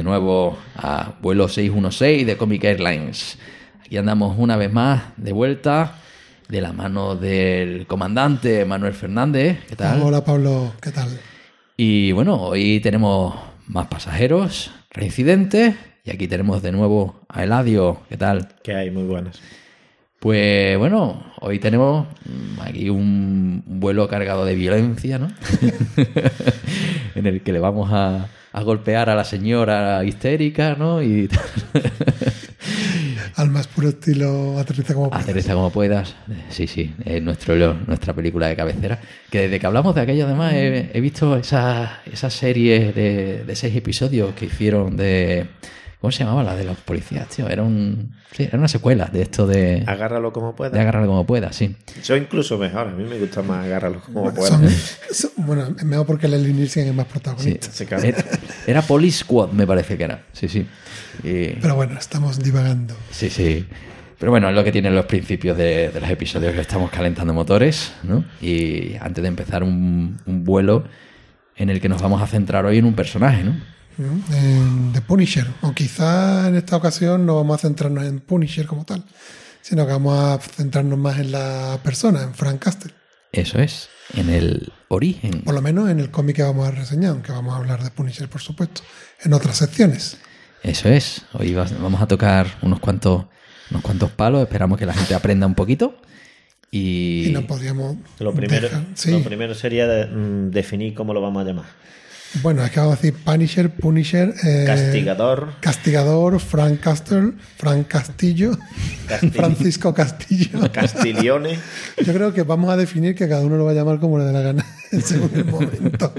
De 0.00 0.04
nuevo 0.04 0.56
a 0.76 1.12
vuelo 1.20 1.46
616 1.46 2.26
de 2.26 2.38
Comic 2.38 2.64
Airlines. 2.64 3.36
Aquí 3.84 3.98
andamos 3.98 4.34
una 4.38 4.56
vez 4.56 4.72
más 4.72 5.02
de 5.18 5.32
vuelta 5.32 5.96
de 6.48 6.62
la 6.62 6.72
mano 6.72 7.16
del 7.16 7.86
comandante 7.86 8.64
Manuel 8.64 8.94
Fernández. 8.94 9.58
¿Qué 9.68 9.76
tal? 9.76 10.00
Hola 10.00 10.24
Pablo, 10.24 10.72
¿qué 10.80 10.90
tal? 10.90 11.20
Y 11.76 12.12
bueno, 12.12 12.40
hoy 12.40 12.80
tenemos 12.80 13.34
más 13.66 13.88
pasajeros, 13.88 14.70
reincidentes, 14.90 15.74
y 16.02 16.10
aquí 16.10 16.26
tenemos 16.28 16.62
de 16.62 16.72
nuevo 16.72 17.20
a 17.28 17.44
Eladio. 17.44 18.00
¿Qué 18.08 18.16
tal? 18.16 18.48
Que 18.64 18.74
hay 18.74 18.90
muy 18.90 19.04
buenas. 19.04 19.38
Pues 20.18 20.78
bueno, 20.78 21.26
hoy 21.42 21.58
tenemos 21.58 22.06
aquí 22.62 22.88
un 22.88 23.62
vuelo 23.66 24.08
cargado 24.08 24.46
de 24.46 24.54
violencia, 24.54 25.18
¿no? 25.18 25.28
en 27.14 27.26
el 27.26 27.42
que 27.42 27.52
le 27.52 27.58
vamos 27.58 27.90
a, 27.92 28.28
a 28.52 28.62
golpear 28.62 29.08
a 29.10 29.14
la 29.14 29.24
señora 29.24 30.04
histérica, 30.04 30.76
¿no? 30.78 31.02
Y 31.02 31.28
Al 33.36 33.48
más 33.50 33.68
puro 33.68 33.88
estilo 33.90 34.58
aterriza 34.58 34.92
como 34.94 35.08
puedas. 35.08 35.24
aterriza 35.24 35.54
como 35.54 35.70
puedas. 35.70 36.14
Sí, 36.50 36.66
sí, 36.66 36.94
es 37.04 37.22
nuestro, 37.22 37.74
nuestra 37.86 38.12
película 38.12 38.48
de 38.48 38.56
cabecera. 38.56 38.98
Que 39.30 39.42
desde 39.42 39.60
que 39.60 39.66
hablamos 39.66 39.94
de 39.94 40.00
aquello, 40.02 40.26
además, 40.26 40.52
he, 40.54 40.90
he 40.92 41.00
visto 41.00 41.36
esa, 41.36 42.00
esa 42.10 42.28
serie 42.28 42.92
de, 42.92 43.44
de 43.44 43.56
seis 43.56 43.74
episodios 43.76 44.34
que 44.34 44.46
hicieron 44.46 44.96
de... 44.96 45.46
¿Cómo 46.00 46.10
se 46.12 46.20
llamaba 46.24 46.42
la 46.42 46.56
de 46.56 46.64
los 46.64 46.78
policías, 46.78 47.28
tío? 47.28 47.46
Era 47.48 47.62
un... 47.62 48.14
Sí, 48.32 48.44
era 48.44 48.56
una 48.56 48.68
secuela 48.68 49.06
de 49.12 49.20
esto 49.22 49.46
de... 49.46 49.84
Agárralo 49.86 50.32
como 50.32 50.56
puedas. 50.56 50.72
De 50.72 50.80
agarrarlo 50.80 51.08
como 51.08 51.26
puedas, 51.26 51.54
sí. 51.54 51.76
Yo 52.04 52.16
incluso 52.16 52.56
mejor. 52.56 52.88
A 52.88 52.90
mí 52.92 53.04
me 53.04 53.18
gusta 53.18 53.42
más 53.42 53.66
agárralo 53.66 54.00
como 54.00 54.22
Bueno, 54.30 54.42
son- 54.46 54.68
son- 55.12 55.30
bueno, 55.36 55.74
es 55.76 55.84
mejor 55.84 56.06
porque 56.06 56.26
Leslie 56.26 56.54
Nielsen 56.54 56.88
es 56.88 56.94
más 56.94 57.06
protagonista. 57.06 57.68
Era, 58.02 58.24
era 58.66 58.82
Police 58.82 59.18
Squad, 59.24 59.50
me 59.50 59.66
parece 59.66 59.98
que 59.98 60.04
era. 60.04 60.22
Sí, 60.32 60.48
sí. 60.48 60.66
Y- 61.22 61.48
Pero 61.60 61.74
bueno, 61.74 61.98
estamos 61.98 62.38
divagando. 62.42 62.94
sí, 63.10 63.28
sí. 63.28 63.66
Pero 64.18 64.32
bueno, 64.32 64.48
es 64.50 64.54
lo 64.54 64.62
que 64.64 64.70
tienen 64.72 64.94
los 64.94 65.06
principios 65.06 65.56
de, 65.56 65.88
de 65.90 65.98
los 66.00 66.08
episodios 66.10 66.52
que 66.54 66.60
estamos 66.60 66.90
calentando 66.90 67.32
motores, 67.34 67.92
¿no? 68.02 68.24
Y 68.42 68.94
antes 69.00 69.22
de 69.22 69.28
empezar 69.28 69.62
un, 69.62 70.18
un 70.26 70.44
vuelo 70.44 70.84
en 71.56 71.70
el 71.70 71.80
que 71.80 71.88
nos 71.88 72.00
vamos 72.02 72.20
a 72.22 72.26
centrar 72.26 72.64
hoy 72.66 72.76
en 72.78 72.84
un 72.84 72.92
personaje, 72.94 73.42
¿no? 73.44 73.54
The 74.92 75.00
Punisher. 75.02 75.46
O 75.62 75.72
quizá 75.72 76.48
en 76.48 76.56
esta 76.56 76.76
ocasión 76.76 77.26
no 77.26 77.36
vamos 77.36 77.56
a 77.56 77.58
centrarnos 77.66 78.04
en 78.04 78.20
Punisher 78.20 78.66
como 78.66 78.84
tal, 78.84 79.04
sino 79.62 79.86
que 79.86 79.92
vamos 79.92 80.18
a 80.18 80.38
centrarnos 80.38 80.98
más 80.98 81.18
en 81.18 81.32
la 81.32 81.78
persona, 81.82 82.22
en 82.22 82.34
Frank 82.34 82.58
Castle. 82.60 82.92
Eso 83.32 83.58
es, 83.60 83.88
en 84.14 84.28
el 84.30 84.72
origen. 84.88 85.42
Por 85.42 85.54
lo 85.54 85.62
menos 85.62 85.88
en 85.90 86.00
el 86.00 86.10
cómic 86.10 86.36
que 86.36 86.42
vamos 86.42 86.66
a 86.66 86.70
reseñar, 86.72 87.10
aunque 87.12 87.30
vamos 87.32 87.54
a 87.54 87.58
hablar 87.58 87.82
de 87.84 87.90
Punisher, 87.90 88.28
por 88.28 88.40
supuesto, 88.40 88.82
en 89.22 89.32
otras 89.32 89.56
secciones. 89.56 90.16
Eso 90.62 90.88
es. 90.88 91.22
Hoy 91.32 91.54
va- 91.54 91.68
vamos 91.80 92.02
a 92.02 92.06
tocar 92.08 92.46
unos 92.62 92.80
cuantos, 92.80 93.26
unos 93.70 93.82
cuantos 93.82 94.10
palos, 94.10 94.42
esperamos 94.42 94.78
que 94.78 94.86
la 94.86 94.94
gente 94.94 95.14
aprenda 95.14 95.46
un 95.46 95.54
poquito. 95.54 95.94
Y, 96.72 97.26
Y 97.28 97.32
no 97.32 97.46
podríamos. 97.46 97.96
Lo 98.18 98.32
primero, 98.34 98.68
dejar- 98.68 98.84
sí. 98.94 99.10
lo 99.10 99.22
primero 99.22 99.54
sería 99.54 99.86
de- 99.86 100.06
mm, 100.06 100.50
definir 100.50 100.94
cómo 100.94 101.14
lo 101.14 101.20
vamos 101.20 101.42
a 101.44 101.46
llamar. 101.48 101.66
Bueno, 102.42 102.64
es 102.64 102.70
que 102.70 102.78
vamos 102.78 102.94
a 102.94 102.96
decir 102.96 103.14
Punisher, 103.24 103.70
Punisher. 103.70 104.32
eh, 104.44 104.64
Castigador. 104.66 105.54
Castigador, 105.60 106.38
Frank 106.38 106.78
Castle, 106.80 107.32
Frank 107.56 107.88
Castillo, 107.88 108.56
Castillo. 109.08 109.32
Francisco 109.32 109.92
Castillo. 109.92 110.70
Castiglione. 110.72 111.58
Yo 112.04 112.12
creo 112.14 112.32
que 112.32 112.44
vamos 112.44 112.70
a 112.70 112.76
definir 112.76 113.14
que 113.16 113.28
cada 113.28 113.42
uno 113.42 113.56
lo 113.56 113.64
va 113.64 113.72
a 113.72 113.74
llamar 113.74 113.98
como 113.98 114.16
le 114.18 114.24
dé 114.26 114.32
la 114.32 114.42
gana 114.42 114.64
según 115.02 115.30
el 115.34 115.44
momento. 115.50 116.14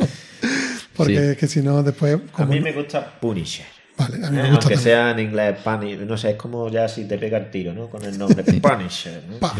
Porque 0.95 1.17
Sí. 1.17 1.23
es 1.31 1.37
que 1.37 1.47
si 1.47 1.61
no, 1.61 1.81
después. 1.81 2.17
A 2.35 2.45
mí 2.45 2.59
me 2.59 2.73
gusta 2.73 3.17
Punisher. 3.19 3.65
Vale, 3.97 4.17
a 4.25 4.29
mí 4.31 4.37
Eh, 4.37 4.41
me 4.43 4.49
gusta 4.49 4.67
Aunque 4.67 4.75
también. 4.75 4.79
sea 4.79 5.11
en 5.11 5.19
inglés 5.19 5.57
Punisher. 5.63 6.05
No 6.07 6.17
sé, 6.17 6.31
es 6.31 6.35
como 6.35 6.69
ya 6.69 6.89
si 6.89 7.05
te 7.05 7.17
pega 7.17 7.37
el 7.37 7.49
tiro, 7.49 7.73
¿no? 7.73 7.87
Con 7.89 8.03
el 8.03 8.17
nombre. 8.17 8.43
Punisher. 8.43 9.23
¿no? 9.29 9.37
Pa. 9.37 9.55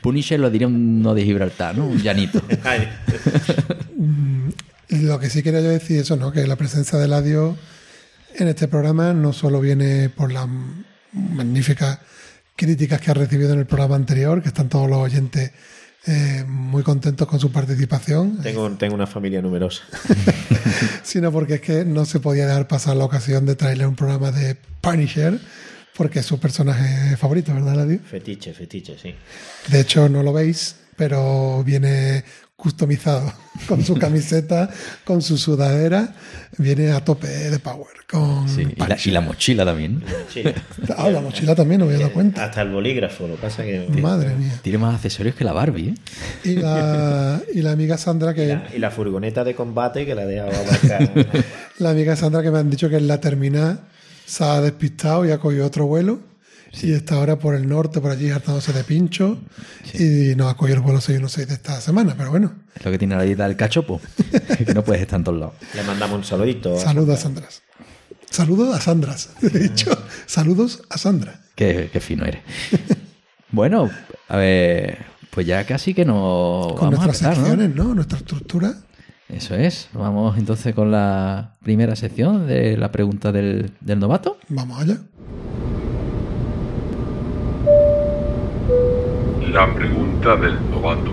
Punisher 0.00 0.38
lo 0.38 0.50
diría 0.50 0.68
un 0.68 1.02
no 1.02 1.14
de 1.14 1.24
Gibraltar, 1.24 1.76
¿no? 1.76 1.86
Un 1.88 1.98
llanito. 2.00 2.40
Lo 4.90 5.18
que 5.18 5.30
sí 5.30 5.42
quería 5.42 5.60
yo 5.60 5.68
decir 5.68 6.00
eso, 6.00 6.16
¿no? 6.16 6.32
Que 6.32 6.46
la 6.46 6.56
presencia 6.56 6.98
de 6.98 7.08
Ladio 7.08 7.56
en 8.34 8.48
este 8.48 8.68
programa 8.68 9.12
no 9.12 9.32
solo 9.32 9.60
viene 9.60 10.08
por 10.08 10.32
las 10.32 10.48
magníficas 11.12 11.98
críticas 12.56 13.00
que 13.00 13.10
ha 13.10 13.14
recibido 13.14 13.52
en 13.52 13.60
el 13.60 13.66
programa 13.66 13.96
anterior, 13.96 14.42
que 14.42 14.48
están 14.48 14.68
todos 14.68 14.88
los 14.88 14.98
oyentes 14.98 15.52
eh, 16.06 16.44
muy 16.46 16.82
contentos 16.82 17.28
con 17.28 17.38
su 17.38 17.52
participación, 17.52 18.40
tengo, 18.42 18.70
tengo 18.72 18.94
una 18.94 19.06
familia 19.06 19.42
numerosa. 19.42 19.82
sino 21.02 21.30
porque 21.30 21.54
es 21.54 21.60
que 21.60 21.84
no 21.84 22.04
se 22.04 22.20
podía 22.20 22.46
dejar 22.46 22.68
pasar 22.68 22.96
la 22.96 23.04
ocasión 23.04 23.46
de 23.46 23.54
traerle 23.54 23.86
un 23.86 23.96
programa 23.96 24.32
de 24.32 24.56
Punisher, 24.80 25.38
porque 25.96 26.20
es 26.20 26.26
su 26.26 26.40
personaje 26.40 27.16
favorito, 27.16 27.52
¿verdad, 27.52 27.76
Ladio? 27.76 28.00
Fetiche, 28.00 28.54
fetiche, 28.54 28.96
sí. 28.98 29.14
De 29.68 29.80
hecho, 29.80 30.08
no 30.08 30.22
lo 30.22 30.32
veis, 30.32 30.76
pero 30.96 31.62
viene 31.64 32.24
customizado 32.60 33.32
con 33.68 33.82
su 33.84 33.94
camiseta, 33.96 34.70
con 35.04 35.22
su 35.22 35.36
sudadera, 35.38 36.14
viene 36.58 36.92
a 36.92 37.04
tope 37.04 37.26
de 37.26 37.58
power. 37.58 37.88
Con 38.08 38.48
Sí, 38.48 38.62
y, 38.62 38.64
la, 38.76 38.86
Punisher. 38.86 39.06
y 39.08 39.10
la 39.12 39.20
mochila 39.20 39.64
también. 39.64 40.02
Ah, 40.96 41.08
la 41.10 41.20
mochila 41.20 41.54
también, 41.54 41.80
no 41.80 41.86
me 41.86 41.92
había 41.94 42.06
dado 42.06 42.14
cuenta. 42.14 42.44
Hasta 42.44 42.62
el 42.62 42.70
bolígrafo, 42.70 43.26
lo 43.28 43.36
que 43.36 43.42
pasa 43.42 43.62
que. 43.64 43.86
Madre 44.00 44.34
mía. 44.34 44.58
Tiene 44.62 44.78
más 44.78 44.94
accesorios 44.96 45.34
que 45.34 45.44
la 45.44 45.52
Barbie, 45.52 45.90
¿eh? 45.90 45.94
Y 46.44 46.54
la, 46.56 47.40
y 47.54 47.62
la 47.62 47.72
amiga 47.72 47.96
Sandra, 47.98 48.32
Y 48.32 48.34
que 48.34 48.46
la, 48.46 48.64
y 48.74 48.78
la 48.78 48.90
furgoneta 48.90 49.44
de 49.44 49.54
combate 49.54 50.04
que 50.06 50.14
la 50.14 50.26
dejaba 50.26 50.50
abarcar. 50.56 51.26
la 51.78 51.90
amiga 51.90 52.16
Sandra 52.16 52.42
que 52.42 52.50
me 52.50 52.58
han 52.58 52.70
dicho 52.70 52.88
que 52.88 52.96
en 52.96 53.06
la 53.08 53.20
terminal 53.20 53.80
se 54.26 54.44
ha 54.44 54.60
despistado 54.60 55.24
y 55.24 55.30
ha 55.30 55.38
cogido 55.38 55.66
otro 55.66 55.86
vuelo. 55.86 56.20
Y 56.82 56.92
está 56.92 57.16
ahora 57.16 57.38
por 57.38 57.54
el 57.54 57.68
norte, 57.68 58.00
por 58.00 58.10
allí, 58.10 58.30
hartándose 58.30 58.72
de 58.72 58.84
pincho. 58.84 59.38
Y 59.94 60.34
no 60.36 60.48
ha 60.48 60.56
cogido 60.56 60.76
el 60.76 60.82
vuelo 60.82 61.00
616 61.00 61.48
de 61.48 61.54
esta 61.54 61.80
semana, 61.80 62.14
pero 62.16 62.30
bueno. 62.30 62.52
Es 62.74 62.84
lo 62.84 62.90
que 62.90 62.98
tiene 62.98 63.16
la 63.16 63.22
dieta 63.22 63.46
del 63.46 63.56
cachopo. 63.56 64.00
que 64.66 64.74
no 64.74 64.84
puedes 64.84 65.02
estar 65.02 65.18
en 65.18 65.24
todos 65.24 65.38
lados. 65.38 65.54
Le 65.74 65.82
mandamos 65.82 66.18
un 66.18 66.24
saludito. 66.24 66.78
Saludos 66.78 67.18
a 67.18 67.22
Sandras. 67.22 67.62
Saludos 68.30 68.74
a 68.76 68.80
Sandras. 68.80 69.30
De 69.40 69.66
hecho, 69.66 69.90
saludos 70.26 70.82
a 70.88 70.98
Sandra. 70.98 71.40
Qué, 71.56 71.90
qué 71.92 72.00
fino 72.00 72.24
eres. 72.24 72.40
bueno, 73.50 73.90
a 74.28 74.36
ver, 74.36 74.98
pues 75.30 75.46
ya 75.46 75.64
casi 75.66 75.92
que 75.92 76.04
nos 76.04 76.72
Con 76.74 76.90
vamos 76.90 77.00
a 77.00 77.06
nuestras 77.06 77.22
empezar, 77.22 77.38
¿no? 77.38 77.46
secciones, 77.48 77.76
¿no? 77.76 77.94
Nuestra 77.94 78.18
estructura. 78.18 78.74
Eso 79.28 79.54
es. 79.54 79.88
Vamos 79.92 80.38
entonces 80.38 80.74
con 80.74 80.90
la 80.90 81.56
primera 81.62 81.94
sección 81.94 82.46
de 82.46 82.76
la 82.76 82.90
pregunta 82.90 83.30
del, 83.32 83.72
del 83.80 83.98
novato. 83.98 84.38
Vamos 84.48 84.80
allá. 84.80 84.98
La 89.52 89.74
pregunta 89.74 90.36
del 90.36 90.54
novato. 90.70 91.10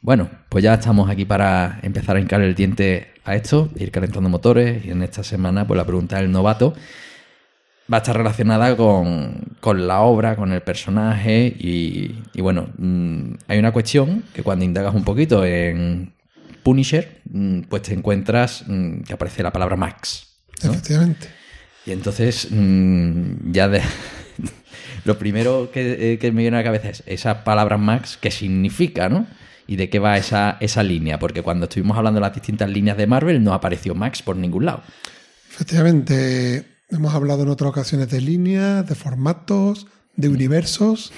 Bueno, 0.00 0.30
pues 0.48 0.62
ya 0.62 0.74
estamos 0.74 1.10
aquí 1.10 1.24
para 1.24 1.80
empezar 1.82 2.14
a 2.14 2.20
hincar 2.20 2.40
el 2.40 2.54
diente 2.54 3.14
a 3.24 3.34
esto, 3.34 3.68
ir 3.74 3.90
calentando 3.90 4.28
motores. 4.28 4.84
Y 4.84 4.90
en 4.92 5.02
esta 5.02 5.24
semana, 5.24 5.66
pues 5.66 5.76
la 5.76 5.84
pregunta 5.84 6.18
del 6.18 6.30
novato 6.30 6.74
va 7.92 7.96
a 7.96 8.00
estar 8.00 8.16
relacionada 8.16 8.76
con, 8.76 9.56
con 9.58 9.88
la 9.88 10.02
obra, 10.02 10.36
con 10.36 10.52
el 10.52 10.60
personaje. 10.60 11.52
Y, 11.58 12.22
y 12.32 12.40
bueno, 12.42 12.68
mm, 12.78 13.32
hay 13.48 13.58
una 13.58 13.72
cuestión 13.72 14.22
que 14.32 14.44
cuando 14.44 14.64
indagas 14.64 14.94
un 14.94 15.02
poquito 15.02 15.44
en 15.44 16.14
Punisher, 16.62 17.22
mm, 17.28 17.62
pues 17.62 17.82
te 17.82 17.92
encuentras 17.92 18.62
mm, 18.68 19.00
que 19.00 19.14
aparece 19.14 19.42
la 19.42 19.52
palabra 19.52 19.74
Max. 19.74 20.28
¿no? 20.62 20.70
Efectivamente. 20.70 21.41
Y 21.86 21.92
entonces, 21.92 22.48
mm, 22.50 23.52
ya 23.52 23.68
de. 23.68 23.82
Lo 25.04 25.18
primero 25.18 25.70
que, 25.72 26.12
eh, 26.12 26.18
que 26.18 26.30
me 26.30 26.42
viene 26.42 26.56
a 26.56 26.60
la 26.60 26.64
cabeza 26.64 26.88
es 26.88 27.02
esa 27.06 27.44
palabra 27.44 27.76
Max, 27.76 28.18
¿qué 28.20 28.30
significa, 28.30 29.08
no? 29.08 29.26
Y 29.66 29.76
de 29.76 29.90
qué 29.90 29.98
va 29.98 30.16
esa, 30.16 30.58
esa 30.60 30.82
línea, 30.82 31.18
porque 31.18 31.42
cuando 31.42 31.64
estuvimos 31.64 31.96
hablando 31.96 32.20
de 32.20 32.26
las 32.26 32.34
distintas 32.34 32.70
líneas 32.70 32.96
de 32.96 33.06
Marvel 33.06 33.42
no 33.42 33.52
apareció 33.52 33.94
Max 33.94 34.22
por 34.22 34.36
ningún 34.36 34.66
lado. 34.66 34.82
Efectivamente, 35.50 36.66
hemos 36.90 37.14
hablado 37.14 37.42
en 37.42 37.48
otras 37.48 37.70
ocasiones 37.70 38.10
de 38.10 38.20
líneas, 38.20 38.86
de 38.88 38.94
formatos, 38.94 39.86
de 40.16 40.28
universos, 40.28 41.12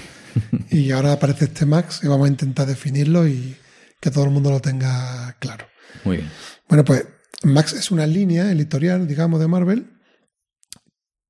y 0.71 0.91
ahora 0.91 1.13
aparece 1.13 1.47
este 1.47 1.67
Max 1.67 2.01
y 2.03 2.09
vamos 2.09 2.27
a 2.27 2.31
intentar 2.31 2.67
definirlo 2.67 3.27
y 3.27 3.57
que 4.01 4.11
todo 4.11 4.25
el 4.25 4.31
mundo 4.31 4.51
lo 4.51 4.61
tenga 4.61 5.37
claro. 5.39 5.67
Muy 6.05 6.19
bien. 6.19 6.31
Bueno, 6.69 6.85
pues 6.85 7.07
Max 7.43 7.73
es 7.73 7.91
una 7.91 8.07
línea 8.07 8.51
editorial, 8.51 9.07
digamos, 9.07 9.41
de 9.41 9.49
Marvel, 9.49 9.94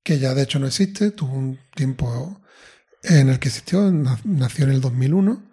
que 0.05 0.19
ya 0.19 0.33
de 0.33 0.43
hecho 0.43 0.59
no 0.59 0.67
existe, 0.67 1.11
tuvo 1.11 1.33
un 1.33 1.59
tiempo 1.75 2.41
en 3.03 3.29
el 3.29 3.39
que 3.39 3.49
existió, 3.49 3.91
na- 3.91 4.19
nació 4.23 4.63
en 4.65 4.71
el 4.71 4.79
2001, 4.81 5.43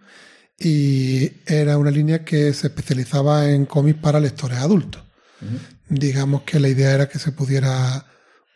y 0.59 1.33
era 1.47 1.77
una 1.79 1.91
línea 1.91 2.25
que 2.25 2.53
se 2.55 2.69
especializaba 2.69 3.51
en 3.51 3.67
cómics 3.67 3.99
para 4.01 4.21
lectores 4.21 4.59
adultos. 4.59 5.03
Digamos 5.89 6.43
que 6.43 6.61
la 6.61 6.69
idea 6.69 6.93
era 6.93 7.09
que 7.09 7.19
se 7.19 7.33
pudiera 7.33 8.07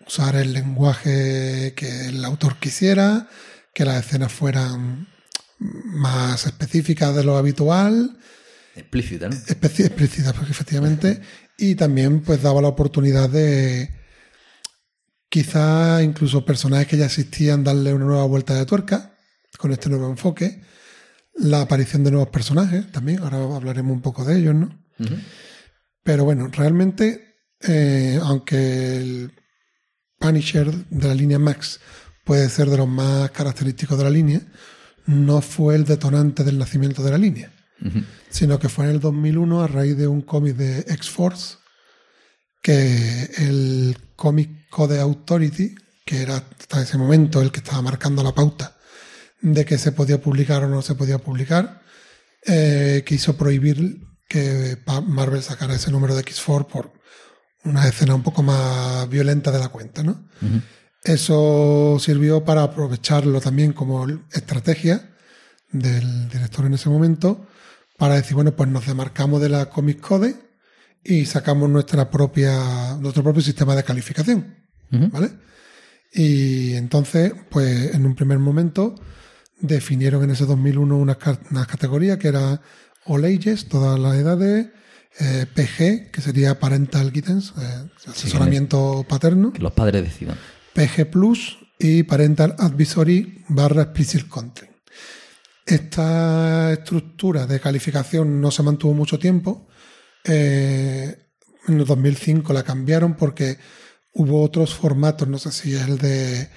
usar 0.06 0.36
el 0.36 0.52
lenguaje 0.52 1.72
que 1.74 2.06
el 2.08 2.24
autor 2.24 2.56
quisiera, 2.60 3.28
que 3.74 3.84
las 3.84 4.04
escenas 4.06 4.30
fueran 4.32 5.08
más 5.58 6.46
específicas 6.46 7.16
de 7.16 7.24
lo 7.24 7.36
habitual, 7.36 8.16
Explícita, 8.76 9.28
¿no? 9.30 9.34
explícitas, 9.34 10.34
efectivamente, 10.50 11.20
y 11.56 11.74
también 11.74 12.20
pues 12.20 12.42
daba 12.42 12.60
la 12.60 12.68
oportunidad 12.68 13.30
de 13.30 13.90
quizá 15.28 16.02
incluso 16.02 16.44
personajes 16.44 16.86
que 16.86 16.96
ya 16.96 17.06
existían 17.06 17.64
darle 17.64 17.92
una 17.94 18.06
nueva 18.06 18.24
vuelta 18.24 18.54
de 18.54 18.66
tuerca 18.66 19.16
con 19.58 19.72
este 19.72 19.88
nuevo 19.88 20.08
enfoque, 20.08 20.62
la 21.34 21.62
aparición 21.62 22.04
de 22.04 22.10
nuevos 22.10 22.28
personajes 22.28 22.90
también, 22.92 23.20
ahora 23.20 23.38
hablaremos 23.56 23.92
un 23.92 24.02
poco 24.02 24.24
de 24.24 24.38
ellos, 24.38 24.54
¿no? 24.54 24.86
Pero 26.02 26.24
bueno, 26.24 26.48
realmente, 26.48 27.36
eh, 27.60 28.18
aunque 28.22 28.96
el 28.96 29.32
Punisher 30.18 30.72
de 30.72 31.08
la 31.08 31.14
línea 31.14 31.38
Max 31.38 31.80
puede 32.24 32.48
ser 32.48 32.70
de 32.70 32.76
los 32.76 32.88
más 32.88 33.30
característicos 33.30 33.98
de 33.98 34.04
la 34.04 34.10
línea, 34.10 34.40
no 35.06 35.40
fue 35.40 35.74
el 35.74 35.84
detonante 35.84 36.44
del 36.44 36.58
nacimiento 36.58 37.02
de 37.02 37.10
la 37.10 37.18
línea, 37.18 37.52
sino 38.30 38.58
que 38.58 38.68
fue 38.68 38.86
en 38.86 38.92
el 38.92 39.00
2001 39.00 39.62
a 39.62 39.66
raíz 39.68 39.96
de 39.96 40.08
un 40.08 40.22
cómic 40.22 40.56
de 40.56 40.80
X-Force, 40.80 41.58
que 42.62 43.28
el 43.38 43.96
cómic 44.16 44.68
Code 44.70 44.98
Authority, 44.98 45.74
que 46.04 46.22
era 46.22 46.36
hasta 46.36 46.82
ese 46.82 46.98
momento 46.98 47.40
el 47.40 47.52
que 47.52 47.60
estaba 47.60 47.82
marcando 47.82 48.22
la 48.22 48.34
pauta 48.34 48.76
de 49.40 49.64
que 49.64 49.78
se 49.78 49.92
podía 49.92 50.20
publicar 50.20 50.64
o 50.64 50.68
no 50.68 50.82
se 50.82 50.94
podía 50.94 51.18
publicar, 51.18 51.82
eh, 52.44 53.04
quiso 53.06 53.36
prohibir 53.36 54.00
que 54.28 54.78
Marvel 55.06 55.42
sacara 55.42 55.74
ese 55.74 55.90
número 55.90 56.16
de 56.16 56.24
X4 56.24 56.66
por 56.66 56.92
una 57.64 57.86
escena 57.86 58.14
un 58.14 58.22
poco 58.22 58.42
más 58.42 59.08
violenta 59.08 59.50
de 59.50 59.58
la 59.58 59.68
cuenta, 59.68 60.02
¿no? 60.02 60.28
Eso 61.02 61.98
sirvió 62.00 62.44
para 62.44 62.62
aprovecharlo 62.62 63.40
también 63.40 63.72
como 63.72 64.06
estrategia 64.32 65.14
del 65.70 66.28
director 66.28 66.66
en 66.66 66.74
ese 66.74 66.88
momento 66.88 67.46
para 67.98 68.14
decir, 68.14 68.34
bueno, 68.34 68.54
pues 68.54 68.68
nos 68.68 68.86
demarcamos 68.86 69.40
de 69.40 69.48
la 69.48 69.66
Comic 69.70 70.00
Code 70.00 70.45
y 71.08 71.24
sacamos 71.26 71.70
nuestra 71.70 72.10
propia, 72.10 72.96
nuestro 73.00 73.22
propio 73.22 73.42
sistema 73.42 73.74
de 73.74 73.84
calificación, 73.84 74.56
¿vale? 74.90 75.30
Y 76.12 76.74
entonces, 76.74 77.32
pues 77.50 77.94
en 77.94 78.06
un 78.06 78.14
primer 78.14 78.38
momento 78.38 78.94
definieron 79.60 80.24
en 80.24 80.30
ese 80.30 80.46
2001 80.46 80.96
unas, 80.96 81.18
unas 81.50 81.66
categorías 81.66 82.18
que 82.18 82.28
era 82.28 82.60
All 83.04 83.24
Ages, 83.24 83.66
todas 83.68 83.98
las 83.98 84.16
edades, 84.16 84.68
eh, 85.18 85.46
PG, 85.54 86.10
que 86.10 86.20
sería 86.20 86.58
Parental 86.58 87.10
Guidance, 87.10 87.52
eh, 87.58 87.88
asesoramiento 88.06 89.04
paterno, 89.08 89.52
Que 89.52 89.62
los 89.62 89.72
padres 89.72 90.02
decidan. 90.04 90.36
PG 90.74 91.10
Plus 91.10 91.58
y 91.78 92.02
Parental 92.02 92.54
Advisory 92.58 93.44
barra 93.48 93.82
Explicit 93.82 94.28
Content. 94.28 94.70
Esta 95.64 96.72
estructura 96.72 97.46
de 97.46 97.60
calificación 97.60 98.40
no 98.40 98.50
se 98.50 98.62
mantuvo 98.62 98.94
mucho 98.94 99.18
tiempo. 99.18 99.66
Eh, 100.26 101.16
en 101.68 101.80
el 101.80 101.84
2005 101.84 102.52
la 102.52 102.62
cambiaron 102.62 103.14
porque 103.14 103.58
hubo 104.12 104.42
otros 104.42 104.74
formatos, 104.74 105.28
no 105.28 105.38
sé 105.38 105.52
si 105.52 105.74
es 105.74 105.82
el 105.82 105.98
de, 105.98 106.48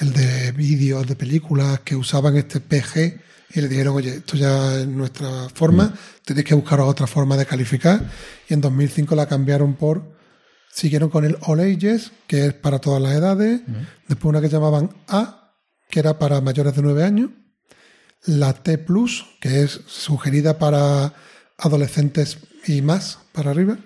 el 0.00 0.12
de 0.12 0.52
vídeos, 0.52 1.06
de 1.06 1.16
películas, 1.16 1.80
que 1.80 1.96
usaban 1.96 2.36
este 2.36 2.60
PG 2.60 3.20
y 3.54 3.60
le 3.60 3.68
dijeron, 3.68 3.96
oye, 3.96 4.16
esto 4.16 4.36
ya 4.36 4.80
es 4.80 4.86
nuestra 4.86 5.48
forma, 5.54 5.94
tenéis 6.24 6.46
que 6.46 6.54
buscar 6.54 6.80
otra 6.80 7.06
forma 7.06 7.36
de 7.36 7.46
calificar. 7.46 8.10
Y 8.48 8.54
en 8.54 8.60
2005 8.60 9.14
la 9.14 9.26
cambiaron 9.26 9.74
por 9.74 10.16
Siguieron 10.76 11.08
con 11.08 11.24
el 11.24 11.38
All 11.40 11.60
Ages, 11.60 12.12
que 12.26 12.48
es 12.48 12.52
para 12.52 12.80
todas 12.80 13.00
las 13.00 13.14
edades. 13.14 13.62
Después 14.08 14.28
una 14.28 14.42
que 14.42 14.50
llamaban 14.50 14.90
A, 15.08 15.54
que 15.88 16.00
era 16.00 16.18
para 16.18 16.42
mayores 16.42 16.76
de 16.76 16.82
9 16.82 17.02
años. 17.02 17.30
La 18.26 18.52
T 18.52 18.76
Plus, 18.76 19.24
que 19.40 19.62
es 19.62 19.80
sugerida 19.86 20.58
para 20.58 21.14
adolescentes 21.56 22.40
y 22.66 22.82
más 22.82 23.18
para 23.32 23.50
arriba. 23.50 23.78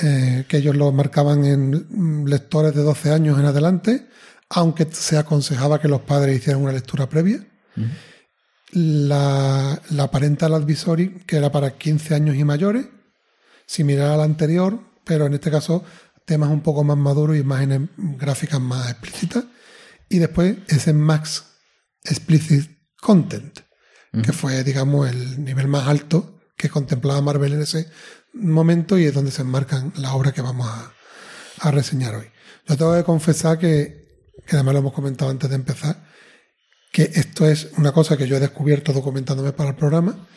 eh, 0.00 0.44
que 0.46 0.58
ellos 0.58 0.76
lo 0.76 0.92
marcaban 0.92 1.44
en 1.44 2.24
lectores 2.26 2.72
de 2.74 2.82
12 2.82 3.10
años 3.10 3.38
en 3.38 3.46
adelante, 3.46 4.06
aunque 4.48 4.86
se 4.92 5.18
aconsejaba 5.18 5.80
que 5.80 5.88
los 5.88 6.02
padres 6.02 6.36
hicieran 6.36 6.62
una 6.62 6.72
lectura 6.72 7.08
previa. 7.08 7.44
La, 8.72 9.80
la 9.90 10.10
Parental 10.10 10.54
Advisory, 10.54 11.24
que 11.26 11.36
era 11.36 11.50
para 11.50 11.76
15 11.78 12.14
años 12.14 12.36
y 12.36 12.44
mayores, 12.44 12.86
similar 13.66 14.10
a 14.12 14.16
la 14.18 14.24
anterior, 14.24 14.78
pero 15.04 15.26
en 15.26 15.34
este 15.34 15.50
caso 15.50 15.84
temas 16.24 16.50
un 16.50 16.60
poco 16.60 16.84
más 16.84 16.96
maduros 16.98 17.36
y 17.36 17.40
imágenes 17.40 17.88
gráficas 17.96 18.60
más 18.60 18.90
explícitas. 18.90 19.44
Y 20.08 20.18
después 20.18 20.58
ese 20.68 20.92
Max 20.92 21.44
Explicit 22.04 22.70
Content, 23.00 23.60
que 24.22 24.32
fue, 24.32 24.62
digamos, 24.64 25.08
el 25.08 25.42
nivel 25.44 25.66
más 25.68 25.88
alto 25.88 26.37
que 26.58 26.68
contemplaba 26.68 27.22
Marvel 27.22 27.54
en 27.54 27.62
ese 27.62 27.88
momento 28.34 28.98
y 28.98 29.04
es 29.04 29.14
donde 29.14 29.30
se 29.30 29.42
enmarcan 29.42 29.92
las 29.96 30.12
obras 30.12 30.34
que 30.34 30.42
vamos 30.42 30.68
a, 30.68 30.92
a 31.60 31.70
reseñar 31.70 32.16
hoy. 32.16 32.26
Yo 32.66 32.76
tengo 32.76 32.94
que 32.94 33.04
confesar 33.04 33.58
que, 33.58 34.26
que 34.46 34.56
además 34.56 34.74
lo 34.74 34.80
hemos 34.80 34.92
comentado 34.92 35.30
antes 35.30 35.48
de 35.48 35.56
empezar, 35.56 36.04
que 36.92 37.10
esto 37.14 37.46
es 37.48 37.70
una 37.78 37.92
cosa 37.92 38.16
que 38.16 38.26
yo 38.26 38.36
he 38.36 38.40
descubierto 38.40 38.92
documentándome 38.92 39.52
para 39.52 39.70
el 39.70 39.76
programa 39.76 40.28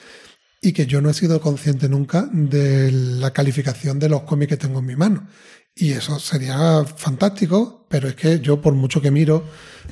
y 0.61 0.73
que 0.73 0.85
yo 0.85 1.01
no 1.01 1.09
he 1.09 1.13
sido 1.13 1.41
consciente 1.41 1.89
nunca 1.89 2.29
de 2.31 2.91
la 2.91 3.31
calificación 3.31 3.97
de 3.99 4.09
los 4.09 4.21
cómics 4.21 4.51
que 4.51 4.57
tengo 4.57 4.79
en 4.79 4.85
mi 4.85 4.95
mano. 4.95 5.27
Y 5.73 5.93
eso 5.93 6.19
sería 6.19 6.83
fantástico, 6.83 7.87
pero 7.89 8.09
es 8.09 8.15
que 8.15 8.39
yo 8.41 8.61
por 8.61 8.73
mucho 8.73 9.01
que 9.01 9.09
miro 9.09 9.43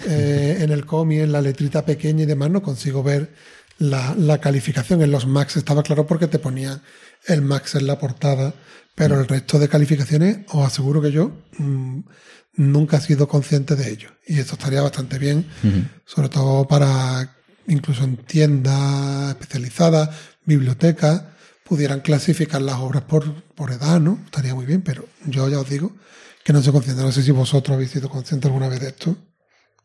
eh, 0.07 0.57
en 0.59 0.71
el 0.71 0.85
cómic, 0.85 1.21
en 1.21 1.31
la 1.31 1.41
letrita 1.41 1.85
pequeña 1.85 2.23
y 2.23 2.27
demás, 2.27 2.51
no 2.51 2.61
consigo 2.61 3.01
ver 3.01 3.33
la, 3.79 4.13
la 4.15 4.39
calificación. 4.39 5.01
En 5.01 5.11
los 5.11 5.25
Max 5.25 5.57
estaba 5.57 5.83
claro 5.83 6.05
porque 6.05 6.27
te 6.27 6.39
ponían 6.39 6.81
el 7.25 7.41
Max 7.41 7.75
en 7.75 7.87
la 7.87 7.97
portada, 7.97 8.53
pero 8.95 9.19
el 9.19 9.27
resto 9.27 9.57
de 9.57 9.69
calificaciones 9.69 10.39
os 10.49 10.65
aseguro 10.65 11.01
que 11.01 11.11
yo 11.11 11.31
mm, 11.57 11.99
nunca 12.55 12.97
he 12.97 13.01
sido 13.01 13.27
consciente 13.27 13.75
de 13.75 13.89
ello. 13.89 14.09
Y 14.27 14.39
esto 14.39 14.53
estaría 14.53 14.81
bastante 14.81 15.17
bien, 15.17 15.45
sobre 16.05 16.29
todo 16.29 16.67
para 16.67 17.35
incluso 17.67 18.03
en 18.03 18.17
tiendas 18.17 19.29
especializadas, 19.29 20.09
bibliotecas, 20.43 21.23
pudieran 21.63 22.01
clasificar 22.01 22.61
las 22.61 22.77
obras 22.77 23.03
por, 23.03 23.43
por 23.53 23.71
edad, 23.71 23.99
¿no? 23.99 24.19
Estaría 24.25 24.55
muy 24.55 24.65
bien, 24.65 24.81
pero 24.81 25.05
yo 25.25 25.47
ya 25.47 25.59
os 25.59 25.69
digo 25.69 25.95
que 26.43 26.51
no 26.51 26.61
soy 26.61 26.73
consciente. 26.73 27.03
No 27.03 27.11
sé 27.11 27.21
si 27.21 27.31
vosotros 27.31 27.75
habéis 27.75 27.91
sido 27.91 28.09
conscientes 28.09 28.47
alguna 28.47 28.67
vez 28.67 28.79
de 28.81 28.87
esto. 28.87 29.15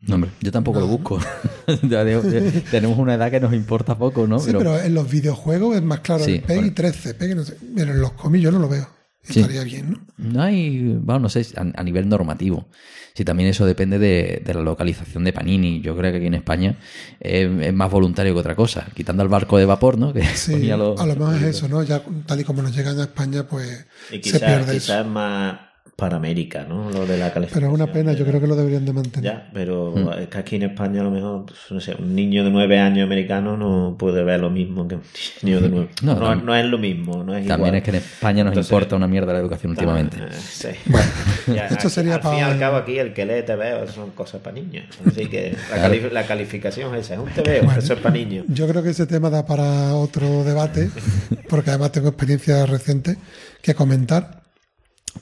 No, 0.06 0.16
hombre, 0.16 0.30
yo 0.40 0.52
tampoco 0.52 0.80
lo 0.80 0.86
busco. 0.86 1.18
Eh, 1.66 2.62
Tenemos 2.70 2.98
una 2.98 3.14
edad 3.14 3.30
que 3.30 3.40
nos 3.40 3.54
importa 3.54 3.96
poco, 3.96 4.26
¿no? 4.26 4.38
Sí, 4.38 4.50
pero, 4.52 4.78
en 4.78 4.92
los 4.92 5.10
videojuegos 5.10 5.76
es 5.76 5.82
más 5.82 6.00
claro. 6.00 6.22
Sí, 6.22 6.32
el 6.34 6.42
PEGI 6.42 6.58
bueno. 6.60 6.74
13, 6.74 7.14
PEGI 7.14 7.34
no 7.34 7.42
sé. 7.44 7.56
Pero 7.74 7.92
en 7.92 8.00
los 8.02 8.12
cómics 8.12 8.44
yo 8.44 8.50
no 8.52 8.58
lo 8.58 8.68
veo. 8.68 8.86
Sí. 9.22 9.40
estaría 9.40 9.64
bien, 9.64 9.92
¿no? 9.92 10.06
No 10.18 10.42
hay, 10.42 10.98
bueno, 11.00 11.20
no 11.20 11.28
sé, 11.30 11.46
a, 11.56 11.62
a 11.80 11.82
nivel 11.82 12.06
normativo. 12.10 12.68
Si 13.14 13.24
también 13.24 13.48
eso 13.48 13.64
depende 13.64 13.98
de, 13.98 14.42
de 14.44 14.52
la 14.54 14.60
localización 14.60 15.24
de 15.24 15.32
Panini. 15.32 15.80
Yo 15.80 15.96
creo 15.96 16.10
que 16.12 16.18
aquí 16.18 16.26
en 16.26 16.34
España 16.34 16.76
es, 17.20 17.48
es 17.62 17.72
más 17.72 17.90
voluntario 17.90 18.34
que 18.34 18.40
otra 18.40 18.54
cosa. 18.54 18.86
Quitando 18.94 19.22
el 19.22 19.30
barco 19.30 19.56
de 19.56 19.64
vapor, 19.64 19.96
¿no? 19.96 20.12
Que 20.12 20.22
Sí, 20.26 20.52
ponía 20.52 20.76
los- 20.76 21.00
a 21.00 21.06
lo 21.06 21.16
mejor 21.16 21.36
es 21.36 21.42
eso, 21.44 21.66
¿no? 21.68 21.82
Ya 21.82 22.02
tal 22.26 22.40
y 22.40 22.44
como 22.44 22.60
nos 22.60 22.76
llegan 22.76 22.98
a 23.00 23.04
España, 23.04 23.44
pues 23.48 23.86
Y 24.10 24.16
se 24.16 24.20
quizás 24.20 24.40
pierde 24.42 24.76
eso. 24.76 24.86
quizás 24.86 25.06
es 25.06 25.10
más 25.10 25.58
para 25.96 26.16
América, 26.16 26.66
¿no? 26.68 26.90
Lo 26.90 27.06
de 27.06 27.16
la 27.16 27.32
calificación. 27.32 27.52
Pero 27.52 27.66
es 27.68 27.72
una 27.82 27.92
pena, 27.92 28.12
yo 28.14 28.26
creo 28.26 28.40
que 28.40 28.48
lo 28.48 28.56
deberían 28.56 28.84
de 28.84 28.92
mantener. 28.92 29.32
Ya, 29.32 29.48
pero 29.54 29.92
Mm. 29.96 30.22
es 30.22 30.28
que 30.28 30.38
aquí 30.38 30.56
en 30.56 30.64
España 30.64 31.00
a 31.00 31.04
lo 31.04 31.10
mejor, 31.12 31.46
pues, 31.46 31.58
no 31.70 31.80
sé, 31.80 31.94
un 31.96 32.14
niño 32.16 32.42
de 32.42 32.50
nueve 32.50 32.80
años 32.80 33.04
americano 33.06 33.56
no 33.56 33.94
puede 33.96 34.24
ver 34.24 34.40
lo 34.40 34.50
mismo 34.50 34.88
que 34.88 34.96
un 34.96 35.02
niño 35.42 35.60
de 35.60 35.68
nueve. 35.68 35.88
No, 36.02 36.34
No, 36.34 36.54
es 36.56 36.64
lo 36.66 36.78
mismo, 36.78 37.22
no 37.22 37.36
es 37.36 37.46
También 37.46 37.68
igual. 37.68 37.74
es 37.76 37.82
que 37.84 37.90
en 37.90 37.96
España 37.96 38.42
nos 38.42 38.50
Entonces- 38.52 38.72
importa 38.72 38.96
una 38.96 39.06
mierda 39.06 39.32
la 39.32 39.38
educación 39.38 39.70
últimamente. 39.70 40.16
Eh, 40.18 40.28
sí. 40.32 40.68
Bueno, 40.86 41.06
Ya, 41.54 41.66
esto 41.68 41.74
aquí- 41.86 41.90
sería 41.90 42.14
al 42.16 42.22
fin 42.22 42.30
y 42.32 42.34
para- 42.40 42.46
al 42.52 42.58
cabo 42.58 42.76
aquí 42.78 42.98
el 42.98 43.12
que 43.14 43.24
lee 43.24 43.42
TVO 43.46 43.86
son 43.86 44.10
cosas 44.10 44.40
para 44.40 44.56
niños. 44.56 44.86
Así 45.06 45.26
que 45.26 45.52
la, 45.70 45.76
Claro. 45.76 45.82
cali- 45.94 46.10
la 46.12 46.26
calificación 46.26 46.92
es 46.96 47.02
esa, 47.06 47.14
es 47.14 47.20
un 47.20 47.28
TVO, 47.30 47.64
Bueno. 47.66 47.78
eso 47.78 47.92
es 47.92 48.00
para 48.00 48.14
niños. 48.16 48.46
Yo 48.48 48.66
creo 48.66 48.82
que 48.82 48.90
ese 48.90 49.06
tema 49.06 49.30
da 49.30 49.46
para 49.46 49.94
otro 49.94 50.42
debate, 50.42 50.90
porque 51.48 51.70
además 51.70 51.92
tengo 51.92 52.08
experiencia 52.08 52.66
reciente 52.66 53.16
que 53.62 53.74
comentar. 53.76 54.42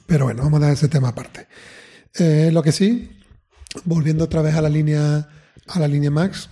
Pero 0.06 0.24
bueno, 0.26 0.42
vamos 0.42 0.60
a 0.60 0.66
dar 0.66 0.72
ese 0.72 0.88
tema 0.88 1.08
aparte. 1.08 1.46
Eh, 2.14 2.50
lo 2.52 2.62
que 2.62 2.72
sí, 2.72 3.10
volviendo 3.84 4.24
otra 4.24 4.42
vez 4.42 4.54
a 4.54 4.62
la 4.62 4.68
línea, 4.68 5.28
a 5.66 5.80
la 5.80 5.88
línea 5.88 6.10
Max, 6.10 6.48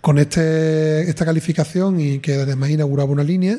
con 0.00 0.18
este, 0.18 1.02
esta 1.08 1.24
calificación 1.24 2.00
y 2.00 2.20
que 2.20 2.34
además 2.34 2.70
inauguraba 2.70 3.10
una 3.10 3.24
línea, 3.24 3.58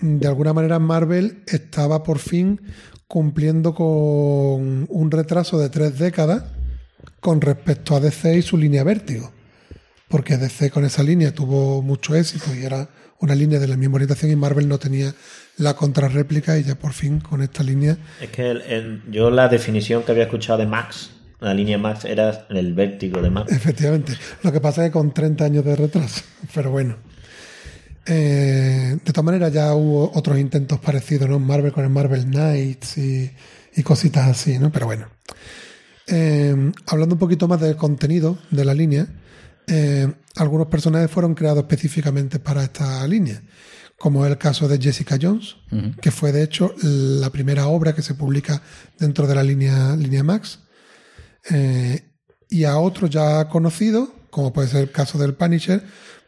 de 0.00 0.26
alguna 0.26 0.52
manera 0.52 0.78
Marvel 0.78 1.42
estaba 1.46 2.02
por 2.02 2.18
fin 2.18 2.60
cumpliendo 3.08 3.74
con 3.74 4.86
un 4.88 5.10
retraso 5.10 5.58
de 5.58 5.70
tres 5.70 5.98
décadas 5.98 6.44
con 7.20 7.40
respecto 7.40 7.94
a 7.94 8.00
DC 8.00 8.36
y 8.36 8.42
su 8.42 8.56
línea 8.56 8.84
Vértigo 8.84 9.32
porque 10.08 10.36
DC 10.36 10.70
con 10.70 10.84
esa 10.84 11.02
línea 11.02 11.32
tuvo 11.32 11.82
mucho 11.82 12.14
éxito 12.14 12.54
y 12.54 12.64
era 12.64 12.88
una 13.20 13.34
línea 13.34 13.58
de 13.58 13.66
la 13.68 13.76
misma 13.76 13.96
orientación 13.96 14.30
y 14.30 14.36
Marvel 14.36 14.68
no 14.68 14.78
tenía 14.78 15.14
la 15.56 15.74
contrarréplica 15.74 16.58
y 16.58 16.64
ya 16.64 16.74
por 16.74 16.92
fin 16.92 17.18
con 17.20 17.42
esta 17.42 17.62
línea 17.62 17.96
Es 18.20 18.30
que 18.30 18.50
el- 18.50 18.62
el- 18.62 19.02
yo 19.10 19.30
la 19.30 19.48
definición 19.48 20.02
que 20.02 20.12
había 20.12 20.24
escuchado 20.24 20.58
de 20.58 20.66
Max, 20.66 21.10
la 21.40 21.54
línea 21.54 21.78
Max, 21.78 22.04
era 22.04 22.46
el 22.50 22.74
vértigo 22.74 23.20
de 23.22 23.30
Max. 23.30 23.50
efectivamente 23.52 24.12
lo 24.42 24.52
que 24.52 24.60
pasa 24.60 24.82
es 24.84 24.88
que 24.90 24.92
con 24.92 25.12
30 25.14 25.44
años 25.46 25.64
de 25.64 25.76
retraso 25.76 26.22
pero 26.54 26.70
bueno 26.70 26.96
Eh, 28.08 28.98
de 29.04 29.12
todas 29.12 29.24
maneras 29.24 29.52
ya 29.52 29.74
hubo 29.74 30.12
otros 30.14 30.38
intentos 30.38 30.78
parecidos 30.78 31.28
¿no? 31.28 31.40
Marvel 31.40 31.72
con 31.72 31.82
el 31.84 31.90
Marvel 31.90 32.24
Knights 32.26 32.98
y, 32.98 33.32
y 33.74 33.82
cositas 33.82 34.28
así 34.28 34.58
¿no? 34.60 34.70
pero 34.70 34.86
bueno 34.86 35.06
Eh, 36.06 36.54
hablando 36.86 37.16
un 37.16 37.18
poquito 37.18 37.48
más 37.48 37.60
del 37.60 37.74
contenido 37.74 38.38
de 38.52 38.64
la 38.64 38.74
línea, 38.74 39.08
eh, 39.66 40.12
algunos 40.36 40.68
personajes 40.68 41.10
fueron 41.10 41.34
creados 41.34 41.64
específicamente 41.64 42.38
para 42.38 42.62
esta 42.62 43.06
línea, 43.06 43.42
como 43.98 44.24
es 44.24 44.30
el 44.30 44.38
caso 44.38 44.68
de 44.68 44.78
Jessica 44.78 45.18
Jones, 45.20 45.56
que 46.00 46.10
fue 46.10 46.32
de 46.32 46.42
hecho 46.42 46.74
la 46.82 47.30
primera 47.30 47.66
obra 47.66 47.94
que 47.94 48.02
se 48.02 48.14
publica 48.14 48.62
dentro 48.98 49.26
de 49.26 49.34
la 49.34 49.42
línea, 49.42 49.96
línea 49.96 50.22
Max, 50.22 50.60
Eh, 51.48 52.02
y 52.50 52.64
a 52.64 52.76
otros 52.76 53.08
ya 53.08 53.48
conocidos, 53.48 54.08
como 54.30 54.52
puede 54.52 54.68
ser 54.68 54.82
el 54.82 54.90
caso 54.90 55.16
del 55.16 55.34
Punisher, 55.34 55.80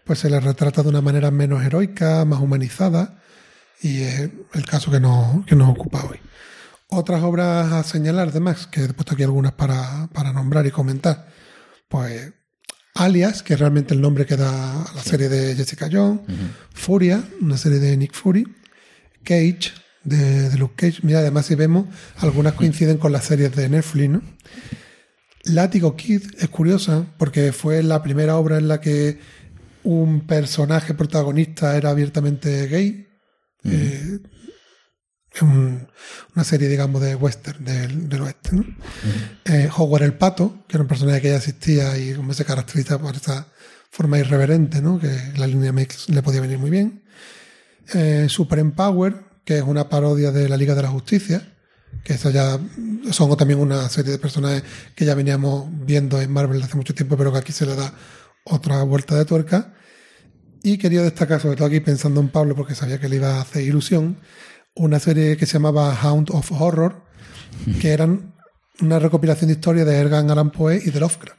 pues 0.04 0.20
se 0.20 0.30
les 0.30 0.42
retrata 0.44 0.82
de 0.84 0.88
una 0.88 1.00
manera 1.00 1.32
menos 1.32 1.60
heroica, 1.64 2.24
más 2.24 2.40
humanizada, 2.40 3.20
y 3.82 4.02
es 4.02 4.30
el 4.54 4.64
caso 4.64 4.92
que 4.92 5.00
nos, 5.00 5.44
que 5.44 5.56
nos 5.56 5.68
ocupa 5.68 6.04
hoy. 6.04 6.20
Otras 6.88 7.20
obras 7.22 7.72
a 7.72 7.82
señalar 7.82 8.30
de 8.30 8.40
Max, 8.40 8.66
que 8.66 8.84
he 8.84 8.92
puesto 8.92 9.14
aquí 9.14 9.24
algunas 9.24 9.52
para, 9.52 10.08
para 10.12 10.32
nombrar 10.32 10.66
y 10.66 10.70
comentar. 10.70 11.26
Pues 11.88 12.32
Alias, 12.98 13.42
que 13.44 13.54
es 13.54 13.60
realmente 13.60 13.94
el 13.94 14.00
nombre 14.00 14.26
que 14.26 14.36
da 14.36 14.82
a 14.82 14.94
la 14.94 15.02
serie 15.02 15.28
de 15.28 15.54
Jessica 15.54 15.88
Jones. 15.90 16.20
Furia, 16.74 17.22
una 17.40 17.56
serie 17.56 17.78
de 17.78 17.96
Nick 17.96 18.12
Fury. 18.12 18.44
Cage, 19.22 19.72
de, 20.02 20.50
de 20.50 20.58
Luke 20.58 20.74
Cage. 20.76 21.00
Mira, 21.02 21.20
además 21.20 21.46
si 21.46 21.54
vemos, 21.54 21.86
algunas 22.16 22.54
coinciden 22.54 22.98
con 22.98 23.12
las 23.12 23.24
series 23.24 23.54
de 23.54 23.68
Netflix, 23.68 24.10
¿no? 24.10 24.22
Látigo 25.44 25.96
Kid 25.96 26.22
es 26.38 26.48
curiosa 26.48 27.06
porque 27.18 27.52
fue 27.52 27.82
la 27.82 28.02
primera 28.02 28.36
obra 28.36 28.58
en 28.58 28.68
la 28.68 28.80
que 28.80 29.18
un 29.84 30.26
personaje 30.26 30.92
protagonista 30.94 31.76
era 31.76 31.90
abiertamente 31.90 32.66
gay. 32.66 33.06
Eh, 33.64 34.18
es 35.38 35.42
un- 35.42 35.88
una 36.34 36.44
serie, 36.44 36.68
digamos, 36.68 37.00
de 37.02 37.14
western, 37.14 37.64
del, 37.64 38.08
del 38.08 38.20
oeste. 38.22 38.50
¿no? 38.56 38.64
Eh, 39.44 39.68
Howard 39.76 40.02
el 40.02 40.14
Pato, 40.14 40.64
que 40.68 40.76
era 40.76 40.82
un 40.82 40.88
personaje 40.88 41.20
que 41.20 41.28
ya 41.30 41.36
existía 41.36 41.96
y 41.98 42.14
como 42.14 42.32
se 42.34 42.44
caracteriza 42.44 42.98
por 42.98 43.14
esa 43.16 43.46
forma 43.90 44.18
irreverente, 44.18 44.80
¿no? 44.82 44.98
que 45.00 45.08
la 45.36 45.46
línea 45.46 45.72
Mix 45.72 46.08
le 46.10 46.22
podía 46.22 46.40
venir 46.40 46.58
muy 46.58 46.70
bien. 46.70 47.02
Eh, 47.94 48.26
Super 48.28 48.58
Empower, 48.58 49.14
que 49.44 49.58
es 49.58 49.62
una 49.62 49.88
parodia 49.88 50.30
de 50.30 50.48
la 50.48 50.56
Liga 50.56 50.74
de 50.74 50.82
la 50.82 50.88
Justicia, 50.88 51.54
que 52.04 52.12
eso 52.14 52.28
ya 52.30 52.58
son 53.10 53.34
también 53.36 53.58
una 53.60 53.88
serie 53.88 54.12
de 54.12 54.18
personajes 54.18 54.62
que 54.94 55.06
ya 55.06 55.14
veníamos 55.14 55.68
viendo 55.86 56.20
en 56.20 56.30
Marvel 56.30 56.62
hace 56.62 56.76
mucho 56.76 56.94
tiempo, 56.94 57.16
pero 57.16 57.32
que 57.32 57.38
aquí 57.38 57.52
se 57.52 57.64
le 57.64 57.74
da 57.74 57.92
otra 58.44 58.82
vuelta 58.82 59.16
de 59.16 59.24
tuerca. 59.24 59.72
Y 60.62 60.76
quería 60.76 61.02
destacar, 61.02 61.40
sobre 61.40 61.56
todo 61.56 61.66
aquí 61.68 61.80
pensando 61.80 62.20
en 62.20 62.28
Pablo, 62.28 62.54
porque 62.54 62.74
sabía 62.74 62.98
que 63.00 63.08
le 63.08 63.16
iba 63.16 63.36
a 63.36 63.40
hacer 63.40 63.62
ilusión, 63.62 64.18
una 64.78 64.98
serie 64.98 65.36
que 65.36 65.46
se 65.46 65.54
llamaba 65.54 65.96
Hound 66.02 66.30
of 66.32 66.50
Horror, 66.52 67.02
que 67.80 67.90
eran 67.90 68.34
una 68.80 68.98
recopilación 68.98 69.48
de 69.48 69.54
historias 69.54 69.86
de 69.86 69.98
Edgar 69.98 70.24
Allan 70.30 70.50
Poe 70.50 70.80
y 70.84 70.90
de 70.90 71.00
Lovecraft. 71.00 71.38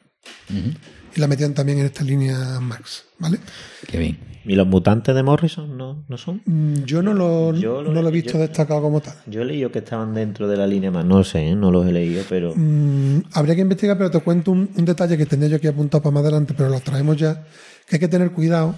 Y 1.16 1.20
la 1.20 1.28
metían 1.28 1.54
también 1.54 1.80
en 1.80 1.86
esta 1.86 2.04
línea 2.04 2.60
Max, 2.60 3.06
¿vale? 3.18 3.40
Qué 3.88 3.98
bien. 3.98 4.20
¿Y 4.46 4.56
los 4.56 4.66
mutantes 4.68 5.14
de 5.14 5.22
Morrison 5.22 5.78
no, 5.78 6.06
no 6.08 6.18
son? 6.18 6.42
Mm, 6.46 6.84
Yo 6.86 7.02
no 7.04 7.14
lo, 7.14 7.54
Yo 7.54 7.82
lo- 7.84 7.92
no 7.94 8.02
lo 8.02 8.10
he 8.10 8.12
visto 8.12 8.34
yo- 8.34 8.40
destacado 8.40 8.82
como 8.82 9.02
tal. 9.02 9.14
Yo 9.28 9.42
he 9.42 9.46
leído 9.46 9.72
que 9.72 9.80
estaban 9.80 10.14
dentro 10.14 10.48
de 10.48 10.58
la 10.58 10.66
línea 10.66 10.92
más. 10.92 11.06
No 11.06 11.24
sé, 11.24 11.50
¿eh? 11.50 11.56
no 11.56 11.72
los 11.72 11.86
he 11.88 11.92
leído, 11.92 12.24
pero. 12.30 12.54
Mm, 12.56 13.24
habría 13.34 13.56
que 13.56 13.62
investigar, 13.62 13.98
pero 13.98 14.10
te 14.10 14.20
cuento 14.22 14.52
un, 14.52 14.70
un 14.76 14.86
detalle 14.86 15.18
que 15.18 15.26
tenía 15.26 15.48
yo 15.50 15.58
aquí 15.58 15.68
apuntado 15.68 16.02
para 16.02 16.14
más 16.14 16.24
adelante, 16.24 16.54
pero 16.56 16.70
lo 16.70 16.80
traemos 16.80 17.18
ya, 17.18 17.44
que 17.88 17.96
hay 17.98 18.00
que 18.00 18.08
tener 18.08 18.32
cuidado, 18.32 18.76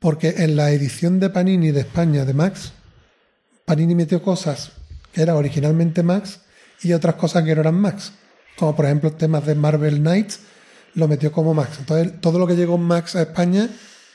porque 0.00 0.34
en 0.38 0.56
la 0.56 0.70
edición 0.72 1.18
de 1.20 1.30
Panini 1.30 1.70
de 1.70 1.80
España 1.80 2.24
de 2.24 2.34
Max, 2.34 2.72
Panini 3.66 3.96
metió 3.96 4.22
cosas 4.22 4.72
que 5.12 5.22
eran 5.22 5.36
originalmente 5.36 6.02
Max 6.04 6.40
y 6.82 6.92
otras 6.92 7.16
cosas 7.16 7.42
que 7.42 7.54
no 7.54 7.60
eran 7.60 7.74
Max, 7.74 8.12
como 8.56 8.76
por 8.76 8.84
ejemplo 8.84 9.12
temas 9.12 9.44
de 9.44 9.56
Marvel 9.56 9.98
Knights, 9.98 10.40
lo 10.94 11.08
metió 11.08 11.32
como 11.32 11.52
Max. 11.52 11.78
Entonces, 11.80 12.20
todo 12.20 12.38
lo 12.38 12.46
que 12.46 12.54
llegó 12.54 12.78
Max 12.78 13.16
a 13.16 13.22
España 13.22 13.68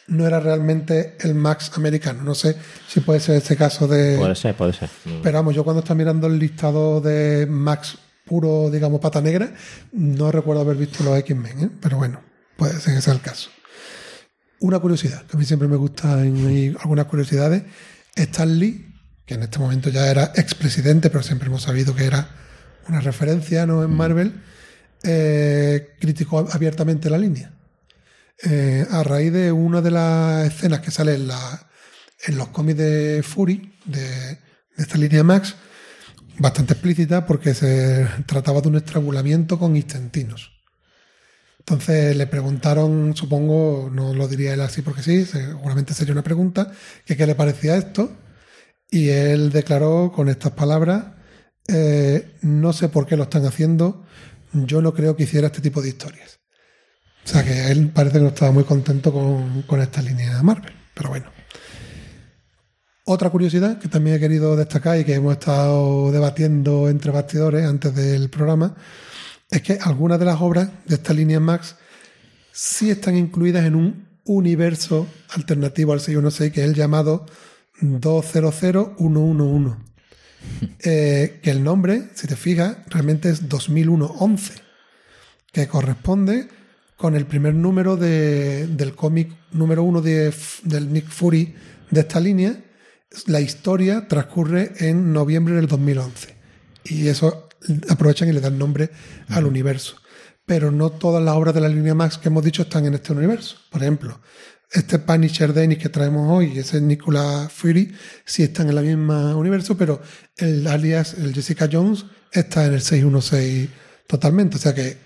no 0.08 0.26
era 0.26 0.40
realmente 0.40 1.18
el 1.20 1.36
Max 1.36 1.70
americano. 1.76 2.24
No 2.24 2.34
sé 2.34 2.56
si 2.88 3.02
puede 3.02 3.20
ser 3.20 3.36
este 3.36 3.58
caso 3.58 3.88
de... 3.88 4.18
Puede 4.18 4.36
ser, 4.36 4.56
puede 4.56 4.72
ser. 4.72 4.90
Pero 5.22 5.38
vamos, 5.38 5.54
yo 5.54 5.66
cuando 5.66 5.82
estaba 5.82 5.98
mirando 5.98 6.28
el 6.28 6.40
listado 6.40 7.02
de 7.02 7.46
Max 7.46 7.98
puro, 8.26 8.70
digamos, 8.70 9.02
pata 9.02 9.20
negra, 9.20 9.54
no 9.92 10.32
recuerdo 10.32 10.62
haber 10.62 10.78
visto 10.78 11.04
los 11.04 11.18
X-Men, 11.20 11.60
¿eh? 11.60 11.70
pero 11.82 11.98
bueno, 11.98 12.22
puede 12.56 12.80
ser 12.80 12.96
que 12.96 13.02
sea 13.02 13.14
el 13.14 13.22
caso. 13.22 13.50
Una 14.62 14.80
curiosidad, 14.80 15.24
que 15.26 15.36
a 15.36 15.40
mí 15.40 15.46
siempre 15.46 15.68
me 15.68 15.76
gusta 15.76 16.24
en 16.24 16.78
algunas 16.80 17.06
curiosidades, 17.06 17.64
Stan 18.16 18.58
Lee, 18.58 18.91
que 19.32 19.36
en 19.36 19.44
este 19.44 19.60
momento 19.60 19.90
ya 19.90 20.12
era 20.12 20.34
expresidente, 20.36 21.10
pero 21.10 21.24
siempre 21.24 21.48
hemos 21.48 21.62
sabido 21.62 21.96
que 21.96 22.04
era 22.04 22.28
una 22.90 23.00
referencia 23.00 23.66
¿no? 23.66 23.82
en 23.82 23.96
Marvel, 23.96 24.34
eh, 25.04 25.96
criticó 26.02 26.46
abiertamente 26.52 27.10
la 27.10 27.18
línea. 27.18 27.54
Eh, 28.44 28.86
a 28.92 29.04
raíz 29.04 29.32
de 29.32 29.54
una 29.54 29.80
de 29.80 29.92
las 29.92 30.48
escenas 30.48 30.82
que 30.82 30.92
sale 30.92 31.14
en, 31.14 31.30
la, 31.30 31.70
en 32.28 32.36
los 32.36 32.50
cómics 32.50 32.78
de 32.80 33.24
Fury, 33.24 33.74
de, 33.86 34.02
de 34.02 34.38
esta 34.76 34.98
línea 34.98 35.24
Max, 35.24 35.56
bastante 36.38 36.74
explícita 36.74 37.26
porque 37.26 37.54
se 37.54 38.06
trataba 38.26 38.60
de 38.60 38.68
un 38.68 38.76
estrangulamiento 38.76 39.58
con 39.58 39.78
intestinos. 39.78 40.52
Entonces 41.60 42.18
le 42.18 42.28
preguntaron, 42.28 43.16
supongo, 43.16 43.90
no 43.94 44.14
lo 44.14 44.28
diría 44.28 44.56
él 44.56 44.60
así 44.60 44.82
porque 44.82 45.04
sí, 45.04 45.24
seguramente 45.24 45.94
sería 45.94 46.12
una 46.12 46.22
pregunta, 46.22 46.74
que 47.06 47.16
qué 47.16 47.26
le 47.26 47.36
parecía 47.36 47.78
esto, 47.78 48.12
y 48.92 49.10
él 49.10 49.52
declaró 49.52 50.12
con 50.14 50.28
estas 50.28 50.52
palabras, 50.52 51.06
eh, 51.68 52.36
no 52.42 52.74
sé 52.74 52.90
por 52.90 53.08
qué 53.08 53.16
lo 53.16 53.24
están 53.24 53.46
haciendo, 53.46 54.06
yo 54.52 54.82
no 54.82 54.94
creo 54.94 55.16
que 55.16 55.24
hiciera 55.24 55.48
este 55.48 55.62
tipo 55.62 55.82
de 55.82 55.90
historias. 55.90 56.40
O 57.24 57.28
sea 57.28 57.44
que 57.44 57.72
él 57.72 57.90
parece 57.90 58.18
que 58.18 58.24
no 58.24 58.30
estaba 58.30 58.52
muy 58.52 58.66
contento 58.66 59.14
con, 59.14 59.62
con 59.64 59.80
esta 59.80 60.02
línea 60.02 60.44
Marvel, 60.44 60.74
pero 60.94 61.10
bueno. 61.10 61.32
Otra 63.06 63.30
curiosidad 63.30 63.80
que 63.80 63.88
también 63.88 64.18
he 64.18 64.20
querido 64.20 64.56
destacar 64.56 65.00
y 65.00 65.06
que 65.06 65.14
hemos 65.14 65.34
estado 65.34 66.12
debatiendo 66.12 66.90
entre 66.90 67.12
bastidores 67.12 67.66
antes 67.66 67.96
del 67.96 68.30
programa 68.30 68.76
es 69.50 69.62
que 69.62 69.80
algunas 69.82 70.20
de 70.20 70.26
las 70.26 70.42
obras 70.42 70.70
de 70.86 70.96
esta 70.96 71.14
línea 71.14 71.40
Max 71.40 71.76
sí 72.52 72.90
están 72.90 73.18
incluidas 73.18 73.66
en 73.66 73.76
un 73.76 74.08
universo 74.26 75.08
alternativo 75.30 75.94
al 75.94 76.00
616 76.00 76.52
que 76.52 76.62
es 76.62 76.68
el 76.68 76.76
llamado 76.76 77.26
200111. 77.82 79.76
eh, 80.84 81.40
que 81.44 81.52
el 81.52 81.64
nombre, 81.64 82.10
si 82.16 82.28
te 82.28 82.36
fijas, 82.36 82.78
realmente 82.90 83.30
es 83.30 83.48
2001-11, 83.48 84.54
que 85.52 85.68
corresponde 85.68 86.48
con 86.98 87.16
el 87.16 87.26
primer 87.26 87.54
número 87.54 87.98
de- 87.98 88.68
del 88.68 88.96
cómic 88.96 89.32
número 89.52 89.84
uno 89.84 90.02
de, 90.02 90.34
del 90.64 90.92
Nick 90.94 91.08
Fury 91.10 91.56
de 91.90 92.02
esta 92.02 92.20
línea. 92.20 92.64
La 93.26 93.42
historia 93.42 94.08
transcurre 94.08 94.72
en 94.80 95.12
noviembre 95.12 95.56
del 95.56 95.68
2011 95.68 96.36
y 96.86 97.08
eso 97.08 97.50
aprovechan 97.90 98.30
y 98.30 98.32
le 98.34 98.40
dan 98.40 98.58
nombre 98.58 98.90
al 99.30 99.46
universo. 99.46 99.98
Pero 100.46 100.72
no 100.72 100.90
todas 100.92 101.24
las 101.24 101.36
obras 101.36 101.54
de 101.54 101.62
la 101.62 101.68
línea 101.70 101.94
Max 101.94 102.18
que 102.18 102.30
hemos 102.30 102.44
dicho 102.44 102.64
están 102.64 102.86
en 102.86 102.94
este 102.94 103.14
universo. 103.14 103.58
Por 103.70 103.82
ejemplo, 103.82 104.22
este 104.72 105.00
Punisher 105.00 105.54
Dennis 105.54 105.80
que 105.80 105.90
traemos 105.90 106.30
hoy, 106.32 106.58
ese 106.58 106.80
Nicolas 106.80 107.52
Fury, 107.52 107.94
sí 108.24 108.44
están 108.44 108.70
en 108.70 108.78
el 108.78 108.86
mismo 108.86 109.38
universo, 109.38 109.78
pero 109.78 110.02
el 110.38 110.66
alias, 110.66 111.16
el 111.16 111.34
Jessica 111.34 111.68
Jones, 111.72 112.06
está 112.32 112.66
en 112.66 112.74
el 112.74 112.82
616 112.82 113.70
totalmente. 114.08 114.56
O 114.56 114.60
sea 114.60 114.74
que, 114.74 114.98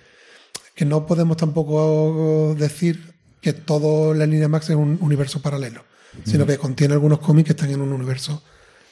que 0.76 0.86
no 0.86 1.08
podemos 1.08 1.38
tampoco 1.38 2.56
decir 2.58 3.16
que 3.42 3.54
todo 3.54 4.14
la 4.14 4.28
línea 4.28 4.48
Max 4.48 4.70
es 4.70 4.76
un 4.76 5.00
universo 5.02 5.42
paralelo, 5.42 5.84
sino 6.24 6.46
que 6.46 6.58
contiene 6.58 6.94
algunos 6.94 7.20
cómics 7.20 7.48
que 7.48 7.54
están 7.54 7.72
en 7.72 7.82
un 7.82 7.92
universo 7.92 8.44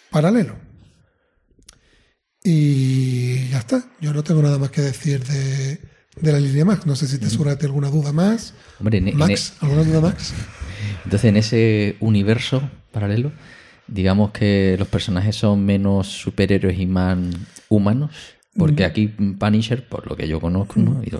paralelo. 0.10 0.56
Y 2.44 3.48
ya 3.50 3.60
está. 3.60 3.86
Yo 4.01 4.12
no 4.12 4.24
tengo 4.24 4.42
nada 4.42 4.58
más 4.58 4.70
que 4.70 4.82
decir 4.82 5.24
de, 5.24 5.80
de 6.20 6.32
la 6.32 6.39
línea 6.39 6.65
Max. 6.65 6.86
No 6.86 6.96
sé 6.96 7.08
si 7.08 7.18
te 7.18 7.30
surge 7.30 7.58
alguna 7.65 7.89
duda 7.89 8.12
más. 8.12 8.53
Hombre, 8.80 9.00
Max, 9.13 9.53
¿alguna 9.62 9.84
duda 9.84 10.01
Max? 10.01 10.34
Entonces, 11.05 11.25
en 11.29 11.38
ese 11.38 11.95
universo 12.00 12.62
paralelo, 12.91 13.31
digamos 13.88 14.31
que 14.31 14.75
los 14.79 14.88
personajes 14.88 15.35
son 15.35 15.65
menos 15.65 16.07
superhéroes 16.07 16.79
y 16.79 16.85
más 16.85 17.17
humanos. 17.69 18.12
Porque 18.55 18.85
aquí 18.85 19.07
Punisher, 19.07 19.88
por 19.88 20.07
lo 20.07 20.15
que 20.15 20.27
yo 20.27 20.39
conozco, 20.39 20.79
¿no? 20.79 21.01
Es 21.01 21.13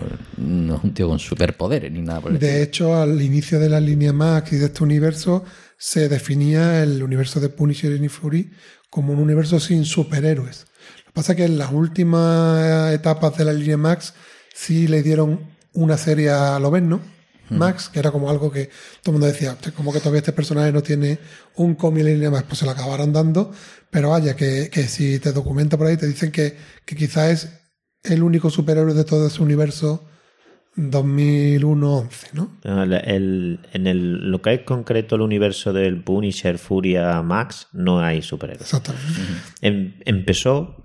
un 0.84 0.94
tío 0.94 1.08
con 1.10 1.18
superpoderes 1.18 1.92
ni 1.92 2.02
nada 2.02 2.22
por 2.22 2.32
el 2.32 2.38
De 2.38 2.62
estilo. 2.62 2.64
hecho, 2.64 2.96
al 3.02 3.20
inicio 3.24 3.60
de 3.60 3.70
la 3.70 3.80
línea 3.80 4.14
Max 4.14 4.54
y 4.54 4.58
de 4.58 4.66
este 4.66 4.84
universo, 4.84 5.44
se 5.76 6.10
definía 6.10 6.84
el 6.84 7.02
universo 7.02 7.40
de 7.40 7.50
Punisher 7.50 7.92
y 8.00 8.08
Fury 8.08 8.52
como 8.92 9.14
un 9.14 9.20
universo 9.20 9.60
sin 9.60 9.84
superhéroes. 9.84 10.68
Lo 11.00 11.06
que 11.06 11.12
pasa 11.12 11.32
es 11.34 11.38
que 11.38 11.46
en 11.46 11.58
las 11.58 11.72
últimas 11.72 12.94
etapas 12.94 13.36
de 13.36 13.46
la 13.46 13.54
línea 13.54 13.78
Max 13.78 14.14
sí 14.54 14.88
le 14.88 15.02
dieron 15.02 15.40
una 15.74 15.98
serie 15.98 16.30
a 16.30 16.60
Loven, 16.60 16.88
¿no? 16.88 17.00
Max, 17.50 17.90
que 17.90 18.00
era 18.00 18.12
como 18.12 18.30
algo 18.30 18.52
que 18.52 18.66
todo 19.02 19.08
el 19.08 19.12
mundo 19.14 19.28
decía, 19.28 19.52
"Hostia, 19.54 19.72
como 19.74 19.92
que 19.94 20.00
todavía 20.00 20.20
este 20.20 20.32
personaje 20.34 20.72
no 20.72 20.82
tiene 20.82 21.20
un 21.56 21.76
cómic 21.76 22.04
línea 22.06 22.30
Max, 22.32 22.46
pues 22.48 22.60
se 22.60 22.66
lo 22.66 22.72
acabaron 22.72 23.12
dando, 23.14 23.52
pero 23.90 24.10
vaya, 24.10 24.36
que, 24.36 24.70
que 24.72 24.84
si 24.88 25.20
te 25.20 25.32
documenta 25.34 25.78
por 25.78 25.88
ahí, 25.88 25.98
te 25.98 26.08
dicen 26.08 26.32
que, 26.32 26.56
que 26.86 26.96
quizás 26.96 27.32
es 28.04 28.12
el 28.12 28.24
único 28.24 28.50
superhéroe 28.50 28.94
de 28.94 29.04
todo 29.04 29.28
ese 29.28 29.42
universo 29.44 30.06
2001-11, 30.76 32.10
¿no? 32.34 32.58
El- 32.64 32.94
el- 32.94 33.60
en 33.74 33.88
el, 33.88 34.32
lo 34.32 34.42
que 34.42 34.54
es 34.54 34.62
concreto 34.62 35.16
el 35.16 35.22
universo 35.22 35.74
del 35.74 36.04
Punisher, 36.04 36.58
Furia, 36.58 37.22
Max, 37.22 37.68
no 37.74 38.00
hay 38.00 38.22
superhéroes. 38.22 38.64
Exactamente. 38.74 39.08
Em- 39.62 39.94
empezó 40.06 40.83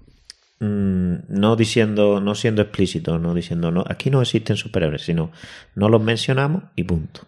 mm, 0.61 1.15
no 1.29 1.57
diciendo, 1.57 2.21
no 2.21 2.35
siendo 2.35 2.63
explícito, 2.63 3.19
no 3.19 3.35
diciendo 3.35 3.71
no, 3.71 3.85
aquí 3.87 4.11
no 4.11 4.21
existen 4.23 4.57
superhéroes, 4.57 5.03
sino 5.03 5.31
no 5.75 5.89
los 5.89 6.03
mencionamos 6.03 6.65
y 6.77 6.85
punto. 6.85 7.23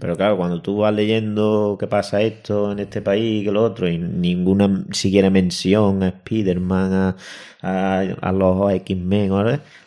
Pero 0.00 0.16
claro, 0.16 0.36
cuando 0.36 0.62
tú 0.62 0.78
vas 0.78 0.94
leyendo 0.94 1.76
que 1.78 1.86
pasa 1.86 2.22
esto 2.22 2.72
en 2.72 2.78
este 2.78 3.02
país 3.02 3.44
que 3.44 3.52
lo 3.52 3.62
otro, 3.62 3.88
y 3.88 3.98
ninguna 3.98 4.84
siquiera 4.92 5.30
mención 5.30 6.02
a 6.02 6.08
Spider-Man, 6.08 6.92
a, 6.92 7.16
a, 7.62 8.00
a 8.00 8.32
los 8.32 8.72
X-Men, 8.72 9.30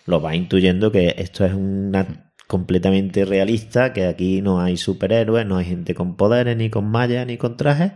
lo 0.06 0.20
vas 0.20 0.36
intuyendo 0.36 0.92
que 0.92 1.16
esto 1.18 1.46
es 1.46 1.54
una 1.54 2.30
completamente 2.50 3.26
realista, 3.26 3.94
que 3.94 4.08
aquí 4.08 4.42
no 4.42 4.60
hay 4.60 4.76
superhéroes, 4.76 5.46
no 5.46 5.58
hay 5.58 5.66
gente 5.66 5.94
con 5.94 6.16
poderes, 6.16 6.58
ni 6.58 6.72
con 6.72 6.90
mallas, 6.90 7.28
ni 7.28 7.38
con 7.38 7.56
trajes. 7.58 7.92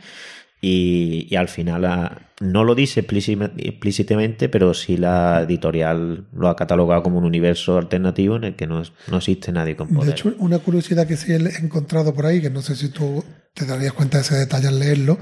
Y, 0.66 1.28
y 1.30 1.36
al 1.36 1.50
final 1.50 1.84
ah, 1.84 2.22
no 2.40 2.64
lo 2.64 2.74
dice 2.74 3.06
explícit- 3.06 3.52
explícitamente, 3.58 4.48
pero 4.48 4.74
sí 4.74 4.96
la 4.96 5.42
editorial 5.42 6.26
lo 6.34 6.48
ha 6.48 6.56
catalogado 6.56 7.04
como 7.04 7.18
un 7.18 7.26
universo 7.26 7.78
alternativo 7.78 8.38
en 8.38 8.46
el 8.46 8.56
que 8.56 8.66
no, 8.66 8.80
es- 8.82 8.94
no 9.12 9.18
existe 9.18 9.52
nadie 9.52 9.76
con 9.76 9.90
De 9.90 9.96
poder. 9.96 10.12
hecho, 10.12 10.34
una 10.40 10.60
curiosidad 10.60 11.06
que 11.06 11.18
sí 11.18 11.34
he 11.34 11.36
encontrado 11.60 12.14
por 12.14 12.26
ahí, 12.28 12.40
que 12.40 12.50
no 12.50 12.62
sé 12.62 12.78
si 12.78 12.88
tú 12.88 13.26
te 13.54 13.66
darías 13.66 13.92
cuenta 13.92 14.20
de 14.20 14.24
ese 14.24 14.36
detalle 14.38 14.70
al 14.70 14.80
leerlo, 14.80 15.18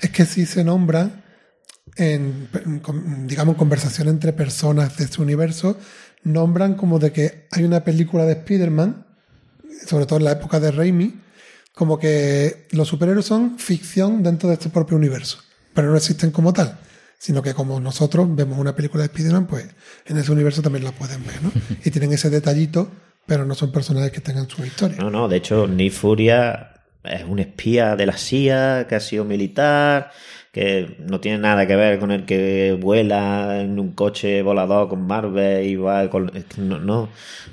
es 0.00 0.10
que 0.10 0.24
sí 0.24 0.46
se 0.46 0.62
nombra 0.62 1.24
en, 1.96 2.48
digamos, 3.26 3.56
conversación 3.56 4.06
entre 4.06 4.32
personas 4.32 4.96
de 4.96 5.04
este 5.06 5.20
universo, 5.20 5.76
nombran 6.22 6.74
como 6.74 7.00
de 7.00 7.10
que 7.10 7.48
hay 7.50 7.64
una 7.64 7.82
película 7.82 8.24
de 8.26 8.34
Spider-Man, 8.34 9.04
sobre 9.86 10.06
todo 10.06 10.20
en 10.20 10.24
la 10.26 10.32
época 10.32 10.60
de 10.60 10.70
Raimi, 10.70 11.14
como 11.78 11.96
que 11.96 12.66
los 12.72 12.88
superhéroes 12.88 13.24
son 13.24 13.56
ficción 13.56 14.24
dentro 14.24 14.48
de 14.48 14.56
este 14.56 14.68
propio 14.68 14.96
universo, 14.96 15.38
pero 15.72 15.88
no 15.88 15.96
existen 15.96 16.32
como 16.32 16.52
tal, 16.52 16.76
sino 17.18 17.40
que 17.40 17.54
como 17.54 17.78
nosotros 17.78 18.26
vemos 18.34 18.58
una 18.58 18.74
película 18.74 19.04
de 19.04 19.06
Spider-Man, 19.06 19.46
pues 19.46 19.64
en 20.06 20.18
ese 20.18 20.32
universo 20.32 20.60
también 20.60 20.84
la 20.84 20.90
pueden 20.90 21.24
ver, 21.24 21.40
¿no? 21.40 21.52
Y 21.84 21.92
tienen 21.92 22.12
ese 22.12 22.30
detallito, 22.30 22.90
pero 23.26 23.44
no 23.44 23.54
son 23.54 23.70
personajes 23.70 24.10
que 24.10 24.20
tengan 24.20 24.50
su 24.50 24.64
historia. 24.64 24.96
No, 24.98 25.08
no, 25.08 25.28
de 25.28 25.36
hecho, 25.36 25.68
Nick 25.68 25.92
Furia 25.92 26.72
es 27.04 27.22
un 27.22 27.38
espía 27.38 27.94
de 27.94 28.06
la 28.06 28.16
CIA 28.16 28.88
que 28.88 28.96
ha 28.96 29.00
sido 29.00 29.24
militar, 29.24 30.10
que 30.52 30.96
no 31.00 31.20
tiene 31.20 31.38
nada 31.38 31.66
que 31.66 31.76
ver 31.76 31.98
con 31.98 32.10
el 32.10 32.24
que 32.24 32.76
vuela 32.80 33.60
en 33.60 33.78
un 33.78 33.92
coche 33.92 34.42
volador 34.42 34.88
con 34.88 35.06
Marvel 35.06 35.66
y 35.66 35.76
va 35.76 36.08
con... 36.08 36.32
No, 36.56 36.78
no, 36.78 37.08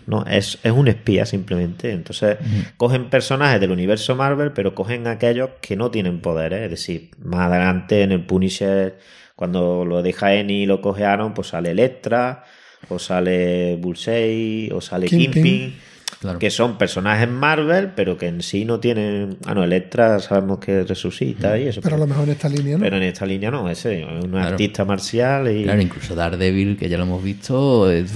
no, 0.08 0.25
es, 0.25 0.60
es 0.63 0.71
un 0.71 0.88
espía 0.88 1.25
simplemente. 1.25 1.91
Entonces, 1.91 2.38
cogen 2.77 3.10
personajes 3.10 3.60
del 3.60 3.71
universo 3.71 4.15
Marvel, 4.15 4.53
pero 4.53 4.73
cogen 4.75 5.08
aquellos 5.08 5.49
que 5.62 5.75
no 5.75 5.91
tienen 5.91 6.21
poderes. 6.21 6.62
Es 6.62 6.69
decir, 6.69 7.10
más 7.19 7.51
adelante 7.51 8.01
en 8.01 8.12
el 8.12 8.25
Punisher, 8.25 8.97
cuando 9.36 9.84
lo 9.86 10.01
deja 10.01 10.34
Eni 10.34 10.63
y 10.63 10.65
lo 10.65 10.81
coge 10.81 11.03
Aaron, 11.03 11.34
pues 11.34 11.47
sale 11.49 11.71
Electra, 11.71 12.43
o 12.88 12.97
sale 12.97 13.75
Bullseye, 13.75 14.71
o 14.71 14.79
sale 14.79 15.08
Kingpin. 15.08 15.43
Kingpin 15.43 15.75
Claro. 16.20 16.39
que 16.39 16.50
son 16.50 16.78
personajes 16.78 17.30
Marvel, 17.30 17.91
pero 17.96 18.18
que 18.18 18.28
en 18.28 18.41
sí 18.41 18.65
no 18.65 18.80
tienen. 18.80 19.38
Ah, 19.46 19.54
no, 19.54 19.63
Electra 19.63 20.20
sabemos 20.20 20.60
que 20.60 20.84
resucita 20.84 21.58
y 21.60 21.68
eso. 21.68 21.82
Pero 21.82 21.96
a 21.96 22.00
lo 22.00 22.08
mejor 22.08 22.24
en 22.24 22.32
esta 22.32 22.50
línea, 22.50 22.78
¿no? 22.78 22.84
pero 22.84 22.98
en 22.98 23.04
esta 23.04 23.26
línea 23.26 23.52
no, 23.52 23.70
ese 23.70 24.02
es 24.02 24.08
un 24.24 24.32
Claro. 24.32 24.48
artista 24.48 24.86
marcial 24.86 25.52
y. 25.56 25.63
Claro, 25.63 25.82
incluso 25.82 26.15
Daredevil, 26.15 26.78
que 26.78 26.89
ya 26.89 26.98
lo 26.98 27.04
hemos 27.04 27.24
visto, 27.24 27.91
es- 27.91 28.13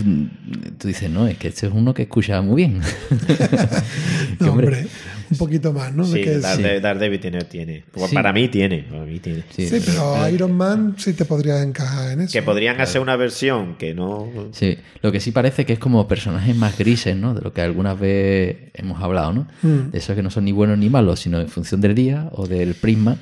tú 0.78 0.88
dices, 0.88 1.10
no, 1.10 1.28
es 1.28 1.38
que 1.38 1.50
este 1.50 1.68
es 1.68 1.74
uno 1.74 1.94
que 1.94 2.04
escucha 2.04 2.42
muy 2.42 2.56
bien. 2.58 2.82
No, 4.40 4.52
hombre, 4.52 4.68
hombre, 4.68 4.88
un 5.32 5.38
poquito 5.38 5.72
más, 5.74 5.94
¿no? 5.94 6.06
De 6.08 6.20
Sí, 6.20 6.24
que- 6.24 6.40
Darede- 6.40 6.76
sí. 6.78 6.82
Daredevil 6.82 7.20
tiene. 7.20 7.42
tiene. 7.44 7.84
Sí. 8.08 8.14
Para 8.16 8.34
mí 8.34 8.48
tiene. 8.48 8.84
Para 8.90 9.04
mí 9.06 9.20
tiene. 9.20 9.44
sí, 9.50 9.68
Sí, 9.68 9.82
pero 9.86 10.30
Iron 10.30 10.52
Man 10.54 10.96
sí 10.98 11.14
te 11.14 11.26
podría 11.26 11.62
encajar 11.62 12.12
en 12.14 12.22
eso. 12.22 12.34
Que 12.34 12.42
podrían 12.42 12.80
hacer 12.82 13.02
una 13.02 13.16
versión 13.16 13.76
que 13.78 13.94
no. 13.94 14.28
Sí, 14.54 14.78
lo 15.02 15.12
que 15.12 15.20
sí 15.20 15.32
parece 15.32 15.66
que 15.66 15.74
es 15.74 15.80
como 15.80 16.08
personajes 16.08 16.56
más 16.56 16.78
grises, 16.78 17.16
¿no? 17.16 17.34
De 17.34 17.42
lo 17.42 17.54
que 17.54 17.62
algunas 17.62 18.00
veces 18.00 18.72
hemos 18.74 19.02
hablado, 19.02 19.34
¿no? 19.34 19.48
Mm. 19.62 19.92
De 19.92 19.98
esos 19.98 20.16
que 20.16 20.24
no 20.24 20.30
son 20.30 20.46
ni 20.46 20.52
buenos 20.52 20.78
ni 20.78 20.90
malos, 20.90 21.20
sino 21.20 21.40
en 21.40 21.48
función 21.50 21.82
del 21.82 21.96
día 21.96 22.30
o 22.34 22.48
del 22.48 22.74
prisma, 22.76 23.18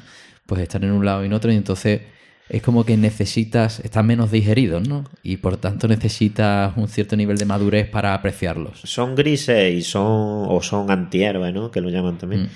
pues 0.45 0.61
están 0.61 0.83
en 0.83 0.91
un 0.91 1.03
lado 1.05 1.23
y 1.23 1.27
en 1.27 1.33
otro 1.33 1.51
y 1.51 1.55
entonces 1.55 2.01
es 2.49 2.61
como 2.61 2.85
que 2.85 2.95
necesitas, 2.97 3.79
están 3.81 4.05
menos 4.07 4.31
digeridos, 4.31 4.87
¿no? 4.87 5.03
Y 5.23 5.37
por 5.37 5.57
tanto 5.57 5.87
necesitas 5.87 6.75
un 6.77 6.87
cierto 6.87 7.15
nivel 7.15 7.37
de 7.37 7.45
madurez 7.45 7.89
para 7.89 8.13
apreciarlos. 8.13 8.79
Son 8.83 9.15
grises 9.15 9.73
y 9.73 9.81
son. 9.81 10.03
o 10.47 10.59
son 10.61 10.89
antihéroes, 10.91 11.53
¿no? 11.53 11.71
Que 11.71 11.81
lo 11.81 11.89
llaman 11.89 12.17
también. 12.17 12.43
Mm. 12.43 12.47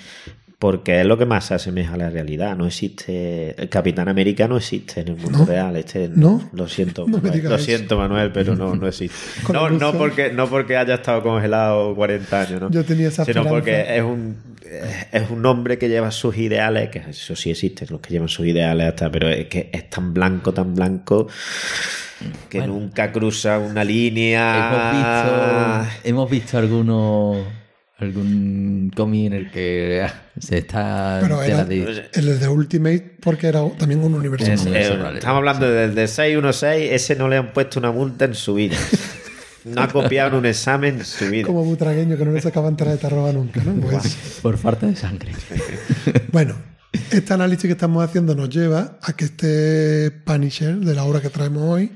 Porque 0.58 1.00
es 1.00 1.06
lo 1.06 1.18
que 1.18 1.26
más 1.26 1.46
se 1.46 1.54
asemeja 1.54 1.94
a 1.94 1.96
la 1.96 2.08
realidad. 2.08 2.56
No 2.56 2.66
existe. 2.68 3.60
El 3.60 3.68
Capitán 3.68 4.08
América 4.08 4.46
no 4.46 4.56
existe 4.56 5.00
en 5.00 5.08
el 5.08 5.16
mundo 5.16 5.40
¿No? 5.40 5.44
real. 5.44 5.74
Este, 5.76 6.08
¿No? 6.08 6.48
Lo 6.52 6.68
siento, 6.68 7.04
No 7.08 7.18
Manuel, 7.18 7.42
lo 7.42 7.54
eso. 7.56 7.64
siento, 7.64 7.98
Manuel, 7.98 8.30
pero 8.30 8.54
no, 8.54 8.76
no 8.76 8.86
existe. 8.86 9.16
No, 9.52 9.68
no 9.70 9.92
porque, 9.94 10.32
no 10.32 10.48
porque 10.48 10.76
haya 10.76 10.94
estado 10.94 11.20
congelado 11.24 11.94
40 11.96 12.40
años, 12.40 12.60
¿no? 12.60 12.70
Yo 12.70 12.84
tenía 12.84 13.08
esa 13.08 13.24
Sino 13.24 13.40
esperanza. 13.42 13.50
porque 13.50 13.96
es 13.96 14.02
un, 14.04 14.36
es 15.12 15.30
un 15.30 15.44
hombre 15.46 15.78
que 15.78 15.88
lleva 15.88 16.10
sus 16.10 16.36
ideales, 16.36 16.88
que 16.90 16.98
eso 17.10 17.36
sí 17.36 17.50
existe, 17.50 17.86
los 17.90 18.00
que 18.00 18.10
llevan 18.10 18.28
sus 18.28 18.46
ideales 18.46 18.88
hasta, 18.88 19.10
pero 19.10 19.28
es 19.28 19.46
que 19.46 19.70
es 19.72 19.90
tan 19.90 20.12
blanco, 20.14 20.52
tan 20.54 20.74
blanco, 20.74 21.28
que 22.48 22.58
Bueno. 22.58 22.74
nunca 22.74 23.10
cruza 23.12 23.58
una 23.58 23.82
línea. 23.84 24.68
Hemos 24.68 24.92
visto, 24.92 26.08
hemos 26.08 26.30
visto 26.30 26.58
algunos 26.58 27.38
algún 27.98 28.90
cómic 28.96 29.26
en 29.26 29.32
el 29.32 29.50
que 29.52 30.04
se 30.40 30.58
está 30.58 31.18
Pero 31.22 31.40
era 31.40 31.64
de- 31.64 32.08
el 32.14 32.40
de 32.40 32.48
Ultimate 32.48 33.16
porque 33.20 33.46
era 33.46 33.60
también 33.78 34.02
un 34.02 34.14
universo. 34.14 34.50
Es- 34.50 34.66
eh, 34.66 34.92
estamos 35.14 35.38
hablando 35.38 35.70
del 35.70 35.94
de 35.94 36.08
616, 36.08 36.90
ese 36.92 37.14
no 37.14 37.28
le 37.28 37.36
han 37.36 37.52
puesto 37.52 37.78
una 37.78 37.92
multa 37.92 38.24
en 38.24 38.34
su 38.34 38.54
vida. 38.54 38.76
No 39.64 39.82
ha 39.82 39.88
copiado 39.88 40.30
en 40.30 40.34
un 40.36 40.46
examen 40.46 40.98
en 40.98 41.04
su 41.04 41.28
vida. 41.28 41.46
como 41.46 41.64
butragueño 41.64 42.16
que 42.16 42.24
no 42.24 42.32
le 42.32 42.40
sacaban 42.40 42.76
tarjeta 42.76 43.08
roba 43.08 43.32
nunca, 43.32 43.62
¿no? 43.64 43.74
Pues, 43.80 44.16
por 44.42 44.58
falta 44.58 44.86
de 44.86 44.96
sangre. 44.96 45.32
bueno, 46.32 46.54
Este 47.10 47.32
análisis 47.32 47.64
que 47.64 47.72
estamos 47.72 48.04
haciendo 48.04 48.34
nos 48.34 48.50
lleva 48.50 48.98
a 49.02 49.12
que 49.14 49.24
este 49.24 50.10
Punisher 50.10 50.76
de 50.76 50.94
la 50.94 51.04
obra 51.04 51.20
que 51.20 51.30
traemos 51.30 51.62
hoy 51.62 51.92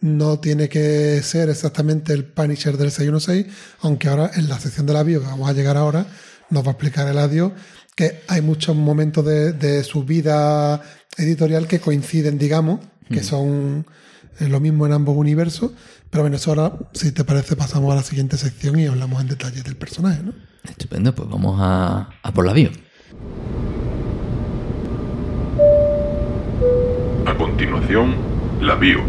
no 0.00 0.40
tiene 0.40 0.68
que 0.68 1.22
ser 1.22 1.48
exactamente 1.48 2.12
el 2.12 2.24
Punisher 2.24 2.76
del 2.76 2.90
616, 2.90 3.46
aunque 3.82 4.08
ahora 4.08 4.30
en 4.34 4.48
la 4.48 4.58
sección 4.58 4.86
de 4.86 4.94
la 4.94 5.02
bio 5.02 5.20
que 5.20 5.26
vamos 5.26 5.48
a 5.48 5.52
llegar 5.52 5.76
ahora 5.76 6.06
nos 6.50 6.64
va 6.64 6.68
a 6.68 6.72
explicar 6.72 7.08
Eladio 7.08 7.52
que 7.94 8.22
hay 8.28 8.40
muchos 8.40 8.74
momentos 8.74 9.24
de, 9.24 9.52
de 9.52 9.84
su 9.84 10.04
vida 10.04 10.82
editorial 11.16 11.66
que 11.66 11.80
coinciden, 11.80 12.38
digamos, 12.38 12.80
que 13.10 13.22
son 13.22 13.86
eh, 14.40 14.48
lo 14.48 14.60
mismo 14.60 14.86
en 14.86 14.92
ambos 14.92 15.16
universos, 15.16 15.72
pero 16.12 16.24
bueno, 16.24 16.36
eso 16.36 16.50
ahora, 16.50 16.74
si 16.92 17.10
te 17.10 17.24
parece, 17.24 17.56
pasamos 17.56 17.90
a 17.90 17.96
la 17.96 18.02
siguiente 18.02 18.36
sección 18.36 18.78
y 18.78 18.84
hablamos 18.86 19.22
en 19.22 19.28
detalle 19.28 19.62
del 19.62 19.76
personaje, 19.76 20.22
¿no? 20.22 20.34
Estupendo, 20.62 21.14
pues 21.14 21.26
vamos 21.26 21.58
a, 21.58 22.10
a 22.22 22.32
por 22.32 22.44
la 22.44 22.52
bio. 22.52 22.68
A 27.24 27.34
continuación, 27.34 28.14
la 28.60 28.74
bio. 28.74 29.00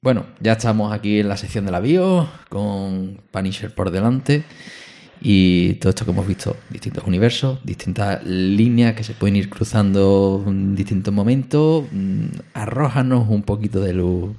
Bueno, 0.00 0.24
ya 0.40 0.52
estamos 0.52 0.90
aquí 0.90 1.20
en 1.20 1.28
la 1.28 1.36
sección 1.36 1.66
de 1.66 1.72
la 1.72 1.80
bio, 1.80 2.30
con 2.48 3.20
Punisher 3.30 3.74
por 3.74 3.90
delante. 3.90 4.46
Y 5.22 5.74
todo 5.74 5.90
esto 5.90 6.04
que 6.04 6.10
hemos 6.12 6.26
visto, 6.26 6.56
distintos 6.70 7.04
universos, 7.06 7.58
distintas 7.64 8.24
líneas 8.24 8.94
que 8.94 9.04
se 9.04 9.12
pueden 9.12 9.36
ir 9.36 9.50
cruzando 9.50 10.42
en 10.46 10.74
distintos 10.74 11.12
momentos. 11.12 11.84
Mm, 11.92 12.26
Arrójanos 12.54 13.28
un 13.28 13.42
poquito 13.42 13.80
de 13.80 13.92
luz. 13.92 14.34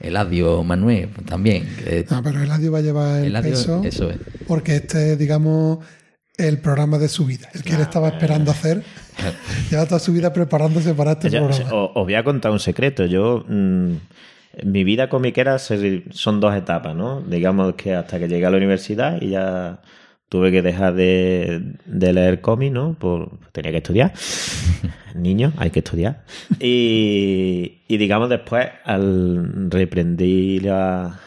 Eladio 0.00 0.64
Manuel 0.64 1.10
también. 1.26 1.64
que- 1.84 2.06
Ah, 2.10 2.20
pero 2.24 2.42
Eladio 2.42 2.72
va 2.72 2.78
a 2.78 2.82
llevar 2.82 3.18
el 3.20 3.26
Eladio, 3.26 3.50
peso 3.50 3.82
eso 3.84 4.10
es. 4.10 4.16
porque 4.48 4.76
este 4.76 5.12
es, 5.12 5.18
digamos, 5.18 5.78
el 6.38 6.58
programa 6.58 6.98
de 6.98 7.08
su 7.08 7.24
vida, 7.26 7.48
el 7.54 7.62
que 7.62 7.74
él 7.74 7.82
estaba 7.82 8.08
esperando 8.08 8.50
hacer. 8.50 8.82
Lleva 9.70 9.86
toda 9.86 10.00
su 10.00 10.12
vida 10.12 10.32
preparándose 10.32 10.94
para 10.94 11.12
este 11.12 11.30
Yo- 11.30 11.46
programa. 11.46 11.72
os, 11.94 12.04
voy 12.04 12.14
a 12.14 12.24
contar 12.24 12.50
un 12.50 12.58
secreto. 12.58 13.04
Yo, 13.06 13.44
mm, 13.46 13.92
mi 14.64 14.82
vida 14.82 15.08
comiquera 15.08 15.58
son 15.58 16.40
dos 16.40 16.54
etapas, 16.56 16.96
¿no? 16.96 17.20
Digamos 17.20 17.74
que 17.74 17.94
hasta 17.94 18.18
que 18.18 18.26
llegué 18.28 18.46
a 18.46 18.50
la 18.50 18.56
universidad 18.56 19.20
y 19.22 19.30
ya 19.30 19.80
tuve 20.32 20.50
que 20.50 20.62
dejar 20.62 20.94
de, 20.94 21.74
de 21.84 22.12
leer 22.14 22.40
cómics, 22.40 22.72
¿no? 22.72 22.94
Por, 22.98 23.38
tenía 23.52 23.70
que 23.70 23.76
estudiar. 23.76 24.14
Niños, 25.14 25.52
hay 25.58 25.68
que 25.68 25.80
estudiar. 25.80 26.24
Y, 26.58 27.82
y 27.86 27.96
digamos 27.98 28.30
después, 28.30 28.66
al 28.86 29.70
reprendí 29.70 30.58
la- 30.60 31.20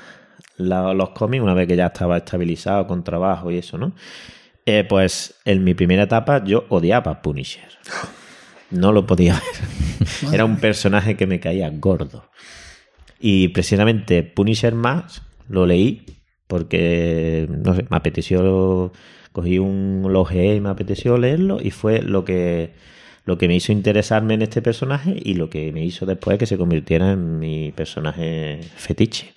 la- 0.57 0.93
los 0.95 1.09
cómics, 1.11 1.43
una 1.43 1.53
vez 1.53 1.67
que 1.67 1.75
ya 1.75 1.85
estaba 1.85 2.17
estabilizado 2.17 2.87
con 2.87 3.03
trabajo 3.03 3.51
y 3.51 3.59
eso, 3.59 3.77
¿no? 3.77 3.93
Eh, 4.65 4.83
pues 4.89 5.35
en 5.45 5.63
mi 5.63 5.75
primera 5.75 6.03
etapa 6.03 6.43
yo 6.43 6.65
odiaba 6.69 7.11
a 7.11 7.21
Punisher. 7.21 7.67
No 8.71 8.91
lo 8.91 9.05
podía 9.05 9.33
ver. 9.35 10.33
Era 10.33 10.45
un 10.45 10.57
personaje 10.57 11.15
que 11.15 11.27
me 11.27 11.39
caía 11.39 11.69
gordo. 11.69 12.27
Y 13.19 13.49
precisamente 13.49 14.23
Punisher 14.23 14.73
más 14.73 15.21
lo 15.47 15.67
leí 15.67 16.05
porque, 16.55 17.49
me 17.49 17.97
apeteció, 17.97 18.93
cogí 19.33 19.59
un 19.59 20.05
lo 20.09 20.25
y 20.31 20.61
me 20.61 20.69
apeteció 20.69 21.17
leerlo 21.17 21.57
y 21.61 21.71
fue 21.71 22.01
lo 22.01 22.23
que, 22.23 22.73
lo 23.25 23.37
que 23.37 23.49
me 23.49 23.55
hizo 23.57 23.73
interesarme 23.73 24.35
en 24.35 24.41
este 24.41 24.61
personaje 24.61 25.13
y 25.21 25.33
lo 25.33 25.49
que 25.49 25.73
me 25.73 25.83
hizo 25.83 26.05
después 26.05 26.37
que 26.37 26.45
se 26.45 26.57
convirtiera 26.57 27.11
en 27.11 27.39
mi 27.39 27.73
personaje 27.73 28.61
fetiche. 28.77 29.33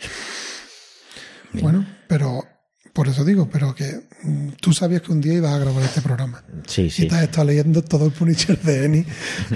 Bueno, 1.55 1.85
pero 2.07 2.45
por 2.99 3.07
eso 3.07 3.25
digo, 3.25 3.49
pero 3.49 3.77
que 3.77 4.01
mm, 4.25 4.49
tú 4.61 4.73
sabías 4.73 5.03
que 5.03 5.13
un 5.13 5.21
día 5.21 5.35
ibas 5.35 5.53
a 5.53 5.59
grabar 5.61 5.85
este 5.85 6.03
programa. 6.03 6.43
Sí, 6.67 6.87
Y 6.87 6.91
sí. 6.91 7.07
te 7.07 7.15
has 7.15 7.23
estado 7.23 7.47
leyendo 7.47 7.85
todo 7.85 8.07
el 8.07 8.11
Punisher 8.11 8.59
de 8.59 8.87
Eni 8.87 9.05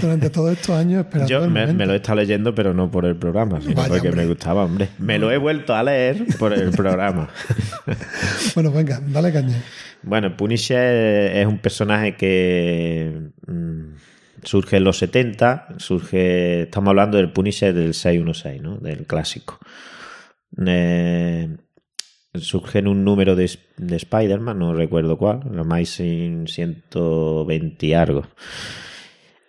durante 0.01 0.31
todos 0.31 0.53
estos 0.53 0.77
años 0.77 1.05
esperando 1.05 1.29
Yo 1.29 1.43
el 1.43 1.51
me, 1.51 1.85
lo 1.85 1.93
he 1.93 1.97
estado 1.97 2.21
leyendo, 2.21 2.55
pero 2.55 2.73
no 2.73 2.89
por 2.89 3.05
el 3.05 3.17
programa, 3.17 3.61
sino 3.61 3.75
Vaya, 3.75 3.89
porque 3.89 4.11
hombre. 4.11 4.23
me 4.23 4.29
gustaba, 4.29 4.65
hombre. 4.65 4.91
Me 5.01 5.19
lo 5.19 5.33
he 5.33 5.39
vuelto 5.39 5.75
a 5.75 5.83
leer 5.83 6.25
por 6.39 6.53
el 6.53 6.71
programa. 6.71 7.31
Bueno, 8.55 8.71
venga, 8.71 9.01
dale 9.09 9.33
caña. 9.33 9.61
Bueno, 10.05 10.37
Punisher 10.37 11.37
es 11.37 11.47
un 11.47 11.59
personaje 11.59 12.15
que 12.15 13.31
mm, 13.49 13.95
surge 14.45 14.77
en 14.77 14.85
los 14.85 14.99
70, 14.99 15.67
surge, 15.79 16.63
estamos 16.63 16.91
hablando 16.91 17.17
del 17.17 17.33
Punisher 17.33 17.75
del 17.75 17.93
616, 17.93 18.63
¿no? 18.63 18.77
Del 18.77 19.05
clásico. 19.05 19.59
Eh, 20.65 21.57
surge 22.41 22.79
en 22.79 22.89
un 22.89 23.05
número 23.05 23.37
de, 23.37 23.51
de 23.77 23.97
Spider-Man, 23.97 24.59
no 24.59 24.73
recuerdo 24.73 25.19
cuál, 25.19 25.43
la 25.53 25.61
Amazing 25.63 26.49
120 26.49 27.87
y 27.87 27.93
algo. 27.93 28.25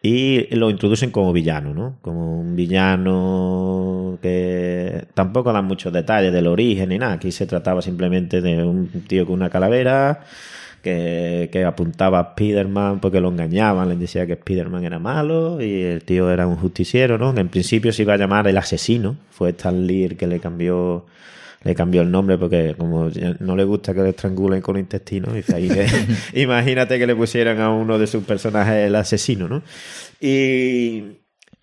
Y 0.01 0.53
lo 0.53 0.69
introducen 0.69 1.11
como 1.11 1.31
villano, 1.31 1.73
¿no? 1.73 1.97
Como 2.01 2.37
un 2.41 2.57
villano 2.57 4.19
que 4.21 5.05
tampoco 5.13 5.53
dan 5.53 5.63
muchos 5.63 5.93
detalles 5.93 6.33
del 6.33 6.47
origen 6.47 6.89
ni 6.89 6.97
nada. 6.97 7.13
Aquí 7.13 7.31
se 7.31 7.45
trataba 7.45 7.81
simplemente 7.81 8.41
de 8.41 8.61
un 8.61 8.89
tío 9.07 9.25
con 9.25 9.35
una 9.35 9.49
calavera 9.49 10.25
que, 10.81 11.47
que 11.53 11.63
apuntaba 11.63 12.19
a 12.19 12.33
Spider-Man 12.35 12.99
porque 12.99 13.21
lo 13.21 13.29
engañaban, 13.29 13.87
les 13.87 13.99
decía 13.99 14.27
que 14.27 14.33
Spider-Man 14.33 14.83
era 14.83 14.99
malo 14.99 15.61
y 15.61 15.83
el 15.83 16.03
tío 16.03 16.29
era 16.29 16.47
un 16.47 16.57
justiciero, 16.57 17.17
¿no? 17.17 17.33
En 17.37 17.47
principio 17.47 17.93
se 17.93 18.01
iba 18.01 18.15
a 18.15 18.17
llamar 18.17 18.45
el 18.49 18.57
asesino. 18.57 19.15
Fue 19.31 19.51
Stan 19.51 19.87
Lee 19.87 20.03
el 20.03 20.17
que 20.17 20.27
le 20.27 20.41
cambió 20.41 21.05
le 21.63 21.75
cambió 21.75 22.01
el 22.01 22.11
nombre 22.11 22.37
porque 22.37 22.75
como 22.77 23.09
no 23.39 23.55
le 23.55 23.63
gusta 23.63 23.93
que 23.93 24.01
le 24.01 24.09
estrangulen 24.09 24.61
con 24.61 24.77
intestinos, 24.77 25.33
dice 25.33 25.55
ahí 25.55 25.69
imagínate 26.33 26.99
que 26.99 27.07
le 27.07 27.15
pusieran 27.15 27.59
a 27.61 27.69
uno 27.69 27.97
de 27.97 28.07
sus 28.07 28.23
personajes 28.23 28.87
el 28.87 28.95
asesino, 28.95 29.47
¿no? 29.47 29.63
Y, 30.19 31.19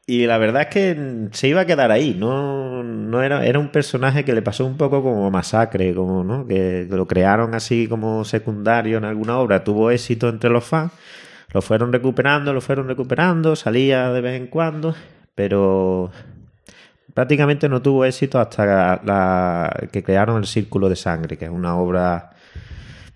y 0.07 0.27
la 0.27 0.39
verdad 0.39 0.63
es 0.63 0.69
que 0.69 1.29
se 1.33 1.49
iba 1.49 1.61
a 1.61 1.67
quedar 1.67 1.91
ahí, 1.91 2.17
no, 2.19 2.83
no 2.83 3.23
era, 3.23 3.45
era 3.47 3.59
un 3.59 3.71
personaje 3.71 4.25
que 4.25 4.33
le 4.33 4.43
pasó 4.43 4.65
un 4.65 4.77
poco 4.77 5.03
como 5.03 5.31
masacre, 5.31 5.95
como, 5.95 6.25
¿no? 6.25 6.47
Que 6.47 6.87
lo 6.91 7.07
crearon 7.07 7.55
así 7.55 7.87
como 7.87 8.25
secundario 8.25 8.99
en 8.99 9.05
alguna 9.05 9.39
obra, 9.39 9.65
tuvo 9.65 9.91
éxito 9.91 10.29
entre 10.29 10.51
los 10.51 10.65
fans, 10.65 10.93
lo 11.53 11.63
fueron 11.63 11.93
recuperando, 11.93 12.53
lo 12.53 12.61
fueron 12.61 12.89
recuperando, 12.89 13.55
salía 13.55 14.11
de 14.13 14.21
vez 14.21 14.41
en 14.41 14.47
cuando, 14.47 14.95
pero 15.35 16.11
prácticamente 17.15 17.69
no 17.69 17.83
tuvo 17.83 18.05
éxito 18.05 18.39
hasta 18.39 19.01
la, 19.05 19.89
que 19.93 20.03
crearon 20.03 20.39
el 20.39 20.47
Círculo 20.47 20.89
de 20.89 20.97
Sangre, 20.97 21.37
que 21.37 21.47
es 21.47 21.51
una 21.51 21.77
obra 21.77 22.31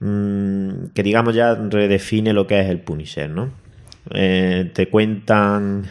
mm, 0.00 0.86
que 0.94 1.02
digamos 1.02 1.34
ya 1.34 1.54
redefine 1.54 2.32
lo 2.32 2.46
que 2.46 2.60
es 2.60 2.68
el 2.68 2.80
Punisher, 2.80 3.30
¿no? 3.30 3.50
Eh, 4.10 4.70
te 4.74 4.88
cuentan 4.88 5.86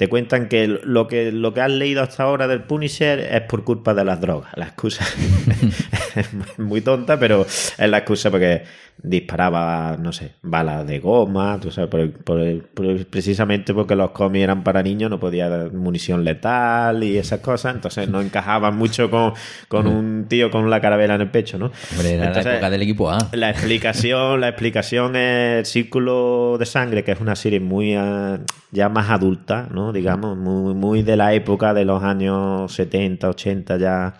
te 0.00 0.08
cuentan 0.08 0.48
que 0.48 0.66
lo 0.66 1.06
que 1.06 1.30
lo 1.30 1.52
que 1.52 1.60
has 1.60 1.70
leído 1.70 2.02
hasta 2.02 2.22
ahora 2.22 2.48
del 2.48 2.62
Punisher 2.62 3.20
es 3.20 3.42
por 3.42 3.64
culpa 3.64 3.92
de 3.92 4.02
las 4.02 4.18
drogas. 4.18 4.50
La 4.56 4.64
excusa 4.64 5.04
es 6.16 6.58
muy 6.58 6.80
tonta, 6.80 7.18
pero 7.18 7.42
es 7.42 7.78
la 7.78 7.98
excusa 7.98 8.30
porque 8.30 8.62
disparaba, 9.02 9.96
no 9.98 10.12
sé, 10.12 10.32
balas 10.42 10.86
de 10.86 10.98
goma, 11.00 11.58
tú 11.60 11.70
sabes, 11.70 11.90
por 11.90 12.00
el- 12.00 12.10
por 12.10 12.40
el- 12.40 12.62
por 12.62 12.86
el- 12.86 13.06
precisamente 13.06 13.72
porque 13.74 13.96
los 13.96 14.10
cómics 14.10 14.42
eran 14.44 14.62
para 14.62 14.82
niños, 14.82 15.10
no 15.10 15.18
podía 15.20 15.48
dar 15.48 15.72
munición 15.72 16.24
letal 16.24 17.02
y 17.02 17.16
esas 17.18 17.40
cosas, 17.40 17.74
entonces 17.74 18.08
no 18.08 18.20
encajaban 18.20 18.76
mucho 18.76 19.10
con, 19.10 19.32
con 19.68 19.86
un 19.86 20.26
tío 20.28 20.50
con 20.50 20.68
la 20.70 20.80
caravela 20.80 21.14
en 21.14 21.22
el 21.22 21.30
pecho, 21.30 21.58
¿no? 21.58 21.70
Hombre, 21.92 22.14
era 22.14 22.26
Entonces, 22.26 22.44
la 22.46 22.52
época 22.54 22.70
del 22.70 22.82
equipo 22.82 23.10
A. 23.10 23.18
la 23.32 23.50
explicación, 23.50 24.40
la 24.40 24.48
explicación 24.48 25.16
es 25.16 25.68
Círculo 25.68 26.56
de 26.58 26.66
Sangre, 26.66 27.04
que 27.04 27.12
es 27.12 27.20
una 27.20 27.36
serie 27.36 27.60
muy 27.60 27.94
ah, 27.94 28.38
ya 28.70 28.88
más 28.88 29.10
adulta, 29.10 29.68
¿no? 29.72 29.92
Digamos, 29.92 30.36
muy, 30.36 30.74
muy 30.74 31.02
de 31.02 31.16
la 31.16 31.32
época 31.34 31.74
de 31.74 31.84
los 31.84 32.02
años 32.02 32.72
70, 32.72 33.28
80 33.28 33.76
ya 33.76 34.14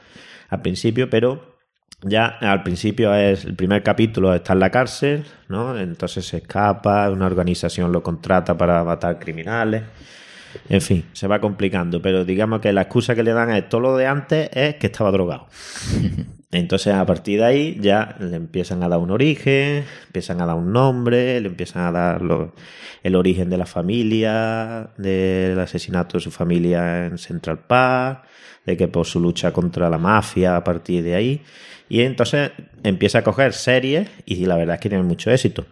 al 0.48 0.62
principio, 0.62 1.08
pero 1.10 1.49
ya 2.02 2.26
al 2.26 2.62
principio 2.62 3.14
es 3.14 3.44
el 3.44 3.54
primer 3.54 3.82
capítulo 3.82 4.34
está 4.34 4.52
en 4.54 4.60
la 4.60 4.70
cárcel, 4.70 5.24
¿no? 5.48 5.78
Entonces 5.78 6.26
se 6.26 6.38
escapa, 6.38 7.10
una 7.10 7.26
organización 7.26 7.92
lo 7.92 8.02
contrata 8.02 8.56
para 8.56 8.82
matar 8.84 9.18
criminales. 9.18 9.82
En 10.68 10.80
fin, 10.80 11.04
se 11.12 11.28
va 11.28 11.40
complicando, 11.40 12.02
pero 12.02 12.24
digamos 12.24 12.60
que 12.60 12.72
la 12.72 12.82
excusa 12.82 13.14
que 13.14 13.22
le 13.22 13.32
dan 13.32 13.50
a 13.50 13.68
todo 13.68 13.80
lo 13.82 13.96
de 13.96 14.06
antes 14.06 14.50
es 14.52 14.74
que 14.76 14.86
estaba 14.88 15.10
drogado. 15.12 15.46
Entonces, 16.52 16.92
a 16.92 17.06
partir 17.06 17.38
de 17.38 17.44
ahí, 17.46 17.78
ya 17.80 18.16
le 18.18 18.34
empiezan 18.34 18.82
a 18.82 18.88
dar 18.88 18.98
un 18.98 19.12
origen, 19.12 19.84
empiezan 20.06 20.40
a 20.40 20.46
dar 20.46 20.56
un 20.56 20.72
nombre, 20.72 21.40
le 21.40 21.46
empiezan 21.46 21.84
a 21.84 21.92
dar 21.92 22.22
lo- 22.22 22.52
el 23.04 23.14
origen 23.14 23.48
de 23.48 23.56
la 23.58 23.66
familia, 23.66 24.90
del 24.96 25.58
asesinato 25.60 26.18
de 26.18 26.24
su 26.24 26.32
familia 26.32 27.06
en 27.06 27.18
Central 27.18 27.60
Park, 27.60 28.24
de 28.66 28.76
que 28.76 28.88
por 28.88 29.06
su 29.06 29.20
lucha 29.20 29.52
contra 29.52 29.88
la 29.88 29.98
mafia 29.98 30.56
a 30.56 30.64
partir 30.64 31.04
de 31.04 31.14
ahí. 31.14 31.42
Y 31.90 32.02
entonces 32.02 32.52
empieza 32.84 33.18
a 33.18 33.24
coger 33.24 33.52
series 33.52 34.08
y 34.24 34.46
la 34.46 34.56
verdad 34.56 34.76
es 34.76 34.80
que 34.80 34.88
tiene 34.88 35.02
mucho 35.02 35.28
éxito. 35.32 35.66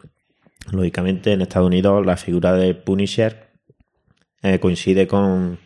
Lógicamente, 0.72 1.33
en 1.33 1.42
Estados 1.42 1.68
Unidos, 1.68 2.04
la 2.04 2.16
figura 2.16 2.54
de 2.54 2.74
Punisher 2.74 3.50
eh, 4.42 4.59
coincide 4.59 5.07
con, 5.07 5.61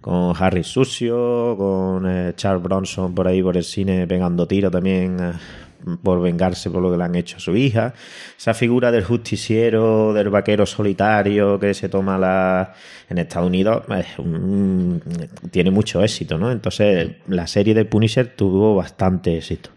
con 0.00 0.32
Harry 0.38 0.64
Sucio, 0.64 1.54
con 1.58 2.10
eh, 2.10 2.32
Charles 2.34 2.62
Bronson 2.62 3.14
por 3.14 3.28
ahí 3.28 3.42
por 3.42 3.58
el 3.58 3.62
cine 3.62 4.06
pegando 4.06 4.48
tiro 4.48 4.70
también 4.70 5.18
eh, 5.20 5.32
por 6.02 6.20
vengarse 6.20 6.70
por 6.70 6.82
lo 6.82 6.90
que 6.90 6.98
le 6.98 7.04
han 7.04 7.14
hecho 7.14 7.36
a 7.36 7.40
su 7.40 7.56
hija. 7.56 7.94
Esa 8.36 8.54
figura 8.54 8.90
del 8.90 9.04
justiciero, 9.04 10.12
del 10.12 10.28
vaquero 10.30 10.66
solitario 10.66 11.58
que 11.58 11.74
se 11.74 11.88
toma 11.88 12.18
la 12.18 12.74
en 13.08 13.18
Estados 13.18 13.46
Unidos 13.46 13.84
tiene 15.50 15.70
mucho 15.70 16.02
éxito, 16.02 16.38
¿no? 16.38 16.50
Entonces 16.50 17.12
la 17.26 17.46
serie 17.46 17.74
de 17.74 17.84
Punisher 17.84 18.28
tuvo 18.34 18.74
bastante 18.74 19.36
éxito. 19.36 19.70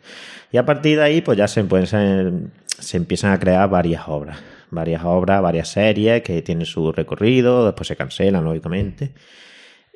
Y 0.51 0.57
a 0.57 0.65
partir 0.65 0.97
de 0.97 1.03
ahí, 1.03 1.21
pues 1.21 1.37
ya 1.37 1.47
se, 1.47 1.63
pueden 1.63 1.87
ser- 1.87 2.33
se 2.67 2.97
empiezan 2.97 3.31
a 3.31 3.39
crear 3.39 3.69
varias 3.69 4.03
obras. 4.07 4.37
Varias 4.69 5.03
obras, 5.03 5.41
varias 5.41 5.69
series 5.69 6.21
que 6.23 6.41
tienen 6.41 6.65
su 6.65 6.91
recorrido, 6.91 7.65
después 7.65 7.87
se 7.87 7.95
cancelan, 7.95 8.43
lógicamente. 8.43 9.11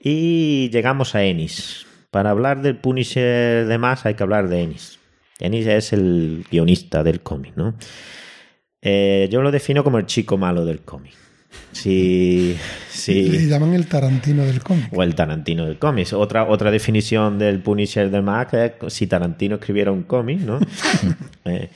Y 0.02 0.70
llegamos 0.70 1.16
a 1.16 1.24
Ennis. 1.24 1.86
Para 2.12 2.30
hablar 2.30 2.62
del 2.62 2.78
Punisher 2.78 3.66
de 3.66 3.78
más 3.78 4.06
hay 4.06 4.14
que 4.14 4.24
hablar 4.24 4.48
de 4.48 4.62
Ennis. 4.64 5.00
Ennis 5.40 5.68
es 5.68 5.94
el 5.94 6.46
guionista 6.50 7.04
del 7.04 7.22
cómic, 7.22 7.54
¿no? 7.56 7.76
Eh, 8.82 9.28
yo 9.32 9.42
lo 9.42 9.52
defino 9.52 9.84
como 9.84 9.98
el 9.98 10.06
chico 10.06 10.38
malo 10.38 10.66
del 10.66 10.82
cómic. 10.82 11.14
Si, 11.72 12.56
si, 12.90 13.30
Le 13.30 13.48
llaman 13.48 13.74
el 13.74 13.88
Tarantino 13.88 14.46
del 14.46 14.62
cómic. 14.62 14.88
o 14.92 15.04
el 15.04 15.16
Tarantino 15.16 15.66
del 15.66 15.78
cómic. 15.78 16.14
Otra, 16.14 16.46
otra 16.46 16.72
definición 16.72 17.40
del 17.40 17.60
Punisher 17.62 18.10
de 18.10 18.22
Mac 18.22 18.54
es 18.54 18.94
si 18.94 19.08
Tarantino 19.08 19.56
escribiera 19.56 19.92
un 19.92 20.04
cómic, 20.04 20.40
¿no? 20.40 20.60
Eh, 21.48 21.70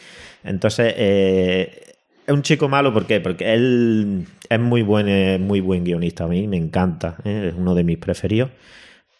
entonces, 0.44 0.96
eh, 0.98 1.90
es 2.26 2.34
un 2.34 2.42
chico 2.42 2.68
malo, 2.68 2.92
¿por 2.94 3.06
qué? 3.06 3.20
Porque 3.20 3.54
él 3.54 4.26
es 4.50 4.60
muy 4.60 4.82
buen, 4.82 5.42
muy 5.46 5.62
buen 5.62 5.84
guionista. 5.84 6.24
A 6.24 6.28
mí 6.28 6.48
me 6.48 6.58
encanta, 6.58 7.18
¿eh? 7.24 7.50
es 7.50 7.54
uno 7.56 7.76
de 7.76 7.84
mis 7.84 7.98
preferidos. 7.98 8.50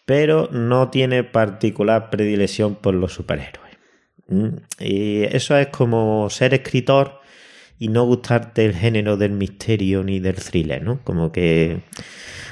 Pero 0.06 0.50
no 0.52 0.90
tiene 0.90 1.24
particular 1.24 2.10
predilección 2.10 2.76
por 2.76 2.96
los 2.96 3.14
superhéroes. 3.14 3.69
Y 4.80 5.24
eso 5.24 5.58
es 5.58 5.68
como 5.68 6.30
ser 6.30 6.54
escritor 6.54 7.20
y 7.80 7.88
no 7.88 8.06
gustarte 8.06 8.66
el 8.66 8.76
género 8.76 9.18
del 9.18 9.32
misterio 9.32 10.04
ni 10.04 10.20
del 10.20 10.36
thriller, 10.36 10.84
¿no? 10.84 11.00
Como 11.04 11.32
que. 11.32 11.82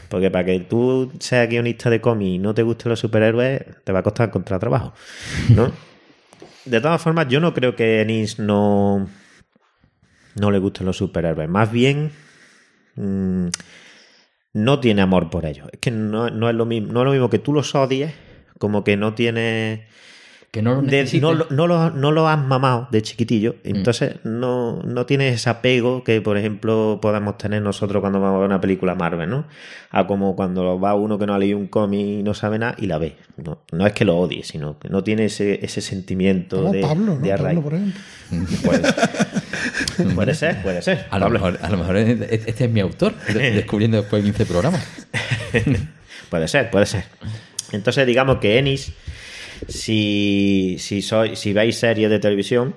Porque 0.09 0.31
para 0.31 0.45
que 0.45 0.59
tú 0.61 1.11
seas 1.19 1.49
guionista 1.49 1.89
de 1.89 1.99
cómic 1.99 2.27
y 2.27 2.39
no 2.39 2.53
te 2.53 2.63
gusten 2.63 2.89
los 2.91 2.99
superhéroes, 2.99 3.61
te 3.83 3.91
va 3.91 3.99
a 3.99 4.03
costar 4.03 4.29
encontrar 4.29 4.59
trabajo, 4.59 4.93
¿no? 5.49 5.71
de 6.65 6.81
todas 6.81 7.01
formas, 7.01 7.27
yo 7.27 7.39
no 7.41 7.53
creo 7.53 7.75
que 7.75 8.01
Ennis 8.01 8.39
no. 8.39 9.07
no 10.35 10.51
le 10.51 10.59
gusten 10.59 10.85
los 10.85 10.97
superhéroes. 10.97 11.49
Más 11.49 11.71
bien. 11.71 12.11
mm, 12.95 13.47
no 14.53 14.79
tiene 14.79 15.03
amor 15.03 15.29
por 15.29 15.45
ellos. 15.45 15.67
Es 15.71 15.79
que 15.79 15.91
no, 15.91 16.29
no 16.31 16.49
es 16.49 16.55
lo 16.55 16.65
mismo, 16.65 16.91
no 16.91 17.01
es 17.01 17.05
lo 17.05 17.11
mismo 17.11 17.29
que 17.29 17.37
tú 17.37 17.53
los 17.53 17.75
odies, 17.75 18.13
como 18.57 18.83
que 18.83 18.97
no 18.97 19.13
tiene 19.13 19.87
Que 20.57 20.63
no 20.63 20.75
lo 20.75 20.81
de- 20.81 21.19
no, 21.21 21.33
lo- 21.33 21.47
no 21.51 21.67
lo, 21.67 21.89
no 21.91 22.11
lo 22.11 22.27
has 22.27 22.39
mamado 22.39 22.87
de 22.91 23.01
chiquitillo, 23.01 23.55
entonces 23.63 24.15
no, 24.23 24.81
no 24.83 25.05
tienes 25.05 25.35
ese 25.35 25.49
apego 25.49 26.03
que, 26.03 26.19
por 26.21 26.37
ejemplo, 26.37 26.99
podemos 27.01 27.37
tener 27.37 27.61
nosotros 27.61 28.01
cuando 28.01 28.19
vamos 28.19 28.37
a 28.37 28.39
ver 28.39 28.47
una 28.47 28.59
película 28.61 28.95
Marvel, 28.95 29.29
¿no? 29.29 29.45
A 29.91 30.07
como 30.07 30.35
cuando 30.35 30.79
va 30.79 30.95
uno 30.95 31.17
que 31.19 31.25
no 31.25 31.33
ha 31.33 31.39
leído 31.39 31.57
un 31.57 31.67
cómic 31.67 31.99
y 32.01 32.23
no 32.23 32.33
sabe 32.33 32.57
nada 32.59 32.75
y 32.77 32.87
la 32.87 32.97
ve. 32.97 33.15
No, 33.37 33.59
no 33.71 33.85
es 33.87 33.93
que 33.93 34.03
lo 34.03 34.17
odie, 34.17 34.43
sino 34.43 34.77
que 34.79 34.89
no 34.89 35.03
tiene 35.03 35.25
ese, 35.25 35.63
ese 35.63 35.81
sentimiento 35.81 36.57
Como 36.57 36.73
de, 36.73 36.81
Pablo, 36.81 37.61
por 37.61 37.73
ejemplo. 37.75 38.01
Puede, 38.65 40.13
puede 40.15 40.33
ser, 40.33 40.61
puede 40.63 40.81
ser. 40.81 41.05
A 41.09 41.19
lo, 41.19 41.29
mejor, 41.29 41.57
a 41.61 41.69
lo 41.69 41.77
mejor 41.77 41.95
este 41.97 42.65
es 42.65 42.71
mi 42.71 42.79
autor, 42.81 43.13
de- 43.33 43.51
descubriendo 43.51 43.97
después 43.97 44.23
de 44.23 44.27
15 44.31 44.45
programas. 44.45 44.85
Puede 46.29 46.47
ser, 46.49 46.69
puede 46.69 46.85
ser. 46.85 47.05
Entonces, 47.71 48.05
digamos 48.05 48.39
que 48.39 48.57
Ennis, 48.59 48.91
si, 49.67 50.77
si, 50.79 51.01
soy, 51.01 51.35
si 51.35 51.53
veis 51.53 51.77
series 51.77 52.09
de 52.09 52.19
televisión, 52.19 52.75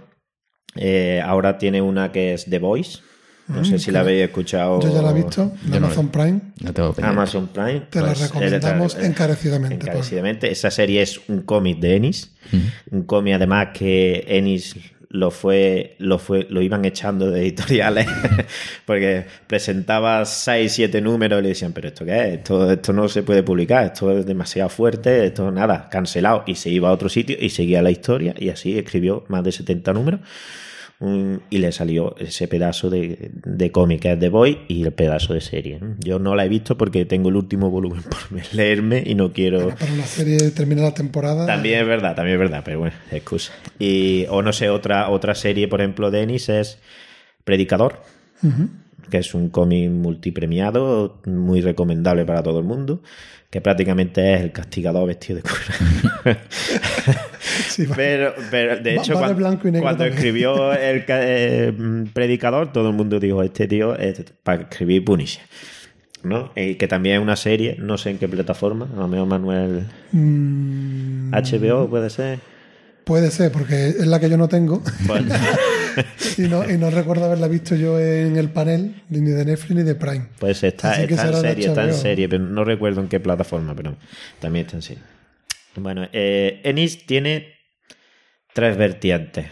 eh, 0.76 1.20
ahora 1.24 1.58
tiene 1.58 1.82
una 1.82 2.12
que 2.12 2.34
es 2.34 2.46
The 2.46 2.58
Voice. 2.58 3.00
No 3.48 3.64
sé 3.64 3.80
si 3.80 3.90
la 3.90 4.00
habéis 4.00 4.22
escuchado. 4.22 4.78
Mm, 4.78 4.82
Yo 4.82 4.94
ya 4.94 5.02
la 5.02 5.10
he 5.10 5.14
visto 5.14 5.52
en 5.64 5.70
no 5.70 5.76
Amazon 5.78 6.08
Prime. 6.08 6.40
No 6.60 6.72
tengo 6.72 6.92
pendiente. 6.92 7.18
Amazon 7.18 7.48
Prime. 7.48 7.80
Te 7.90 8.00
la 8.00 8.06
pues, 8.06 8.20
recomendamos 8.20 8.94
eh, 8.94 9.06
encarecidamente. 9.06 9.74
Encarecidamente. 9.74 10.52
Esa 10.52 10.70
serie 10.70 11.02
es 11.02 11.20
un 11.28 11.42
cómic 11.42 11.80
de 11.80 11.96
Ennis. 11.96 12.32
Un 12.92 13.02
cómic, 13.02 13.34
además, 13.34 13.68
que 13.74 14.24
Ennis 14.28 14.76
lo 15.10 15.32
fue, 15.32 15.96
lo 15.98 16.18
fue, 16.18 16.46
lo 16.48 16.62
iban 16.62 16.84
echando 16.84 17.30
de 17.30 17.40
editoriales 17.40 18.06
porque 18.86 19.26
presentaba 19.48 20.24
6, 20.24 20.72
7 20.72 21.00
números 21.00 21.40
y 21.40 21.42
le 21.42 21.48
decían, 21.48 21.72
pero 21.72 21.88
esto 21.88 22.04
qué 22.04 22.20
es, 22.20 22.34
esto, 22.38 22.70
esto 22.70 22.92
no 22.92 23.08
se 23.08 23.24
puede 23.24 23.42
publicar, 23.42 23.86
esto 23.86 24.16
es 24.16 24.24
demasiado 24.24 24.68
fuerte, 24.68 25.26
esto 25.26 25.50
nada, 25.50 25.88
cancelado. 25.90 26.44
Y 26.46 26.54
se 26.54 26.70
iba 26.70 26.88
a 26.88 26.92
otro 26.92 27.08
sitio 27.08 27.36
y 27.38 27.50
seguía 27.50 27.82
la 27.82 27.90
historia 27.90 28.34
y 28.38 28.50
así 28.50 28.78
escribió 28.78 29.24
más 29.28 29.42
de 29.42 29.50
70 29.50 29.92
números. 29.92 30.20
Mm, 31.02 31.36
y 31.48 31.58
le 31.58 31.72
salió 31.72 32.14
ese 32.18 32.46
pedazo 32.46 32.90
de, 32.90 33.30
de 33.32 33.72
cómic 33.72 34.02
The 34.02 34.28
Boy 34.28 34.58
y 34.68 34.82
el 34.82 34.92
pedazo 34.92 35.32
de 35.32 35.40
serie. 35.40 35.80
Yo 35.98 36.18
no 36.18 36.34
la 36.34 36.44
he 36.44 36.48
visto 36.50 36.76
porque 36.76 37.06
tengo 37.06 37.30
el 37.30 37.36
último 37.36 37.70
volumen 37.70 38.02
por 38.30 38.54
leerme 38.54 39.02
y 39.06 39.14
no 39.14 39.32
quiero... 39.32 39.70
Para 39.70 39.92
una 39.94 40.04
serie 40.04 40.50
termina 40.50 40.82
la 40.82 40.92
temporada. 40.92 41.46
También 41.46 41.80
es 41.80 41.86
verdad, 41.86 42.14
también 42.14 42.34
es 42.34 42.40
verdad, 42.40 42.62
pero 42.62 42.80
bueno, 42.80 42.94
excusa. 43.10 43.52
Y, 43.78 44.26
o 44.28 44.42
no 44.42 44.52
sé, 44.52 44.68
otra, 44.68 45.08
otra 45.08 45.34
serie, 45.34 45.68
por 45.68 45.80
ejemplo, 45.80 46.10
de 46.10 46.22
Ennis 46.22 46.50
es 46.50 46.78
Predicador, 47.44 48.02
que 49.08 49.18
es 49.18 49.34
un 49.34 49.48
cómic 49.48 49.90
multipremiado, 49.90 51.22
muy 51.24 51.62
recomendable 51.62 52.26
para 52.26 52.42
todo 52.42 52.58
el 52.58 52.66
mundo, 52.66 53.02
que 53.48 53.62
prácticamente 53.62 54.34
es 54.34 54.42
el 54.42 54.52
castigador 54.52 55.08
vestido 55.08 55.38
de 55.38 55.42
cura. 55.42 56.40
Sí, 57.68 57.86
va. 57.86 57.96
pero, 57.96 58.34
pero, 58.50 58.78
de 58.78 58.96
hecho, 58.96 59.14
va 59.14 59.34
cuando, 59.80 60.04
escribió 60.04 60.72
el 60.72 61.04
eh, 61.08 61.72
Predicador, 62.12 62.72
todo 62.72 62.90
el 62.90 62.94
mundo 62.94 63.20
dijo, 63.20 63.42
este 63.42 63.66
tío 63.68 63.96
es 63.96 64.24
para 64.42 64.62
escribir 64.62 65.04
Punisher. 65.04 65.42
¿no? 66.22 66.52
Y 66.54 66.74
que 66.74 66.88
también 66.88 67.16
es 67.16 67.22
una 67.22 67.36
serie, 67.36 67.76
no 67.78 67.98
sé 67.98 68.10
en 68.10 68.18
qué 68.18 68.28
plataforma, 68.28 68.88
a 68.92 69.00
lo 69.00 69.08
mejor 69.08 69.26
Manuel 69.26 69.86
Mm, 70.12 71.32
HBO 71.32 71.88
puede 71.88 72.10
ser. 72.10 72.40
puede 73.04 73.30
ser, 73.30 73.50
porque 73.52 73.88
es 73.88 74.06
la 74.06 74.20
que 74.20 74.28
yo 74.28 74.36
no 74.36 74.48
tengo. 74.48 74.82
Bueno, 75.06 75.34
y, 76.38 76.42
no, 76.42 76.68
y 76.68 76.76
no 76.76 76.90
recuerdo 76.90 77.24
haberla 77.24 77.48
visto 77.48 77.74
yo 77.74 77.98
en 77.98 78.36
el 78.36 78.50
panel 78.50 79.02
ni 79.08 79.30
de 79.30 79.44
Netflix 79.44 79.76
ni 79.76 79.82
de 79.82 79.94
Prime. 79.94 80.26
pues 80.38 80.62
está, 80.62 81.00
está 81.00 81.28
en 81.28 81.34
serie, 81.34 81.66
está 81.68 81.84
en 81.84 81.94
serie, 81.94 82.28
pero 82.28 82.44
no 82.44 82.64
recuerdo 82.64 83.00
en 83.00 83.08
qué 83.08 83.20
plataforma, 83.20 83.74
pero 83.74 83.96
también 84.40 84.66
está 84.66 84.76
en 84.76 84.82
serie. 84.82 85.02
Bueno, 85.76 86.08
eh, 86.12 86.60
Ennis 86.64 87.06
tiene 87.06 87.54
tres 88.52 88.76
vertientes. 88.76 89.46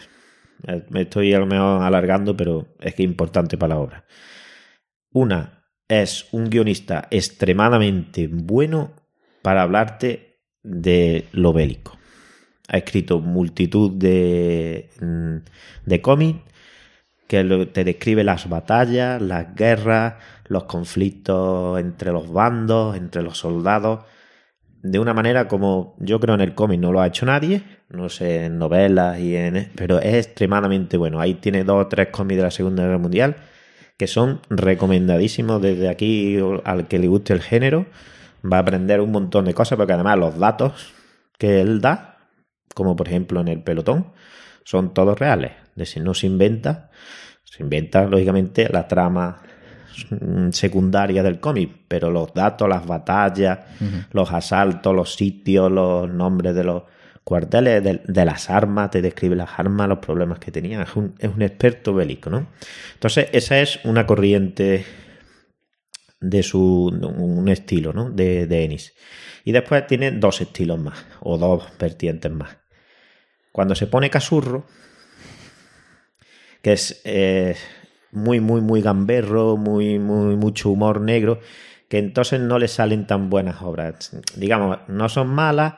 Eh, 0.67 0.85
Me 0.91 1.03
estoy 1.03 1.33
a 1.35 1.39
lo 1.39 1.47
mejor 1.47 1.83
alargando, 1.83 2.37
pero 2.37 2.75
es 2.81 2.95
que 2.95 3.03
es 3.03 3.09
importante 3.09 3.57
para 3.57 3.75
la 3.75 3.81
obra. 3.81 4.05
Una 5.13 5.65
es 5.89 6.27
un 6.33 6.51
guionista 6.51 7.09
extremadamente 7.11 8.29
bueno 8.31 8.93
para 9.43 9.63
hablarte 9.63 10.41
de 10.63 11.27
lo 11.33 11.53
bélico. 11.53 11.97
Ha 12.69 12.79
escrito 12.79 13.21
multitud 13.21 13.93
de, 13.93 14.91
mm, 15.01 15.37
de 15.87 16.03
cómics 16.03 16.41
que 17.27 17.45
te 17.73 17.85
describe 17.85 18.25
las 18.25 18.49
batallas, 18.49 19.21
las 19.21 19.55
guerras, 19.55 20.15
los 20.47 20.65
conflictos 20.65 21.79
entre 21.79 22.11
los 22.11 22.31
bandos, 22.33 22.97
entre 22.97 23.23
los 23.23 23.39
soldados, 23.39 24.05
de 24.83 24.99
una 24.99 25.15
manera 25.15 25.49
como 25.49 25.97
yo 25.99 26.21
creo 26.21 26.35
en 26.35 26.41
el 26.41 26.55
cómic 26.55 26.81
no 26.81 26.93
lo 26.93 27.01
ha 27.01 27.07
hecho 27.07 27.27
nadie, 27.27 27.63
no 27.89 28.09
sé, 28.09 28.45
en 28.45 28.59
novelas 28.59 29.19
y 29.19 29.37
en... 29.37 29.71
pero 29.75 29.99
es 29.99 30.27
extremadamente 30.27 30.97
bueno. 30.97 31.21
Ahí 31.21 31.35
tiene 31.35 31.65
dos 31.65 31.87
o 31.87 31.89
tres 31.89 32.09
cómics 32.09 32.37
de 32.37 32.43
la 32.43 32.51
Segunda 32.51 32.85
Guerra 32.85 32.99
Mundial 32.99 33.37
que 33.99 34.07
son 34.07 34.41
recomendadísimos 34.49 35.61
desde 35.61 35.89
aquí 35.89 36.39
al 36.65 36.87
que 36.87 36.99
le 36.99 37.09
guste 37.09 37.33
el 37.33 37.43
género. 37.43 37.87
Va 38.51 38.59
a 38.59 38.61
aprender 38.61 39.01
un 39.01 39.11
montón 39.11 39.45
de 39.45 39.55
cosas 39.55 39.77
porque 39.77 39.93
además 39.93 40.19
los 40.19 40.39
datos 40.39 40.95
que 41.37 41.61
él 41.61 41.81
da, 41.81 42.19
como 42.75 42.95
por 42.95 43.09
ejemplo 43.09 43.41
en 43.41 43.49
el 43.49 43.63
pelotón, 43.63 44.13
son 44.65 44.95
todos 44.95 45.19
reales. 45.19 45.53
De 45.75 45.85
si 45.85 45.99
no 45.99 46.15
se 46.15 46.29
inventa, 46.29 46.91
se 47.43 47.65
inventa 47.65 48.05
lógicamente 48.05 48.69
la 48.69 48.87
trama 48.87 49.43
secundaria 50.53 51.23
del 51.23 51.41
cómic, 51.41 51.71
pero 51.89 52.11
los 52.11 52.33
datos, 52.35 52.69
las 52.69 52.87
batallas, 52.87 53.59
los 54.13 54.33
asaltos, 54.33 54.95
los 54.95 55.15
sitios, 55.15 55.71
los 55.71 56.09
nombres 56.09 56.55
de 56.55 56.65
los 56.65 56.83
cuarteles, 57.25 57.85
de, 57.85 58.01
de 58.07 58.25
las 58.25 58.49
armas, 58.49 58.91
te 58.91 59.03
describe 59.03 59.37
las 59.37 59.59
armas, 59.59 59.89
los 59.89 59.99
problemas 59.99 60.39
que 60.39 60.51
tenía. 60.51 60.83
Es 60.83 60.97
un, 60.97 61.15
es 61.19 61.31
un 61.35 61.43
experto 61.43 61.93
bélico, 61.93 62.31
¿no? 62.31 62.47
Entonces, 62.95 63.29
esa 63.33 63.61
es 63.61 63.81
una 63.85 64.07
corriente 64.07 64.85
de 66.21 66.43
su 66.43 66.87
un 66.87 67.49
estilo, 67.49 67.93
¿no? 67.93 68.11
De, 68.11 68.47
de 68.47 68.65
Ennis. 68.65 68.95
Y 69.45 69.53
después 69.53 69.87
tiene 69.87 70.11
dos 70.13 70.41
estilos 70.41 70.79
más, 70.81 71.05
o 71.21 71.39
dos 71.39 71.65
vertientes 71.79 72.33
más. 72.33 72.57
Cuando 73.53 73.75
se 73.75 73.87
pone 73.87 74.11
casurro, 74.11 74.67
que 76.63 76.73
es 76.73 77.01
eh, 77.05 77.57
muy, 78.13 78.41
muy, 78.41 78.61
muy 78.61 78.81
gamberro, 78.81 79.57
muy, 79.57 79.99
muy, 79.99 80.37
mucho 80.37 80.71
humor 80.71 81.01
negro, 81.01 81.41
que 81.89 81.99
entonces 81.99 82.41
no 82.41 82.59
le 82.59 82.69
salen 82.69 83.07
tan 83.07 83.31
buenas 83.31 83.63
obras. 83.63 84.13
Digamos, 84.37 84.79
no 84.89 85.09
son 85.09 85.29
malas, 85.29 85.75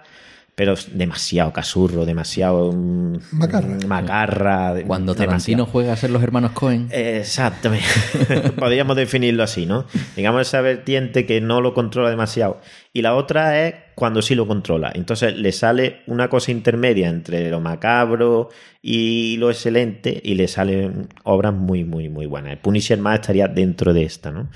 pero 0.60 0.74
es 0.74 0.88
demasiado 0.92 1.54
casurro, 1.54 2.04
demasiado 2.04 2.70
mm, 2.70 3.16
Macarra. 3.32 3.78
macarra, 3.86 4.74
Cuando 4.86 5.14
demasiado. 5.14 5.14
Tarantino 5.14 5.64
juega 5.64 5.94
a 5.94 5.96
ser 5.96 6.10
los 6.10 6.22
hermanos 6.22 6.50
Cohen. 6.52 6.86
Exactamente. 6.90 7.86
Podríamos 8.58 8.94
definirlo 8.94 9.42
así, 9.42 9.64
¿no? 9.64 9.86
Digamos 10.16 10.42
esa 10.42 10.60
vertiente 10.60 11.24
que 11.24 11.40
no 11.40 11.62
lo 11.62 11.72
controla 11.72 12.10
demasiado. 12.10 12.60
Y 12.92 13.00
la 13.00 13.14
otra 13.14 13.66
es 13.66 13.74
cuando 13.94 14.20
sí 14.20 14.34
lo 14.34 14.46
controla. 14.46 14.92
Entonces 14.94 15.34
le 15.34 15.50
sale 15.52 16.00
una 16.06 16.28
cosa 16.28 16.50
intermedia 16.52 17.08
entre 17.08 17.48
lo 17.48 17.60
macabro 17.60 18.50
y 18.82 19.38
lo 19.38 19.50
excelente 19.50 20.20
y 20.22 20.34
le 20.34 20.46
salen 20.46 21.08
obras 21.24 21.54
muy, 21.54 21.84
muy, 21.84 22.10
muy 22.10 22.26
buenas. 22.26 22.52
El 22.52 22.58
Punisher 22.58 22.98
más 22.98 23.20
estaría 23.20 23.48
dentro 23.48 23.94
de 23.94 24.02
esta, 24.02 24.30
¿no? 24.30 24.50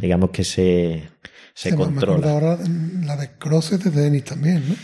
Digamos 0.00 0.30
que 0.30 0.44
se, 0.44 1.02
se 1.52 1.70
Sí, 1.70 1.76
me- 1.76 1.82
controla. 1.82 2.30
ahora 2.30 2.58
mm, 2.64 3.06
la 3.06 3.16
de 3.16 3.30
Crosses 3.38 3.82
de 3.82 3.90
Denis 3.90 4.22
también, 4.22 4.62
¿no? 4.68 4.76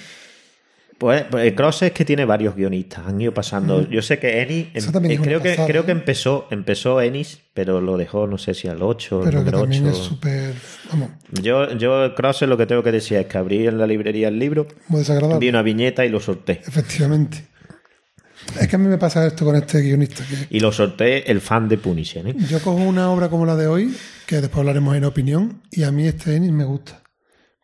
Pues, 1.04 1.24
pues 1.30 1.44
el 1.46 1.54
Cross 1.54 1.82
es 1.82 1.92
que 1.92 2.06
tiene 2.06 2.24
varios 2.24 2.56
guionistas, 2.56 3.06
han 3.06 3.20
ido 3.20 3.34
pasando. 3.34 3.86
Yo 3.90 4.00
sé 4.00 4.18
que 4.18 4.40
Ennis, 4.40 4.68
em- 4.72 5.10
eh, 5.10 5.18
creo 5.20 5.42
que 5.42 5.50
pasada, 5.50 5.66
creo 5.68 5.84
que 5.84 5.92
¿no? 5.92 6.00
empezó 6.00 6.46
empezó 6.50 6.98
Ennis, 7.02 7.40
pero 7.52 7.82
lo 7.82 7.98
dejó 7.98 8.26
no 8.26 8.38
sé 8.38 8.54
si 8.54 8.68
al 8.68 8.82
8, 8.82 9.20
Pero 9.22 9.40
número 9.40 9.60
también 9.60 9.86
8. 9.86 9.92
es 9.92 9.98
súper, 10.02 10.54
vamos, 10.90 11.10
Yo, 11.42 11.72
yo 11.76 12.14
Cross 12.14 12.40
lo 12.42 12.56
que 12.56 12.64
tengo 12.64 12.82
que 12.82 12.90
decir 12.90 13.18
es 13.18 13.26
que 13.26 13.36
abrí 13.36 13.66
en 13.66 13.76
la 13.76 13.86
librería 13.86 14.28
el 14.28 14.38
libro, 14.38 14.66
muy 14.88 15.00
desagradable. 15.00 15.38
vi 15.40 15.50
una 15.50 15.60
viñeta 15.60 16.06
y 16.06 16.08
lo 16.08 16.20
sorteé. 16.20 16.62
Efectivamente. 16.66 17.48
Es 18.58 18.66
que 18.68 18.76
a 18.76 18.78
mí 18.78 18.88
me 18.88 18.96
pasa 18.96 19.26
esto 19.26 19.44
con 19.44 19.56
este 19.56 19.82
guionista, 19.82 20.24
que 20.26 20.56
Y 20.56 20.60
lo 20.60 20.72
sorteé 20.72 21.30
el 21.30 21.42
fan 21.42 21.68
de 21.68 21.76
Punisher. 21.76 22.26
¿eh? 22.28 22.34
yo 22.48 22.60
cojo 22.60 22.76
una 22.78 23.10
obra 23.10 23.28
como 23.28 23.44
la 23.44 23.56
de 23.56 23.66
hoy, 23.66 23.94
que 24.26 24.36
después 24.40 24.60
hablaremos 24.60 24.96
en 24.96 25.04
opinión, 25.04 25.60
y 25.70 25.82
a 25.82 25.92
mí 25.92 26.06
este 26.06 26.34
Ennis 26.36 26.52
me 26.52 26.64
gusta. 26.64 27.02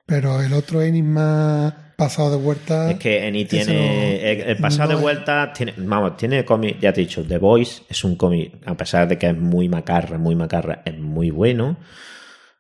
Pero 0.05 0.43
el 0.43 0.53
otro 0.53 0.83
Ennis 0.83 1.05
más 1.05 1.73
pasado 2.01 2.31
de 2.31 2.37
vuelta... 2.39 2.91
Es 2.91 2.99
que 2.99 3.29
ese 3.29 3.45
tiene. 3.45 3.75
no- 3.75 4.27
el, 4.27 4.41
el 4.51 4.57
pasado 4.57 4.83
no 4.85 4.89
de 4.89 4.95
es- 4.97 5.01
vuelta 5.03 5.53
tiene. 5.53 5.75
Vamos, 5.77 6.17
tiene 6.17 6.45
cómic, 6.45 6.79
ya 6.81 6.93
te 6.93 7.01
he 7.01 7.05
dicho, 7.05 7.23
The 7.25 7.39
Voice 7.39 7.83
es 7.89 8.03
un 8.03 8.17
cómic, 8.17 8.55
a 8.67 8.77
pesar 8.77 9.07
de 9.07 9.17
que 9.19 9.29
es 9.29 9.37
muy 9.37 9.69
macarra, 9.69 10.19
muy 10.19 10.35
macarra, 10.35 10.83
es 10.85 10.99
muy 10.99 11.31
bueno. 11.31 11.77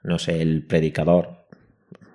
No 0.03 0.18
sé, 0.18 0.40
El 0.40 0.62
Predicador, 0.66 1.46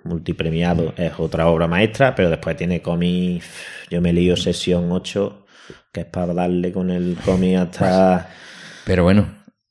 multipremiado, 0.04 0.94
es 0.96 1.12
otra 1.18 1.48
obra 1.48 1.66
maestra, 1.66 2.14
pero 2.14 2.30
después 2.30 2.56
tiene 2.56 2.80
cómic. 2.80 3.42
Yo 3.90 4.00
me 4.00 4.12
lío 4.12 4.36
sesión 4.36 4.90
8, 4.90 5.46
que 5.92 6.00
es 6.00 6.06
para 6.06 6.32
darle 6.34 6.72
con 6.72 6.90
el 6.90 7.16
cómic 7.24 7.56
hasta. 7.58 8.28
Pero 8.84 9.02
bueno, 9.04 9.26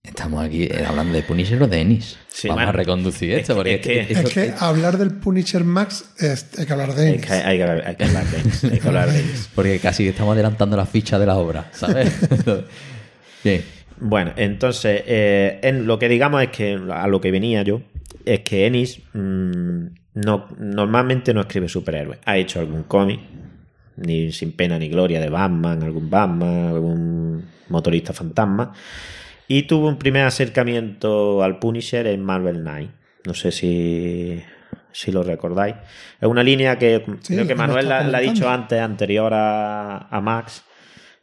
estamos 0.07 0.43
aquí 0.43 0.63
eh, 0.63 0.83
hablando 0.87 1.13
de 1.13 1.21
Punisher 1.23 1.61
o 1.61 1.67
de 1.67 1.81
Ennis. 1.81 2.17
Sí, 2.27 2.47
Vamos 2.47 2.63
bueno, 2.63 2.69
a 2.69 2.71
reconducir 2.73 3.31
es 3.31 3.41
esto, 3.41 3.53
que- 3.53 3.57
porque 3.57 3.73
es 3.75 3.81
que- 3.81 4.11
Es 4.13 4.33
que 4.33 4.53
hablar 4.59 4.97
del 4.97 5.11
Punisher 5.11 5.63
Max 5.63 6.05
es, 6.19 6.47
hay 6.57 6.65
que 6.65 6.73
hablar 6.73 6.93
de 6.93 7.09
Ennis. 7.09 7.31
hay 7.31 7.57
que- 7.57 7.63
hay 7.63 7.95
que 7.95 8.03
hablar 8.03 8.25
de 8.25 8.39
Ennis, 8.39 8.63
hay 8.65 8.79
que 8.79 8.87
hablar 8.87 9.11
de 9.11 9.19
Ennis. 9.19 9.49
porque 9.55 9.79
casi 9.79 10.07
estamos 10.07 10.33
adelantando 10.33 10.75
la 10.77 10.85
ficha 10.85 11.17
de 11.19 11.25
la 11.25 11.35
obra, 11.37 11.69
¿sabes? 11.73 12.11
Bien. 13.43 13.63
Bueno, 13.99 14.33
entonces, 14.35 15.03
eh, 15.05 15.59
en 15.63 15.87
lo 15.87 15.97
que 15.97 16.09
digamos 16.09 16.41
es 16.43 16.49
que 16.49 16.77
a 16.91 17.07
lo 17.07 17.21
que 17.21 17.31
venía 17.31 17.61
yo 17.63 17.81
es 18.25 18.41
que 18.41 18.65
Ennis 18.67 18.99
mm, 19.13 19.85
no, 20.15 20.47
normalmente 20.59 21.33
no 21.33 21.41
escribe 21.41 21.69
superhéroes. 21.69 22.19
Ha 22.25 22.37
hecho 22.37 22.59
algún 22.59 22.83
cómic, 22.83 23.19
ni 23.97 24.33
sin 24.33 24.51
pena 24.51 24.77
ni 24.77 24.89
gloria, 24.89 25.21
de 25.21 25.29
Batman, 25.29 25.81
algún 25.83 26.09
Batman, 26.09 26.67
algún 26.67 27.45
motorista 27.69 28.11
fantasma. 28.11 28.73
Y 29.47 29.63
tuvo 29.63 29.87
un 29.87 29.97
primer 29.97 30.23
acercamiento 30.25 31.43
al 31.43 31.59
Punisher 31.59 32.07
en 32.07 32.23
Marvel 32.23 32.61
Knight. 32.61 32.91
No 33.25 33.33
sé 33.33 33.51
si, 33.51 34.41
si 34.91 35.11
lo 35.11 35.23
recordáis. 35.23 35.75
Es 36.19 36.27
una 36.27 36.43
línea 36.43 36.77
que 36.77 37.03
Sí, 37.21 37.35
creo 37.35 37.47
que 37.47 37.55
Manuel 37.55 37.89
la, 37.89 37.99
ha 37.99 38.19
dicho 38.19 38.49
antes, 38.49 38.79
anterior 38.79 39.33
a, 39.33 40.07
a 40.09 40.21
Max, 40.21 40.63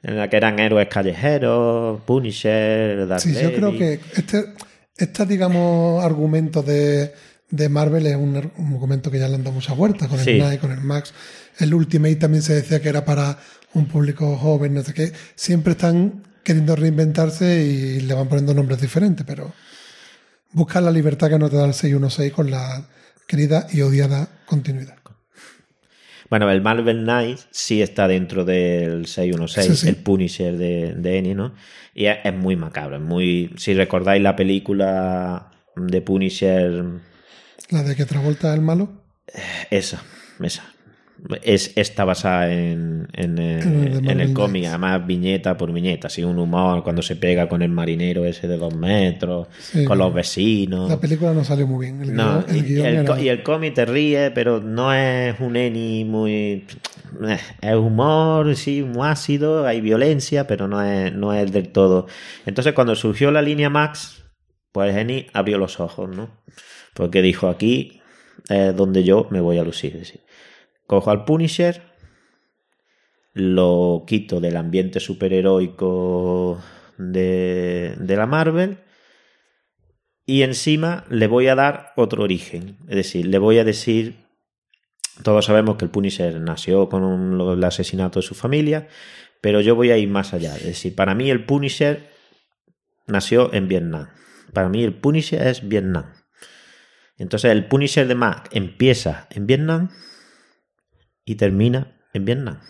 en 0.02 0.16
la 0.16 0.28
que 0.28 0.36
eran 0.36 0.58
héroes 0.58 0.88
callejeros, 0.88 2.00
Punisher, 2.02 3.08
Sí, 3.18 3.34
yo 3.34 3.52
creo 3.54 3.72
que 3.72 4.00
este, 4.16 4.44
este 4.96 5.26
digamos, 5.26 6.04
argumento 6.04 6.62
de, 6.62 7.12
de 7.50 7.68
Marvel 7.68 8.06
es 8.06 8.16
un, 8.16 8.36
un 8.36 8.72
argumento 8.72 9.10
que 9.10 9.18
ya 9.18 9.28
le 9.28 9.36
han 9.36 9.44
dado 9.44 9.54
muchas 9.54 9.76
vueltas 9.76 10.08
con 10.08 10.18
el 10.18 10.24
Sí. 10.24 10.58
Con 10.58 10.72
el 10.72 10.80
Max. 10.80 11.14
El 11.58 11.74
Ultimate 11.74 12.16
también 12.16 12.42
se 12.42 12.54
decía 12.54 12.80
que 12.80 12.88
era 12.88 13.04
para 13.04 13.38
un 13.74 13.86
público 13.86 14.36
joven, 14.36 14.74
no 14.74 14.82
sé 14.82 14.92
qué. 14.94 15.12
Siempre 15.34 15.72
están 15.72 16.24
queriendo 16.44 16.76
reinventarse 16.76 17.64
y 17.64 18.00
le 18.00 18.14
van 18.14 18.28
poniendo 18.28 18.54
nombres 18.54 18.80
diferentes, 18.80 19.24
pero 19.26 19.52
busca 20.52 20.80
la 20.80 20.90
libertad 20.90 21.28
que 21.30 21.38
no 21.38 21.48
te 21.48 21.56
da 21.56 21.64
el 21.66 21.74
616 21.74 22.32
con 22.32 22.50
la 22.50 22.88
querida 23.26 23.66
y 23.72 23.80
odiada 23.82 24.28
continuidad. 24.46 24.96
Bueno, 26.30 26.50
el 26.50 26.62
Marvel 26.62 27.02
Knight 27.02 27.38
sí 27.50 27.82
está 27.82 28.08
dentro 28.08 28.44
del 28.46 29.04
616, 29.06 29.66
Sí, 29.66 29.76
sí. 29.76 29.88
el 29.88 29.96
Punisher 29.96 30.56
de, 30.56 30.94
de 30.94 31.18
Ennie, 31.18 31.34
¿no? 31.34 31.54
Y 31.94 32.06
es, 32.06 32.18
es 32.24 32.34
muy 32.34 32.56
macabro, 32.56 32.96
es 32.96 33.02
muy... 33.02 33.52
Si 33.58 33.74
recordáis 33.74 34.22
la 34.22 34.34
película 34.34 35.50
de 35.76 36.00
Punisher, 36.00 36.84
La 37.68 37.82
de 37.82 37.94
que 37.96 38.06
Travolta 38.06 38.48
es 38.48 38.54
el 38.54 38.62
malo. 38.62 39.02
esa, 39.70 40.02
esa. 40.40 40.64
Es, 41.44 41.72
está 41.76 42.04
basada 42.04 42.52
en, 42.52 43.06
en, 43.12 43.38
eh, 43.38 43.60
En 43.62 44.18
el 44.20 44.28
en 44.30 44.34
cómic, 44.34 44.64
además 44.66 45.06
viñeta 45.06 45.56
por 45.56 45.72
viñeta, 45.72 46.08
así 46.08 46.24
un 46.24 46.36
humor 46.40 46.82
cuando 46.82 47.00
se 47.00 47.14
pega 47.14 47.48
con 47.48 47.62
el 47.62 47.70
marinero 47.70 48.24
ese 48.24 48.48
de 48.48 48.56
dos 48.56 48.74
metros, 48.74 49.46
Sí, 49.60 49.84
con 49.84 49.98
los 49.98 50.12
vecinos. 50.12 50.88
La 50.90 50.98
película 50.98 51.32
no 51.32 51.44
salió 51.44 51.66
muy 51.68 51.86
bien. 51.86 52.02
El 52.02 52.16
No, 52.16 52.42
guion, 52.42 52.56
el 52.56 52.66
y, 52.70 52.80
el, 52.80 52.86
era- 52.96 53.04
co- 53.04 53.18
y 53.20 53.28
el 53.28 53.42
cómic 53.44 53.74
te 53.74 53.84
ríe, 53.84 54.32
pero 54.32 54.60
no 54.60 54.92
es 54.92 55.38
un 55.38 55.54
Eni 55.54 56.04
muy. 56.04 56.66
eh, 57.24 57.38
Es 57.60 57.74
humor, 57.76 58.56
sí, 58.56 58.82
muy 58.82 59.06
ácido, 59.06 59.64
hay 59.64 59.80
violencia, 59.80 60.48
pero 60.48 60.66
no 60.66 60.82
es, 60.82 61.14
no 61.14 61.32
es 61.32 61.52
del 61.52 61.68
todo. 61.68 62.08
Entonces, 62.46 62.72
cuando 62.72 62.96
surgió 62.96 63.30
la 63.30 63.42
línea 63.42 63.70
Max, 63.70 64.24
pues 64.72 64.96
Eni 64.96 65.26
abrió 65.34 65.56
los 65.58 65.78
ojos, 65.78 66.10
¿no? 66.16 66.30
Porque 66.94 67.22
dijo: 67.22 67.46
aquí 67.48 68.00
es 68.48 68.74
donde 68.74 69.04
yo 69.04 69.28
me 69.30 69.40
voy 69.40 69.58
a 69.58 69.62
lucir. 69.62 69.96
Decir, 69.96 70.20
cojo 70.92 71.10
al 71.10 71.24
Punisher, 71.24 71.80
lo 73.32 74.04
quito 74.06 74.40
del 74.40 74.58
ambiente 74.58 75.00
superheroico 75.00 76.62
de, 76.98 77.94
de 77.98 78.16
la 78.16 78.26
Marvel 78.26 78.76
y 80.26 80.42
encima 80.42 81.06
le 81.08 81.28
voy 81.28 81.48
a 81.48 81.54
dar 81.54 81.94
otro 81.96 82.24
origen. 82.24 82.76
Es 82.88 82.96
decir, 82.96 83.24
le 83.24 83.38
voy 83.38 83.58
a 83.58 83.64
decir. 83.64 84.26
Todos 85.22 85.46
sabemos 85.46 85.76
que 85.76 85.86
el 85.86 85.90
Punisher 85.90 86.38
nació 86.38 86.90
con 86.90 87.40
el 87.40 87.64
asesinato 87.64 88.18
de 88.18 88.26
su 88.26 88.34
familia, 88.34 88.88
pero 89.40 89.62
yo 89.62 89.74
voy 89.74 89.92
a 89.92 89.96
ir 89.96 90.10
más 90.10 90.34
allá. 90.34 90.54
Es 90.56 90.66
decir, 90.66 90.94
para 90.94 91.14
mí 91.14 91.30
el 91.30 91.46
Punisher 91.46 92.10
nació 93.06 93.50
en 93.54 93.66
Vietnam. 93.66 94.10
Para 94.52 94.68
mí 94.68 94.84
el 94.84 94.92
Punisher 94.92 95.46
es 95.46 95.66
Vietnam. 95.66 96.12
Entonces 97.16 97.50
el 97.50 97.64
Punisher 97.64 98.06
de 98.06 98.14
Mac 98.14 98.50
empieza 98.52 99.26
en 99.30 99.46
Vietnam 99.46 99.88
y 101.24 101.36
termina 101.36 101.96
en 102.12 102.24
Vietnam. 102.24 102.60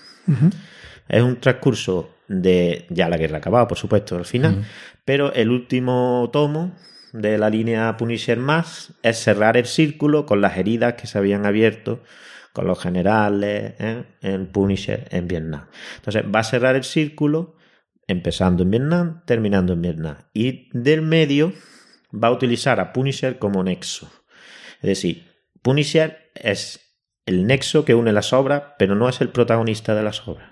Es 1.09 1.23
un 1.23 1.41
transcurso 1.41 2.11
de 2.29 2.87
ya 2.91 3.09
la 3.09 3.17
guerra 3.17 3.39
acabada, 3.39 3.69
por 3.69 3.79
supuesto, 3.79 4.17
al 4.17 4.25
final, 4.25 4.65
pero 5.05 5.33
el 5.33 5.51
último 5.51 6.31
tomo 6.33 6.75
de 7.13 7.39
la 7.39 7.51
línea 7.51 7.97
Punisher 7.97 8.39
más 8.39 8.95
es 9.03 9.19
cerrar 9.19 9.57
el 9.57 9.67
círculo 9.67 10.25
con 10.27 10.41
las 10.41 10.57
heridas 10.57 10.95
que 10.95 11.07
se 11.07 11.19
habían 11.19 11.45
abierto 11.45 12.03
con 12.53 12.67
los 12.67 12.81
generales 12.81 13.75
¿eh? 13.79 14.05
en 14.21 14.47
Punisher 14.47 15.09
en 15.11 15.29
Vietnam. 15.29 15.67
Entonces 15.97 16.25
va 16.35 16.41
a 16.41 16.45
cerrar 16.45 16.77
el 16.77 16.85
círculo 16.85 17.57
empezando 18.07 18.63
en 18.63 18.71
Vietnam, 18.71 19.23
terminando 19.25 19.73
en 19.73 19.83
Vietnam. 19.83 20.17
Y 20.35 20.69
del 20.73 21.03
medio 21.03 21.53
va 22.13 22.29
a 22.29 22.33
utilizar 22.33 22.81
a 22.81 22.93
Punisher 22.93 23.39
como 23.39 23.63
nexo. 23.63 24.11
Es 24.83 24.89
decir, 24.89 25.33
Punisher 25.63 26.31
es 26.35 26.81
el 27.27 27.47
nexo 27.47 27.85
que 27.85 27.95
une 27.95 28.13
las 28.13 28.33
obras, 28.33 28.63
pero 28.79 28.95
no 28.95 29.09
es 29.09 29.21
el 29.21 29.29
protagonista 29.29 29.95
de 29.95 30.03
las 30.03 30.27
obras. 30.27 30.51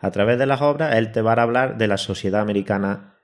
A 0.00 0.10
través 0.10 0.38
de 0.38 0.46
las 0.46 0.60
obras, 0.60 0.96
él 0.96 1.12
te 1.12 1.22
va 1.22 1.32
a 1.34 1.42
hablar 1.42 1.78
de 1.78 1.86
la 1.88 1.96
sociedad 1.96 2.40
americana 2.40 3.14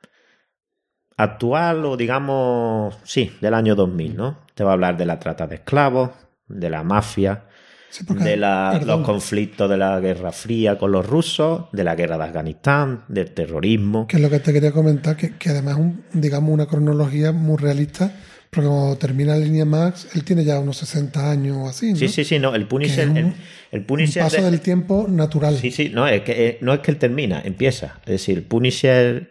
actual 1.16 1.84
o 1.84 1.96
digamos, 1.96 2.96
sí, 3.04 3.36
del 3.40 3.54
año 3.54 3.74
2000, 3.74 4.16
¿no? 4.16 4.38
Te 4.54 4.64
va 4.64 4.70
a 4.70 4.72
hablar 4.74 4.96
de 4.96 5.06
la 5.06 5.18
trata 5.18 5.46
de 5.46 5.56
esclavos, 5.56 6.10
de 6.48 6.70
la 6.70 6.82
mafia, 6.82 7.44
Sí, 7.90 8.04
porque- 8.04 8.22
de 8.24 8.36
la- 8.36 8.80
los 8.86 9.00
conflictos 9.04 9.68
de 9.68 9.76
la 9.76 9.98
Guerra 10.00 10.30
Fría 10.32 10.78
con 10.78 10.92
los 10.92 11.04
rusos, 11.06 11.64
de 11.72 11.82
la 11.84 11.96
guerra 11.96 12.16
de 12.16 12.24
Afganistán, 12.24 13.04
del 13.08 13.32
terrorismo. 13.34 14.06
Que 14.06 14.16
es 14.16 14.22
lo 14.22 14.30
que 14.30 14.38
te 14.38 14.52
quería 14.52 14.70
comentar, 14.72 15.16
que, 15.16 15.36
que 15.36 15.50
además 15.50 15.74
es 15.74 15.80
un, 15.80 16.04
digamos 16.12 16.50
una 16.50 16.66
cronología 16.66 17.32
muy 17.32 17.56
realista, 17.58 18.12
porque 18.50 18.68
cuando 18.68 18.96
termina 18.98 19.34
la 19.36 19.44
línea 19.44 19.64
Max, 19.64 20.08
él 20.14 20.24
tiene 20.24 20.44
ya 20.44 20.58
unos 20.58 20.76
60 20.78 21.30
años 21.30 21.56
o 21.56 21.68
así, 21.68 21.92
¿no? 21.92 21.96
Sí, 21.96 22.08
sí, 22.08 22.24
sí, 22.24 22.38
no, 22.38 22.54
el 22.54 22.66
Punisher, 22.66 23.08
un- 23.08 23.16
el, 23.16 23.34
el 23.70 23.80
Un 23.80 23.86
Punisher 23.86 24.22
paso 24.24 24.36
de- 24.42 24.50
del 24.50 24.60
tiempo 24.60 25.06
natural. 25.08 25.56
Sí, 25.56 25.70
sí, 25.70 25.90
no, 25.94 26.06
es 26.08 26.22
que, 26.22 26.46
eh, 26.48 26.58
no 26.60 26.72
es 26.72 26.80
que 26.80 26.90
él 26.90 26.96
termina, 26.98 27.40
empieza. 27.44 27.98
Es 28.04 28.12
decir, 28.12 28.48
Punisher, 28.48 29.30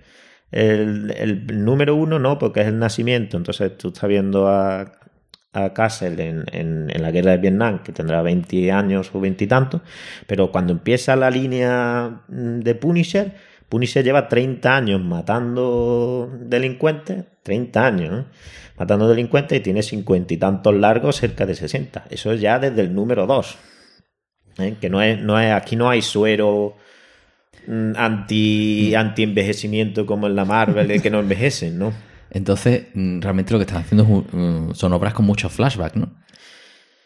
el, 0.52 1.12
el 1.18 1.64
número 1.66 1.96
uno 1.96 2.18
no, 2.18 2.40
porque 2.40 2.62
es 2.62 2.68
el 2.68 2.80
nacimiento. 2.80 3.36
Entonces 3.38 3.78
tú 3.78 3.90
estás 3.90 4.08
viendo 4.10 4.48
a, 4.48 4.94
a 5.52 5.74
Castle 5.74 6.24
en, 6.26 6.46
en- 6.54 6.90
en 6.90 7.02
la 7.02 7.12
guerra 7.12 7.32
de 7.32 7.38
Vietnam, 7.40 7.84
que 7.84 7.92
tendrá 7.92 8.22
20 8.22 8.72
años 8.72 9.10
o 9.14 9.20
20 9.20 9.44
y 9.44 9.48
tantos, 9.48 9.82
pero 10.28 10.52
cuando 10.52 10.72
empieza 10.74 11.16
la 11.18 11.30
línea 11.30 12.22
mm, 12.30 12.60
de 12.60 12.76
Punisher, 12.76 13.34
Punisher 13.68 14.04
lleva 14.04 14.28
30 14.30 14.78
años 14.78 15.02
matando 15.02 16.32
delincuentes, 16.42 17.26
30 17.50 17.84
años, 17.84 18.20
¿eh? 18.20 18.26
matando 18.78 19.10
delincuentes 19.10 19.58
y 19.58 19.62
tiene 19.62 19.82
50 19.82 20.36
y 20.36 20.38
tantos 20.38 20.76
largos, 20.76 21.16
cerca 21.16 21.48
de 21.48 21.56
60. 21.56 22.06
Eso 22.12 22.32
es 22.32 22.40
ya 22.40 22.60
desde 22.60 22.82
el 22.82 22.94
número 22.94 23.26
2. 23.26 23.58
¿eh? 24.60 24.76
Que 24.80 24.88
no 24.88 25.02
es, 25.02 25.20
no 25.20 25.40
es, 25.40 25.52
aquí 25.52 25.76
no 25.76 25.90
hay 25.90 26.04
suero 26.04 26.78
mm, 27.66 27.94
anti, 27.96 28.94
anti 28.94 29.24
envejecimiento 29.24 30.06
como 30.06 30.28
en 30.28 30.36
la 30.36 30.46
Marvel, 30.46 30.88
de 30.88 31.00
que 31.00 31.10
no 31.10 31.20
envejecen, 31.20 31.80
¿no? 31.80 31.92
Entonces, 32.30 32.84
mm, 32.94 33.20
realmente 33.20 33.52
lo 33.52 33.58
que 33.58 33.66
están 33.66 33.82
haciendo 33.82 34.04
es 34.04 34.34
mm, 34.34 34.74
son 34.76 34.94
obras 34.94 35.16
con 35.16 35.26
muchos 35.26 35.52
flashbacks, 35.52 35.96
¿no? 35.96 36.14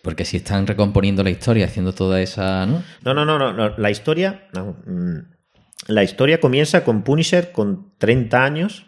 Porque 0.02 0.26
si 0.26 0.36
están 0.36 0.68
recomponiendo 0.68 1.24
la 1.24 1.30
historia, 1.30 1.68
haciendo 1.68 1.94
toda 1.94 2.22
esa, 2.22 2.66
¿no? 2.66 2.84
No, 3.06 3.14
no, 3.14 3.24
no, 3.24 3.40
no, 3.40 3.54
no. 3.54 3.78
La 3.78 3.90
historia. 3.90 4.50
no, 4.54 4.76
mm, 4.86 5.20
la 5.88 6.04
historia 6.04 6.40
comienza 6.40 6.84
con 6.84 7.04
Punisher 7.04 7.52
con 7.52 7.94
30 7.98 8.44
años. 8.44 8.86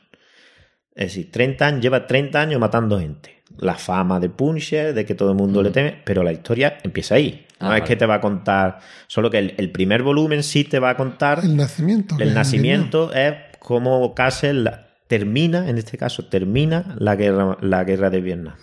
Es 0.95 1.07
decir, 1.07 1.29
30 1.31 1.67
años, 1.67 1.81
lleva 1.81 2.07
30 2.07 2.39
años 2.41 2.59
matando 2.59 2.99
gente. 2.99 3.35
La 3.59 3.75
fama 3.75 4.19
de 4.19 4.29
Punisher, 4.29 4.93
de 4.93 5.05
que 5.05 5.13
todo 5.15 5.29
el 5.31 5.35
mundo 5.37 5.61
le 5.61 5.69
teme, 5.71 6.01
pero 6.03 6.23
la 6.23 6.31
historia 6.31 6.77
empieza 6.83 7.15
ahí. 7.15 7.45
No 7.59 7.67
Ah, 7.67 7.75
es 7.77 7.81
vale. 7.81 7.83
que 7.85 7.95
te 7.95 8.05
va 8.05 8.15
a 8.15 8.21
contar. 8.21 8.79
Solo 9.07 9.29
que 9.29 9.37
el, 9.39 9.53
el 9.57 9.71
primer 9.71 10.03
volumen 10.03 10.43
sí 10.43 10.63
te 10.65 10.79
va 10.79 10.89
a 10.91 10.97
contar 10.97 11.39
El 11.43 11.55
nacimiento. 11.55 12.17
que 12.17 12.23
el 12.23 12.29
en 12.29 12.35
nacimiento 12.35 13.13
es 13.13 13.33
cómo 13.59 14.13
Castle 14.13 14.71
termina, 15.07 15.69
en 15.69 15.77
este 15.77 15.97
caso, 15.97 16.25
termina 16.25 16.95
la 16.99 17.15
guerra, 17.15 17.57
la 17.61 17.83
guerra 17.83 18.09
de 18.09 18.21
Vietnam. 18.21 18.55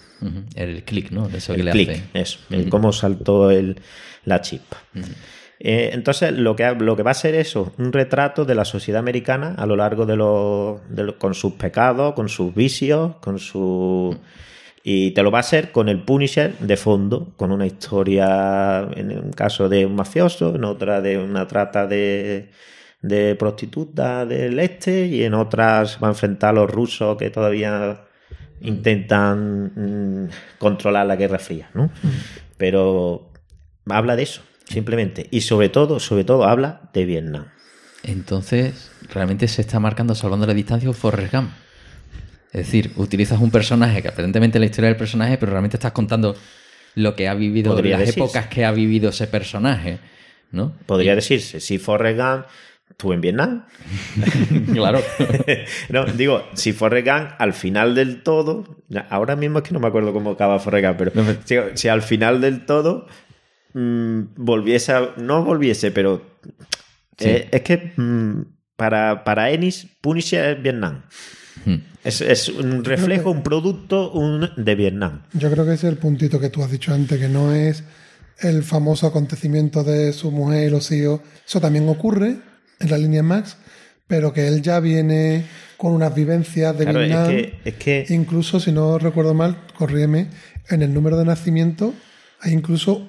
El 0.55 0.85
click, 0.85 1.11
¿no? 1.11 1.29
Eso 1.29 1.53
que 1.55 1.61
El 1.61 1.67
le 1.67 1.73
clic, 1.73 1.91
hace. 1.91 2.03
eso, 2.15 2.39
el 2.51 2.69
cómo 2.69 2.93
saltó 2.93 3.51
el, 3.51 3.81
la 4.25 4.41
chispa. 4.41 4.77
Eh, 5.65 5.91
entonces, 5.93 6.33
lo 6.33 6.57
que, 6.57 6.69
lo 6.75 6.97
que 6.97 7.05
va 7.05 7.13
a 7.13 7.15
ser 7.15 7.37
eso, 7.37 7.73
un 7.79 7.93
retrato 7.93 8.45
de 8.45 8.57
la 8.57 8.65
sociedad 8.65 8.99
americana 8.99 9.55
a 9.57 9.65
lo 9.65 9.77
largo 9.77 10.07
de 10.07 10.17
los. 10.17 10.81
los- 10.91 11.15
con 11.15 11.35
sus 11.35 11.53
pecados, 11.53 12.15
con 12.15 12.29
sus 12.29 12.53
vicios, 12.55 13.15
con 13.21 13.39
su. 13.39 14.19
Y 14.83 15.13
te 15.13 15.23
lo 15.23 15.31
va 15.31 15.39
a 15.39 15.41
hacer 15.43 15.71
con 15.71 15.89
el 15.89 16.03
Punisher 16.03 16.59
de 16.59 16.77
fondo, 16.77 17.33
con 17.37 17.53
una 17.53 17.65
historia, 17.67 18.89
en 18.97 19.17
un 19.17 19.31
caso 19.33 19.69
de 19.69 19.87
un 19.87 19.95
mafioso, 19.95 20.57
en 20.57 20.65
otra 20.65 21.01
de 21.01 21.17
una 21.19 21.47
trata 21.47 21.87
de, 21.87 22.51
de 23.01 23.37
prostituta 23.37 24.27
del 24.27 24.59
este, 24.59 25.07
y 25.07 25.23
en 25.23 25.35
otras 25.35 25.99
va 26.03 26.09
a 26.09 26.11
enfrentar 26.11 26.51
a 26.51 26.55
los 26.55 26.69
rusos 26.69 27.17
que 27.17 27.31
todavía 27.31 28.01
intentan 28.61 29.73
mm, 30.25 30.29
controlar 30.59 31.07
la 31.07 31.15
Guerra 31.15 31.39
Fría, 31.39 31.71
¿no? 31.75 31.89
Pero 32.57 33.31
habla 33.87 34.17
de 34.17 34.23
eso, 34.25 34.43
simplemente. 34.69 35.27
Y 35.31 35.43
sobre 35.43 35.69
todo, 35.69 36.01
sobre 36.01 36.25
todo 36.25 36.45
habla 36.45 36.91
de 36.93 37.05
Vietnam. 37.05 37.47
Entonces, 38.03 38.91
realmente 39.13 39.47
se 39.49 39.63
está 39.63 39.79
marcando, 39.79 40.15
salvando 40.15 40.47
la 40.47 40.55
distancia, 40.55 40.89
un 40.89 40.95
Forrest 40.95 41.33
Gump. 41.33 41.51
Es 42.53 42.67
decir, 42.67 42.93
utilizas 42.97 43.41
un 43.41 43.51
personaje 43.51 44.03
que 44.03 44.09
aparentemente 44.09 44.59
es 44.59 44.61
la 44.61 44.67
historia 44.67 44.89
del 44.89 44.97
personaje, 44.97 45.39
pero 45.39 45.53
realmente 45.53 45.77
estás 45.77 45.93
contando 45.93 46.37
lo 46.97 47.15
que 47.17 47.29
ha 47.29 47.35
vivido, 47.35 47.73
Podría 47.75 47.93
las 47.93 48.01
decirse. 48.01 48.21
épocas 48.21 48.47
que 48.49 48.65
ha 48.65 48.73
vivido 48.73 49.09
ese 49.11 49.27
personaje, 49.27 49.99
¿no? 50.51 50.75
Podría 50.85 51.15
decirse, 51.15 51.61
si 51.61 51.79
Forrest 51.79 52.19
Gump 52.19 52.45
estuvo 52.91 53.15
en 53.15 53.21
Vietnam. 53.23 53.65
claro. 54.75 55.01
no, 55.89 56.05
digo, 56.05 56.45
si 56.53 56.73
Forrest 56.73 57.07
Gump 57.07 57.31
al 57.39 57.55
final 57.55 57.95
del 57.95 58.23
todo, 58.23 58.65
ahora 59.09 59.35
mismo 59.37 59.59
es 59.61 59.65
que 59.65 59.73
no 59.73 59.81
me 59.81 59.87
acuerdo 59.89 60.13
cómo 60.13 60.33
acaba 60.33 60.59
Forrest 60.59 60.85
Gump, 60.87 60.99
pero 60.99 61.13
No, 61.15 61.23
pero- 61.25 61.39
si, 61.73 61.79
si 61.79 61.89
al 61.89 62.03
final 62.03 62.41
del 62.43 62.67
todo 62.67 63.07
mm, 63.75 64.21
volviese 64.37 64.93
a, 64.93 65.11
no 65.17 65.45
volviese, 65.45 65.91
pero 65.91 66.23
Sí. 67.19 67.29
eh, 67.29 67.49
es 67.53 67.61
que 67.63 67.93
mm, 67.97 68.43
para, 68.77 69.23
para 69.25 69.51
Ennis, 69.51 69.87
Punisher 70.01 70.57
es 70.57 70.63
Vietnam. 70.63 71.03
Hmm. 71.65 71.77
Es, 72.03 72.21
es 72.21 72.49
un 72.49 72.85
reflejo, 72.85 73.31
un 73.31 73.43
producto 73.43 74.11
un- 74.11 74.51
de 74.57 74.75
Vietnam. 74.75 75.23
Yo 75.35 75.51
creo 75.51 75.65
que 75.65 75.75
ese 75.75 75.87
es 75.87 75.93
el 75.93 75.99
puntito 75.99 76.41
que 76.41 76.49
tú 76.51 76.63
has 76.65 76.71
dicho 76.71 76.93
antes, 76.93 77.21
que 77.21 77.29
no 77.29 77.53
es 77.55 77.85
el 78.41 78.65
famoso 78.65 79.07
acontecimiento 79.07 79.85
de 79.85 80.13
su 80.13 80.33
mujer 80.33 80.67
y 80.67 80.71
los 80.71 80.91
hijos. 80.91 81.21
Eso 81.47 81.61
también 81.61 81.89
ocurre 81.89 82.39
en 82.81 82.91
la 82.91 82.99
línea 82.99 83.23
Max, 83.23 83.57
pero 84.09 84.33
que 84.33 84.49
él 84.49 84.63
ya 84.63 84.81
viene 84.81 85.45
con 85.77 85.93
unas 85.93 86.13
vivencias 86.15 86.77
de 86.77 86.85
Claro, 86.85 87.03
es 87.03 87.07
Vietnam. 87.09 87.29
que, 87.29 87.59
es 87.65 87.75
que 87.75 88.07
Incluso, 88.09 88.59
si 88.59 88.73
no 88.73 88.99
recuerdo 88.99 89.35
mal, 89.35 89.57
corrígeme, 89.77 90.27
en 90.71 90.83
el 90.83 90.93
número 90.93 91.17
de 91.19 91.25
nacimiento 91.27 91.95
hay 92.41 92.53
incluso 92.53 93.09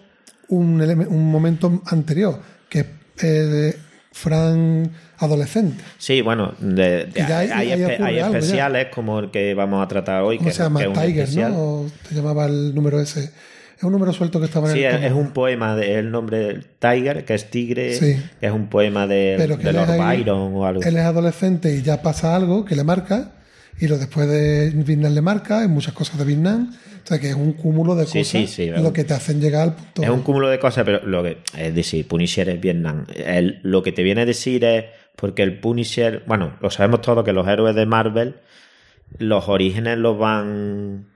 un, 0.56 0.82
un 0.82 1.32
momento 1.32 1.82
anterior, 1.88 2.40
que 2.70 2.80
es 2.80 2.86
eh, 3.24 3.78
Fran 4.12 4.92
adolescente. 5.18 5.84
Sí, 5.98 6.22
bueno, 6.22 6.54
de- 6.60 7.06
de- 7.08 7.22
hay, 7.24 7.70
espe- 7.70 8.16
ya. 8.16 8.28
especiales 8.28 8.88
como 8.94 9.20
el 9.20 9.32
que 9.32 9.54
vamos 9.56 9.84
a 9.84 9.88
tratar 9.88 10.22
hoy. 10.22 10.38
¿Cómo 10.38 10.50
que, 10.50 10.56
se 10.56 10.62
llama? 10.64 10.80
que 10.82 10.86
es 10.88 10.94
Tiger, 10.94 11.20
especial. 11.24 11.52
¿no? 11.54 11.58
O 11.60 11.86
te 12.08 12.14
llamaba 12.16 12.46
el 12.46 12.76
número 12.76 13.00
ese. 13.02 13.32
Es 13.76 13.84
un 13.84 13.92
número 13.92 14.14
suelto 14.14 14.40
que 14.40 14.46
estaba 14.46 14.68
en 14.70 14.74
Sí, 14.76 14.80
el 14.84 14.86
es, 14.86 14.96
tomo. 14.96 15.08
es 15.08 15.14
un 15.14 15.32
poema, 15.34 15.76
de, 15.76 15.96
el 16.00 16.12
nombre 16.12 16.38
del 16.38 16.66
Tiger, 16.80 17.26
que 17.26 17.34
es 17.34 17.50
tigre, 17.50 17.96
Sí. 17.96 18.22
que 18.40 18.46
es 18.46 18.52
un 18.52 18.68
poema 18.68 19.08
de, 19.08 19.36
de 19.38 19.74
Lord 19.74 19.98
Byron 19.98 20.54
o 20.56 20.66
algo. 20.66 20.84
Él 20.84 20.96
es 20.96 21.04
adolescente 21.04 21.76
y 21.76 21.82
ya 21.82 22.02
pasa 22.04 22.36
algo 22.36 22.66
que 22.66 22.76
le 22.76 22.84
marca, 22.84 23.32
y 23.80 23.88
lo 23.88 23.98
después 23.98 24.28
de 24.28 24.70
Vietnam 24.76 25.14
le 25.14 25.22
marca, 25.22 25.60
hay 25.62 25.68
muchas 25.68 25.94
cosas 25.94 26.18
de 26.18 26.26
Vietnam. 26.26 26.74
O 27.04 27.08
sea 27.08 27.20
que 27.20 27.30
es 27.30 27.36
un 27.36 27.52
cúmulo 27.54 27.96
de 27.96 28.06
Sí, 28.06 28.20
cosas 28.20 28.28
sí, 28.28 28.48
sí, 28.48 28.70
lo 28.70 28.94
que 28.94 29.04
te 29.04 29.14
hacen 29.14 29.42
llegar 29.42 29.64
al 29.64 29.76
punto. 29.76 30.04
Es 30.04 30.10
un 30.10 30.22
cúmulo 30.22 30.48
de 30.50 30.58
cosas, 30.60 30.86
pero 30.86 31.06
lo 31.06 31.22
que 31.22 31.40
es 31.58 31.76
decir, 31.76 32.08
Punisher 32.08 32.48
es 32.48 32.62
Vietnam. 32.62 33.06
El- 33.14 33.60
lo 33.64 33.84
que 33.84 33.92
te 33.92 34.04
viene 34.04 34.22
a 34.22 34.26
decir 34.26 34.64
es 34.64 34.86
porque 35.18 35.44
el 35.44 35.60
Punisher, 35.60 36.24
bueno, 36.28 36.56
lo 36.62 36.70
sabemos 36.70 37.02
todos 37.02 37.26
que 37.26 37.34
los 37.34 37.46
héroes 37.48 37.76
de 37.76 37.86
Marvel, 37.86 38.36
los 39.18 39.50
orígenes 39.50 39.98
los 39.98 40.18
van. 40.18 41.08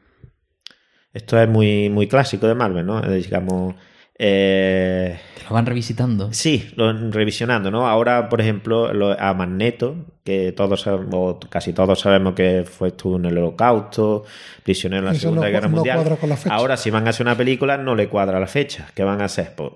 Esto 1.13 1.41
es 1.41 1.47
muy, 1.47 1.89
muy 1.89 2.07
clásico 2.07 2.47
de 2.47 2.55
Marvel, 2.55 2.85
¿no? 2.85 3.01
Digamos. 3.01 3.75
Eh, 4.19 5.19
lo 5.47 5.53
van 5.53 5.65
revisitando. 5.65 6.33
Sí, 6.33 6.69
lo, 6.75 6.91
revisionando, 7.11 7.71
¿no? 7.71 7.87
Ahora, 7.87 8.27
por 8.29 8.41
ejemplo, 8.41 8.91
lo- 8.93 9.17
a 9.19 9.33
Magneto, 9.33 9.95
que 10.23 10.51
todos 10.51 10.81
sabemos, 10.81 11.13
o 11.13 11.39
casi 11.49 11.71
todos 11.73 11.99
sabemos 12.01 12.33
que 12.33 12.65
fue 12.69 12.89
estuvo 12.89 13.15
en 13.17 13.25
el 13.25 13.37
Holocausto, 13.37 14.25
prisionero 14.63 14.99
en 15.01 15.05
la 15.05 15.11
Eso 15.11 15.21
Segunda 15.21 15.45
no- 15.47 15.51
Guerra 15.51 15.67
no 15.67 15.75
Mundial. 15.75 15.97
cuadra 15.97 16.15
con 16.17 16.29
la 16.29 16.37
fecha. 16.37 16.53
Ahora, 16.55 16.75
si 16.77 16.89
van 16.89 17.07
a 17.07 17.11
hacer 17.11 17.25
una 17.25 17.37
película, 17.37 17.77
no 17.77 17.95
le 17.95 18.09
cuadra 18.09 18.39
la 18.39 18.47
fecha. 18.47 18.87
¿Qué 18.93 19.03
van 19.03 19.21
a 19.21 19.25
hacer? 19.25 19.53
Pues 19.55 19.71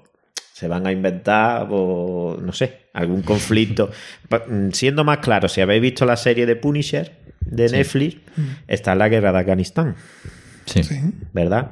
se 0.53 0.67
van 0.67 0.85
a 0.85 0.91
inventar, 0.91 1.67
o, 1.71 2.37
no 2.41 2.51
sé, 2.53 2.81
algún 2.93 3.21
conflicto. 3.21 3.89
Mm, 4.47 4.71
Siendo 4.71 5.03
más 5.03 5.17
claro, 5.19 5.47
si 5.49 5.59
habéis 5.61 5.81
visto 5.81 6.05
la 6.05 6.15
serie 6.17 6.45
de 6.45 6.55
Punisher 6.55 7.17
de 7.41 7.67
Netflix, 7.69 8.17
está 8.67 8.95
la 8.95 9.09
guerra 9.09 9.31
de 9.33 9.39
Afganistán. 9.39 9.95
Sí. 10.65 10.83
¿Verdad? 11.33 11.71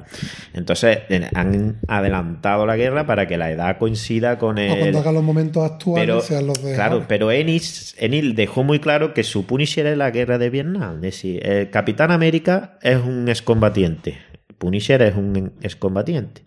Entonces 0.52 0.98
han 1.34 1.78
adelantado 1.88 2.66
la 2.66 2.76
guerra 2.76 3.06
para 3.06 3.26
que 3.26 3.36
la 3.36 3.50
edad 3.50 3.78
coincida 3.78 4.38
con 4.38 4.58
O 4.58 4.60
el, 4.60 4.78
cuando 4.78 4.98
hagan 4.98 5.14
los 5.14 5.24
momentos 5.24 5.70
actuales 5.70 6.06
pero, 6.06 6.20
sean 6.20 6.46
los 6.46 6.62
de. 6.62 6.74
claro, 6.74 6.94
ahora. 6.94 7.08
pero 7.08 7.30
Ennis, 7.30 7.94
Ennis 7.98 8.34
dejó 8.34 8.64
muy 8.64 8.80
claro 8.80 9.14
que 9.14 9.22
su 9.22 9.46
Punisher 9.46 9.86
es 9.86 9.96
la 9.96 10.10
guerra 10.10 10.38
de 10.38 10.50
Vietnam. 10.50 10.96
Es 10.96 11.00
decir, 11.02 11.46
el 11.46 11.70
Capitán 11.70 12.10
América 12.10 12.78
es 12.82 12.98
un 12.98 13.28
excombatiente. 13.28 14.18
Punisher 14.58 15.00
es 15.02 15.16
un 15.16 15.54
excombatiente. 15.62 16.44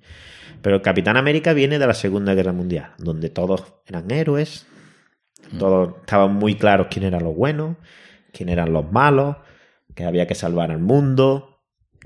Pero 0.61 0.77
el 0.77 0.81
Capitán 0.81 1.17
América 1.17 1.53
viene 1.53 1.77
de 1.77 1.87
la 1.87 1.93
Segunda 1.93 2.33
Guerra 2.35 2.53
Mundial, 2.53 2.91
donde 2.97 3.29
todos 3.29 3.73
eran 3.85 4.09
héroes, 4.11 4.65
todos 5.59 5.95
estaban 5.99 6.35
muy 6.35 6.55
claros 6.55 6.87
quién 6.89 7.05
eran 7.05 7.23
los 7.23 7.35
buenos, 7.35 7.75
quién 8.31 8.47
eran 8.47 8.71
los 8.71 8.89
malos, 8.89 9.35
que 9.93 10.05
había 10.05 10.25
que 10.25 10.35
salvar 10.35 10.71
al 10.71 10.79
mundo, 10.79 11.53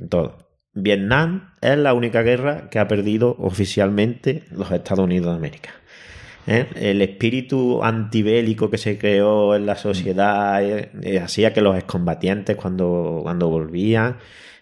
todo. 0.10 0.38
Vietnam 0.74 1.52
es 1.62 1.78
la 1.78 1.94
única 1.94 2.22
guerra 2.22 2.70
que 2.70 2.80
ha 2.80 2.88
perdido 2.88 3.36
oficialmente 3.40 4.44
los 4.52 4.72
Estados 4.72 5.06
Unidos 5.06 5.32
de 5.32 5.38
América. 5.38 5.72
¿eh? 6.46 6.68
El 6.76 7.02
espíritu 7.02 7.84
antibélico 7.84 8.70
que 8.70 8.78
se 8.78 8.98
creó 8.98 9.56
en 9.56 9.66
la 9.66 9.76
sociedad 9.76 10.64
eh, 10.64 10.92
eh, 11.02 11.20
hacía 11.20 11.52
que 11.54 11.62
los 11.62 11.76
excombatientes 11.76 12.56
cuando, 12.56 13.22
cuando 13.24 13.50
volvían 13.50 14.18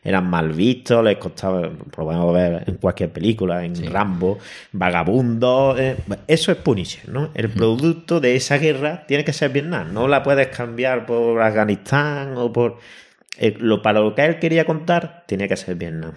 eran 0.05 0.29
mal 0.29 0.53
vistos, 0.53 1.03
les 1.03 1.17
costaba, 1.17 1.67
podemos 1.89 2.31
ver 2.31 2.63
en 2.67 2.75
cualquier 2.75 3.11
película, 3.11 3.65
en 3.65 3.75
Sí. 3.75 3.87
Rambo, 3.87 4.37
vagabundos, 4.71 5.79
eh, 5.79 5.97
eso 6.27 6.51
es 6.51 6.59
Punisher, 6.59 7.09
¿no? 7.09 7.31
El 7.33 7.49
producto 7.49 8.19
de 8.19 8.35
esa 8.35 8.59
guerra 8.59 9.03
tiene 9.07 9.25
que 9.25 9.33
ser 9.33 9.49
Vietnam, 9.49 9.91
no 9.91 10.07
la 10.07 10.21
puedes 10.21 10.47
cambiar 10.49 11.07
por 11.07 11.41
Afganistán 11.41 12.37
o 12.37 12.53
por... 12.53 12.77
eh, 13.37 13.55
lo, 13.59 13.81
para 13.81 13.99
lo 13.99 14.15
que 14.15 14.25
él 14.25 14.39
quería 14.39 14.65
contar, 14.65 15.23
tiene 15.27 15.47
que 15.47 15.57
ser 15.57 15.75
Vietnam. 15.75 16.13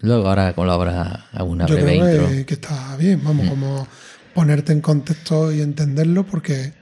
Luego 0.00 0.28
ahora 0.28 0.52
colabora 0.54 1.26
alguna 1.32 1.66
Yo 1.66 1.74
breve 1.76 1.98
creo 1.98 2.12
intro. 2.12 2.28
que, 2.28 2.46
que 2.46 2.54
está 2.54 2.96
bien, 2.96 3.22
vamos, 3.22 3.48
como 3.48 3.86
ponerte 4.34 4.72
en 4.72 4.80
contexto 4.80 5.52
y 5.52 5.60
entenderlo, 5.60 6.24
porque 6.24 6.72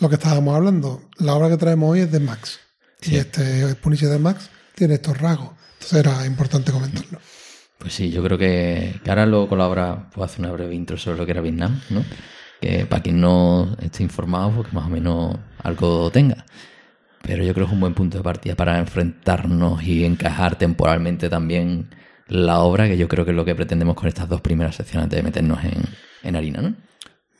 lo 0.00 0.08
que 0.08 0.14
estábamos 0.16 0.54
hablando, 0.54 1.02
la 1.18 1.34
obra 1.34 1.48
que 1.48 1.56
traemos 1.56 1.90
hoy 1.92 2.00
es 2.00 2.12
de 2.12 2.20
Max. 2.20 2.60
Y 3.02 3.16
este 3.16 3.74
Punisher 3.76 4.08
de 4.08 4.18
Max 4.18 4.50
tiene 4.74 4.94
estos 4.94 5.18
rasgos. 5.18 5.50
Entonces 5.74 5.98
era 5.98 6.26
importante 6.26 6.72
comentarlo. 6.72 7.18
Pues 7.78 7.92
sí, 7.92 8.10
yo 8.10 8.22
creo 8.22 8.38
que, 8.38 8.98
que 9.04 9.10
ahora 9.10 9.26
luego 9.26 9.48
con 9.48 9.58
la 9.58 9.68
obra 9.68 10.08
puedo 10.10 10.24
hacer 10.24 10.40
una 10.40 10.50
breve 10.50 10.74
intro 10.74 10.96
sobre 10.96 11.18
lo 11.18 11.26
que 11.26 11.32
era 11.32 11.42
Vietnam, 11.42 11.80
¿no? 11.90 12.02
Que 12.60 12.86
para 12.86 13.02
quien 13.02 13.20
no 13.20 13.76
esté 13.80 14.02
informado, 14.02 14.50
pues 14.52 14.68
que 14.68 14.74
más 14.74 14.86
o 14.86 14.88
menos 14.88 15.36
algo 15.62 16.10
tenga. 16.10 16.44
Pero 17.22 17.42
yo 17.44 17.52
creo 17.54 17.66
que 17.66 17.70
es 17.70 17.74
un 17.74 17.80
buen 17.80 17.94
punto 17.94 18.18
de 18.18 18.24
partida 18.24 18.54
para 18.54 18.78
enfrentarnos 18.78 19.82
y 19.82 20.04
encajar 20.04 20.56
temporalmente 20.58 21.28
también 21.28 21.90
la 22.28 22.60
obra, 22.60 22.86
que 22.88 22.96
yo 22.96 23.08
creo 23.08 23.24
que 23.24 23.30
es 23.32 23.36
lo 23.36 23.44
que 23.44 23.54
pretendemos 23.54 23.94
con 23.96 24.08
estas 24.08 24.28
dos 24.28 24.40
primeras 24.40 24.76
secciones 24.76 25.04
antes 25.04 25.16
de 25.18 25.22
meternos 25.22 25.62
en, 25.64 25.82
en 26.22 26.36
harina, 26.36 26.60
¿no? 26.62 26.76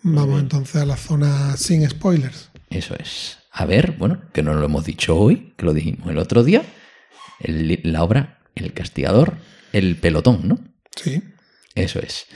Vamos 0.03 0.41
entonces 0.41 0.77
a 0.83 0.87
la 0.87 0.97
zona 0.97 1.57
sin 1.57 1.89
spoilers. 1.89 2.51
Eso 2.71 2.95
es. 2.99 3.39
A 3.53 3.65
ver, 3.65 3.93
bueno, 3.93 4.23
que 4.33 4.43
no 4.43 4.55
lo 4.55 4.65
hemos 4.67 4.85
dicho 4.85 5.17
hoy, 5.17 5.55
que 5.57 5.67
lo 5.67 5.73
dijimos 5.75 6.09
el 6.11 6.19
otro 6.19 6.45
día, 6.45 6.63
el- 7.41 7.81
la 7.85 8.03
obra 8.03 8.39
El 8.55 8.73
castigador, 8.73 9.37
el 9.73 9.97
pelotón, 9.97 10.49
¿no? 10.49 10.59
Sí. 10.97 11.23
Eso 11.75 11.99
es. 12.01 12.27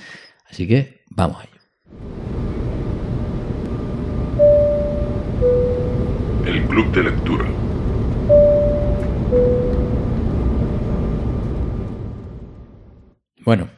Así 0.50 0.66
que 0.68 1.02
vamos 1.08 1.38
a 1.40 1.44
ello. 1.44 2.49
El 6.44 6.62
Club 6.66 6.92
de 6.92 7.02
Lectura. 7.04 7.46
Bueno, 13.44 13.68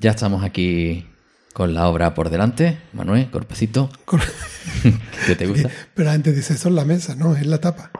ya 0.00 0.10
estamos 0.10 0.42
aquí 0.44 1.06
con 1.52 1.74
la 1.74 1.88
obra 1.88 2.14
por 2.14 2.30
delante. 2.30 2.78
Manuel, 2.92 3.30
corpecito, 3.30 3.90
Cor- 4.04 4.20
¿qué 5.26 5.36
te 5.36 5.46
gusta? 5.46 5.70
Pero 5.94 6.10
gente 6.10 6.32
dice, 6.32 6.54
eso 6.54 6.68
es 6.68 6.74
la 6.74 6.84
mesa, 6.84 7.14
no, 7.14 7.36
es 7.36 7.46
la 7.46 7.58
tapa. 7.58 7.90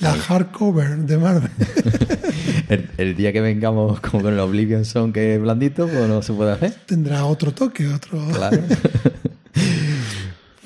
La 0.00 0.12
hardcover 0.12 0.96
de 0.98 1.18
Marvel. 1.18 1.50
El, 2.68 2.90
el 2.98 3.16
día 3.16 3.32
que 3.32 3.40
vengamos 3.40 3.98
como 4.00 4.22
con 4.24 4.34
el 4.34 4.38
Oblivion 4.40 4.84
Song 4.84 5.10
que 5.10 5.36
es 5.36 5.40
blandito, 5.40 5.88
pues 5.88 6.06
no 6.06 6.20
se 6.20 6.34
puede 6.34 6.52
hacer. 6.52 6.74
Tendrá 6.84 7.24
otro 7.24 7.50
toque, 7.52 7.88
otro... 7.88 8.22
Claro. 8.30 8.58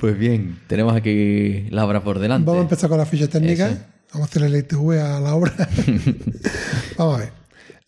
Pues 0.02 0.18
bien, 0.18 0.58
tenemos 0.66 0.94
aquí 0.94 1.66
la 1.70 1.86
obra 1.86 2.02
por 2.02 2.18
delante. 2.18 2.44
Vamos 2.46 2.60
a 2.60 2.64
empezar 2.64 2.90
con 2.90 2.98
la 2.98 3.06
ficha 3.06 3.28
técnica. 3.28 3.68
Eso. 3.70 3.78
Vamos 4.12 4.28
a 4.28 4.30
hacer 4.30 4.42
el 4.42 4.56
ITV 4.56 4.98
a 5.00 5.20
la 5.20 5.34
obra. 5.34 5.54
Vamos 6.98 7.14
a 7.14 7.18
ver. 7.18 7.32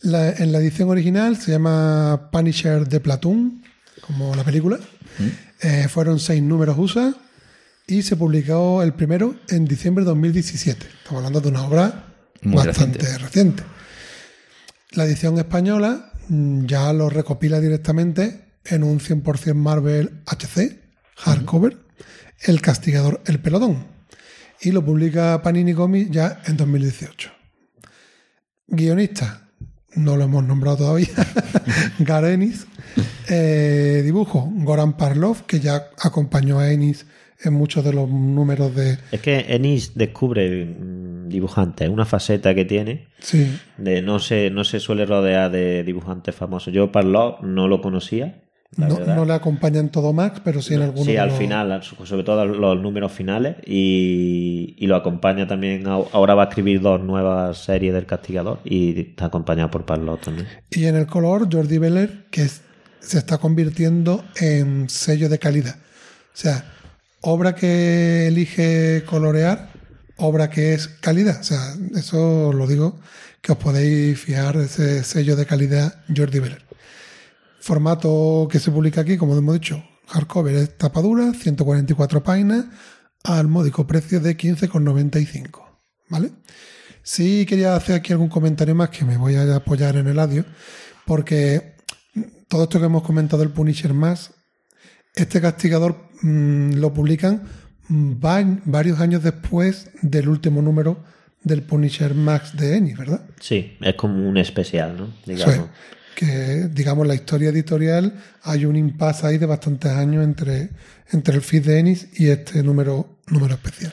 La- 0.00 0.30
en 0.32 0.52
la 0.52 0.58
edición 0.58 0.88
original 0.90 1.36
se 1.36 1.50
llama 1.50 2.30
Punisher 2.30 2.86
de 2.88 3.00
Platoon, 3.00 3.62
como 4.00 4.34
la 4.34 4.44
película. 4.44 4.78
Eh, 5.60 5.88
fueron 5.88 6.18
seis 6.20 6.40
números 6.42 6.76
USA 6.78 7.14
y 7.86 8.02
se 8.02 8.14
publicó 8.16 8.82
el 8.82 8.92
primero 8.94 9.34
en 9.48 9.64
diciembre 9.66 10.04
de 10.04 10.10
2017. 10.10 10.86
Estamos 11.02 11.18
hablando 11.18 11.40
de 11.40 11.48
una 11.48 11.62
obra 11.66 12.04
Muy 12.42 12.64
bastante 12.64 12.98
reciente. 13.00 13.24
reciente. 13.24 13.62
La 14.92 15.04
edición 15.04 15.36
española 15.38 16.12
mm, 16.28 16.66
ya 16.66 16.92
lo 16.92 17.10
recopila 17.10 17.60
directamente 17.60 18.44
en 18.66 18.84
un 18.84 19.00
100% 19.00 19.52
Marvel 19.54 20.20
HC, 20.26 20.78
hardcover, 21.16 21.76
El 22.40 22.60
Castigador, 22.60 23.20
El 23.26 23.40
Pelotón. 23.40 23.86
Y 24.60 24.72
lo 24.72 24.84
publica 24.84 25.40
Panini 25.42 25.74
Comics 25.74 26.10
ya 26.10 26.40
en 26.46 26.56
2018. 26.56 27.30
Guionista, 28.66 29.48
no 29.94 30.16
lo 30.16 30.24
hemos 30.24 30.44
nombrado 30.44 30.78
todavía, 30.78 31.08
Garenis. 31.98 32.66
Eh, 33.28 34.02
dibujo, 34.04 34.48
Goran 34.52 34.96
Parlov, 34.96 35.44
que 35.46 35.60
ya 35.60 35.90
acompañó 36.02 36.58
a 36.58 36.70
Ennis 36.70 37.06
en 37.42 37.54
muchos 37.54 37.84
de 37.84 37.92
los 37.92 38.08
números 38.08 38.74
de... 38.74 38.98
Es 39.12 39.20
que 39.20 39.46
Ennis 39.48 39.94
descubre 39.94 40.64
mm, 40.64 41.28
dibujantes, 41.28 41.88
una 41.88 42.04
faceta 42.04 42.54
que 42.54 42.64
tiene. 42.64 43.08
Sí, 43.20 43.58
De, 43.76 44.02
no, 44.02 44.18
se, 44.18 44.50
no 44.50 44.64
se 44.64 44.80
suele 44.80 45.06
rodear 45.06 45.50
de 45.50 45.84
dibujantes 45.84 46.34
famosos. 46.34 46.72
Yo 46.72 46.90
Parlov 46.90 47.44
no 47.44 47.68
lo 47.68 47.80
conocía. 47.80 48.42
La 48.76 48.88
no, 48.88 48.98
no 49.14 49.24
le 49.24 49.32
acompaña 49.34 49.80
en 49.80 49.88
todo 49.90 50.12
Max, 50.12 50.40
pero 50.44 50.60
sí 50.62 50.74
en 50.74 50.82
algunos 50.82 51.06
Sí, 51.06 51.16
al 51.16 51.30
final, 51.30 51.82
sobre 51.82 52.22
todo 52.24 52.44
los 52.44 52.80
números 52.80 53.12
finales, 53.12 53.56
y, 53.66 54.74
y 54.78 54.86
lo 54.86 54.96
acompaña 54.96 55.46
también. 55.46 55.86
Ahora 55.86 56.34
va 56.34 56.44
a 56.44 56.48
escribir 56.48 56.80
dos 56.80 57.00
nuevas 57.00 57.58
series 57.58 57.94
del 57.94 58.06
Castigador 58.06 58.60
y 58.64 58.98
está 59.00 59.26
acompañado 59.26 59.70
por 59.70 59.84
Parlov 59.84 60.20
también. 60.20 60.48
Y 60.70 60.84
en 60.86 60.96
el 60.96 61.06
color, 61.06 61.48
Jordi 61.52 61.78
Beller, 61.78 62.26
que 62.30 62.42
es- 62.42 62.62
se 63.00 63.18
está 63.18 63.38
convirtiendo 63.38 64.24
en 64.40 64.88
sello 64.88 65.28
de 65.28 65.38
calidad. 65.38 65.76
O 65.76 66.36
sea, 66.36 66.64
obra 67.20 67.54
que 67.54 68.26
elige 68.28 69.02
colorear, 69.04 69.68
obra 70.16 70.48
que 70.50 70.72
es 70.74 70.88
calidad. 70.88 71.38
O 71.40 71.44
sea, 71.44 71.74
eso 71.96 72.52
lo 72.52 72.66
digo, 72.66 72.98
que 73.42 73.52
os 73.52 73.58
podéis 73.58 74.18
fijar 74.18 74.56
ese 74.56 75.04
sello 75.04 75.36
de 75.36 75.44
calidad 75.44 75.96
Jordi 76.16 76.38
Beller. 76.40 76.62
Formato 77.68 78.46
que 78.50 78.58
se 78.58 78.70
publica 78.70 79.00
aquí, 79.00 79.16
como 79.16 79.34
hemos 79.34 79.54
dicho, 79.54 79.82
hardcover 80.08 80.54
es 80.54 80.76
tapadura, 80.76 81.32
144 81.32 82.22
páginas, 82.22 82.66
al 83.22 83.48
módico 83.48 83.86
precio 83.86 84.20
de 84.20 84.36
15,95. 84.36 85.62
¿Vale? 86.10 86.30
Sí 87.02 87.46
quería 87.46 87.74
hacer 87.74 87.96
aquí 87.96 88.12
algún 88.12 88.28
comentario 88.28 88.74
más 88.74 88.90
que 88.90 89.06
me 89.06 89.16
voy 89.16 89.36
a 89.36 89.56
apoyar 89.56 89.96
en 89.96 90.08
el 90.08 90.18
audio, 90.18 90.44
porque 91.06 91.76
todo 92.48 92.64
esto 92.64 92.78
que 92.78 92.84
hemos 92.84 93.02
comentado 93.02 93.42
del 93.42 93.50
Punisher 93.52 93.94
más, 93.94 94.32
este 95.14 95.40
castigador 95.40 96.10
mm, 96.20 96.74
lo 96.74 96.92
publican 96.92 97.44
va- 97.90 98.44
varios 98.66 99.00
años 99.00 99.22
después 99.22 99.88
del 100.02 100.28
último 100.28 100.60
número 100.60 101.02
del 101.42 101.62
Punisher 101.62 102.14
Max 102.14 102.54
de 102.58 102.76
Ennis, 102.76 102.98
¿verdad? 102.98 103.22
Sí, 103.40 103.78
es 103.80 103.94
como 103.94 104.28
un 104.28 104.36
especial, 104.36 104.98
¿no? 104.98 105.14
Digamos. 105.24 105.54
es. 105.54 105.62
Que, 106.14 106.68
digamos, 106.70 107.06
la 107.06 107.14
historia 107.14 107.50
editorial 107.50 108.14
hay 108.42 108.64
un 108.66 108.76
impasse 108.76 109.26
ahí 109.26 109.38
de 109.38 109.46
bastantes 109.46 109.90
años 109.90 110.22
entre, 110.24 110.70
entre 111.10 111.34
el 111.34 111.42
feed 111.42 111.66
de 111.66 111.78
Ennis 111.80 112.08
y 112.14 112.28
este 112.28 112.62
número, 112.62 113.18
número 113.26 113.54
especial. 113.54 113.92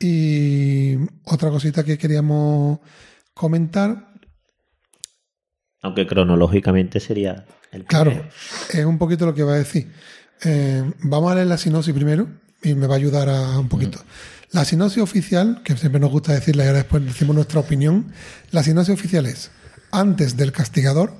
Y 0.00 0.96
otra 1.24 1.50
cosita 1.50 1.84
que 1.84 1.96
queríamos 1.96 2.80
comentar, 3.34 4.08
Aunque 5.80 6.06
cronológicamente 6.06 6.98
sería 7.00 7.46
el 7.70 7.84
claro, 7.84 8.10
primero. 8.10 8.30
es 8.72 8.84
un 8.84 8.98
poquito 8.98 9.26
lo 9.26 9.34
que 9.34 9.42
va 9.42 9.54
a 9.54 9.58
decir. 9.58 9.92
Eh, 10.44 10.82
vamos 11.04 11.30
a 11.30 11.36
leer 11.36 11.46
la 11.46 11.56
sinopsis 11.56 11.94
primero 11.94 12.28
y 12.62 12.74
me 12.74 12.86
va 12.86 12.94
a 12.94 12.98
ayudar 12.98 13.28
a 13.28 13.58
un 13.58 13.68
poquito. 13.68 14.00
La 14.50 14.64
sinopsis 14.64 15.02
oficial, 15.02 15.62
que 15.64 15.76
siempre 15.76 16.00
nos 16.00 16.10
gusta 16.10 16.32
decirla 16.32 16.64
y 16.64 16.66
ahora 16.66 16.78
después 16.78 17.04
decimos 17.04 17.34
nuestra 17.34 17.60
opinión, 17.60 18.12
la 18.50 18.62
sinopsis 18.62 18.94
oficial 18.94 19.26
es, 19.26 19.50
antes 19.92 20.36
del 20.36 20.50
castigador, 20.50 21.14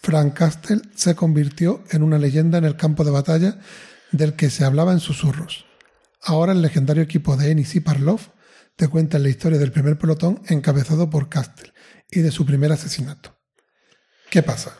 Frank 0.00 0.34
Castle 0.34 0.80
se 0.94 1.14
convirtió 1.14 1.84
en 1.90 2.02
una 2.02 2.18
leyenda 2.18 2.58
en 2.58 2.64
el 2.64 2.76
campo 2.76 3.04
de 3.04 3.10
batalla 3.10 3.58
del 4.12 4.34
que 4.34 4.48
se 4.48 4.64
hablaba 4.64 4.92
en 4.92 5.00
susurros. 5.00 5.66
Ahora 6.22 6.52
el 6.52 6.62
legendario 6.62 7.02
equipo 7.02 7.36
de 7.36 7.50
Ennis 7.50 7.74
y 7.74 7.80
Parlov 7.80 8.20
te 8.76 8.88
cuenta 8.88 9.18
la 9.18 9.28
historia 9.28 9.58
del 9.58 9.72
primer 9.72 9.98
pelotón 9.98 10.40
encabezado 10.48 11.10
por 11.10 11.28
Castle 11.28 11.72
y 12.10 12.20
de 12.20 12.30
su 12.30 12.46
primer 12.46 12.72
asesinato. 12.72 13.36
¿Qué 14.30 14.42
pasa? 14.42 14.78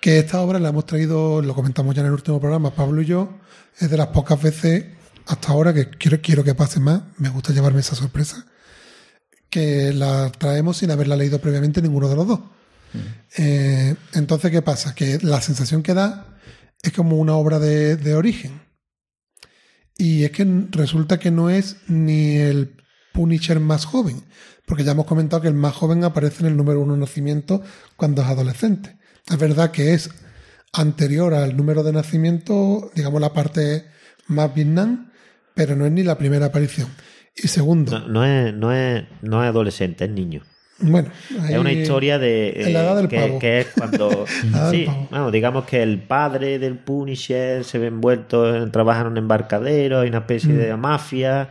Que 0.00 0.18
esta 0.18 0.40
obra 0.40 0.58
la 0.58 0.68
hemos 0.68 0.86
traído, 0.86 1.42
lo 1.42 1.54
comentamos 1.54 1.94
ya 1.94 2.00
en 2.00 2.06
el 2.06 2.12
último 2.12 2.40
programa, 2.40 2.74
Pablo 2.74 3.02
y 3.02 3.06
yo, 3.06 3.40
es 3.78 3.90
de 3.90 3.96
las 3.96 4.08
pocas 4.08 4.40
veces 4.40 4.84
hasta 5.26 5.52
ahora 5.52 5.72
que 5.72 5.90
quiero, 5.90 6.20
quiero 6.20 6.44
que 6.44 6.54
pase 6.54 6.80
más, 6.80 7.02
me 7.18 7.28
gusta 7.28 7.52
llevarme 7.52 7.80
esa 7.80 7.94
sorpresa, 7.94 8.46
que 9.50 9.92
la 9.92 10.30
traemos 10.30 10.78
sin 10.78 10.90
haberla 10.90 11.16
leído 11.16 11.40
previamente 11.40 11.82
ninguno 11.82 12.08
de 12.08 12.16
los 12.16 12.26
dos. 12.26 12.40
Eh, 13.36 13.94
entonces, 14.14 14.50
¿qué 14.50 14.62
pasa? 14.62 14.94
Que 14.94 15.18
la 15.22 15.40
sensación 15.40 15.82
que 15.82 15.94
da 15.94 16.38
es 16.82 16.92
como 16.92 17.16
una 17.16 17.34
obra 17.34 17.58
de, 17.58 17.96
de 17.96 18.14
origen. 18.14 18.62
Y 19.96 20.24
es 20.24 20.30
que 20.30 20.46
resulta 20.70 21.18
que 21.18 21.30
no 21.30 21.50
es 21.50 21.76
ni 21.86 22.36
el 22.36 22.76
Punisher 23.12 23.60
más 23.60 23.84
joven, 23.84 24.22
porque 24.66 24.84
ya 24.84 24.92
hemos 24.92 25.06
comentado 25.06 25.42
que 25.42 25.48
el 25.48 25.54
más 25.54 25.74
joven 25.74 26.04
aparece 26.04 26.40
en 26.40 26.46
el 26.46 26.56
número 26.56 26.80
uno 26.80 26.94
de 26.94 27.00
nacimiento 27.00 27.62
cuando 27.96 28.22
es 28.22 28.28
adolescente. 28.28 28.96
Es 29.28 29.38
verdad 29.38 29.72
que 29.72 29.92
es 29.94 30.10
anterior 30.72 31.34
al 31.34 31.56
número 31.56 31.82
de 31.82 31.92
nacimiento, 31.92 32.90
digamos 32.94 33.20
la 33.20 33.32
parte 33.32 33.86
más 34.26 34.54
Vietnam, 34.54 35.10
pero 35.54 35.76
no 35.76 35.84
es 35.84 35.92
ni 35.92 36.02
la 36.02 36.16
primera 36.16 36.46
aparición. 36.46 36.88
Y 37.36 37.48
segundo, 37.48 37.98
No, 38.00 38.08
no 38.08 38.24
es, 38.24 38.54
no, 38.54 38.72
es, 38.72 39.04
no 39.22 39.42
es 39.42 39.48
adolescente, 39.48 40.04
es 40.04 40.10
niño. 40.10 40.42
bueno, 40.80 41.10
Es 41.48 41.58
una 41.58 41.72
historia 41.72 42.18
de 42.18 42.52
en 42.62 42.72
la 42.72 42.80
edad 42.82 42.96
del 42.96 43.08
que, 43.08 43.18
pavo. 43.20 43.38
que 43.38 43.60
es 43.60 43.66
cuando 43.76 44.24
sí, 44.70 44.86
bueno, 45.10 45.30
digamos 45.30 45.64
que 45.64 45.82
el 45.82 45.98
padre 46.00 46.58
del 46.58 46.76
Punisher 46.76 47.64
se 47.64 47.78
ve 47.78 47.86
envuelto 47.88 48.56
en 48.56 48.70
trabaja 48.72 49.02
en 49.02 49.08
un 49.08 49.16
embarcadero, 49.18 50.00
hay 50.00 50.08
una 50.08 50.18
especie 50.18 50.52
Mm. 50.52 50.56
de 50.58 50.76
mafia 50.76 51.50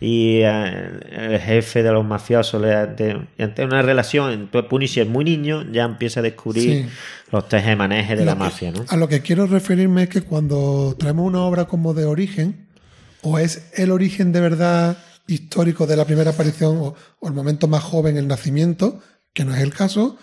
y 0.00 0.42
eh, 0.42 0.90
el 1.10 1.40
jefe 1.40 1.82
de 1.82 1.90
los 1.90 2.04
mafiosos 2.04 2.62
le 2.62 2.72
ante, 2.74 3.16
ante 3.38 3.64
una 3.64 3.82
relación 3.82 4.30
entre 4.32 4.62
Punisher 4.62 5.06
muy 5.06 5.24
niño 5.24 5.64
ya 5.72 5.82
empieza 5.84 6.20
a 6.20 6.22
descubrir 6.22 6.84
Sí. 6.84 6.88
los 7.32 7.48
tejemanejes 7.48 8.16
de 8.16 8.24
Lo 8.24 8.30
la 8.30 8.32
que- 8.34 8.38
mafia, 8.38 8.70
¿no? 8.70 8.84
A 8.88 8.96
lo 8.96 9.08
que 9.08 9.20
quiero 9.22 9.46
referirme 9.48 10.04
es 10.04 10.08
que 10.08 10.22
cuando 10.22 10.94
traemos 10.98 11.26
una 11.26 11.40
obra 11.42 11.64
como 11.66 11.94
de 11.94 12.04
origen, 12.04 12.66
o 13.22 13.40
es 13.40 13.72
el 13.76 13.90
origen 13.90 14.30
de 14.32 14.40
verdad 14.40 14.96
histórico 15.28 15.86
de 15.86 15.96
la 15.96 16.04
primera 16.04 16.32
aparición, 16.32 16.78
o, 16.78 16.94
el 17.22 17.32
momento 17.32 17.68
más 17.68 17.84
joven, 17.84 18.16
el 18.16 18.26
nacimiento, 18.26 19.00
que 19.32 19.44
no 19.44 19.54
es 19.54 19.60
el 19.60 19.72
caso, 19.72 20.18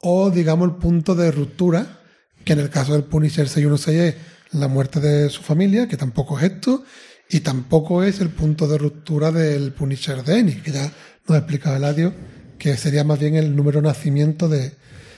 o 0.00 0.30
digamos 0.30 0.68
el 0.68 0.76
punto 0.76 1.14
de 1.16 1.32
ruptura, 1.32 2.00
que 2.44 2.52
en 2.52 2.60
el 2.60 2.70
caso 2.70 2.92
del 2.92 3.04
Punisher 3.04 3.48
616 3.48 4.14
es 4.14 4.16
la 4.52 4.68
muerte 4.68 5.00
de 5.00 5.28
su 5.30 5.42
familia, 5.42 5.88
que 5.88 5.96
tampoco 5.96 6.38
es 6.38 6.44
esto, 6.44 6.84
y 7.28 7.40
tampoco 7.40 8.02
es 8.02 8.20
el 8.20 8.30
punto 8.30 8.68
de 8.68 8.78
ruptura 8.78 9.30
del 9.32 9.72
Punisher 9.72 10.22
de 10.22 10.38
Ennis, 10.38 10.62
que 10.62 10.72
ya 10.72 10.92
nos 11.26 11.38
explicaba 11.38 11.76
Eladio, 11.76 12.12
que 12.58 12.76
sería 12.76 13.04
más 13.04 13.18
bien 13.18 13.36
el 13.36 13.56
número 13.56 13.80
de 13.80 13.88
nacimiento 13.88 14.48
de... 14.48 14.72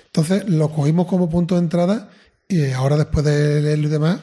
Entonces 0.07 0.49
lo 0.49 0.71
cogimos 0.71 1.07
como 1.07 1.31
punto 1.31 1.55
de 1.55 1.63
entrada 1.63 2.11
y 2.49 2.71
ahora 2.73 2.99
después 2.99 3.25
de 3.25 3.63
leerlo 3.63 3.89
y 3.89 3.91
demás 3.91 4.21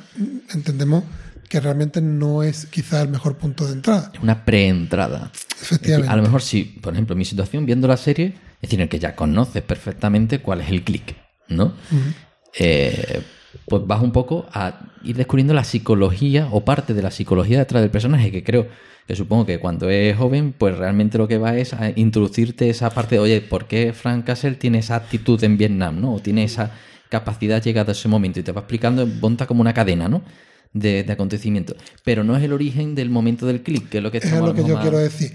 entendemos 0.53 1.03
que 1.49 1.59
realmente 1.59 1.99
no 1.99 2.43
es 2.43 2.67
quizá 2.67 3.01
el 3.01 3.09
mejor 3.09 3.37
punto 3.37 3.65
de 3.65 3.73
entrada. 3.73 4.11
Es 4.13 4.21
una 4.21 4.45
preentrada. 4.45 5.31
Efectivamente. 5.61 6.13
A 6.13 6.15
lo 6.15 6.21
mejor 6.21 6.41
sí, 6.41 6.63
por 6.63 6.93
ejemplo, 6.93 7.15
mi 7.15 7.25
situación 7.25 7.65
viendo 7.65 7.87
la 7.87 7.97
serie, 7.97 8.27
es 8.27 8.61
decir, 8.61 8.79
en 8.79 8.83
el 8.83 8.89
que 8.89 8.99
ya 8.99 9.15
conoces 9.15 9.63
perfectamente 9.63 10.39
cuál 10.39 10.61
es 10.61 10.69
el 10.69 10.83
clic, 10.83 11.15
¿no? 11.47 11.73
Eh, 12.57 13.21
pues 13.65 13.85
vas 13.85 14.01
un 14.01 14.11
poco 14.11 14.47
a 14.53 14.79
ir 15.03 15.15
descubriendo 15.17 15.53
la 15.53 15.63
psicología 15.63 16.47
o 16.51 16.63
parte 16.63 16.93
de 16.93 17.01
la 17.01 17.11
psicología 17.11 17.57
detrás 17.57 17.81
del 17.81 17.91
personaje, 17.91 18.31
que 18.31 18.43
creo 18.43 18.67
que 19.07 19.15
supongo 19.15 19.47
que 19.47 19.59
cuando 19.59 19.89
es 19.89 20.15
joven, 20.15 20.53
pues 20.55 20.77
realmente 20.77 21.17
lo 21.17 21.27
que 21.27 21.39
va 21.39 21.57
es 21.57 21.73
a 21.73 21.89
introducirte 21.95 22.69
esa 22.69 22.91
parte 22.91 23.15
de, 23.15 23.21
oye, 23.21 23.41
¿por 23.41 23.65
qué 23.65 23.91
Frank 23.91 24.25
Castle 24.25 24.53
tiene 24.53 24.77
esa 24.79 24.95
actitud 24.97 25.43
en 25.43 25.57
Vietnam, 25.57 25.99
¿no? 25.99 26.13
O 26.13 26.19
tiene 26.19 26.43
esa 26.43 26.71
capacidad 27.09 27.59
llegada 27.63 27.89
a 27.89 27.93
ese 27.93 28.07
momento 28.07 28.39
y 28.39 28.43
te 28.43 28.51
va 28.51 28.61
explicando, 28.61 29.07
monta 29.07 29.47
como 29.47 29.61
una 29.61 29.73
cadena, 29.73 30.07
¿no? 30.07 30.21
De, 30.73 31.03
de 31.03 31.11
acontecimientos. 31.13 31.77
Pero 32.03 32.23
no 32.23 32.37
es 32.37 32.43
el 32.43 32.53
origen 32.53 32.93
del 32.95 33.09
momento 33.09 33.45
del 33.47 33.63
clic, 33.63 33.89
que 33.89 33.97
es 33.97 34.03
lo 34.03 34.11
que 34.11 34.19
Es 34.19 34.31
lo 34.31 34.53
que 34.53 34.63
yo 34.63 34.79
quiero 34.79 34.99
decir. 34.99 35.33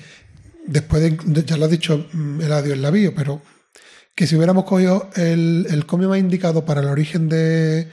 Después 0.66 1.03
de, 1.03 1.45
ya 1.45 1.57
lo 1.57 1.64
ha 1.64 1.68
dicho 1.68 2.07
mm, 2.12 2.41
Eladio 2.41 2.72
en 2.72 2.82
la 2.82 2.91
bio, 2.91 3.14
pero 3.14 3.43
que 4.14 4.26
si 4.28 4.37
hubiéramos 4.37 4.64
cogido 4.64 5.11
el, 5.16 5.66
el 5.70 5.87
cómic 5.87 6.09
más 6.09 6.18
indicado 6.20 6.64
para 6.64 6.80
el 6.82 6.87
origen 6.87 7.28
de, 7.28 7.89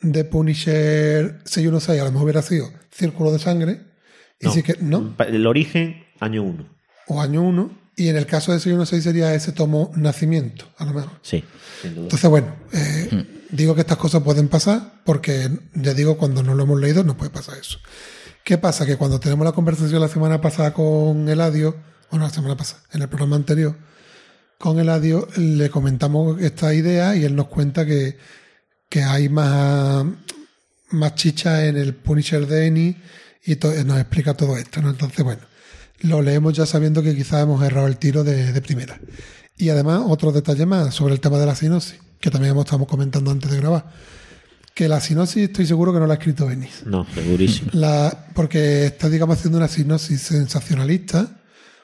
de 0.00 0.24
Punisher 0.24 1.38
616, 1.44 2.00
a 2.00 2.04
lo 2.04 2.10
mejor 2.10 2.24
hubiera 2.24 2.42
sido 2.42 2.70
Círculo 2.90 3.32
de 3.32 3.38
Sangre, 3.38 3.80
y 4.40 4.46
No. 4.46 4.52
sí 4.52 4.62
que, 4.64 4.76
¿no? 4.80 5.16
Pa- 5.16 5.24
El 5.24 5.46
origen, 5.46 6.04
año 6.18 6.42
1. 6.42 6.66
O 7.06 7.20
año 7.22 7.42
1, 7.42 7.78
y 7.96 8.08
en 8.08 8.16
el 8.16 8.26
caso 8.26 8.52
de 8.52 8.58
616 8.58 9.02
sería 9.04 9.32
ese 9.34 9.52
tomo 9.52 9.92
Nacimiento, 9.96 10.66
a 10.76 10.84
lo 10.86 10.92
mejor. 10.94 11.12
Sí, 11.22 11.44
sin 11.82 11.94
duda. 11.94 12.02
Entonces, 12.04 12.30
bueno, 12.30 12.54
eh, 12.72 13.24
digo 13.52 13.74
que 13.74 13.82
estas 13.82 13.98
cosas 13.98 14.22
pueden 14.22 14.48
pasar 14.48 15.02
porque, 15.04 15.50
ya 15.74 15.94
digo, 15.94 16.16
cuando 16.16 16.42
no 16.42 16.54
lo 16.54 16.64
hemos 16.64 16.80
leído 16.80 17.04
no 17.04 17.16
puede 17.16 17.30
pasar 17.30 17.58
eso. 17.58 17.78
¿Qué 18.44 18.58
pasa? 18.58 18.86
Que 18.86 18.96
cuando 18.96 19.20
tenemos 19.20 19.44
la 19.44 19.52
conversación 19.52 20.00
la 20.00 20.08
semana 20.08 20.40
pasada 20.40 20.72
con 20.72 21.28
Eladio, 21.28 21.76
bueno, 22.10 22.24
la 22.24 22.32
semana 22.32 22.56
pasada, 22.56 22.82
en 22.92 23.02
el 23.02 23.08
programa 23.08 23.36
anterior, 23.36 23.76
con 24.58 24.78
Eladio 24.78 25.28
le 25.36 25.70
comentamos 25.70 26.40
esta 26.40 26.74
idea 26.74 27.16
y 27.16 27.24
él 27.24 27.36
nos 27.36 27.48
cuenta 27.48 27.86
que, 27.86 28.18
que 28.88 29.02
hay 29.02 29.28
más, 29.28 30.04
más 30.90 31.14
chicha 31.14 31.66
en 31.66 31.76
el 31.76 31.94
Punisher 31.94 32.46
de 32.46 32.66
Eni 32.66 32.96
y 33.44 33.56
nos 33.84 33.98
explica 34.00 34.34
todo 34.34 34.56
esto, 34.56 34.82
¿no? 34.82 34.90
Entonces, 34.90 35.24
bueno, 35.24 35.42
lo 36.00 36.22
leemos 36.22 36.54
ya 36.54 36.66
sabiendo 36.66 37.02
que 37.02 37.14
quizás 37.14 37.42
hemos 37.42 37.62
errado 37.62 37.86
el 37.86 37.96
tiro 37.96 38.24
de, 38.24 38.52
de 38.52 38.60
primera. 38.60 39.00
Y 39.56 39.68
además, 39.68 40.02
otro 40.06 40.32
detalle 40.32 40.66
más 40.66 40.94
sobre 40.94 41.14
el 41.14 41.20
tema 41.20 41.38
de 41.38 41.46
la 41.46 41.54
sinopsis, 41.54 42.00
que 42.20 42.30
también 42.30 42.52
hemos 42.52 42.66
estado 42.66 42.86
comentando 42.86 43.30
antes 43.30 43.50
de 43.50 43.56
grabar. 43.56 43.86
Que 44.74 44.88
la 44.88 45.00
sinopsis 45.00 45.44
estoy 45.44 45.66
seguro 45.66 45.92
que 45.92 45.98
no 45.98 46.06
la 46.06 46.14
ha 46.14 46.16
escrito 46.16 46.46
Benis. 46.46 46.82
No, 46.84 47.06
segurísimo. 47.12 47.70
La, 47.74 48.26
porque 48.34 48.86
está, 48.86 49.08
digamos, 49.08 49.38
haciendo 49.38 49.58
una 49.58 49.68
sinopsis 49.68 50.20
sensacionalista, 50.20 51.40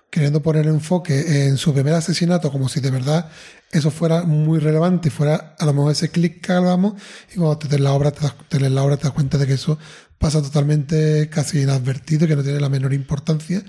queriendo 0.09 0.41
poner 0.41 0.66
enfoque 0.66 1.47
en 1.47 1.57
su 1.57 1.74
primer 1.74 1.95
asesinato, 1.95 2.53
como 2.53 2.68
si 2.68 2.80
de 2.80 2.91
verdad 2.91 3.28
eso 3.72 3.91
fuera 3.91 4.22
muy 4.22 4.61
relevante 4.61 5.09
y 5.09 5.11
fuera 5.11 5.57
a 5.59 5.66
lo 5.66 5.74
mejor 5.74 5.93
ese 5.93 6.11
clic 6.11 6.41
que 6.41 6.53
hablamos, 6.53 6.95
y 7.32 7.37
cuando 7.37 7.59
te 7.59 7.68
lees 7.68 7.80
la 7.80 7.93
obra 7.93 8.12
te 8.12 8.20
das, 8.20 8.34
te 8.49 8.61
lees 8.61 8.72
la 8.72 8.84
obra 8.84 8.97
te 8.97 9.05
das 9.05 9.12
cuenta 9.12 9.37
de 9.37 9.47
que 9.47 9.55
eso 9.55 9.78
pasa 10.18 10.41
totalmente 10.41 11.28
casi 11.28 11.61
inadvertido, 11.61 12.24
y 12.24 12.28
que 12.28 12.37
no 12.37 12.43
tiene 12.45 12.61
la 12.61 12.68
menor 12.68 12.95
importancia, 12.95 13.64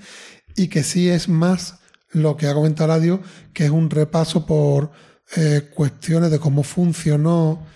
y 0.54 0.68
que 0.68 0.84
sí 0.84 1.08
es 1.08 1.28
más 1.28 1.74
lo 2.12 2.36
que 2.36 2.46
ha 2.46 2.54
comentado 2.54 2.88
Radio, 2.88 3.20
que 3.52 3.64
es 3.64 3.70
un 3.70 3.90
repaso 3.90 4.46
por 4.46 4.92
eh, 5.36 5.68
cuestiones 5.74 6.30
de 6.30 6.38
cómo 6.38 6.62
funcionó 6.62 7.66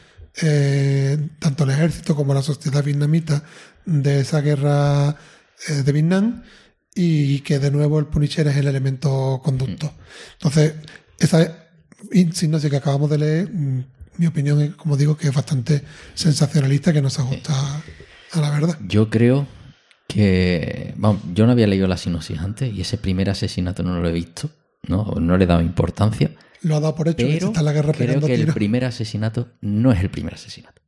eh, 0.40 1.18
tanto 1.38 1.64
el 1.64 1.70
ejército 1.70 2.16
como 2.16 2.32
la 2.32 2.42
sociedad 2.42 2.82
vietnamita 2.82 3.42
de 3.84 4.20
esa 4.20 4.40
guerra 4.40 5.16
eh, 5.68 5.82
de 5.82 5.92
Vietnam 5.92 6.42
y 6.94 7.40
que 7.40 7.58
de 7.58 7.70
nuevo 7.70 7.98
el 7.98 8.06
Punisher 8.06 8.46
es 8.48 8.56
el 8.56 8.68
elemento 8.68 9.40
conductor. 9.44 9.90
Entonces, 10.34 10.74
esa 11.18 11.68
sinopsis 12.32 12.70
que 12.70 12.76
acabamos 12.76 13.10
de 13.10 13.18
leer, 13.18 13.50
mm, 13.50 13.84
mi 14.18 14.26
opinión 14.26 14.60
es, 14.60 14.74
como 14.74 14.96
digo, 14.96 15.16
que 15.16 15.28
es 15.28 15.34
bastante 15.34 15.82
sensacionalista, 16.14 16.92
que 16.92 17.02
no 17.02 17.10
se 17.10 17.22
ajusta 17.22 17.82
a 18.32 18.40
la 18.40 18.50
verdad. 18.50 18.78
Yo 18.86 19.10
creo 19.10 19.46
que. 20.08 20.94
Vamos, 20.96 21.22
yo 21.34 21.46
no 21.46 21.52
había 21.52 21.66
leído 21.66 21.86
la 21.86 21.96
sinopsis 21.96 22.38
antes 22.38 22.72
y 22.72 22.80
ese 22.80 22.98
primer 22.98 23.30
asesinato 23.30 23.82
no 23.82 24.00
lo 24.00 24.08
he 24.08 24.12
visto, 24.12 24.50
¿no? 24.86 25.14
No 25.20 25.36
le 25.36 25.44
he 25.44 25.46
dado 25.46 25.62
importancia. 25.62 26.30
Lo 26.62 26.76
ha 26.76 26.80
dado 26.80 26.94
por 26.94 27.08
hecho, 27.08 27.18
que 27.18 27.24
se 27.24 27.38
Pero 27.38 27.46
está 27.48 27.62
la 27.62 27.72
guerra 27.72 27.92
creo 27.92 28.20
que 28.20 28.34
el 28.34 28.52
primer 28.52 28.84
asesinato 28.84 29.48
no 29.60 29.92
es 29.92 30.00
el 30.00 30.10
primer 30.10 30.34
asesinato. 30.34 30.80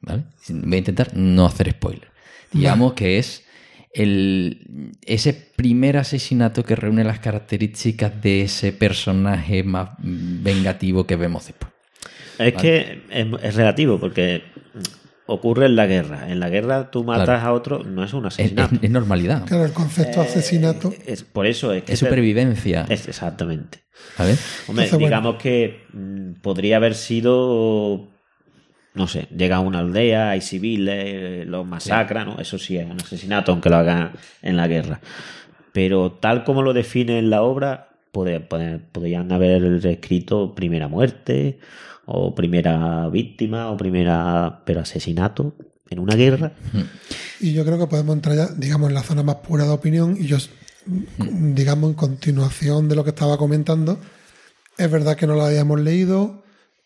¿Vale? 0.00 0.24
Voy 0.48 0.74
a 0.74 0.78
intentar 0.78 1.16
no 1.16 1.46
hacer 1.46 1.70
spoiler. 1.70 2.08
Digamos 2.52 2.92
que 2.92 3.18
es 3.18 3.44
el, 3.92 4.92
ese 5.02 5.32
primer 5.32 5.96
asesinato 5.96 6.64
que 6.64 6.76
reúne 6.76 7.04
las 7.04 7.18
características 7.18 8.22
de 8.22 8.42
ese 8.42 8.72
personaje 8.72 9.62
más 9.64 9.90
vengativo 9.98 11.06
que 11.06 11.16
vemos 11.16 11.46
después. 11.46 11.72
Es 12.38 12.54
que 12.54 13.02
es, 13.10 13.26
es 13.42 13.54
relativo, 13.56 13.98
porque 13.98 14.42
ocurre 15.28 15.66
en 15.66 15.76
la 15.76 15.86
guerra. 15.86 16.30
En 16.30 16.40
la 16.40 16.48
guerra 16.48 16.90
tú 16.90 17.04
matas 17.04 17.24
Claro. 17.26 17.46
a 17.46 17.52
otro, 17.52 17.84
no 17.84 18.02
es 18.02 18.12
un 18.12 18.26
Es, 18.26 18.34
asesinato. 18.34 18.74
es- 18.76 18.82
es 18.84 18.90
normalidad. 18.90 19.44
Claro, 19.46 19.64
el 19.64 19.72
concepto 19.72 20.20
de 20.20 20.26
asesinato. 20.26 20.92
Es, 21.06 21.22
por 21.22 21.46
eso 21.46 21.72
es 21.72 21.84
que 21.84 21.92
Es 21.92 22.00
te- 22.00 22.06
supervivencia. 22.06 22.86
es 22.88 23.06
exactamente. 23.08 23.84
¿Sabes? 24.16 24.38
Hombre, 24.68 24.84
Entonces, 24.84 24.90
bueno. 24.92 25.06
digamos 25.06 25.36
que 25.42 25.82
mm, 25.92 26.40
podría 26.40 26.76
haber 26.76 26.94
sido, 26.94 28.08
no 28.94 29.06
sé, 29.08 29.26
llega 29.36 29.56
a 29.56 29.60
una 29.60 29.80
aldea, 29.80 30.30
hay 30.30 30.40
civiles, 30.40 31.46
los 31.46 31.66
masacran, 31.66 32.26
¿no? 32.26 32.38
Eso 32.40 32.58
sí 32.58 32.76
es 32.78 32.86
un 32.86 33.00
asesinato, 33.00 33.52
aunque 33.52 33.70
lo 33.70 33.76
hagan 33.76 34.12
en 34.42 34.56
la 34.56 34.66
guerra. 34.68 35.00
Pero 35.72 36.12
tal 36.12 36.44
como 36.44 36.62
lo 36.62 36.72
define 36.72 37.18
en 37.18 37.30
la 37.30 37.42
obra, 37.42 37.88
podrían 38.12 39.30
haber 39.32 39.84
escrito 39.86 40.54
primera 40.54 40.88
muerte, 40.88 41.58
o 42.10 42.34
primera 42.34 43.08
víctima, 43.08 43.70
o 43.70 43.76
primera, 43.76 44.62
pero 44.64 44.80
asesinato 44.80 45.54
en 45.90 45.98
una 45.98 46.14
guerra. 46.16 46.52
Y 47.38 47.52
yo 47.52 47.64
creo 47.64 47.78
que 47.78 47.86
podemos 47.86 48.16
entrar 48.16 48.36
ya, 48.36 48.46
digamos, 48.48 48.88
en 48.88 48.94
la 48.94 49.02
zona 49.02 49.22
más 49.22 49.36
pura 49.36 49.64
de 49.64 49.70
opinión. 49.70 50.16
Y 50.18 50.26
yo, 50.26 50.38
digamos, 50.86 51.90
en 51.90 51.94
continuación 51.94 52.88
de 52.88 52.96
lo 52.96 53.04
que 53.04 53.10
estaba 53.10 53.36
comentando, 53.36 54.00
es 54.78 54.90
verdad 54.90 55.16
que 55.16 55.26
no 55.26 55.34
la 55.34 55.48
habíamos 55.48 55.80
leído, 55.80 56.44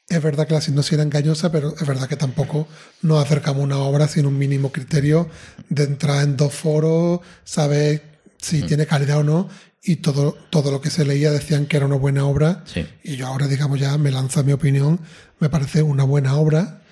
es 0.08 0.20
verdad 0.20 0.48
que 0.48 0.54
la 0.54 0.60
sinopsis 0.60 0.94
era 0.94 1.04
engañosa, 1.04 1.52
pero 1.52 1.72
es 1.78 1.86
verdad 1.86 2.08
que 2.08 2.16
tampoco 2.16 2.66
nos 3.02 3.22
acercamos 3.24 3.62
a 3.62 3.64
una 3.64 3.78
obra 3.78 4.08
sin 4.08 4.26
un 4.26 4.36
mínimo 4.36 4.72
criterio 4.72 5.28
de 5.68 5.84
entrar 5.84 6.24
en 6.24 6.36
dos 6.36 6.52
foros, 6.52 7.20
saber 7.44 8.02
si 8.38 8.62
tiene 8.62 8.86
calidad 8.86 9.18
o 9.18 9.22
no. 9.22 9.48
Y 9.82 9.96
todo, 9.96 10.36
todo 10.50 10.70
lo 10.70 10.80
que 10.80 10.90
se 10.90 11.04
leía 11.04 11.32
decían 11.32 11.66
que 11.66 11.76
era 11.76 11.86
una 11.86 11.96
buena 11.96 12.24
obra. 12.24 12.62
Sí. 12.66 12.86
Y 13.02 13.16
yo 13.16 13.26
ahora, 13.26 13.48
digamos, 13.48 13.80
ya 13.80 13.98
me 13.98 14.12
lanzo 14.12 14.44
mi 14.44 14.52
opinión. 14.52 15.00
Me 15.40 15.48
parece 15.48 15.82
una 15.82 16.04
buena 16.04 16.36
obra. 16.36 16.82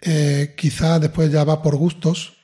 Eh, 0.00 0.54
quizá 0.56 1.00
después 1.00 1.32
ya 1.32 1.42
va 1.42 1.62
por 1.62 1.74
gustos. 1.74 2.34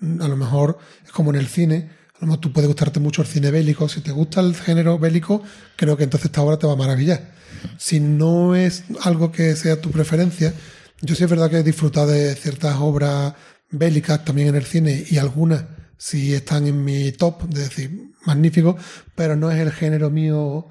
A 0.00 0.26
lo 0.26 0.36
mejor 0.36 0.78
es 1.04 1.12
como 1.12 1.30
en 1.30 1.36
el 1.36 1.46
cine. 1.46 1.90
A 2.14 2.18
lo 2.20 2.26
mejor 2.26 2.40
tú 2.40 2.52
puede 2.52 2.66
gustarte 2.66 2.98
mucho 2.98 3.22
el 3.22 3.28
cine 3.28 3.52
bélico. 3.52 3.88
Si 3.88 4.00
te 4.00 4.10
gusta 4.10 4.40
el 4.40 4.56
género 4.56 4.98
bélico, 4.98 5.42
creo 5.76 5.96
que 5.96 6.04
entonces 6.04 6.26
esta 6.26 6.42
obra 6.42 6.58
te 6.58 6.66
va 6.66 6.72
a 6.72 6.76
maravillar. 6.76 7.32
Si 7.78 8.00
no 8.00 8.56
es 8.56 8.82
algo 9.02 9.30
que 9.30 9.54
sea 9.54 9.80
tu 9.80 9.92
preferencia, 9.92 10.52
yo 11.00 11.14
sí 11.14 11.22
es 11.22 11.30
verdad 11.30 11.50
que 11.50 11.58
he 11.58 11.62
disfrutado 11.62 12.08
de 12.08 12.34
ciertas 12.34 12.76
obras 12.80 13.34
bélicas 13.70 14.24
también 14.24 14.48
en 14.48 14.56
el 14.56 14.64
cine 14.64 15.04
y 15.08 15.18
algunas 15.18 15.64
sí 16.02 16.34
están 16.34 16.66
en 16.66 16.82
mi 16.84 17.12
top, 17.12 17.44
de 17.44 17.60
decir, 17.60 18.10
magnífico, 18.26 18.76
pero 19.14 19.36
no 19.36 19.52
es 19.52 19.60
el 19.60 19.70
género 19.70 20.10
mío 20.10 20.66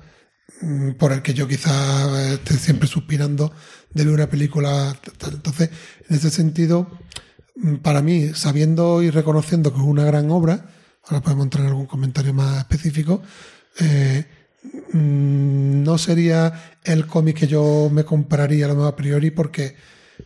mm, 0.62 0.92
por 1.00 1.14
el 1.14 1.22
que 1.22 1.34
yo 1.34 1.48
quizá 1.48 2.34
esté 2.34 2.56
siempre 2.56 2.86
suspirando 2.90 3.54
de 3.94 4.04
ver 4.04 4.14
una 4.14 4.30
película. 4.30 4.94
Entonces, 5.32 5.70
en 6.10 6.16
ese 6.18 6.32
sentido, 6.32 7.00
mm, 7.56 7.76
para 7.78 8.02
mí, 8.02 8.32
sabiendo 8.34 9.02
y 9.02 9.10
reconociendo 9.10 9.72
que 9.72 9.80
es 9.80 9.86
una 9.86 10.04
gran 10.04 10.30
obra, 10.32 10.70
ahora 11.06 11.24
podemos 11.24 11.46
entrar 11.46 11.64
en 11.64 11.70
algún 11.70 11.86
comentario 11.86 12.34
más 12.34 12.58
específico, 12.60 13.22
eh, 13.80 14.26
mm, 14.92 15.82
no 15.82 15.98
sería 15.98 16.78
el 16.84 17.08
cómic 17.08 17.38
que 17.38 17.48
yo 17.48 17.90
me 17.90 18.04
compraría 18.04 18.66
a 18.66 18.68
lo 18.68 18.76
mejor 18.76 18.94
a 18.94 18.96
priori 18.98 19.32
porque 19.32 19.76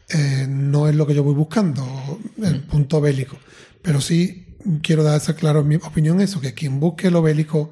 eh, 0.10 0.48
no 0.50 0.90
es 0.90 0.96
lo 0.96 1.06
que 1.06 1.14
yo 1.14 1.24
voy 1.24 1.36
buscando, 1.36 2.20
el 2.44 2.64
punto 2.64 3.00
bélico. 3.00 3.38
Pero 3.84 4.02
sí 4.02 4.45
quiero 4.82 5.04
dar 5.04 5.18
esa 5.18 5.36
claro 5.36 5.64
mi 5.64 5.76
opinión 5.76 6.22
eso, 6.22 6.42
que 6.42 6.54
quien 6.54 6.80
busque 6.80 7.12
lo 7.12 7.22
bélico 7.22 7.72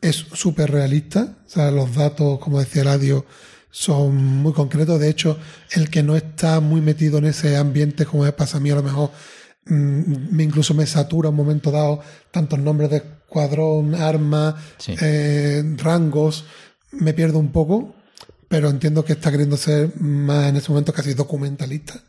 es 0.00 0.16
súper 0.32 0.70
realista, 0.70 1.38
o 1.46 1.48
sea, 1.48 1.70
los 1.70 1.94
datos, 1.94 2.38
como 2.40 2.58
decía 2.58 2.82
Eladio, 2.82 3.24
son 3.70 4.16
muy 4.16 4.52
concretos. 4.52 4.98
De 5.00 5.08
hecho, 5.08 5.38
el 5.70 5.88
que 5.90 6.02
no 6.02 6.16
está 6.16 6.60
muy 6.60 6.80
metido 6.80 7.18
en 7.18 7.26
ese 7.26 7.56
ambiente, 7.56 8.04
como 8.04 8.24
me 8.24 8.32
pasa 8.32 8.58
a 8.58 8.60
mí, 8.60 8.70
a 8.70 8.74
lo 8.74 8.82
mejor 8.82 9.10
mm, 9.66 10.34
me 10.34 10.42
incluso 10.42 10.74
me 10.74 10.86
satura 10.86 11.28
un 11.30 11.36
momento 11.36 11.70
dado 11.70 12.00
tantos 12.32 12.58
nombres 12.58 12.90
de 12.90 12.96
escuadrón, 12.98 13.94
armas, 13.94 14.56
Sí. 14.78 14.94
eh, 15.00 15.62
rangos, 15.78 16.44
me 16.90 17.14
pierdo 17.14 17.38
un 17.38 17.52
poco, 17.52 17.94
pero 18.48 18.68
entiendo 18.68 19.04
que 19.04 19.14
está 19.14 19.30
queriendo 19.30 19.56
ser 19.56 19.92
más 20.00 20.48
en 20.48 20.56
ese 20.56 20.68
momento 20.70 20.92
casi 20.92 21.14
documentalista 21.14 22.02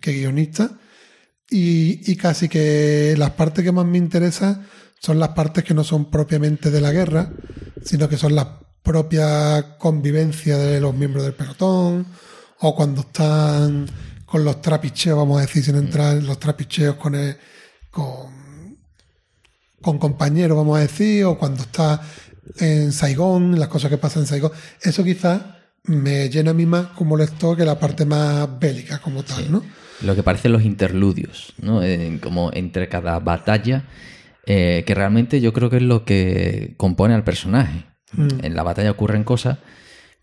que 0.00 0.12
guionista. 0.12 0.78
Y, 1.50 2.10
y 2.10 2.16
casi 2.16 2.48
que 2.48 3.14
las 3.18 3.30
partes 3.30 3.64
que 3.64 3.72
más 3.72 3.84
me 3.84 3.98
interesan 3.98 4.66
son 5.00 5.18
las 5.18 5.30
partes 5.30 5.64
que 5.64 5.74
no 5.74 5.82
son 5.82 6.10
propiamente 6.10 6.70
de 6.70 6.80
la 6.80 6.92
guerra, 6.92 7.32
sino 7.84 8.08
que 8.08 8.16
son 8.16 8.34
la 8.34 8.60
propia 8.82 9.76
convivencia 9.78 10.56
de 10.58 10.80
los 10.80 10.94
miembros 10.94 11.24
del 11.24 11.34
pelotón, 11.34 12.06
o 12.60 12.74
cuando 12.74 13.00
están 13.02 13.86
con 14.26 14.44
los 14.44 14.60
trapicheos, 14.62 15.16
vamos 15.16 15.38
a 15.38 15.42
decir, 15.42 15.64
sin 15.64 15.76
entrar 15.76 16.16
en 16.16 16.26
los 16.26 16.38
trapicheos 16.38 16.94
con, 16.96 17.14
el- 17.14 17.36
con, 17.90 18.78
con 19.82 19.98
compañeros, 19.98 20.56
vamos 20.56 20.78
a 20.78 20.82
decir, 20.82 21.24
o 21.24 21.36
cuando 21.38 21.62
está 21.62 22.00
en 22.58 22.92
Saigón, 22.92 23.58
las 23.58 23.68
cosas 23.68 23.90
que 23.90 23.98
pasan 23.98 24.22
en 24.22 24.26
Saigón. 24.28 24.52
Eso 24.82 25.02
quizás 25.02 25.42
me 25.84 26.28
llena 26.28 26.50
a 26.52 26.54
mí 26.54 26.66
más 26.66 26.88
como 26.88 27.16
lector 27.16 27.56
que 27.56 27.64
la 27.64 27.78
parte 27.78 28.04
más 28.04 28.58
bélica 28.58 28.98
como 29.00 29.22
tal, 29.24 29.50
¿no? 29.50 29.64
Lo 30.02 30.14
que 30.14 30.22
parecen 30.22 30.52
los 30.52 30.62
interludios, 30.64 31.52
¿no? 31.60 31.82
En- 31.82 32.18
como 32.18 32.50
entre 32.52 32.88
cada 32.88 33.18
batalla, 33.20 33.84
eh, 34.46 34.82
que 34.86 34.94
realmente 34.94 35.40
yo 35.40 35.52
creo 35.52 35.68
que 35.70 35.76
es 35.76 35.82
lo 35.82 36.04
que 36.04 36.74
compone 36.76 37.14
al 37.14 37.24
personaje. 37.24 37.84
En 38.42 38.54
la 38.56 38.62
batalla 38.64 38.90
ocurren 38.90 39.22
cosas, 39.24 39.58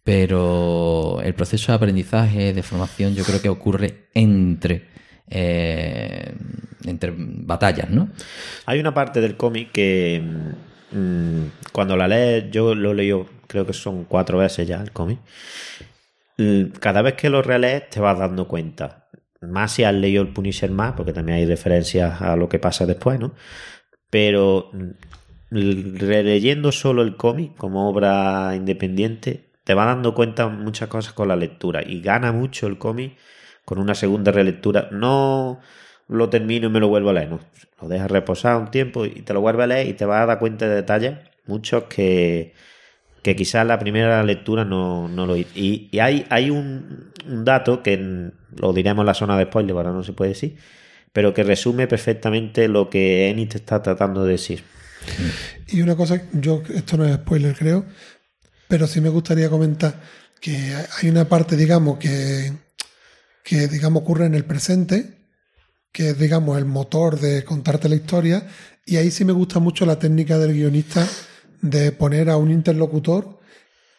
pero 0.04 1.22
el 1.24 1.34
proceso 1.34 1.72
de 1.72 1.76
aprendizaje, 1.78 2.54
de 2.54 2.64
formación, 2.64 3.14
yo 3.16 3.24
creo 3.24 3.42
que 3.42 3.50
ocurre 3.50 4.08
entre, 4.14 4.88
eh, 5.30 6.34
entre 6.86 7.14
batallas, 7.18 7.90
¿no? 7.90 8.10
Hay 8.66 8.80
una 8.80 8.94
parte 8.94 9.22
del 9.22 9.38
cómic 9.38 9.72
que 9.72 10.22
mm, 10.92 11.42
cuando 11.72 11.96
la 11.96 12.08
lees, 12.08 12.46
yo 12.52 12.74
lo 12.76 12.92
he 12.92 12.96
leído, 12.96 13.26
creo 13.48 13.66
que 13.66 13.74
son 13.74 14.06
cuatro 14.06 14.38
veces 14.40 14.68
ya 14.68 14.82
el 14.82 14.92
cómic. 14.92 15.20
Cada 16.80 17.02
vez 17.02 17.16
que 17.16 17.30
lo 17.30 17.42
relees 17.42 17.90
te 17.90 18.00
vas 18.00 18.18
dando 18.20 18.48
cuenta. 18.48 19.08
Más 19.42 19.72
si 19.72 19.84
has 19.84 19.94
leído 19.94 20.24
el 20.24 20.34
Punisher 20.34 20.72
más, 20.72 20.94
porque 20.94 21.14
también 21.14 21.38
hay 21.40 21.46
referencias 21.46 22.22
a 22.22 22.36
lo 22.36 22.50
que 22.50 22.60
pasa 22.60 22.86
después, 22.86 23.20
¿no? 23.20 23.34
Pero 24.10 24.72
mm, 24.74 25.98
releyendo 25.98 26.72
solo 26.72 27.02
el 27.04 27.16
cómic 27.16 27.56
como 27.56 27.90
obra 27.90 28.54
independiente, 28.56 29.52
te 29.64 29.74
vas 29.74 29.88
dando 29.88 30.14
cuenta 30.14 30.48
muchas 30.48 30.90
cosas 30.90 31.14
con 31.14 31.28
la 31.28 31.36
lectura. 31.36 31.82
Y 31.86 32.02
gana 32.02 32.32
mucho 32.32 32.68
el 32.68 32.78
cómic 32.78 33.18
con 33.66 33.80
una 33.80 33.96
segunda 33.96 34.32
relectura. 34.32 34.90
No 34.92 35.60
lo 36.08 36.30
termino 36.30 36.68
y 36.68 36.70
me 36.70 36.80
lo 36.80 36.88
vuelvo 36.88 37.10
a 37.10 37.14
leer, 37.14 37.30
no. 37.30 37.40
Lo 37.82 37.88
dejas 37.90 38.10
reposar 38.10 38.58
un 38.58 38.72
tiempo 38.72 39.06
y 39.06 39.22
te 39.22 39.34
lo 39.34 39.42
vuelves 39.42 39.66
a 39.66 39.68
leer 39.68 39.88
y 39.88 39.94
te 39.94 40.06
vas 40.06 40.24
a 40.24 40.26
dar 40.26 40.40
cuenta 40.40 40.68
de 40.68 40.76
detalles, 40.76 41.18
muchos 41.46 41.84
que, 41.86 42.54
que 43.28 43.36
quizás 43.36 43.68
la 43.68 43.78
primera 43.78 44.24
lectura 44.24 44.64
no, 44.64 45.10
no 45.10 45.26
lo 45.26 45.36
hizo. 45.36 45.50
Y, 45.54 45.90
hay, 46.00 46.26
hay 46.30 46.50
un, 46.50 47.12
dato 47.44 47.84
que 47.84 48.32
lo 48.56 48.72
diremos 48.72 49.04
en 49.04 49.06
la 49.06 49.14
zona 49.14 49.38
de 49.38 49.44
spoiler, 49.44 49.76
ahora 49.76 49.92
no 49.92 50.02
se 50.02 50.14
puede 50.14 50.30
decir, 50.30 50.56
pero 51.12 51.34
que 51.34 51.44
resume 51.44 51.88
perfectamente 51.88 52.70
lo 52.70 52.90
que 52.90 53.36
te 53.50 53.58
está 53.58 53.82
tratando 53.82 54.24
de 54.24 54.32
decir. 54.32 54.64
Y 55.68 55.82
una 55.82 55.98
cosa, 55.98 56.22
yo 56.32 56.64
esto 56.74 56.96
no 56.96 57.04
es 57.04 57.16
spoiler 57.16 57.54
creo, 57.54 57.84
pero 58.70 58.88
sí 58.88 59.02
me 59.02 59.10
gustaría 59.10 59.50
comentar 59.50 60.00
que 60.40 60.74
hay 61.02 61.10
una 61.10 61.26
parte, 61.26 61.58
digamos, 61.58 61.98
que, 61.98 62.54
que 63.44 63.68
digamos 63.68 64.04
ocurre 64.04 64.28
en 64.28 64.36
el 64.36 64.46
presente, 64.46 65.18
que 65.92 66.12
es, 66.12 66.18
digamos, 66.18 66.58
el 66.58 66.64
motor 66.64 67.20
de 67.20 67.44
contarte 67.44 67.90
la 67.90 67.96
historia, 67.96 68.48
y 68.86 68.96
ahí 68.96 69.12
sí 69.12 69.26
me 69.26 69.34
gusta 69.34 69.60
mucho 69.60 69.86
la 69.86 70.00
técnica 70.00 70.38
del 70.38 70.54
guionista 70.54 71.06
de 71.62 71.92
poner 71.92 72.30
a 72.30 72.38
un 72.38 72.52
interlocutor 72.52 73.40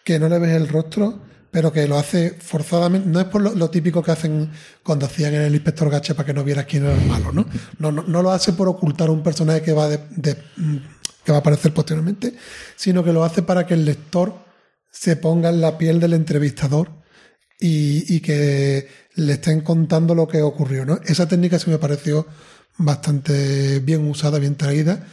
que 0.05 0.19
no 0.19 0.29
le 0.29 0.39
ves 0.39 0.55
el 0.55 0.69
rostro, 0.69 1.23
pero 1.51 1.73
que 1.73 1.87
lo 1.89 1.99
hace 1.99 2.31
forzadamente. 2.31 3.09
No 3.09 3.21
es 3.21 3.27
por 3.27 3.41
lo, 3.57 3.71
típico 3.71 4.03
que 4.03 4.11
hacen 4.11 4.51
cuando 4.83 5.07
hacían 5.07 5.35
en 5.35 5.43
el 5.43 5.55
inspector 5.55 5.91
Gache 5.91 6.15
para 6.15 6.27
que 6.27 6.35
no 6.35 6.45
vieras 6.45 6.67
quién 6.67 6.85
era 6.85 6.95
el 6.95 7.07
malo, 7.07 7.33
¿no? 7.33 7.47
No, 7.79 7.91
no, 7.91 8.23
lo 8.23 8.31
hace 8.31 8.53
por 8.53 8.69
ocultar 8.69 9.09
a 9.09 9.13
un 9.13 9.23
personaje 9.23 9.63
que 9.63 9.73
va, 9.73 9.89
de- 9.89 10.37
mm, 10.57 10.77
que 11.25 11.33
va 11.33 11.39
a 11.39 11.41
aparecer 11.41 11.73
posteriormente, 11.75 12.35
sino 12.77 13.03
que 13.05 13.13
lo 13.13 13.25
hace 13.25 13.43
para 13.43 13.67
que 13.67 13.75
el 13.75 13.85
lector 13.85 14.35
se 14.91 15.17
ponga 15.17 15.49
en 15.51 15.61
la 15.61 15.77
piel 15.79 16.01
del 16.01 16.15
entrevistador 16.15 16.91
y, 17.61 18.15
y 18.15 18.21
que 18.21 18.89
le 19.17 19.33
estén 19.35 19.61
contando 19.63 20.15
lo 20.15 20.29
que 20.29 20.43
ocurrió, 20.43 20.85
¿no? 20.87 21.01
Esa 21.05 21.27
técnica 21.29 21.59
sí 21.59 21.71
me 21.71 21.79
pareció 21.79 22.27
bastante 22.79 23.81
bien 23.81 24.09
usada, 24.09 24.39
bien 24.39 24.55
traída. 24.57 25.07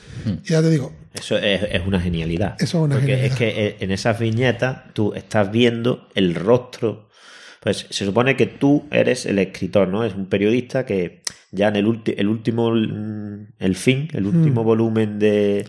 Y 0.44 0.50
ya 0.50 0.62
te 0.62 0.70
digo, 0.70 0.92
Eso 1.14 1.38
es, 1.38 1.62
es 1.72 1.82
una 1.86 2.00
genialidad. 2.00 2.56
Eso 2.60 2.78
es 2.80 2.84
una 2.86 2.96
Porque 2.96 3.16
genialidad. 3.18 3.32
es 3.34 3.38
que 3.38 3.68
eh, 3.68 3.78
en 3.80 3.92
esas 3.92 4.20
viñetas 4.20 4.94
tú 4.94 5.14
estás 5.14 5.52
viendo 5.52 6.08
el 6.16 6.36
rostro. 6.36 7.10
Pues 7.62 7.88
se 7.90 8.06
supone 8.06 8.36
que 8.36 8.46
tú 8.46 8.86
eres 8.92 9.26
el 9.26 9.40
escritor, 9.40 9.88
¿no? 9.88 10.04
Es 10.04 10.14
un 10.14 10.28
periodista 10.28 10.86
que 10.86 11.22
ya 11.52 11.70
en 11.70 11.76
el, 11.78 12.02
el 12.18 12.28
último, 12.28 12.72
mm, 12.72 13.54
el 13.60 13.76
fin, 13.76 14.08
el 14.14 14.26
último 14.28 14.62
Hmm. 14.62 14.66
volumen 14.66 15.20
de, 15.20 15.68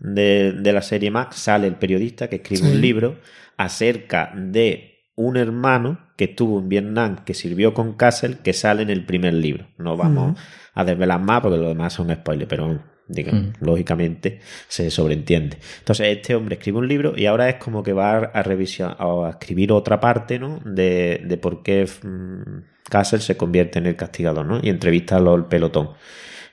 de, 0.00 0.52
de 0.52 0.72
la 0.72 0.80
serie 0.80 1.10
Max, 1.10 1.36
sale 1.36 1.66
el 1.66 1.74
periodista 1.76 2.28
que 2.28 2.36
escribe 2.36 2.62
Sí. 2.68 2.72
un 2.74 2.80
libro 2.80 3.18
acerca 3.58 4.32
de 4.36 4.90
un 5.16 5.36
hermano 5.36 6.00
que 6.16 6.24
estuvo 6.24 6.58
en 6.58 6.68
Vietnam, 6.68 7.24
que 7.24 7.34
sirvió 7.34 7.74
con 7.74 7.92
Castle, 7.94 8.38
que 8.42 8.52
sale 8.52 8.82
en 8.82 8.90
el 8.90 9.04
primer 9.04 9.34
libro. 9.34 9.66
No 9.78 9.96
vamos 9.96 10.38
a 10.74 10.84
desvelar 10.84 11.20
más 11.20 11.40
porque 11.40 11.58
lo 11.58 11.68
demás 11.68 11.92
son 11.92 12.12
spoilers, 12.14 12.48
pero 12.48 12.80
digamos, 13.06 13.52
lógicamente 13.60 14.40
se 14.68 14.90
sobreentiende. 14.90 15.58
Entonces, 15.80 16.08
este 16.16 16.34
hombre 16.34 16.54
escribe 16.56 16.78
un 16.78 16.88
libro 16.88 17.12
y 17.16 17.26
ahora 17.26 17.48
es 17.50 17.56
como 17.56 17.82
que 17.82 17.92
va 17.92 18.16
a 18.16 18.42
revisar 18.42 18.96
a 18.98 19.28
escribir 19.30 19.72
otra 19.72 20.00
parte, 20.00 20.38
¿no? 20.38 20.60
De, 20.64 21.20
de 21.24 21.36
por 21.36 21.62
qué 21.62 21.86
mm, 22.02 22.88
Castle 22.90 23.20
se 23.20 23.36
convierte 23.36 23.78
en 23.78 23.86
el 23.86 23.96
castigador, 23.96 24.46
¿no? 24.46 24.58
Y 24.62 24.70
entrevista 24.70 25.16
al 25.16 25.46
pelotón. 25.48 25.90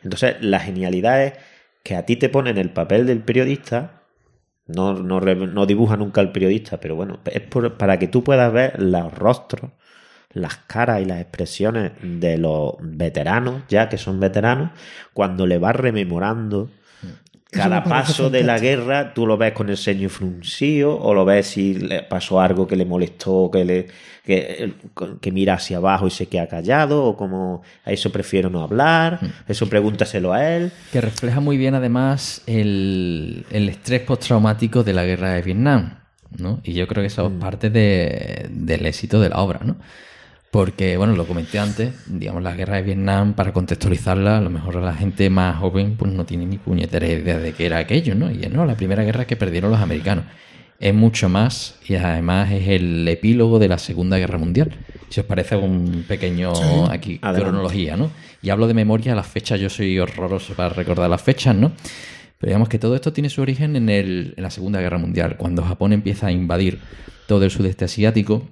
Entonces, 0.03 0.35
la 0.41 0.59
genialidad 0.59 1.23
es 1.23 1.33
que 1.83 1.95
a 1.95 2.05
ti 2.05 2.15
te 2.17 2.29
ponen 2.29 2.57
el 2.57 2.71
papel 2.71 3.05
del 3.07 3.19
periodista 3.23 4.03
no, 4.67 4.93
no, 4.93 5.19
no 5.19 5.65
dibuja 5.65 5.97
nunca 5.97 6.21
al 6.21 6.31
periodista, 6.31 6.79
pero 6.79 6.95
bueno, 6.95 7.19
es 7.25 7.41
por- 7.41 7.77
para 7.77 7.99
que 7.99 8.07
tú 8.07 8.23
puedas 8.23 8.51
ver 8.53 8.81
los 8.81 9.13
rostros, 9.13 9.71
las 10.33 10.57
caras 10.67 11.01
y 11.01 11.05
las 11.05 11.19
expresiones 11.21 11.91
de 12.01 12.37
los 12.37 12.73
veteranos, 12.81 13.63
ya 13.69 13.89
que 13.89 13.97
son 13.97 14.19
veteranos, 14.19 14.71
cuando 15.13 15.45
le 15.47 15.57
vas 15.57 15.75
rememorando 15.75 16.69
cada 17.51 17.81
me 17.81 17.89
parece 17.89 18.07
paso 18.13 18.29
de 18.29 18.43
la 18.43 18.57
guerra, 18.59 19.13
tú 19.13 19.27
lo 19.27 19.37
ves 19.37 19.51
con 19.51 19.69
el 19.69 19.75
ceño 19.75 20.07
fruncido, 20.07 20.97
o 20.97 21.13
lo 21.13 21.25
ves 21.25 21.47
si 21.47 21.73
le 21.73 22.01
pasó 22.03 22.39
algo 22.39 22.65
que 22.65 22.77
le 22.77 22.85
molestó, 22.85 23.49
que 23.51 23.65
le 23.65 23.87
que, 24.23 24.73
que 25.19 25.31
mira 25.33 25.55
hacia 25.55 25.77
abajo 25.77 26.07
y 26.07 26.11
se 26.11 26.27
queda 26.27 26.47
callado, 26.47 27.03
o 27.03 27.17
como 27.17 27.61
a 27.83 27.91
eso 27.91 28.09
prefiero 28.11 28.49
no 28.49 28.61
hablar, 28.63 29.19
eso 29.49 29.67
pregúntaselo 29.67 30.31
a 30.31 30.47
él. 30.55 30.71
Que 30.93 31.01
refleja 31.01 31.41
muy 31.41 31.57
bien 31.57 31.75
además 31.75 32.41
el, 32.45 33.45
el 33.51 33.67
estrés 33.67 34.01
postraumático 34.01 34.83
de 34.85 34.93
la 34.93 35.03
guerra 35.03 35.31
de 35.33 35.41
Vietnam, 35.41 35.95
¿no? 36.37 36.61
Y 36.63 36.71
yo 36.71 36.87
creo 36.87 37.03
que 37.03 37.07
eso 37.07 37.27
es 37.27 37.33
parte 37.33 37.69
de- 37.69 38.47
del 38.49 38.85
éxito 38.85 39.19
de 39.19 39.27
la 39.27 39.41
obra, 39.41 39.59
¿no? 39.65 39.75
Porque, 40.51 40.97
bueno, 40.97 41.15
lo 41.15 41.25
comenté 41.25 41.59
antes, 41.59 41.93
digamos, 42.07 42.43
la 42.43 42.53
guerra 42.53 42.75
de 42.75 42.81
Vietnam, 42.81 43.33
para 43.33 43.53
contextualizarla, 43.53 44.37
a 44.37 44.41
lo 44.41 44.49
mejor 44.49 44.75
la 44.75 44.93
gente 44.93 45.29
más 45.29 45.57
joven 45.57 45.95
pues 45.97 46.11
no 46.11 46.25
tiene 46.25 46.45
ni 46.45 46.57
puñetera 46.57 47.07
idea 47.07 47.37
de 47.39 47.53
qué 47.53 47.67
era 47.67 47.77
aquello, 47.77 48.15
¿no? 48.15 48.29
Y 48.29 48.43
es, 48.43 48.51
no, 48.51 48.65
la 48.65 48.75
primera 48.75 49.03
guerra 49.03 49.25
que 49.25 49.37
perdieron 49.37 49.71
los 49.71 49.79
americanos. 49.79 50.25
Es 50.77 50.93
mucho 50.93 51.29
más 51.29 51.75
y 51.87 51.93
además 51.95 52.51
es 52.51 52.67
el 52.67 53.07
epílogo 53.07 53.59
de 53.59 53.69
la 53.69 53.77
Segunda 53.77 54.17
Guerra 54.17 54.37
Mundial. 54.39 54.71
Si 55.09 55.19
os 55.21 55.25
parece 55.25 55.55
un 55.55 56.03
pequeño 56.07 56.51
aquí 56.91 57.17
Adelante. 57.21 57.49
cronología, 57.49 57.95
¿no? 57.95 58.11
Y 58.41 58.49
hablo 58.49 58.67
de 58.67 58.73
memoria, 58.73 59.15
las 59.15 59.27
fechas, 59.27 59.59
yo 59.59 59.69
soy 59.69 59.99
horroroso 59.99 60.53
para 60.55 60.69
recordar 60.69 61.09
las 61.09 61.21
fechas, 61.21 61.55
¿no? 61.55 61.71
Pero 62.39 62.49
digamos 62.49 62.67
que 62.67 62.79
todo 62.79 62.95
esto 62.95 63.13
tiene 63.13 63.29
su 63.29 63.41
origen 63.41 63.75
en, 63.77 63.87
el- 63.89 64.33
en 64.35 64.43
la 64.43 64.49
Segunda 64.49 64.81
Guerra 64.81 64.97
Mundial, 64.97 65.37
cuando 65.37 65.61
Japón 65.63 65.93
empieza 65.93 66.27
a 66.27 66.31
invadir 66.31 66.79
todo 67.27 67.45
el 67.45 67.51
sudeste 67.51 67.85
asiático 67.85 68.49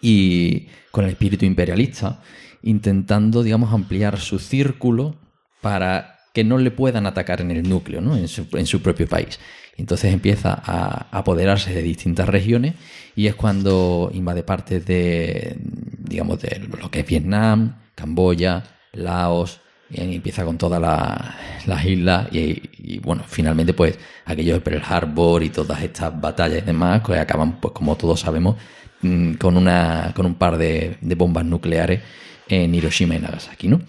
y 0.00 0.68
con 0.90 1.04
el 1.04 1.10
espíritu 1.10 1.44
imperialista, 1.44 2.20
intentando, 2.62 3.42
digamos, 3.42 3.72
ampliar 3.72 4.18
su 4.18 4.38
círculo 4.38 5.16
para 5.60 6.18
que 6.34 6.44
no 6.44 6.58
le 6.58 6.70
puedan 6.70 7.06
atacar 7.06 7.40
en 7.40 7.50
el 7.50 7.68
núcleo, 7.68 8.00
¿no? 8.00 8.16
en, 8.16 8.28
su, 8.28 8.46
en 8.52 8.66
su 8.66 8.80
propio 8.82 9.08
país. 9.08 9.38
Entonces 9.76 10.12
empieza 10.12 10.60
a 10.64 11.06
apoderarse 11.10 11.72
de 11.72 11.82
distintas 11.82 12.28
regiones 12.28 12.74
y 13.16 13.26
es 13.26 13.34
cuando 13.34 14.10
invade 14.12 14.42
partes 14.42 14.84
de, 14.86 15.56
digamos, 15.98 16.40
de 16.40 16.60
lo 16.80 16.90
que 16.90 17.00
es 17.00 17.06
Vietnam, 17.06 17.76
Camboya, 17.94 18.62
Laos, 18.92 19.60
y 19.90 20.14
empieza 20.14 20.44
con 20.44 20.56
todas 20.56 20.80
la- 20.80 21.36
las 21.66 21.84
islas 21.84 22.28
y, 22.32 22.62
y, 22.78 22.98
bueno, 23.00 23.24
finalmente 23.26 23.72
pues 23.74 23.98
aquello 24.24 24.54
de 24.54 24.60
Pearl 24.60 24.82
Harbor 24.88 25.42
y 25.42 25.48
todas 25.50 25.82
estas 25.82 26.18
batallas 26.20 26.58
y 26.58 26.66
demás 26.66 27.02
que 27.02 27.18
acaban 27.18 27.60
pues 27.60 27.74
como 27.74 27.96
todos 27.96 28.20
sabemos 28.20 28.56
mm, 29.02 29.34
con, 29.34 29.56
una, 29.56 30.12
con 30.14 30.26
un 30.26 30.34
par 30.34 30.58
de, 30.58 30.96
de 31.00 31.14
bombas 31.14 31.44
nucleares 31.44 32.00
en 32.48 32.74
Hiroshima 32.74 33.16
y 33.16 33.20
Nagasaki, 33.20 33.68
¿no? 33.68 33.80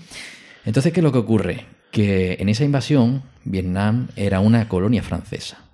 Entonces, 0.65 0.93
¿qué 0.93 0.99
es 0.99 1.03
lo 1.03 1.11
que 1.11 1.17
ocurre? 1.17 1.65
Que 1.91 2.37
en 2.39 2.49
esa 2.49 2.63
invasión 2.63 3.23
Vietnam 3.43 4.07
era 4.15 4.39
una 4.39 4.67
colonia 4.67 5.03
francesa. 5.03 5.65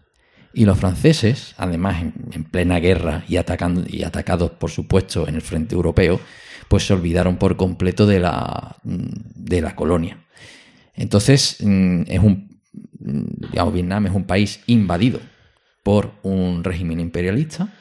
Y 0.54 0.66
los 0.66 0.80
franceses, 0.80 1.54
además 1.58 2.02
en, 2.02 2.14
en 2.32 2.44
plena 2.46 2.80
guerra 2.80 3.24
y, 3.28 3.38
atacando, 3.38 3.84
y 3.88 4.04
atacados, 4.04 4.52
por 4.52 4.72
supuesto, 4.72 5.28
en 5.28 5.36
el 5.36 5.42
frente 5.42 5.76
europeo, 5.76 6.20
pues 6.68 6.86
se 6.86 6.94
olvidaron 6.94 7.38
por 7.38 7.58
completo 7.58 8.06
de 8.06 8.20
la, 8.20 8.78
de 8.84 9.62
la 9.62 9.76
colonia. 9.76 10.26
Entonces, 10.96 11.58
mm, 11.62 12.02
es 12.08 12.20
un, 12.20 12.60
mm, 13.00 13.52
digamos, 13.52 13.74
Vietnam 13.74 14.08
es 14.08 14.14
un 14.14 14.26
país 14.26 14.62
invadido 14.68 15.20
por 15.84 16.12
un 16.24 16.64
régimen 16.64 17.00
imperialista. 17.00 17.74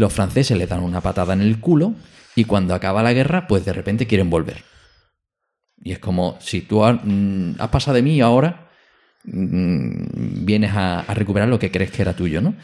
Los 0.00 0.14
franceses 0.14 0.56
le 0.56 0.66
dan 0.66 0.82
una 0.82 1.02
patada 1.02 1.34
en 1.34 1.42
el 1.42 1.60
culo 1.60 1.92
y 2.34 2.44
cuando 2.46 2.74
acaba 2.74 3.02
la 3.02 3.12
guerra, 3.12 3.46
pues 3.46 3.66
de 3.66 3.74
repente 3.74 4.06
quieren 4.06 4.30
volver. 4.30 4.64
Y 5.76 5.92
es 5.92 5.98
como, 5.98 6.38
si 6.40 6.62
tú 6.62 6.82
has, 6.82 6.98
mm, 7.04 7.56
has 7.58 7.68
pasado 7.68 7.96
de 7.96 8.02
mí 8.02 8.14
y 8.14 8.22
ahora 8.22 8.70
mm, 9.24 10.46
vienes 10.46 10.70
a, 10.74 11.04
recuperar 11.12 11.48
lo 11.48 11.58
que 11.58 11.70
crees 11.70 11.90
que 11.90 12.00
era 12.00 12.14
tuyo, 12.16 12.40
¿no? 12.40 12.54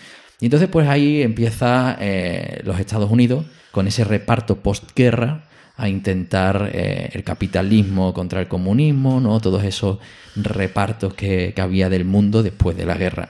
Y 0.41 0.47
entonces, 0.47 0.71
pues 0.71 0.89
ahí 0.89 1.21
empieza 1.21 1.99
eh, 2.01 2.63
los 2.65 2.81
Estados 2.81 3.11
Unidos 3.11 3.45
con 3.71 3.87
ese 3.87 4.05
reparto 4.05 4.63
postguerra 4.63 5.45
a 5.77 5.91
intentar 5.91 6.71
eh, 6.73 7.11
el 7.13 7.23
capitalismo 7.23 8.15
contra 8.15 8.41
el 8.41 8.49
comunismo, 8.49 9.21
¿no? 9.21 9.41
Todos 9.41 9.63
esos 9.63 9.99
repartos 10.37 11.13
que 11.13 11.53
había 11.59 11.91
del 11.91 12.07
mundo 12.07 12.43
después 12.43 12.79
de 12.79 12.87
la 12.87 12.95
guerra. 12.95 13.29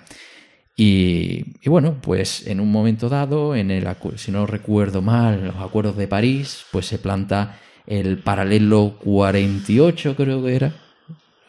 Y, 0.78 1.68
bueno, 1.68 1.96
pues 2.02 2.46
en 2.46 2.60
un 2.60 2.70
momento 2.70 3.08
dado, 3.08 3.56
en 3.56 3.70
el, 3.70 3.88
si 4.16 4.30
no 4.30 4.46
recuerdo 4.46 5.00
mal, 5.00 5.46
los 5.46 5.56
acuerdos 5.56 5.96
de 5.96 6.06
París, 6.06 6.66
pues 6.70 6.86
se 6.86 6.98
planta 6.98 7.58
el 7.86 8.18
paralelo 8.18 8.98
48, 9.02 10.16
creo 10.16 10.44
que 10.44 10.54
era, 10.54 10.74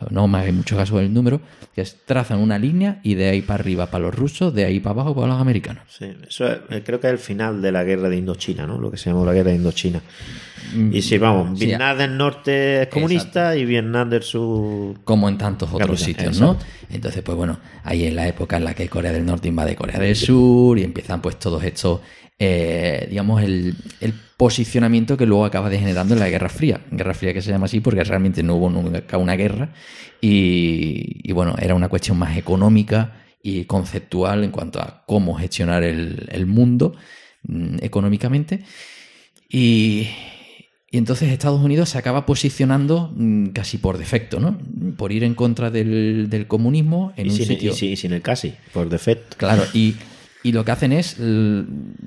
no 0.10 0.28
me 0.28 0.38
hagáis 0.38 0.54
mucho 0.54 0.76
caso 0.78 0.98
del 0.98 1.14
número, 1.14 1.41
que 1.74 1.82
es 1.82 1.98
trazan 2.06 2.39
una 2.39 2.60
línea 2.60 3.00
y 3.04 3.16
de 3.16 3.30
ahí 3.30 3.41
para 3.41 3.62
arriba 3.62 3.88
para 3.88 4.06
los 4.06 4.16
rusos, 4.16 4.54
de 4.54 4.66
ahí 4.66 4.80
para 4.80 4.93
abajo 4.93 5.16
para 5.16 5.28
los 5.28 5.41
americanos. 5.41 5.84
Sí, 5.89 6.06
eso 6.28 6.48
es- 6.52 6.60
eh, 6.70 6.84
creo 6.86 7.00
que 7.00 7.08
es 7.08 7.14
el 7.14 7.20
final 7.20 7.62
de 7.62 7.72
la 7.72 7.84
guerra 7.84 8.08
de 8.10 8.18
Indochina, 8.18 8.68
¿no? 8.68 8.78
Lo 8.78 8.91
que 8.91 8.98
se 8.98 9.10
llamó 9.10 9.26
la 9.26 9.34
guerra 9.34 9.50
de 9.52 9.56
Indochina. 9.58 10.02
Y 10.91 11.02
sí, 11.02 11.18
vamos, 11.18 11.52
Mm, 11.52 11.56
Sí, 11.58 11.66
Vietnam 11.68 11.98
del 11.98 12.18
norte 12.18 12.82
es 12.84 12.88
comunista 12.89 13.56
y 13.56 13.66
Vietnam 13.66 14.10
del 14.10 14.24
sur. 14.24 14.98
como 15.04 15.30
en 15.30 15.38
tantos 15.38 15.70
otros 15.74 16.00
sitios, 16.00 16.39
¿no? 16.39 16.58
Entonces, 16.89 17.22
pues 17.24 17.38
bueno, 17.38 17.58
ahí 17.84 18.04
es 18.06 18.14
la 18.14 18.28
época 18.28 18.58
en 18.58 18.66
la 18.66 18.74
que 18.74 18.88
Corea 18.89 19.12
del 19.12 19.26
Norte 19.26 19.48
invade 19.48 19.76
Corea 19.76 20.00
del 20.00 20.16
Sur 20.16 20.78
y 20.78 20.84
empiezan 20.84 21.22
pues 21.22 21.38
todos 21.39 21.64
estos, 21.64 22.02
eh, 22.38 23.08
digamos, 23.10 23.41
el, 23.41 23.76
el 24.02 24.14
posicionamiento 24.38 25.18
que 25.18 25.26
luego 25.26 25.46
acaba 25.46 25.70
degenerando 25.70 26.14
en 26.14 26.20
la 26.20 26.30
Guerra 26.30 26.50
Fría. 26.50 26.82
Guerra 26.92 27.14
Fría 27.16 27.34
que 27.34 27.42
se 27.42 27.50
llama 27.52 27.66
así 27.66 27.80
porque 27.80 28.04
realmente 28.04 28.44
no 28.44 28.56
hubo 28.56 28.70
nunca 28.70 29.18
una 29.18 29.36
guerra 29.36 29.74
y, 30.22 31.22
y, 31.28 31.32
bueno, 31.34 31.56
era 31.60 31.74
una 31.76 31.90
cuestión 31.90 32.18
más 32.20 32.38
económica 32.38 33.24
y 33.42 33.66
conceptual 33.66 34.44
en 34.44 34.52
cuanto 34.52 34.80
a 34.80 35.04
cómo 35.08 35.36
gestionar 35.36 35.84
el, 35.84 36.28
el 36.32 36.46
mundo 36.46 36.96
mm, 37.44 37.78
económicamente. 37.82 38.64
Y, 39.50 40.08
y 40.92 40.98
entonces 40.98 41.30
Estados 41.32 41.62
Unidos 41.64 41.90
se 41.90 41.98
acaba 41.98 42.26
posicionando 42.26 43.12
mm, 43.16 43.48
casi 43.48 43.78
por 43.78 43.98
defecto, 43.98 44.40
¿no? 44.40 44.58
Por 44.98 45.12
ir 45.12 45.24
en 45.24 45.34
contra 45.34 45.70
del, 45.72 46.28
del 46.30 46.48
comunismo 46.48 47.14
en 47.16 47.28
Y 47.28 47.30
un 47.30 47.36
sin, 47.36 47.46
sitio. 47.48 47.72
y 47.72 47.76
sin- 47.76 47.92
y 47.92 47.96
sin 47.98 48.14
el 48.14 48.22
casi, 48.22 48.54
por 48.74 48.90
defecto. 48.90 49.36
Claro, 49.38 49.64
y, 49.74 49.96
y 50.48 50.54
lo 50.54 50.64
que 50.64 50.72
hacen 50.72 50.93
es 50.93 51.18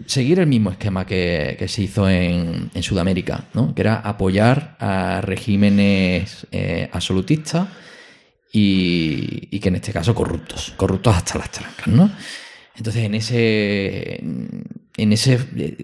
seguir 0.06 0.38
el 0.38 0.46
mismo 0.46 0.70
esquema 0.70 1.04
que, 1.04 1.62
se 1.68 1.82
hizo 1.82 2.08
en, 2.08 2.70
Sudamérica, 2.80 3.44
¿no? 3.52 3.74
Que 3.74 3.82
era 3.82 3.96
apoyar 3.96 4.76
a 4.80 5.20
regímenes 5.20 6.46
eh, 6.50 6.88
absolutistas 6.90 7.68
y, 8.50 9.58
que 9.58 9.68
en 9.68 9.74
este 9.74 9.92
caso 9.92 10.14
corruptos, 10.14 10.72
corruptos 10.78 11.14
hasta 11.14 11.38
las 11.38 11.50
trancas, 11.50 11.86
¿no? 11.88 12.10
Entonces, 12.76 13.04
en 13.04 13.14
ese, 13.14 14.14
en 14.96 15.12
ese 15.12 15.38
eh, 15.56 15.76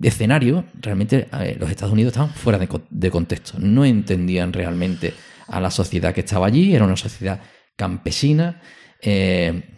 escenario, 0.00 0.66
realmente 0.80 1.26
los 1.58 1.68
Estados 1.68 1.92
Unidos 1.92 2.12
estaban 2.12 2.30
fuera 2.30 2.60
de 2.90 3.10
contexto. 3.10 3.58
No 3.58 3.84
entendían 3.84 4.52
realmente 4.52 5.14
a 5.48 5.60
la 5.60 5.72
sociedad 5.72 6.14
que 6.14 6.20
estaba 6.20 6.46
allí. 6.46 6.76
Era 6.76 6.84
una 6.84 6.96
sociedad 6.96 7.40
campesina. 7.74 8.62
eh, 9.02 9.73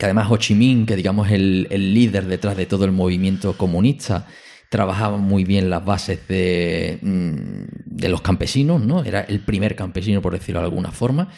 que 0.00 0.06
además 0.06 0.28
Ho 0.30 0.38
Chi 0.38 0.54
Minh, 0.54 0.86
que 0.86 0.96
digamos 0.96 1.30
el, 1.30 1.68
líder 1.68 2.24
detrás 2.24 2.56
de 2.56 2.64
todo 2.64 2.86
el 2.86 2.90
movimiento 2.90 3.58
comunista, 3.58 4.26
trabajaba 4.70 5.18
muy 5.18 5.44
bien 5.44 5.68
las 5.68 5.84
bases 5.84 6.26
de, 6.26 6.98
mm, 7.02 7.64
de 7.84 8.08
los 8.08 8.22
campesinos, 8.22 8.80
¿no? 8.80 9.04
Era 9.04 9.20
el 9.20 9.40
primer 9.40 9.76
campesino, 9.76 10.22
por 10.22 10.32
decirlo 10.32 10.60
de 10.60 10.68
alguna 10.68 10.90
forma. 10.90 11.28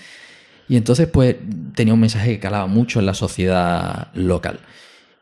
Y 0.69 0.77
entonces, 0.77 1.09
pues, 1.09 1.35
tenía 1.75 1.93
un 1.93 1.99
mensaje 1.99 2.31
que 2.31 2.39
calaba 2.39 2.69
mucho 2.69 3.01
en 3.01 3.07
la 3.07 3.15
sociedad 3.15 4.13
local. 4.15 4.61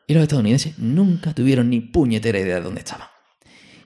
Y 0.07 0.13
los 0.13 0.23
estadounidenses 0.23 0.79
nunca 0.79 1.33
tuvieron 1.33 1.71
ni 1.71 1.81
puñetera 1.81 2.39
idea 2.39 2.57
de 2.57 2.61
dónde 2.61 2.81
estaban. 2.81 3.09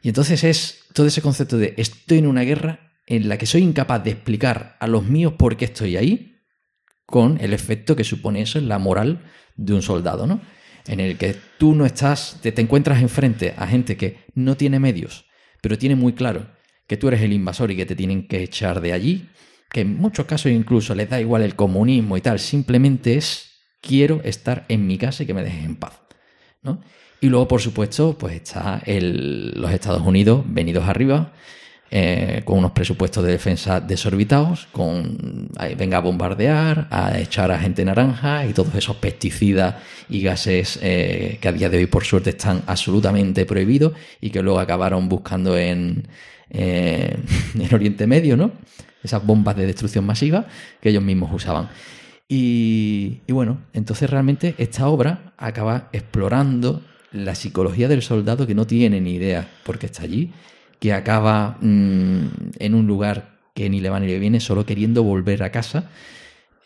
Y 0.03 0.09
entonces 0.09 0.43
es 0.43 0.81
todo 0.95 1.07
ese 1.07 1.23
concepto 1.23 1.59
de 1.59 1.75
estoy 1.77 2.19
en 2.19 2.27
una 2.27 2.43
guerra 2.43 2.91
en 3.07 3.29
la 3.29 3.39
que 3.39 3.47
soy 3.47 3.63
incapaz 3.63 4.03
de 4.03 4.11
explicar 4.11 4.77
a 4.81 4.89
los 4.89 5.05
míos 5.05 5.35
por 5.39 5.57
qué 5.57 5.67
estoy 5.67 5.97
ahí, 5.97 6.34
con 7.07 7.39
el 7.41 7.53
efecto 7.53 7.97
que 7.97 8.05
supone 8.05 8.43
eso 8.43 8.59
en 8.59 8.69
la 8.69 8.79
moral 8.79 9.21
de 9.57 9.75
un 9.75 9.83
soldado, 9.83 10.27
¿no? 10.27 10.41
En 10.87 11.01
el 11.01 11.17
que 11.17 11.35
tú 11.59 11.75
no 11.75 11.87
estás, 11.87 12.39
te, 12.43 12.53
te 12.53 12.61
encuentras 12.63 13.01
enfrente 13.01 13.55
a 13.57 13.67
gente 13.67 13.97
que 13.97 14.19
no 14.35 14.57
tiene 14.57 14.79
medios, 14.79 15.25
pero 15.61 15.79
tiene 15.79 15.97
muy 15.97 16.13
claro 16.13 16.47
que 16.87 16.97
tú 16.97 17.09
eres 17.09 17.23
el 17.23 17.33
invasor 17.33 17.71
y 17.71 17.77
que 17.77 17.87
te 17.87 17.97
tienen 17.97 18.27
que 18.29 18.43
echar 18.43 18.81
de 18.81 18.93
allí, 18.93 19.29
que 19.71 19.81
en 19.81 19.97
muchos 19.97 20.27
casos 20.27 20.53
incluso 20.53 20.95
les 20.95 21.09
da 21.09 21.21
igual 21.21 21.43
el 21.43 21.55
comunismo 21.57 22.17
y 22.17 22.21
tal, 22.21 22.39
simplemente 22.39 23.17
es 23.17 23.51
quiero 23.81 24.21
estar 24.25 24.65
en 24.69 24.87
mi 24.87 24.99
casa 24.99 25.23
y 25.23 25.27
que 25.27 25.35
me 25.35 25.43
dejes 25.43 25.65
en 25.65 25.77
paz, 25.77 26.01
¿no? 26.63 26.81
Y 27.21 27.29
luego, 27.29 27.49
por 27.49 27.63
supuesto, 27.63 28.19
pues 28.19 28.35
está 28.35 28.83
el- 28.85 29.53
los 29.59 29.71
Estados 29.73 30.03
Unidos 30.03 30.45
venidos 30.47 30.87
arriba, 30.87 31.33
eh, 31.91 32.43
con 32.45 32.59
unos 32.59 32.73
presupuestos 32.73 33.25
de 33.25 33.33
defensa 33.33 33.79
desorbitados, 33.81 34.67
con 34.73 35.49
venga 35.77 35.99
a 35.99 36.01
bombardear, 36.01 36.89
a 36.91 37.21
echar 37.21 37.53
a 37.53 37.59
gente 37.59 37.85
naranja 37.85 38.47
y 38.47 38.53
todos 38.53 38.75
esos 38.75 38.97
pesticidas 38.97 39.77
y 40.09 40.23
gases 40.23 40.79
eh, 40.83 41.39
que 41.41 41.49
a 41.49 41.53
día 41.53 41.69
de 41.69 41.79
hoy, 41.79 41.87
por 41.87 42.05
suerte, 42.05 42.31
están 42.31 42.63
absolutamente 42.67 43.47
prohibidos 43.47 43.93
y 44.21 44.31
que 44.31 44.43
luego 44.43 44.59
acabaron 44.59 45.09
buscando 45.09 45.57
en, 45.57 46.09
eh, 46.51 47.17
en 47.55 47.75
Oriente 47.75 48.07
Medio, 48.07 48.37
¿no? 48.37 48.53
Esas 49.03 49.25
bombas 49.25 49.55
de 49.55 49.67
destrucción 49.67 50.05
masiva 50.07 50.47
que 50.81 50.89
ellos 50.89 51.03
mismos 51.03 51.33
usaban. 51.33 51.69
Y, 52.27 53.21
y 53.27 53.33
bueno, 53.33 53.59
entonces 53.75 54.09
realmente 54.09 54.55
esta 54.59 54.89
obra 54.89 55.35
acaba 55.37 55.91
explorando 55.93 56.83
la 57.13 57.35
psicología 57.35 57.87
del 57.87 58.03
soldado 58.03 58.47
que 58.47 58.55
no 58.55 58.67
tiene 58.67 59.01
ni 59.01 59.15
idea 59.15 59.49
por 59.65 59.79
qué 59.79 59.87
está 59.87 60.03
allí, 60.03 60.33
que 60.85 60.93
acaba 60.93 61.57
mm, 61.63 62.27
en 62.59 62.75
un 62.75 62.87
lugar 62.87 63.39
que 63.55 63.71
ni 63.71 63.81
le 63.81 63.89
va 63.89 64.01
ni 64.01 64.07
le 64.07 64.19
viene, 64.19 64.39
solo 64.39 64.67
queriendo 64.67 65.03
volver 65.03 65.43
a 65.43 65.51
casa, 65.51 65.89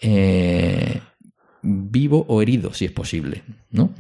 eh, 0.01 1.01
vivo 1.63 2.27
o 2.27 2.43
herido, 2.43 2.75
si 2.75 2.85
es 2.85 2.91
posible, 2.91 3.45
¿no? 3.71 3.95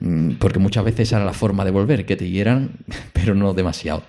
Mm, 0.00 0.32
Porque 0.32 0.58
muchas 0.58 0.84
veces 0.84 1.10
era 1.10 1.24
la 1.24 1.32
forma 1.32 1.64
de 1.64 1.70
volver, 1.70 2.04
que 2.04 2.16
te 2.16 2.28
hieran, 2.28 2.72
pero 3.14 3.34
no 3.34 3.54
demasiado. 3.54 4.02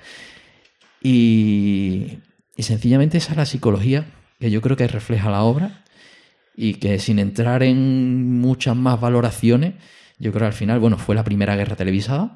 Y, 1.02 2.18
y 2.58 2.64
sencillamente 2.64 3.18
esa 3.18 3.32
es 3.32 3.38
la 3.38 3.46
psicología 3.46 4.06
que 4.42 4.52
yo 4.52 4.60
creo 4.60 4.76
que 4.76 4.90
refleja 4.90 5.32
la 5.32 5.44
obra 5.44 5.86
y 6.58 6.74
que 6.74 7.00
sin 7.00 7.20
entrar 7.20 7.64
en 7.64 8.38
muchas 8.42 8.76
más 8.76 9.00
valoraciones, 9.00 9.76
yo 10.20 10.32
creo 10.34 10.42
que 10.42 10.48
al 10.48 10.52
final, 10.52 10.82
bueno, 10.82 10.98
fue 10.98 11.16
la 11.16 11.24
primera 11.24 11.56
guerra 11.56 11.78
televisada, 11.78 12.34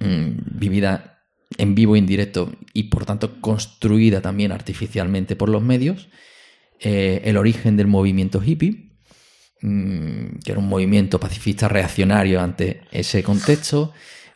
mm, 0.00 0.58
vivida 0.58 1.15
en 1.58 1.74
vivo 1.74 1.96
indirecto 1.96 2.52
y 2.72 2.84
por 2.84 3.06
tanto 3.06 3.40
construida 3.40 4.20
también 4.20 4.52
artificialmente 4.52 5.36
por 5.36 5.48
los 5.48 5.62
medios, 5.62 6.08
eh, 6.80 7.22
el 7.24 7.36
origen 7.36 7.76
del 7.76 7.86
movimiento 7.86 8.42
hippie, 8.42 8.90
mm, 9.62 10.38
que 10.44 10.52
era 10.52 10.60
un 10.60 10.68
movimiento 10.68 11.20
pacifista 11.20 11.68
reaccionario 11.68 12.40
ante 12.40 12.82
ese 12.90 13.22
contexto, 13.22 13.92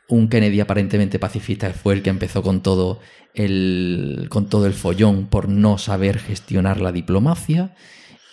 un 0.09 0.29
Kennedy 0.29 0.61
aparentemente 0.61 1.19
pacifista 1.19 1.69
que 1.69 1.79
fue 1.79 1.95
el 1.95 2.03
que 2.03 2.11
empezó 2.11 2.43
con 2.43 2.63
todo 2.63 3.01
el, 3.35 4.27
con 4.29 4.49
todo 4.49 4.67
el 4.67 4.73
follón 4.73 5.27
por 5.29 5.49
no 5.49 5.79
saber 5.79 6.19
gestionar 6.19 6.81
la 6.81 6.93
diplomacia, 6.93 7.75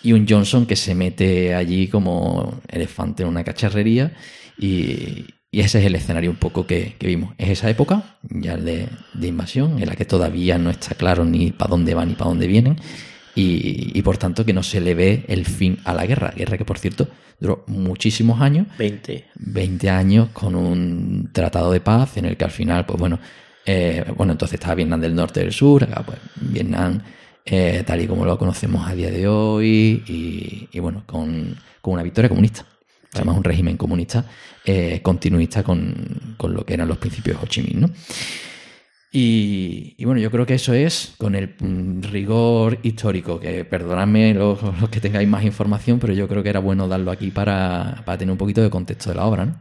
y 0.02 0.12
un 0.12 0.26
Johnson 0.28 0.66
que 0.66 0.76
se 0.76 0.94
mete 0.94 1.54
allí 1.54 1.88
como 1.88 2.60
elefante 2.68 3.22
en 3.24 3.28
una 3.28 3.44
cacharrería 3.44 4.14
y, 4.56 5.26
y 5.50 5.60
ese 5.60 5.78
es 5.78 5.86
el 5.86 5.94
escenario 5.94 6.30
un 6.30 6.36
poco 6.36 6.66
que, 6.66 6.94
que 6.98 7.06
vimos. 7.06 7.34
Es 7.38 7.48
esa 7.48 7.70
época 7.70 8.18
ya 8.22 8.56
de, 8.56 8.88
de 9.14 9.26
invasión 9.26 9.80
en 9.80 9.88
la 9.88 9.96
que 9.96 10.04
todavía 10.04 10.58
no 10.58 10.70
está 10.70 10.94
claro 10.94 11.24
ni 11.24 11.52
para 11.52 11.70
dónde 11.70 11.94
van 11.94 12.08
ni 12.08 12.14
para 12.14 12.30
dónde 12.30 12.46
vienen 12.46 12.76
y, 13.34 13.96
y 13.98 14.02
por 14.02 14.18
tanto 14.18 14.44
que 14.44 14.52
no 14.52 14.62
se 14.62 14.80
le 14.80 14.94
ve 14.94 15.24
el 15.28 15.46
fin 15.46 15.78
a 15.84 15.94
la 15.94 16.04
guerra. 16.06 16.32
Guerra 16.36 16.58
que 16.58 16.64
por 16.64 16.78
cierto 16.78 17.08
duró 17.40 17.64
muchísimos 17.66 18.40
años, 18.40 18.66
20. 18.78 19.24
20 19.36 19.90
años 19.90 20.28
con 20.32 20.54
un 20.54 21.30
tratado 21.32 21.72
de 21.72 21.80
paz 21.80 22.16
en 22.18 22.26
el 22.26 22.36
que 22.36 22.44
al 22.44 22.50
final, 22.50 22.84
pues 22.84 22.98
bueno, 22.98 23.18
eh, 23.64 24.04
bueno, 24.16 24.32
entonces 24.32 24.54
estaba 24.54 24.74
Vietnam 24.74 25.00
del 25.00 25.14
Norte 25.14 25.40
y 25.40 25.44
del 25.44 25.52
Sur, 25.52 25.84
acá 25.84 26.02
pues 26.04 26.18
Vietnam 26.36 27.00
eh, 27.44 27.82
tal 27.86 28.02
y 28.02 28.06
como 28.06 28.26
lo 28.26 28.38
conocemos 28.38 28.86
a 28.86 28.94
día 28.94 29.10
de 29.10 29.26
hoy 29.26 30.02
y, 30.06 30.68
y 30.70 30.80
bueno, 30.80 31.04
con, 31.06 31.56
con 31.80 31.94
una 31.94 32.02
victoria 32.02 32.28
comunista. 32.28 32.66
Además, 33.14 33.36
un 33.36 33.44
régimen 33.44 33.76
comunista 33.76 34.24
eh, 34.64 35.00
continuista 35.02 35.62
con, 35.62 36.34
con 36.36 36.52
lo 36.54 36.64
que 36.64 36.74
eran 36.74 36.88
los 36.88 36.98
principios 36.98 37.38
de 37.38 37.44
Ho 37.44 37.48
Chi 37.48 37.62
Minh, 37.62 37.80
¿no? 37.80 37.90
Y, 39.10 39.94
y 39.96 40.04
bueno, 40.04 40.20
yo 40.20 40.30
creo 40.30 40.44
que 40.44 40.54
eso 40.54 40.74
es 40.74 41.14
con 41.16 41.34
el 41.34 41.54
mm, 41.58 42.02
rigor 42.12 42.78
histórico, 42.82 43.40
que 43.40 43.64
perdonadme 43.64 44.34
los, 44.34 44.58
los 44.80 44.90
que 44.90 45.00
tengáis 45.00 45.26
más 45.26 45.44
información, 45.44 45.98
pero 45.98 46.12
yo 46.12 46.28
creo 46.28 46.42
que 46.42 46.50
era 46.50 46.60
bueno 46.60 46.86
darlo 46.88 47.10
aquí 47.10 47.30
para, 47.30 48.02
para 48.04 48.18
tener 48.18 48.32
un 48.32 48.38
poquito 48.38 48.60
de 48.62 48.68
contexto 48.68 49.08
de 49.08 49.16
la 49.16 49.24
obra, 49.24 49.46
¿no? 49.46 49.58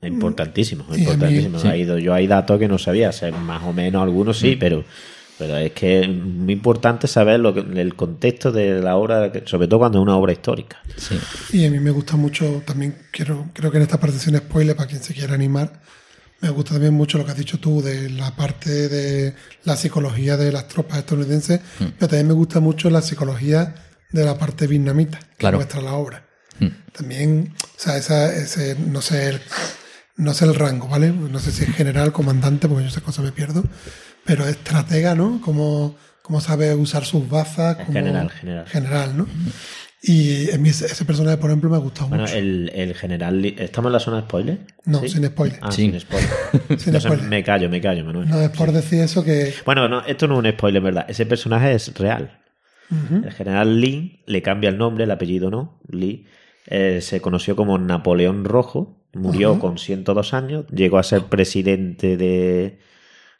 Importantísimo, 0.00 0.84
mí- 0.88 0.98
importantísimo. 0.98 1.58
sí. 1.58 1.66
Ha 1.66 1.76
ido, 1.76 1.98
yo 1.98 2.14
hay 2.14 2.28
datos 2.28 2.60
que 2.60 2.68
no 2.68 2.78
sabía, 2.78 3.08
o 3.08 3.12
sea, 3.12 3.32
más 3.32 3.64
o 3.64 3.72
menos 3.72 4.00
algunos 4.00 4.38
sí, 4.38 4.54
pero, 4.54 4.84
pero 5.38 5.56
es 5.56 5.72
que 5.72 6.00
es 6.00 6.08
muy 6.08 6.52
importante 6.52 7.06
saber 7.06 7.40
lo 7.40 7.54
que, 7.54 7.60
el 7.60 7.94
contexto 7.94 8.50
de 8.52 8.80
la 8.80 8.96
obra, 8.96 9.30
sobre 9.46 9.68
todo 9.68 9.80
cuando 9.80 9.98
es 9.98 10.02
una 10.02 10.16
obra 10.16 10.32
histórica. 10.32 10.78
Sí. 10.96 11.18
Y 11.52 11.64
a 11.66 11.70
mí 11.70 11.78
me 11.78 11.90
gusta 11.90 12.16
mucho, 12.16 12.62
también 12.66 12.96
quiero, 13.12 13.46
creo 13.52 13.70
que 13.70 13.76
en 13.78 13.84
esta 13.84 13.98
parte 14.00 14.18
sin 14.18 14.36
spoiler, 14.36 14.74
para 14.76 14.88
quien 14.88 15.02
se 15.02 15.14
quiera 15.14 15.34
animar, 15.34 15.80
me 16.40 16.50
gusta 16.50 16.72
también 16.74 16.94
mucho 16.94 17.18
lo 17.18 17.24
que 17.24 17.32
has 17.32 17.36
dicho 17.36 17.58
tú 17.58 17.82
de 17.82 18.10
la 18.10 18.34
parte 18.36 18.88
de 18.88 19.34
la 19.64 19.76
psicología 19.76 20.36
de 20.36 20.52
las 20.52 20.68
tropas 20.68 20.98
estadounidenses, 20.98 21.60
Mm. 21.80 21.84
pero 21.98 22.08
también 22.08 22.28
me 22.28 22.34
gusta 22.34 22.60
mucho 22.60 22.90
la 22.90 23.02
psicología 23.02 23.74
de 24.12 24.24
la 24.24 24.38
parte 24.38 24.66
vietnamita 24.66 25.18
que 25.18 25.36
Claro. 25.36 25.58
muestra 25.58 25.80
la 25.82 25.94
obra. 25.94 26.24
Mm. 26.60 26.66
También, 26.92 27.54
o 27.62 27.80
sea, 27.80 27.96
esa, 27.96 28.32
ese, 28.34 28.76
no 28.76 29.00
sé, 29.02 29.28
el, 29.30 29.40
no 30.16 30.32
sé 30.34 30.44
el 30.46 30.54
rango, 30.54 30.88
¿vale? 30.88 31.12
No 31.12 31.38
sé 31.38 31.50
si 31.52 31.64
es 31.64 31.70
general, 31.74 32.12
comandante, 32.12 32.66
porque 32.68 32.84
yo 32.84 32.88
esas 32.90 33.02
cosas 33.02 33.24
me 33.24 33.32
pierdo, 33.32 33.64
pero 34.28 34.44
es 34.44 34.50
estratega, 34.50 35.16
¿no? 35.16 35.40
Cómo, 35.44 35.96
cómo 36.22 36.40
sabe 36.40 36.72
usar 36.76 37.04
sus 37.04 37.28
bazas. 37.28 37.80
Es 37.80 37.86
cómo- 37.86 37.98
general, 37.98 38.30
general. 38.30 38.66
General, 38.68 39.16
¿no? 39.16 39.26
Y 40.00 40.48
ese, 40.50 41.04
personaje, 41.04 41.38
por 41.38 41.50
ejemplo, 41.50 41.68
me 41.70 41.74
ha 41.76 41.80
gustado 41.80 42.08
Bueno, 42.08 42.22
mucho. 42.22 42.36
el, 42.36 42.70
el 42.72 42.94
general. 42.94 43.44
¿Estamos 43.44 43.88
en 43.88 43.92
la 43.94 43.98
zona 43.98 44.18
de 44.18 44.22
spoiler? 44.22 44.58
No, 44.84 45.00
¿Sí? 45.00 45.08
sin 45.08 45.24
spoiler. 45.26 45.58
Ah, 45.60 45.72
Sí. 45.72 45.82
sin 45.90 45.98
spoiler. 45.98 46.28
Sin 46.52 46.60
Entonces, 46.68 47.02
spoiler. 47.02 47.26
me 47.26 47.42
callo, 47.42 47.68
me 47.68 47.80
callo, 47.80 48.04
Manuel. 48.04 48.28
No 48.28 48.40
es 48.40 48.50
por 48.50 48.70
decir 48.70 49.00
eso 49.00 49.24
que. 49.24 49.52
Bueno, 49.66 49.88
no, 49.88 50.04
esto 50.06 50.28
no 50.28 50.34
es 50.38 50.44
un 50.46 50.52
spoiler, 50.52 50.82
¿verdad? 50.82 51.06
Ese 51.08 51.26
personaje 51.26 51.72
es 51.74 51.92
real. 51.98 52.38
El 52.90 53.32
general 53.32 53.80
Lee 53.82 54.22
le 54.26 54.40
cambia 54.40 54.70
el 54.70 54.78
nombre, 54.78 55.04
el 55.04 55.10
apellido 55.10 55.50
no. 55.50 55.78
Lee 55.90 56.26
eh, 56.68 57.00
se 57.02 57.20
conoció 57.20 57.54
como 57.56 57.76
Napoleón 57.76 58.44
Rojo, 58.44 59.02
murió 59.12 59.50
Ajá. 59.52 59.60
con 59.60 59.78
102 59.78 60.32
años, 60.32 60.64
llegó 60.72 60.96
a 60.98 61.02
ser 61.02 61.24
presidente 61.24 62.16
de, 62.16 62.78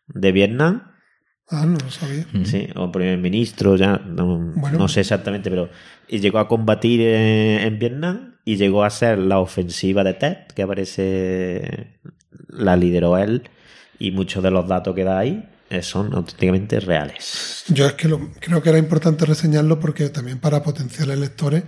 de 0.08 0.32
Vietnam, 0.32 0.82
Ah, 1.50 1.64
no 1.64 1.78
lo 1.82 1.90
sabía. 1.90 2.26
Mm. 2.34 2.44
sí, 2.44 2.68
o 2.76 2.92
primer 2.92 3.16
ministro, 3.16 3.74
ya 3.76 3.96
no, 3.96 4.52
Bueno. 4.54 4.78
no 4.80 4.86
sé 4.88 5.00
exactamente, 5.00 5.48
pero 5.48 5.70
y 6.06 6.18
llegó 6.18 6.40
a 6.40 6.46
combatir 6.48 7.00
eh, 7.00 7.66
en 7.66 7.78
Vietnam 7.78 8.34
y 8.44 8.56
llegó 8.56 8.84
a 8.84 8.90
ser 8.90 9.18
la 9.18 9.38
ofensiva 9.38 10.04
de 10.04 10.12
Tet, 10.12 10.52
que 10.52 10.62
aparece, 10.62 11.98
la 12.48 12.76
lideró 12.76 13.16
él, 13.18 13.48
y 13.98 14.10
muchos 14.10 14.42
de 14.42 14.50
los 14.50 14.68
datos 14.68 14.94
que 14.94 15.04
da 15.04 15.18
ahí 15.18 15.48
eh, 15.70 15.82
son 15.82 16.12
auténticamente 16.14 16.80
reales. 16.80 17.64
Yo 17.68 17.86
es 17.86 17.94
que 17.94 18.08
lo- 18.08 18.30
creo 18.40 18.62
que 18.62 18.68
era 18.68 18.78
importante 18.78 19.24
reseñarlo 19.24 19.80
porque 19.80 20.08
también 20.10 20.38
para 20.40 20.62
potenciales 20.62 21.18
lectores 21.18 21.64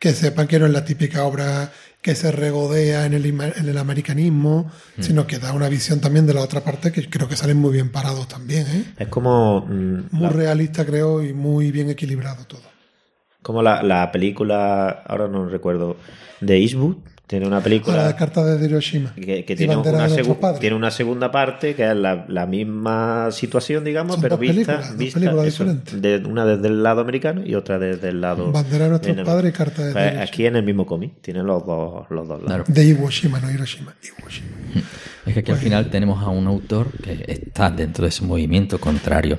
que 0.00 0.12
sepan 0.12 0.46
que 0.46 0.58
no 0.58 0.66
es 0.66 0.72
la 0.72 0.84
típica 0.84 1.24
obra 1.24 1.70
que 2.02 2.14
se 2.14 2.30
regodea 2.30 3.06
en 3.06 3.12
el, 3.14 3.26
en 3.26 3.68
el 3.68 3.76
americanismo, 3.78 4.70
sino 5.00 5.26
que 5.26 5.38
da 5.38 5.52
una 5.52 5.68
visión 5.68 6.00
también 6.00 6.26
de 6.26 6.34
la 6.34 6.40
otra 6.42 6.62
parte 6.62 6.92
que 6.92 7.10
creo 7.10 7.28
que 7.28 7.36
salen 7.36 7.56
muy 7.58 7.72
bien 7.72 7.90
parados 7.90 8.28
también, 8.28 8.66
¿eh? 8.68 8.84
Es 8.98 9.08
como 9.08 9.66
mm, 9.68 10.08
Muy 10.12 10.22
la- 10.22 10.28
realista, 10.30 10.86
creo, 10.86 11.22
y 11.22 11.32
muy 11.32 11.70
bien 11.72 11.90
equilibrado 11.90 12.44
todo. 12.46 12.62
Como 13.42 13.62
la, 13.62 13.82
la 13.82 14.10
película, 14.12 14.88
ahora 15.06 15.28
no 15.28 15.48
recuerdo, 15.48 15.96
de 16.40 16.58
Eastwood, 16.58 16.96
tiene 17.28 17.46
una 17.46 17.56
A 17.56 17.60
la 17.60 17.64
película 17.64 18.12
de 18.12 18.66
Hiroshima. 18.66 19.14
que, 19.14 19.42
tiene, 19.44 19.76
Bandera 19.76 19.96
una 19.98 20.04
de 20.08 20.10
nuestros 20.14 20.36
segu- 20.36 20.40
padres. 20.40 20.60
tiene 20.60 20.74
una 20.74 20.90
segunda 20.90 21.30
parte 21.30 21.74
que 21.76 21.88
es 21.88 21.94
la, 21.96 22.24
la 22.26 22.46
misma 22.46 23.30
situación, 23.30 23.84
digamos, 23.84 24.14
Son 24.14 24.22
pero 24.22 24.36
dos 24.36 24.40
vista, 24.40 24.80
vista 24.96 25.20
eso, 25.20 25.42
diferentes. 25.44 26.02
de, 26.02 26.16
una 26.26 26.44
desde 26.46 26.66
el 26.68 26.82
lado 26.82 27.02
americano 27.02 27.42
y 27.44 27.54
otra 27.54 27.78
desde 27.78 28.08
el 28.08 28.20
lado 28.22 28.50
Bandera 28.50 28.84
de 28.84 28.90
nuestros 28.90 29.26
padres 29.26 29.50
y 29.52 29.56
cartas 29.56 29.86
de 29.86 29.92
Pues 29.92 30.04
Hiroshima. 30.06 30.22
aquí 30.24 30.46
en 30.46 30.56
el 30.56 30.62
mismo 30.64 30.86
cómic, 30.86 31.12
tiene 31.20 31.42
los 31.42 31.64
dos, 31.66 32.06
los 32.10 32.26
dos 32.26 32.42
lados. 32.42 32.46
Claro. 32.46 32.64
De 32.66 32.84
Hiroshima, 32.84 33.38
no 33.40 33.50
Hiroshima. 33.50 33.94
Hiroshima. 34.02 34.48
Es 35.26 35.34
que 35.34 35.40
aquí 35.40 35.52
al 35.52 35.58
final 35.58 35.90
tenemos 35.90 36.22
a 36.22 36.28
un 36.30 36.46
autor 36.46 36.90
que 36.92 37.22
está 37.28 37.70
dentro 37.70 38.04
de 38.04 38.08
ese 38.08 38.24
movimiento 38.24 38.80
contrario 38.80 39.38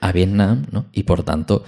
a 0.00 0.12
Vietnam, 0.12 0.64
¿no? 0.70 0.86
Y 0.92 1.02
por 1.02 1.24
tanto, 1.24 1.64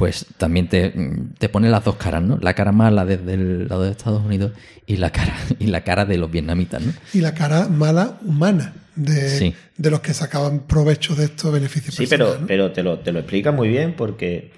pues 0.00 0.24
también 0.38 0.66
te, 0.66 0.94
te 1.36 1.50
pone 1.50 1.68
las 1.68 1.84
dos 1.84 1.96
caras, 1.96 2.22
¿no? 2.22 2.38
La 2.40 2.54
cara 2.54 2.72
mala 2.72 3.04
desde 3.04 3.34
el 3.34 3.68
lado 3.68 3.82
de 3.82 3.90
Estados 3.90 4.24
Unidos 4.24 4.52
y 4.86 4.96
la 4.96 5.10
cara, 5.10 5.36
y 5.58 5.66
la 5.66 5.82
cara 5.82 6.06
de 6.06 6.16
los 6.16 6.30
vietnamitas, 6.30 6.80
¿no? 6.80 6.94
Y 7.12 7.20
la 7.20 7.34
cara 7.34 7.68
mala 7.68 8.16
humana 8.24 8.72
de, 8.96 9.28
Sí. 9.28 9.54
de 9.76 9.90
los 9.90 10.00
que 10.00 10.14
sacaban 10.14 10.60
provecho 10.60 11.14
de 11.14 11.26
estos 11.26 11.52
beneficios 11.52 11.94
Sí, 11.94 12.06
pero, 12.08 12.38
pero 12.46 12.72
te, 12.72 12.82
lo, 12.82 13.00
te 13.00 13.12
lo 13.12 13.18
explica 13.18 13.52
muy 13.52 13.68
bien 13.68 13.92
porque, 13.94 14.50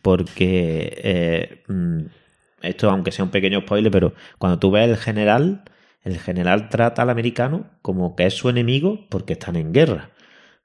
porque 0.00 0.92
eh, 1.02 1.62
mm, 1.66 2.02
esto, 2.62 2.88
aunque 2.88 3.10
sea 3.10 3.24
un 3.24 3.32
pequeño 3.32 3.62
spoiler, 3.62 3.90
pero 3.90 4.14
cuando 4.38 4.60
tú 4.60 4.70
ves 4.70 4.88
el 4.88 4.96
general, 4.96 5.64
el 6.04 6.20
general 6.20 6.68
trata 6.68 7.02
al 7.02 7.10
americano 7.10 7.68
como 7.82 8.14
que 8.14 8.26
es 8.26 8.34
su 8.34 8.48
enemigo 8.48 9.06
porque 9.10 9.32
están 9.32 9.56
en 9.56 9.72
guerra. 9.72 10.10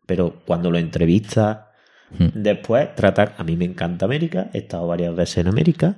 Pero 0.05 0.39
cuando 0.45 0.69
lo 0.69 0.77
entrevista 0.77 1.71
Hmm. 2.17 2.27
después, 2.35 2.93
trata, 2.95 3.33
a 3.37 3.43
mí 3.43 3.55
me 3.57 3.65
encanta 3.65 4.05
América, 4.05 4.49
he 4.53 4.59
estado 4.59 4.87
varias 4.87 5.15
veces 5.15 5.37
en 5.37 5.47
América. 5.47 5.95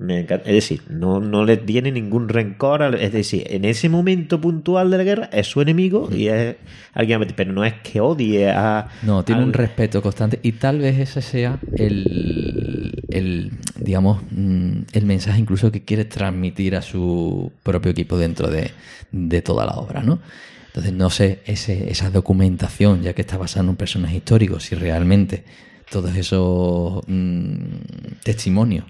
me 0.00 0.20
encanta- 0.20 0.46
es 0.48 0.54
decir, 0.54 0.82
no, 0.88 1.18
no 1.18 1.44
le 1.44 1.56
tiene 1.56 1.90
ningún 1.90 2.28
rencor. 2.28 2.84
al- 2.84 2.94
Es 2.94 3.12
decir, 3.12 3.42
en 3.50 3.64
ese 3.64 3.88
momento 3.88 4.40
puntual 4.40 4.92
de 4.92 4.96
la 4.98 5.02
guerra 5.02 5.28
es 5.32 5.48
su 5.48 5.60
enemigo 5.60 6.08
y 6.14 6.28
es 6.28 6.54
alguien, 6.94 7.26
pero 7.34 7.52
no 7.52 7.64
es 7.64 7.74
que 7.82 8.00
odie 8.00 8.48
a. 8.48 8.86
No, 9.02 9.24
tiene 9.24 9.40
al- 9.40 9.48
un 9.48 9.52
respeto 9.54 10.00
constante 10.00 10.38
y 10.44 10.52
tal 10.52 10.78
vez 10.78 11.00
ese 11.00 11.20
sea 11.20 11.58
el, 11.74 13.02
el, 13.10 13.50
digamos, 13.76 14.22
mm, 14.30 14.72
el 14.92 15.04
mensaje 15.04 15.40
incluso 15.40 15.72
que 15.72 15.84
quiere 15.84 16.04
transmitir 16.04 16.76
a 16.76 16.82
su 16.82 17.50
propio 17.64 17.90
equipo 17.90 18.16
dentro 18.16 18.48
de, 18.48 18.70
de 19.10 19.42
toda 19.42 19.66
la 19.66 19.72
obra, 19.72 20.02
¿no? 20.02 20.20
Entonces, 20.68 20.92
no 20.92 21.10
sé, 21.10 21.40
ese, 21.46 21.90
esa 21.90 22.10
documentación, 22.10 23.02
ya 23.02 23.14
que 23.14 23.22
está 23.22 23.36
basada 23.36 23.64
en 23.64 23.70
un 23.70 23.76
personaje 23.76 24.16
histórico, 24.16 24.60
si 24.60 24.74
realmente 24.74 25.44
todos 25.90 26.14
esos 26.16 27.02
mm, 27.06 28.20
testimonios 28.22 28.84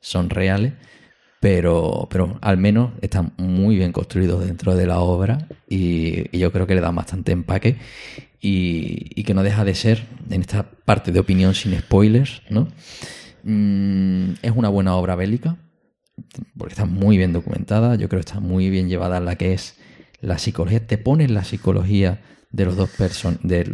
son 0.00 0.30
reales, 0.30 0.72
pero, 1.40 2.08
pero 2.10 2.38
al 2.42 2.58
menos 2.58 2.92
están 3.00 3.32
muy 3.38 3.76
bien 3.76 3.92
construidos 3.92 4.44
dentro 4.44 4.74
de 4.74 4.86
la 4.86 5.00
obra 5.00 5.48
y, 5.68 6.36
yo 6.36 6.52
creo 6.52 6.66
que 6.66 6.74
le 6.74 6.80
dan 6.80 6.94
bastante 6.94 7.32
empaque 7.32 7.76
y, 8.40 9.10
y 9.14 9.24
que 9.24 9.34
no 9.34 9.42
deja 9.42 9.64
de 9.64 9.74
ser, 9.74 10.06
en 10.30 10.40
esta 10.40 10.70
parte 10.84 11.12
de 11.12 11.20
opinión 11.20 11.54
sin 11.54 11.78
spoilers, 11.78 12.42
¿no? 12.50 12.68
Mm, 13.42 14.32
es 14.42 14.52
una 14.54 14.68
buena 14.68 14.96
obra 14.96 15.14
bélica, 15.14 15.56
porque 16.56 16.72
está 16.72 16.84
muy 16.84 17.16
bien 17.16 17.32
documentada, 17.32 17.94
yo 17.94 18.08
creo 18.08 18.20
que 18.20 18.26
está 18.26 18.40
muy 18.40 18.70
bien 18.70 18.88
llevada 18.88 19.20
la 19.20 19.36
que 19.36 19.54
es 19.54 19.79
la 20.20 20.38
psicología, 20.38 20.86
te 20.86 20.98
pones 20.98 21.30
la 21.30 21.44
psicología 21.44 22.20
de 22.50 22.64
los 22.64 22.76
dos 22.76 22.90
personajes, 22.90 23.68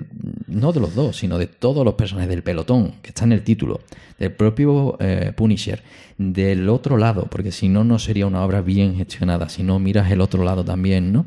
no 0.47 0.73
de 0.73 0.81
los 0.81 0.95
dos, 0.95 1.17
sino 1.17 1.39
de 1.39 1.47
todos 1.47 1.85
los 1.85 1.95
personajes 1.95 2.29
del 2.29 2.43
pelotón, 2.43 2.97
que 3.03 3.09
está 3.09 3.25
en 3.25 3.33
el 3.33 3.43
título, 3.43 3.81
del 4.19 4.33
propio 4.33 4.97
eh, 5.01 5.33
Punisher, 5.35 5.83
del 6.19 6.69
otro 6.69 6.99
lado, 6.99 7.27
porque 7.31 7.53
si 7.53 7.69
no, 7.69 7.85
no 7.85 7.99
sería 7.99 8.27
una 8.27 8.45
obra 8.45 8.61
bien 8.61 8.97
gestionada, 8.97 9.49
si 9.49 9.63
no 9.63 9.79
miras 9.79 10.11
el 10.11 10.21
otro 10.21 10.45
lado 10.45 10.65
también, 10.65 11.13
¿no? 11.13 11.27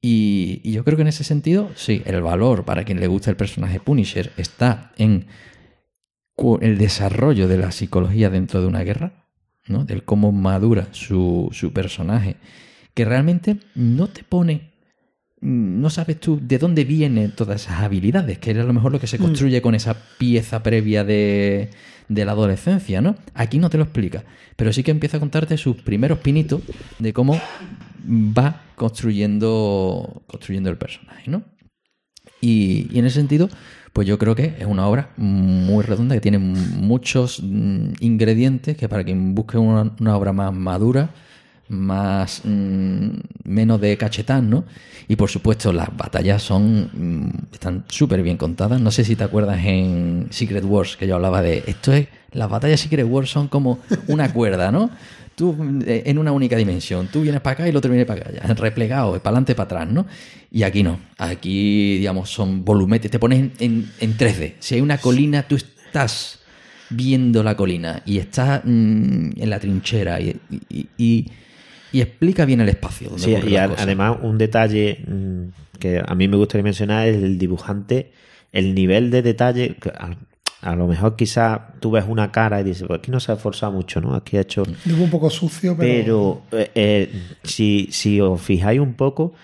Y, 0.00 0.60
y 0.64 0.72
yo 0.72 0.84
creo 0.84 0.96
que 0.96 1.02
en 1.02 1.08
ese 1.08 1.24
sentido, 1.24 1.70
sí, 1.76 2.02
el 2.04 2.20
valor 2.22 2.64
para 2.64 2.84
quien 2.84 3.00
le 3.00 3.06
gusta 3.06 3.30
el 3.30 3.36
personaje 3.36 3.78
Punisher 3.78 4.32
está 4.36 4.92
en 4.98 5.26
el 6.60 6.78
desarrollo 6.78 7.46
de 7.46 7.58
la 7.58 7.70
psicología 7.70 8.28
dentro 8.28 8.60
de 8.60 8.66
una 8.66 8.82
guerra, 8.82 9.28
¿no? 9.66 9.84
Del 9.84 10.02
cómo 10.02 10.32
madura 10.32 10.88
su, 10.90 11.48
su 11.52 11.72
personaje, 11.72 12.36
que 12.94 13.04
realmente 13.04 13.58
no 13.74 14.08
te 14.08 14.24
pone, 14.24 14.72
mm, 15.40 15.80
no 15.80 15.90
sabes 15.90 16.20
tú 16.20 16.38
de 16.42 16.58
dónde 16.58 16.84
vienen 16.84 17.32
todas 17.32 17.62
esas 17.62 17.80
habilidades, 17.80 18.38
que 18.38 18.50
era 18.50 18.62
a 18.62 18.66
lo 18.66 18.72
mejor 18.72 18.92
lo 18.92 19.00
que 19.00 19.06
se 19.06 19.18
construye 19.18 19.62
con 19.62 19.74
esa 19.74 19.96
pieza 20.18 20.62
previa 20.62 21.04
de, 21.04 21.70
de 22.08 22.24
la 22.24 22.32
adolescencia, 22.32 23.00
¿no? 23.00 23.16
Aquí 23.34 23.58
no 23.58 23.70
te 23.70 23.78
lo 23.78 23.84
explica, 23.84 24.24
pero 24.56 24.72
sí 24.72 24.82
que 24.82 24.90
empieza 24.90 25.16
a 25.16 25.20
contarte 25.20 25.56
sus 25.56 25.76
primeros 25.76 26.18
pinitos 26.18 26.62
de 26.98 27.12
cómo 27.12 27.40
va 28.06 28.62
construyendo, 28.76 30.22
construyendo 30.26 30.70
el 30.70 30.76
personaje, 30.76 31.30
¿no? 31.30 31.44
Y, 32.40 32.88
y 32.90 32.98
en 32.98 33.06
ese 33.06 33.20
sentido, 33.20 33.48
pues 33.92 34.06
yo 34.06 34.18
creo 34.18 34.34
que 34.34 34.56
es 34.58 34.66
una 34.66 34.86
obra 34.86 35.10
muy 35.16 35.84
redonda, 35.84 36.14
que 36.14 36.20
tiene 36.20 36.38
muchos 36.38 37.42
mm, 37.42 37.92
ingredientes 38.00 38.76
que 38.76 38.88
para 38.88 39.04
quien 39.04 39.34
busque 39.34 39.58
una, 39.58 39.92
una 40.00 40.16
obra 40.16 40.32
más 40.32 40.52
madura, 40.52 41.10
más 41.68 42.42
mm, 42.44 43.08
menos 43.44 43.80
de 43.80 43.96
cachetán, 43.96 44.50
¿no? 44.50 44.64
Y 45.08 45.16
por 45.16 45.30
supuesto 45.30 45.72
las 45.72 45.94
batallas 45.96 46.42
son 46.42 46.90
mm, 46.92 47.54
están 47.54 47.84
súper 47.88 48.22
bien 48.22 48.36
contadas. 48.36 48.80
No 48.80 48.90
sé 48.90 49.04
si 49.04 49.16
te 49.16 49.24
acuerdas 49.24 49.64
en 49.64 50.28
Secret 50.30 50.64
Wars 50.64 50.96
que 50.96 51.06
yo 51.06 51.16
hablaba 51.16 51.42
de 51.42 51.64
esto 51.66 51.92
es 51.92 52.08
las 52.32 52.48
batallas 52.48 52.80
Secret 52.80 53.06
Wars 53.06 53.30
son 53.30 53.48
como 53.48 53.78
una 54.08 54.32
cuerda, 54.32 54.70
¿no? 54.70 54.90
Tú 55.34 55.56
eh, 55.86 56.02
en 56.06 56.18
una 56.18 56.30
única 56.32 56.56
dimensión, 56.56 57.08
tú 57.10 57.22
vienes 57.22 57.40
para 57.40 57.54
acá 57.54 57.66
y 57.66 57.70
el 57.70 57.76
otro 57.76 57.90
viene 57.90 58.04
para 58.06 58.20
acá, 58.20 58.30
ya, 58.32 58.54
replegado, 58.54 59.12
para 59.14 59.30
adelante, 59.30 59.54
para 59.54 59.64
atrás, 59.64 59.88
¿no? 59.88 60.06
Y 60.50 60.62
aquí 60.62 60.82
no, 60.82 60.98
aquí 61.18 61.98
digamos 61.98 62.30
son 62.30 62.64
volumetes, 62.64 63.10
te 63.10 63.18
pones 63.18 63.50
en, 63.58 63.90
en 63.98 64.16
3D. 64.16 64.54
Si 64.60 64.74
hay 64.74 64.80
una 64.82 64.98
colina, 64.98 65.42
tú 65.44 65.56
estás 65.56 66.38
viendo 66.90 67.42
la 67.42 67.56
colina 67.56 68.02
y 68.04 68.18
estás 68.18 68.60
mm, 68.64 69.30
en 69.40 69.50
la 69.50 69.58
trinchera 69.58 70.20
y- 70.20 70.36
y 71.92 72.00
explica 72.00 72.44
bien 72.44 72.60
el 72.60 72.68
espacio. 72.68 73.10
donde 73.10 73.22
Sí, 73.22 73.36
y 73.48 73.56
además 73.56 74.18
un 74.22 74.38
detalle 74.38 75.00
mm, 75.06 75.78
que 75.78 76.02
a 76.04 76.14
mí 76.14 76.28
me 76.28 76.36
gustaría 76.36 76.64
mencionar 76.64 77.08
es 77.08 77.16
el 77.16 77.38
dibujante, 77.38 78.12
el 78.52 78.74
nivel 78.74 79.10
de 79.10 79.22
detalle. 79.22 79.76
que 79.76 79.90
A, 79.90 80.16
a 80.62 80.76
lo 80.76 80.86
mejor 80.86 81.16
quizá 81.16 81.72
tú 81.80 81.90
ves 81.90 82.04
una 82.08 82.30
cara 82.30 82.60
y 82.60 82.64
dices, 82.64 82.84
pues 82.86 83.00
aquí 83.00 83.10
no 83.10 83.18
se 83.18 83.32
ha 83.32 83.34
esforzado 83.34 83.72
mucho, 83.72 84.00
¿no? 84.00 84.14
Aquí 84.14 84.36
ha 84.36 84.42
hecho... 84.42 84.62
Un 84.86 85.10
poco 85.10 85.28
sucio, 85.28 85.76
pero, 85.76 86.42
Pero 86.48 86.62
eh, 86.62 86.70
eh, 86.74 87.12
si, 87.42 87.88
si 87.90 88.20
os 88.20 88.40
fijáis 88.40 88.78
un 88.78 88.94
poco, 88.94 89.34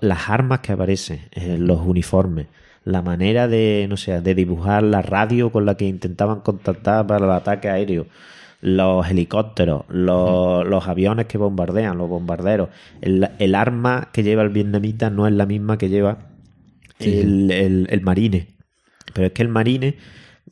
las 0.00 0.30
armas 0.30 0.60
que 0.60 0.70
aparecen, 0.70 1.22
eh, 1.32 1.56
los 1.58 1.80
uniformes, 1.80 2.46
la 2.84 3.02
manera 3.02 3.48
de, 3.48 3.86
no 3.88 3.96
sé, 3.96 4.20
de 4.20 4.34
dibujar 4.36 4.84
la 4.84 5.02
radio 5.02 5.50
con 5.50 5.66
la 5.66 5.76
que 5.76 5.86
intentaban 5.86 6.40
contactar 6.40 7.08
para 7.08 7.24
el 7.24 7.32
ataque 7.32 7.68
aéreo, 7.68 8.06
los 8.62 9.08
helicópteros, 9.10 9.82
los, 9.90 10.64
los 10.66 10.88
aviones 10.88 11.26
que 11.26 11.36
bombardean, 11.36 11.98
los 11.98 12.08
bombarderos, 12.08 12.68
el, 13.00 13.28
el 13.38 13.54
arma 13.54 14.08
que 14.12 14.22
lleva 14.22 14.42
el 14.42 14.48
vietnamita 14.48 15.10
no 15.10 15.26
es 15.26 15.32
la 15.34 15.44
misma 15.46 15.76
que 15.78 15.88
lleva 15.90 16.18
el, 17.00 17.50
el- 17.50 17.86
el 17.90 18.00
marine. 18.00 18.46
Pero 19.12 19.26
es 19.26 19.32
que 19.32 19.42
el 19.42 19.48
marine 19.48 19.96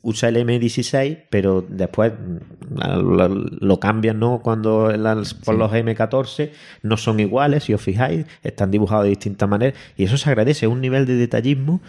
usa 0.03 0.29
el 0.29 0.35
M16, 0.37 1.19
pero 1.29 1.65
después 1.67 2.11
mm, 2.13 2.75
lo, 3.01 3.27
lo 3.29 3.79
cambian, 3.79 4.19
¿no? 4.19 4.39
Cuando 4.41 4.91
las- 4.97 5.33
por 5.33 5.55
los 5.55 5.71
M14 5.71 6.51
no 6.83 6.97
son 6.97 7.19
iguales, 7.19 7.63
si 7.65 7.73
os 7.73 7.81
fijáis, 7.81 8.25
están 8.43 8.71
dibujados 8.71 9.03
de 9.05 9.09
distintas 9.11 9.47
maneras 9.47 9.75
y 9.97 10.03
eso 10.03 10.17
se 10.17 10.29
agradece, 10.29 10.65
es 10.65 10.71
un 10.71 10.81
nivel 10.81 11.05
de 11.05 11.15
detallismo 11.15 11.79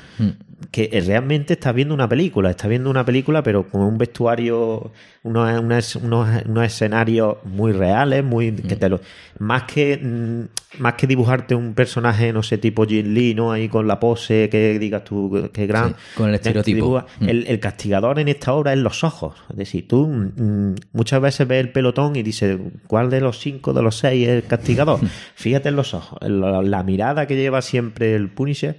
que 0.70 0.88
eh, 0.92 1.00
realmente 1.00 1.54
estás 1.54 1.74
viendo 1.74 1.94
una 1.94 2.08
película, 2.08 2.50
estás 2.50 2.68
viendo 2.68 2.88
una 2.90 3.04
película 3.04 3.42
pero 3.42 3.68
con 3.68 3.80
un 3.82 3.98
vestuario, 3.98 4.92
unos, 5.22 5.60
unos, 5.60 5.96
unos- 5.96 6.64
escenarios 6.66 7.36
muy 7.44 7.72
reales, 7.72 8.22
muy 8.24 8.52
que 8.52 8.76
te 8.76 8.88
lo, 8.88 9.00
más 9.38 9.64
que 9.64 9.98
mm, 10.02 10.80
más 10.80 10.94
que 10.94 11.06
dibujarte 11.06 11.54
un 11.54 11.74
personaje, 11.74 12.32
no 12.32 12.42
sé, 12.42 12.56
tipo 12.56 12.86
Jin 12.86 13.12
Lee, 13.12 13.34
¿no? 13.34 13.52
Ahí 13.52 13.68
con 13.68 13.86
la 13.86 14.00
pose 14.00 14.48
que 14.50 14.78
digas 14.78 15.04
tú 15.04 15.50
que 15.52 15.66
gran 15.66 15.90
Sí, 15.90 15.94
con 16.16 16.28
el 16.30 16.36
estereotipo. 16.36 16.76
dibuja- 16.76 17.06
Mm. 17.20 17.28
el, 17.28 17.46
el 17.46 17.60
castigador 17.60 18.18
en 18.18 18.28
esta 18.28 18.54
obra 18.54 18.72
es 18.72 18.78
los 18.78 19.04
ojos. 19.04 19.34
Es 19.50 19.56
decir, 19.56 19.86
tú 19.86 20.06
mm, 20.06 20.74
muchas 20.92 21.20
veces 21.20 21.46
ves 21.46 21.60
el 21.60 21.72
pelotón 21.72 22.16
y 22.16 22.22
dices, 22.22 22.58
¿cuál 22.86 23.10
de 23.10 23.20
los 23.20 23.38
cinco, 23.38 23.72
de 23.74 23.82
los 23.82 23.98
seis 23.98 24.26
es 24.28 24.34
el 24.34 24.44
castigador? 24.44 25.00
Fíjate 25.34 25.68
en 25.68 25.76
los 25.76 25.92
ojos. 25.92 26.18
la 26.26 26.82
mirada 26.82 27.26
que 27.26 27.36
lleva 27.36 27.60
siempre 27.60 28.14
el 28.14 28.28
Punisher, 28.30 28.78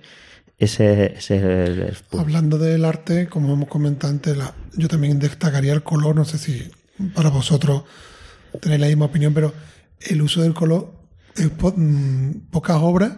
ese, 0.63 1.13
ese 1.17 1.35
es 1.37 1.43
el, 1.43 1.97
hablando 2.19 2.57
del 2.57 2.85
arte, 2.85 3.27
como 3.27 3.53
hemos 3.53 3.69
comentado 3.69 4.11
antes, 4.11 4.35
la- 4.37 4.53
yo 4.75 4.87
también 4.87 5.19
destacaría 5.19 5.73
el 5.73 5.83
color. 5.83 6.15
No 6.15 6.25
sé 6.25 6.37
si 6.37 6.69
para 7.13 7.29
vosotros 7.29 7.83
tenéis 8.61 8.81
la 8.81 8.87
misma 8.87 9.05
opinión, 9.05 9.33
pero 9.33 9.53
el 10.01 10.21
uso 10.21 10.41
del 10.41 10.53
color, 10.53 10.93
en 11.37 11.49
po- 11.51 11.73
mm, 11.75 12.49
pocas 12.51 12.77
obras 12.79 13.13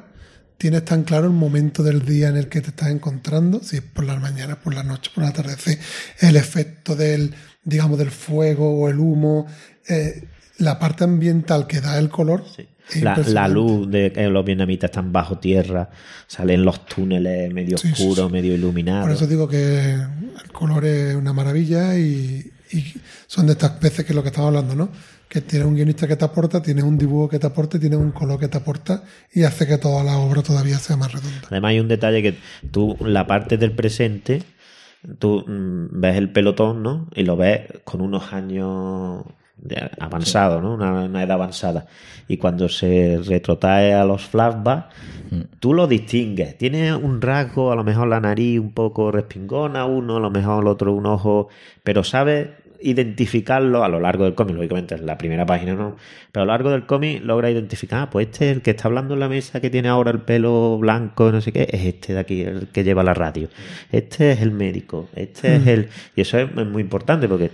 tienes 0.57 0.85
tan 0.85 1.03
claro 1.03 1.25
el 1.27 1.33
momento 1.33 1.83
del 1.83 2.05
día 2.05 2.29
en 2.29 2.37
el 2.37 2.47
que 2.47 2.61
te 2.61 2.69
estás 2.69 2.89
encontrando, 2.89 3.61
si 3.61 3.77
es 3.77 3.81
por 3.81 4.05
las 4.05 4.21
mañanas, 4.21 4.57
por 4.57 4.73
la 4.73 4.83
noche, 4.83 5.11
por 5.13 5.23
el 5.25 5.29
atardecer, 5.29 5.77
el 6.21 6.35
efecto 6.37 6.95
del, 6.95 7.35
digamos, 7.63 7.97
del 7.97 8.11
fuego 8.11 8.79
o 8.79 8.87
el 8.89 8.99
humo, 8.99 9.47
eh, 9.89 10.23
la 10.57 10.79
parte 10.79 11.03
ambiental 11.03 11.67
que 11.67 11.81
da 11.81 11.97
el 11.99 12.09
color. 12.09 12.43
es 12.57 12.67
La, 13.01 13.47
luz 13.47 13.89
de 13.89 14.11
que 14.11 14.27
los 14.27 14.45
vietnamitas 14.45 14.89
están 14.89 15.11
bajo 15.11 15.39
tierra, 15.39 15.89
salen 16.27 16.63
los 16.63 16.85
túneles 16.85 17.51
medio 17.53 17.77
Sí, 17.77 17.91
oscuros, 17.91 18.27
sí. 18.27 18.31
medio 18.31 18.51
Por 18.51 18.59
iluminados. 18.59 19.09
eso 19.11 19.25
digo 19.27 19.47
que 19.47 19.93
el 19.93 20.51
color 20.53 20.85
es 20.85 21.15
una 21.15 21.33
maravilla 21.33 21.97
y, 21.97 22.51
y 22.71 22.83
son 23.27 23.47
de 23.47 23.53
estas 23.53 23.79
veces 23.79 24.05
que 24.05 24.11
es 24.11 24.15
lo 24.15 24.21
que 24.21 24.29
estamos 24.29 24.49
hablando, 24.49 24.75
¿no? 24.75 24.89
Que 25.27 25.41
tienes 25.41 25.67
un 25.67 25.73
guionista 25.75 26.07
que 26.07 26.15
te 26.15 26.23
aporta, 26.25 26.61
tienes 26.61 26.83
un 26.83 26.97
dibujo 26.97 27.27
que 27.27 27.39
te 27.39 27.47
aporta, 27.47 27.79
tienes 27.79 27.97
un 27.97 28.11
color 28.11 28.39
que 28.39 28.47
te 28.47 28.57
aporta 28.57 29.03
y 29.33 29.43
hace 29.43 29.65
que 29.65 29.79
toda 29.79 30.03
la 30.03 30.17
obra 30.17 30.43
todavía 30.43 30.77
sea 30.77 30.95
más 30.95 31.11
redonda. 31.11 31.41
Además 31.49 31.69
hay 31.69 31.79
un 31.79 31.87
detalle 31.87 32.21
que 32.21 32.37
tú, 32.71 32.95
la 33.01 33.25
parte 33.25 33.57
del 33.57 33.71
presente, 33.71 34.43
tú 35.17 35.43
mm, 35.47 35.99
ves 35.99 36.15
el 36.17 36.31
pelotón, 36.31 36.83
¿no? 36.83 37.09
Y 37.15 37.23
lo 37.23 37.35
ves 37.35 37.61
con 37.83 38.01
unos 38.01 38.31
años 38.31 39.23
avanzados, 39.99 40.61
¿no? 40.61 40.73
Una, 40.73 41.05
una 41.05 41.23
edad 41.23 41.33
avanzada. 41.33 41.85
Y 42.27 42.37
cuando 42.37 42.69
se 42.69 43.19
retrotrae 43.23 43.93
a 43.93 44.03
los 44.05 44.25
flashbacks, 44.25 44.93
tú 45.59 45.73
lo 45.73 45.87
distingues. 45.87 46.57
Tiene 46.57 46.95
un 46.95 47.21
rasgo, 47.21 47.71
a 47.71 47.75
lo 47.75 47.83
mejor 47.83 48.07
la 48.07 48.19
nariz 48.19 48.59
un 48.59 48.71
poco 48.71 49.11
respingona, 49.11 49.85
uno, 49.85 50.17
a 50.17 50.19
lo 50.19 50.31
mejor 50.31 50.63
el 50.63 50.67
otro 50.67 50.93
un 50.93 51.05
ojo, 51.05 51.49
pero 51.83 52.03
sabes 52.03 52.49
identificarlo 52.85 53.83
a 53.83 53.89
lo 53.89 53.99
largo 53.99 54.25
del 54.25 54.35
cómic, 54.35 54.55
lógicamente 54.55 54.95
en 54.95 55.05
la 55.05 55.17
primera 55.17 55.45
página 55.45 55.73
no, 55.73 55.95
pero 56.31 56.43
a 56.43 56.45
lo 56.45 56.51
largo 56.51 56.69
del 56.69 56.85
cómic 56.85 57.23
logra 57.23 57.49
identificar, 57.49 58.03
ah, 58.03 58.09
pues 58.09 58.27
este 58.27 58.49
es 58.49 58.55
el 58.57 58.61
que 58.61 58.71
está 58.71 58.87
hablando 58.87 59.15
en 59.15 59.19
la 59.19 59.27
mesa 59.27 59.59
que 59.59 59.69
tiene 59.69 59.89
ahora 59.89 60.11
el 60.11 60.19
pelo 60.19 60.77
blanco, 60.77 61.31
no 61.31 61.41
sé 61.41 61.51
qué, 61.51 61.67
es 61.71 61.83
este 61.85 62.13
de 62.13 62.19
aquí, 62.19 62.41
el 62.41 62.67
que 62.67 62.83
lleva 62.83 63.03
la 63.03 63.13
radio. 63.13 63.49
Este 63.91 64.31
es 64.31 64.41
el 64.41 64.51
médico, 64.51 65.09
este 65.15 65.55
es 65.55 65.67
el... 65.67 65.89
Y 66.15 66.21
eso 66.21 66.37
es 66.37 66.53
muy 66.53 66.81
importante 66.81 67.27
porque 67.27 67.51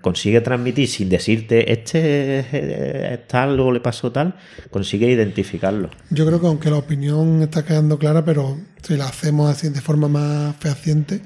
consigue 0.00 0.40
transmitir 0.40 0.88
sin 0.88 1.08
decirte, 1.08 1.72
este 1.72 2.40
es, 2.40 2.46
es 2.52 3.26
tal 3.26 3.58
o 3.60 3.72
le 3.72 3.80
pasó 3.80 4.12
tal, 4.12 4.34
consigue 4.70 5.10
identificarlo. 5.10 5.88
Yo 6.10 6.26
creo 6.26 6.40
que 6.40 6.46
aunque 6.46 6.70
la 6.70 6.76
opinión 6.76 7.42
está 7.42 7.64
quedando 7.64 7.98
clara, 7.98 8.24
pero 8.24 8.58
si 8.82 8.96
la 8.96 9.06
hacemos 9.06 9.50
así 9.50 9.70
de 9.70 9.80
forma 9.80 10.08
más 10.08 10.56
fehaciente, 10.56 11.22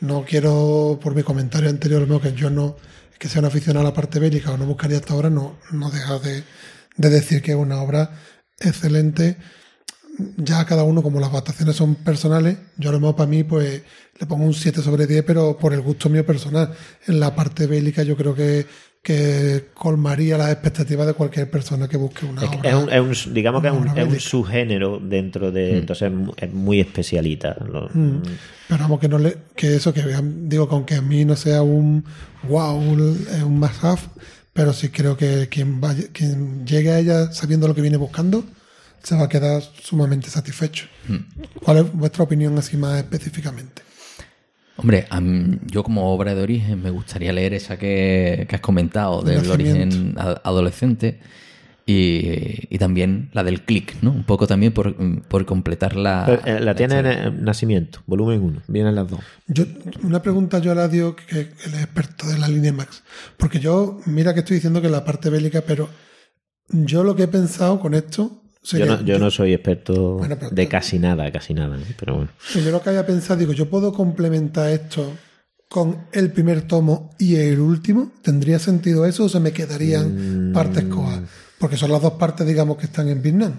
no 0.00 0.24
quiero, 0.24 0.98
por 1.02 1.14
mi 1.14 1.22
comentario 1.22 1.68
anterior, 1.68 2.20
que 2.20 2.32
yo 2.32 2.50
no 2.50 2.76
que 3.18 3.28
sea 3.28 3.40
un 3.40 3.46
aficionado 3.46 3.86
a 3.86 3.90
la 3.90 3.94
parte 3.94 4.20
bélica 4.20 4.52
o 4.52 4.56
no 4.56 4.66
buscaría 4.66 4.98
esta 4.98 5.14
obra, 5.14 5.28
no, 5.28 5.58
no 5.72 5.90
deja 5.90 6.18
de, 6.20 6.44
de 6.96 7.10
decir 7.10 7.42
que 7.42 7.50
es 7.50 7.56
una 7.56 7.82
obra 7.82 8.12
excelente. 8.60 9.36
Ya 10.36 10.64
cada 10.64 10.84
uno, 10.84 11.02
como 11.02 11.20
las 11.20 11.30
votaciones 11.30 11.76
son 11.76 11.96
personales, 11.96 12.58
yo 12.76 12.90
a 12.90 12.92
lo 12.92 13.00
mejor 13.00 13.16
para 13.16 13.30
mí, 13.30 13.44
pues 13.44 13.82
le 14.18 14.26
pongo 14.26 14.44
un 14.44 14.54
7 14.54 14.82
sobre 14.82 15.06
10, 15.06 15.24
pero 15.24 15.56
por 15.58 15.72
el 15.72 15.80
gusto 15.80 16.08
mío 16.08 16.24
personal. 16.24 16.74
En 17.06 17.20
la 17.20 17.34
parte 17.34 17.66
bélica, 17.66 18.02
yo 18.02 18.16
creo 18.16 18.34
que, 18.34 18.66
que 19.02 19.68
colmaría 19.74 20.36
las 20.36 20.50
expectativas 20.52 21.06
de 21.06 21.14
cualquier 21.14 21.50
persona 21.50 21.88
que 21.88 21.96
busque 21.96 22.26
una 22.26 22.42
Es, 22.44 22.50
que 22.50 22.56
obra. 22.58 22.70
es 22.70 23.02
un, 23.02 23.10
es 23.12 23.26
un- 23.26 23.34
digamos 23.34 23.62
que 23.62 23.68
es 23.68 23.74
un, 23.74 23.88
es 24.14 24.22
subgénero 24.24 24.98
dentro 25.00 25.50
de. 25.50 25.78
Entonces 25.78 26.08
es 26.10 26.14
mu- 26.14 26.32
es 26.36 26.52
muy 26.52 26.80
especialita. 26.80 27.56
Lo- 27.66 27.88
Mm. 27.92 28.22
Pero 28.68 28.82
vamos, 28.84 29.00
que 29.00 29.08
no 29.08 29.18
le, 29.18 29.36
que 29.56 29.76
eso, 29.76 29.94
que 29.94 30.02
vean- 30.02 30.48
digo 30.48 30.68
que 30.68 30.74
aunque 30.74 30.94
a 30.96 31.00
mí 31.02 31.24
no 31.24 31.36
sea 31.36 31.62
un 31.62 32.04
wow, 32.42 32.76
un, 32.76 33.00
un 33.44 33.58
must 33.58 33.82
have, 33.82 34.00
pero 34.52 34.72
sí 34.74 34.90
creo 34.90 35.16
que 35.16 35.48
quien 35.48 35.80
vaya, 35.80 36.04
quien 36.12 36.66
llegue 36.66 36.90
a 36.90 36.98
ella 36.98 37.32
sabiendo 37.32 37.66
lo 37.66 37.74
que 37.74 37.80
viene 37.80 37.96
buscando, 37.96 38.44
se 39.02 39.14
va 39.16 39.24
a 39.24 39.28
quedar 39.28 39.62
sumamente 39.82 40.28
satisfecho. 40.28 40.86
¿Cuál 41.64 41.78
es 41.78 41.92
vuestra 41.94 42.24
opinión 42.24 42.58
así 42.58 42.76
más 42.76 42.98
específicamente? 42.98 43.82
Hombre, 44.78 45.06
a 45.10 45.20
mí- 45.20 45.58
yo 45.66 45.82
como 45.82 46.12
obra 46.14 46.34
de 46.34 46.42
origen 46.42 46.82
me 46.82 46.90
gustaría 46.90 47.32
leer 47.32 47.52
esa 47.52 47.76
que, 47.78 48.46
que 48.48 48.54
has 48.56 48.62
comentado, 48.62 49.22
del 49.22 49.50
origen 49.50 50.14
adolescente, 50.16 51.18
y, 51.84 52.66
y 52.68 52.78
también 52.78 53.30
la 53.32 53.42
del 53.44 53.62
click, 53.62 53.96
¿no? 54.02 54.10
Un 54.10 54.24
poco 54.24 54.46
también 54.46 54.72
por, 54.74 54.94
por 55.26 55.46
completar 55.46 55.96
la... 55.96 56.24
Pero, 56.26 56.42
eh, 56.58 56.60
la 56.60 56.74
tiene 56.74 56.98
en 56.98 57.06
el 57.06 57.42
Nacimiento, 57.44 58.00
volumen 58.06 58.42
1. 58.42 58.62
Vienen 58.68 58.94
las 58.94 59.08
dos. 59.08 59.20
Yo, 59.46 59.64
una 60.02 60.20
pregunta 60.20 60.58
yo 60.58 60.72
a 60.72 60.74
Ladio, 60.74 61.16
que, 61.16 61.40
es 61.40 61.74
experto 61.74 62.28
de 62.28 62.38
la 62.38 62.46
línea 62.46 62.74
Max. 62.74 63.02
Porque 63.38 63.58
yo, 63.58 64.00
mira 64.04 64.34
que 64.34 64.40
estoy 64.40 64.56
diciendo 64.56 64.82
que 64.82 64.90
la 64.90 65.04
parte 65.04 65.30
bélica, 65.30 65.62
pero 65.62 65.88
yo 66.68 67.04
lo 67.04 67.16
que 67.16 67.22
he 67.22 67.28
pensado 67.28 67.80
con 67.80 67.94
esto 67.94 68.42
Yo 68.62 68.84
no, 68.86 69.02
yo 69.04 69.18
no 69.18 69.30
soy 69.30 69.54
experto 69.54 70.16
Bueno, 70.16 70.36
pero- 70.38 70.50
de 70.50 70.68
casi 70.68 70.98
nada, 70.98 71.30
casi 71.32 71.54
nada. 71.54 71.76
¿eh? 71.78 71.94
Pero 71.98 72.16
bueno. 72.16 72.30
yo 72.54 72.70
lo 72.70 72.82
que 72.82 72.90
había 72.90 73.06
pensado, 73.06 73.38
digo, 73.40 73.52
yo 73.52 73.70
puedo 73.70 73.92
complementar 73.92 74.70
esto 74.70 75.12
con 75.68 76.06
el 76.12 76.32
primer 76.32 76.62
tomo 76.62 77.10
y 77.18 77.36
el 77.36 77.60
último. 77.60 78.12
¿Tendría 78.22 78.58
sentido 78.58 79.06
eso 79.06 79.24
o 79.24 79.28
se 79.28 79.40
me 79.40 79.52
quedarían 79.52 80.50
partes 80.52 80.84
coas? 80.84 81.20
Porque 81.58 81.76
son 81.76 81.90
las 81.92 82.02
dos 82.02 82.14
partes, 82.14 82.46
digamos, 82.46 82.76
que 82.78 82.86
están 82.86 83.08
en 83.08 83.22
Vietnam. 83.22 83.52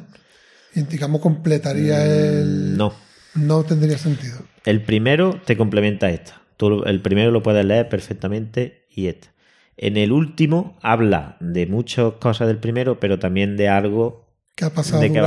Y 0.75 0.81
digamos, 0.83 1.21
completaría 1.21 2.05
el. 2.05 2.77
No. 2.77 2.93
no 3.35 3.63
tendría 3.63 3.97
sentido. 3.97 4.37
El 4.65 4.83
primero 4.83 5.39
te 5.45 5.57
complementa 5.57 6.09
esta. 6.09 6.41
Tú 6.57 6.83
el 6.83 7.01
primero 7.01 7.31
lo 7.31 7.41
puedes 7.41 7.65
leer 7.65 7.89
perfectamente 7.89 8.85
y 8.93 9.07
esta. 9.07 9.29
En 9.77 9.95
el 9.97 10.11
último 10.11 10.77
habla 10.81 11.37
de 11.39 11.65
muchas 11.65 12.13
cosas 12.19 12.47
del 12.47 12.57
primero, 12.57 12.99
pero 12.99 13.17
también 13.17 13.55
de 13.55 13.69
algo 13.69 14.28
¿Qué 14.59 14.65
ha 14.65 14.73
pasado 14.73 15.01
de 15.01 15.07
que 15.07 15.19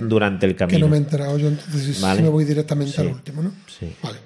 durante, 0.00 0.46
el 0.46 0.52
que 0.52 0.56
camino. 0.56 0.80
no 0.80 0.88
me 0.88 0.96
he 0.96 0.98
enterado 0.98 1.38
yo? 1.38 1.46
Entonces 1.46 2.00
Vale. 2.00 2.22
me 2.22 2.28
voy 2.28 2.44
directamente 2.44 2.92
Sí. 2.92 3.00
al 3.02 3.06
último, 3.06 3.40
¿no? 3.40 3.52
Sí. 3.68 3.94
Vale. 4.02 4.18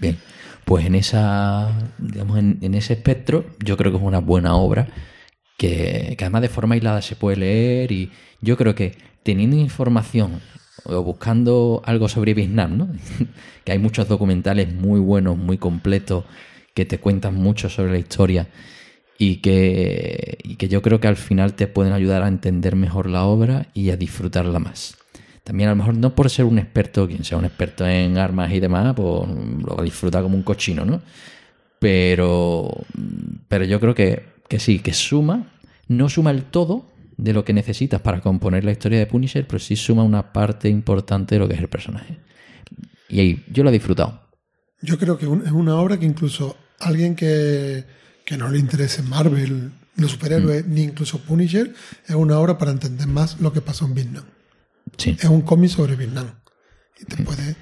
Bien, 0.00 0.16
pues 0.64 0.86
en 0.86 0.94
esa, 0.94 1.70
digamos, 1.98 2.38
en, 2.38 2.56
en 2.62 2.74
ese 2.74 2.94
espectro, 2.94 3.44
yo 3.62 3.76
creo 3.76 3.92
que 3.92 3.98
es 3.98 4.02
una 4.02 4.20
buena 4.20 4.54
obra 4.54 4.88
que, 5.58 6.14
que 6.16 6.24
además 6.24 6.40
de 6.40 6.48
forma 6.48 6.74
aislada 6.74 7.02
se 7.02 7.16
puede 7.16 7.36
leer 7.36 7.92
y 7.92 8.10
yo 8.40 8.56
creo 8.56 8.74
que 8.74 8.96
teniendo 9.24 9.56
información 9.56 10.40
o 10.84 11.02
buscando 11.02 11.82
algo 11.84 12.08
sobre 12.08 12.32
Vietnam, 12.32 12.78
¿no? 12.78 12.88
que 13.64 13.72
hay 13.72 13.78
muchos 13.78 14.08
documentales 14.08 14.72
muy 14.72 15.00
buenos, 15.00 15.36
muy 15.36 15.58
completos, 15.58 16.24
que 16.74 16.86
te 16.86 16.98
cuentan 16.98 17.34
mucho 17.34 17.68
sobre 17.68 17.92
la 17.92 17.98
historia 17.98 18.48
y 19.18 19.36
que, 19.36 20.38
y 20.44 20.54
que 20.54 20.68
yo 20.68 20.80
creo 20.80 21.00
que 21.00 21.08
al 21.08 21.16
final 21.16 21.54
te 21.54 21.66
pueden 21.66 21.92
ayudar 21.92 22.22
a 22.22 22.28
entender 22.28 22.76
mejor 22.76 23.10
la 23.10 23.24
obra 23.24 23.66
y 23.74 23.90
a 23.90 23.96
disfrutarla 23.96 24.60
más. 24.60 24.96
También 25.42 25.68
a 25.68 25.72
lo 25.72 25.76
mejor 25.76 25.96
no 25.96 26.14
por 26.14 26.30
ser 26.30 26.44
un 26.44 26.58
experto, 26.58 27.08
quien 27.08 27.24
sea 27.24 27.36
un 27.36 27.44
experto 27.44 27.86
en 27.86 28.16
armas 28.16 28.52
y 28.52 28.60
demás, 28.60 28.94
pues 28.94 29.28
lo 29.28 29.76
va 29.76 29.82
a 29.82 29.84
disfrutar 29.84 30.22
como 30.22 30.36
un 30.36 30.44
cochino, 30.44 30.84
¿no? 30.84 31.02
Pero, 31.80 32.70
pero 33.48 33.64
yo 33.64 33.80
creo 33.80 33.94
que, 33.94 34.24
que 34.46 34.60
sí, 34.60 34.78
que 34.78 34.92
suma, 34.92 35.50
no 35.88 36.08
suma 36.08 36.30
el 36.30 36.44
todo 36.44 36.86
de 37.16 37.32
lo 37.32 37.44
que 37.44 37.52
necesitas 37.52 38.00
para 38.00 38.20
componer 38.20 38.62
la 38.64 38.70
historia 38.70 38.98
de 38.98 39.06
Punisher, 39.06 39.46
pero 39.46 39.58
sí 39.58 39.74
suma 39.74 40.04
una 40.04 40.32
parte 40.32 40.68
importante 40.68 41.34
de 41.34 41.40
lo 41.40 41.48
que 41.48 41.54
es 41.54 41.60
el 41.60 41.68
personaje. 41.68 42.18
Y 43.08 43.20
ahí, 43.20 43.44
yo 43.50 43.64
lo 43.64 43.70
he 43.70 43.72
disfrutado. 43.72 44.20
Yo 44.80 44.96
creo 44.98 45.18
que 45.18 45.24
es 45.24 45.52
una 45.52 45.76
obra 45.76 45.98
que 45.98 46.06
incluso 46.06 46.56
alguien 46.78 47.16
que, 47.16 47.84
que 48.28 48.36
no 48.36 48.50
le 48.50 48.58
interese 48.58 49.02
Marvel, 49.02 49.72
los 49.96 50.10
superhéroes, 50.10 50.66
Mm. 50.66 50.74
ni 50.74 50.82
incluso 50.82 51.18
Punisher, 51.20 51.74
es 52.06 52.14
una 52.14 52.38
obra 52.38 52.58
para 52.58 52.70
entender 52.72 53.06
más 53.06 53.40
lo 53.40 53.54
que 53.54 53.62
pasó 53.62 53.86
en 53.86 53.94
Vietnam. 53.94 54.24
Sí. 54.98 55.16
Es 55.18 55.24
un 55.24 55.40
cómic 55.40 55.70
sobre 55.70 55.96
Vietnam. 55.96 56.26
Y 57.00 57.04
Mm. 57.04 57.06
te 57.06 57.22
puede 57.22 57.56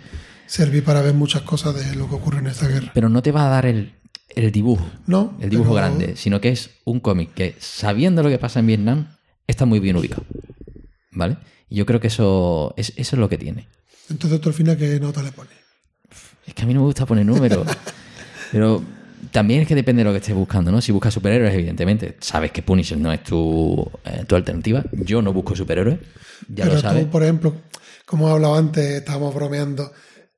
servir 0.47 0.83
para 0.83 1.03
ver 1.03 1.15
muchas 1.15 1.43
cosas 1.43 1.75
de 1.77 1.95
lo 1.95 2.09
que 2.09 2.17
ocurre 2.17 2.39
en 2.41 2.49
esta 2.49 2.67
guerra. 2.67 2.91
Pero 2.95 3.09
no 3.09 3.23
te 3.23 3.31
va 3.31 3.47
a 3.47 3.49
dar 3.49 3.65
el, 3.67 3.95
el 4.35 4.51
dibujo, 4.51 4.91
No, 5.07 5.37
el 5.41 5.51
dibujo 5.51 5.71
pero- 5.71 5.77
grande, 5.87 6.17
sino 6.17 6.41
que 6.41 6.49
es 6.49 6.71
un 6.85 6.99
cómic 6.99 7.33
que, 7.33 7.55
sabiendo 7.61 8.25
lo 8.25 8.29
que 8.29 8.39
pasa 8.39 8.59
en 8.59 8.67
Vietnam, 8.67 9.17
está 9.47 9.67
muy 9.67 9.79
bien 9.79 9.97
ubicado. 9.97 10.25
¿Vale? 11.13 11.37
Y 11.71 11.77
yo 11.77 11.87
creo 11.87 12.01
que 12.01 12.09
eso 12.09 12.75
es, 12.77 12.93
eso 12.97 13.15
es 13.17 13.21
lo 13.21 13.29
que 13.29 13.39
tiene. 13.39 13.69
Entonces 14.11 14.41
tú 14.41 14.49
al 14.49 14.55
final 14.57 14.77
qué 14.77 14.99
nota 14.99 15.23
le 15.23 15.31
pones. 15.31 15.55
Es 16.45 16.55
que 16.55 16.63
a 16.63 16.67
mí 16.67 16.75
no 16.75 16.81
me 16.81 16.87
gusta 16.87 17.07
poner 17.07 17.25
números. 17.25 17.67
pero 18.53 18.83
también 19.31 19.62
es 19.62 19.69
que 19.69 19.74
depende 19.74 20.01
de 20.01 20.05
lo 20.05 20.12
que 20.12 20.19
estés 20.19 20.35
buscando, 20.35 20.70
¿no? 20.73 20.81
Si 20.81 20.93
buscas 20.93 21.12
superhéroes, 21.15 21.55
evidentemente, 21.55 22.16
sabes 22.20 22.53
que 22.53 22.62
Punisher 22.62 22.98
no 22.98 23.12
es 23.12 23.23
tu, 23.23 23.90
eh, 24.05 24.24
tu 24.27 24.35
alternativa. 24.36 24.85
Yo 24.93 25.23
no 25.23 25.32
busco 25.32 25.55
superhéroes, 25.57 25.98
ya 26.48 26.65
Pero 26.65 26.74
lo 26.77 26.81
sabes. 26.81 27.05
tú, 27.05 27.11
por 27.11 27.23
ejemplo, 27.23 27.55
como 28.05 28.28
he 28.28 28.32
hablado 28.32 28.55
antes, 28.57 28.85
estábamos 28.85 29.35
bromeando. 29.35 29.93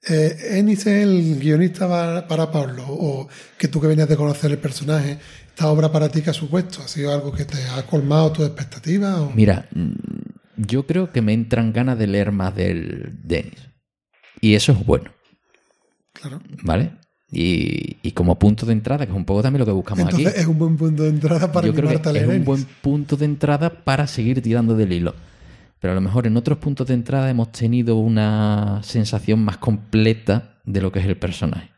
Eh, 0.08 0.58
Ennis 0.58 0.80
es 0.86 1.02
el 1.02 1.38
guionista 1.40 1.88
para, 1.88 2.26
para 2.28 2.50
Pablo, 2.50 2.84
o 2.88 3.28
que 3.58 3.68
tú 3.68 3.80
que 3.80 3.88
venías 3.88 4.08
de 4.08 4.16
conocer 4.16 4.50
el 4.52 4.58
personaje, 4.58 5.18
esta 5.48 5.68
obra 5.68 5.90
para 5.90 6.08
ti 6.08 6.22
que 6.22 6.30
ha 6.30 6.34
supuesto, 6.34 6.80
¿ha 6.82 6.88
sido 6.88 7.12
algo 7.12 7.32
que 7.32 7.44
te 7.44 7.58
ha 7.66 7.82
colmado 7.84 8.30
tus 8.32 8.46
expectativas? 8.46 9.18
O... 9.18 9.30
Mira, 9.34 9.66
mm, 9.74 9.92
yo 10.56 10.86
creo 10.86 11.10
que 11.12 11.20
me 11.20 11.32
entran 11.32 11.72
ganas 11.72 11.98
de 11.98 12.06
leer 12.06 12.30
más 12.32 12.54
del 12.54 13.18
Dennis. 13.24 13.68
Y 14.40 14.54
eso 14.54 14.70
es 14.72 14.86
bueno, 14.86 15.10
Claro. 16.12 16.40
¿vale? 16.62 16.92
Y, 17.30 17.98
y 18.02 18.12
como 18.12 18.38
punto 18.38 18.64
de 18.64 18.72
entrada, 18.72 19.04
que 19.04 19.12
es 19.12 19.16
un 19.16 19.26
poco 19.26 19.42
también 19.42 19.60
lo 19.60 19.66
que 19.66 19.72
buscamos 19.72 20.04
Entonces 20.04 20.28
aquí. 20.28 20.40
es 20.40 20.46
un 20.46 20.58
buen 20.58 20.76
punto 20.78 21.02
de 21.02 21.10
entrada 21.10 21.52
para 21.52 21.66
yo 21.66 21.74
creo 21.74 22.00
que 22.00 22.18
es 22.18 22.26
un 22.26 22.44
buen 22.44 22.64
punto 22.80 23.16
de 23.16 23.26
entrada 23.26 23.68
para 23.84 24.06
seguir 24.06 24.40
tirando 24.40 24.74
del 24.74 24.92
hilo. 24.92 25.14
Pero 25.80 25.92
a 25.92 25.94
lo 25.94 26.00
mejor 26.00 26.26
en 26.26 26.36
otros 26.36 26.58
puntos 26.58 26.86
de 26.86 26.94
entrada 26.94 27.30
hemos 27.30 27.52
tenido 27.52 27.96
una 27.96 28.80
sensación 28.82 29.44
más 29.44 29.58
completa 29.58 30.54
de 30.64 30.80
lo 30.80 30.90
que 30.90 31.00
es 31.00 31.06
el 31.06 31.16
personaje. 31.16 31.70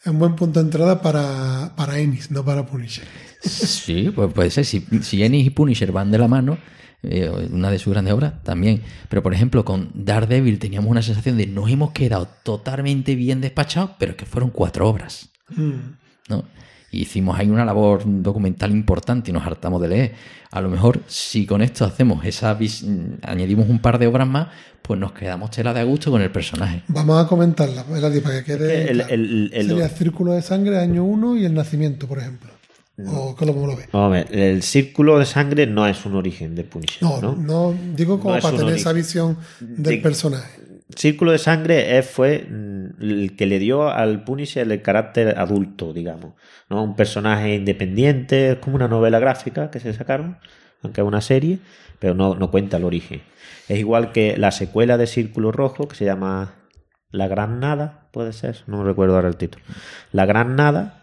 Es 0.00 0.06
un 0.06 0.18
buen 0.18 0.36
punto 0.36 0.60
de 0.60 0.66
entrada 0.66 1.02
para, 1.02 1.72
para 1.74 1.98
Ennis, 1.98 2.30
no 2.30 2.44
para 2.44 2.64
Punisher. 2.66 3.04
Sí, 3.40 4.12
pues 4.14 4.32
puede 4.32 4.50
ser. 4.50 4.64
Si, 4.64 4.86
si 5.02 5.22
Ennis 5.24 5.46
y 5.46 5.50
Punisher 5.50 5.90
van 5.90 6.10
de 6.10 6.18
la 6.18 6.28
mano, 6.28 6.58
eh, 7.02 7.30
una 7.52 7.70
de 7.70 7.78
sus 7.78 7.92
grandes 7.92 8.12
obras, 8.14 8.42
también. 8.42 8.82
Pero 9.08 9.22
por 9.22 9.32
ejemplo, 9.34 9.64
con 9.64 9.90
Daredevil 9.94 10.58
teníamos 10.58 10.90
una 10.90 11.02
sensación 11.02 11.36
de 11.36 11.46
nos 11.46 11.70
hemos 11.70 11.92
quedado 11.92 12.28
totalmente 12.42 13.14
bien 13.14 13.40
despachados, 13.40 13.90
pero 13.98 14.12
es 14.12 14.16
que 14.16 14.26
fueron 14.26 14.50
cuatro 14.50 14.88
obras. 14.88 15.28
Mm. 15.50 15.72
¿no? 16.28 16.44
Y 16.90 17.02
hicimos 17.02 17.38
ahí 17.38 17.48
una 17.50 17.64
labor 17.66 18.02
documental 18.04 18.70
importante 18.70 19.30
y 19.30 19.34
nos 19.34 19.46
hartamos 19.46 19.80
de 19.82 19.88
leer. 19.88 20.14
A 20.50 20.60
lo 20.62 20.70
mejor, 20.70 21.00
si 21.06 21.44
con 21.44 21.60
esto 21.60 21.84
hacemos 21.84 22.24
esa 22.24 22.54
vis- 22.54 22.84
añadimos 23.22 23.68
un 23.68 23.78
par 23.78 23.98
de 23.98 24.06
obras 24.06 24.26
más, 24.26 24.48
pues 24.80 24.98
nos 24.98 25.12
quedamos 25.12 25.50
tela 25.50 25.74
de 25.74 25.80
a 25.80 25.84
gusto 25.84 26.10
con 26.10 26.22
el 26.22 26.30
personaje. 26.30 26.82
Vamos 26.88 27.22
a 27.22 27.28
comentarla, 27.28 27.84
Eladi, 27.94 28.20
para 28.20 28.38
que 28.38 28.44
quede. 28.44 28.90
El- 28.90 28.96
claro. 28.96 29.14
el- 29.14 29.50
el- 29.52 29.68
Sería 29.68 29.88
Círculo 29.90 30.32
de 30.32 30.40
Sangre, 30.40 30.78
año 30.78 31.04
1 31.04 31.36
y 31.36 31.44
el 31.44 31.52
nacimiento, 31.52 32.08
por 32.08 32.18
ejemplo. 32.20 32.50
O 33.06 33.36
cómo 33.36 33.66
lo 33.66 33.76
ves. 33.76 33.88
Vamos 33.92 34.06
a 34.08 34.10
ver, 34.10 34.26
el 34.36 34.62
círculo 34.62 35.18
de 35.18 35.24
sangre 35.26 35.66
no 35.66 35.86
es 35.86 36.04
un 36.04 36.16
origen 36.16 36.54
de 36.54 36.64
Punisher. 36.64 37.02
No, 37.02 37.20
No, 37.20 37.36
no, 37.36 37.74
digo 37.94 38.18
como 38.18 38.34
No 38.34 38.40
para 38.40 38.50
tener 38.56 38.64
origen. 38.72 38.80
esa 38.80 38.92
visión 38.92 39.36
del 39.60 39.82
De- 39.96 39.98
personaje. 39.98 40.60
Círculo 40.96 41.32
de 41.32 41.38
sangre 41.38 42.02
fue 42.02 42.46
mm, 42.50 43.02
el 43.02 43.36
que 43.36 43.44
le 43.46 43.58
dio 43.58 43.88
al 43.90 44.24
Punisher 44.24 44.70
el 44.72 44.80
carácter 44.82 45.38
adulto, 45.38 45.92
digamos. 45.92 46.32
¿no? 46.70 46.82
Un 46.82 46.96
personaje 46.96 47.54
independiente, 47.54 48.52
es 48.52 48.56
como 48.58 48.76
una 48.76 48.88
novela 48.88 49.18
gráfica 49.18 49.70
que 49.70 49.80
se 49.80 49.92
sacaron, 49.92 50.38
aunque 50.82 51.02
es 51.02 51.06
una 51.06 51.20
serie, 51.20 51.58
pero 51.98 52.14
no, 52.14 52.34
no 52.34 52.50
cuenta 52.50 52.78
el 52.78 52.84
origen. 52.84 53.20
Es 53.68 53.78
igual 53.78 54.12
que 54.12 54.36
la 54.38 54.50
secuela 54.50 54.96
de 54.96 55.06
Círculo 55.06 55.52
Rojo, 55.52 55.86
que 55.88 55.94
se 55.94 56.06
llama 56.06 56.54
La 57.10 57.28
Gran 57.28 57.60
Nada, 57.60 58.08
puede 58.10 58.32
ser, 58.32 58.62
no 58.66 58.78
me 58.78 58.84
recuerdo 58.84 59.14
ahora 59.16 59.28
el 59.28 59.36
título. 59.36 59.62
La 60.12 60.24
Gran 60.24 60.56
Nada 60.56 60.97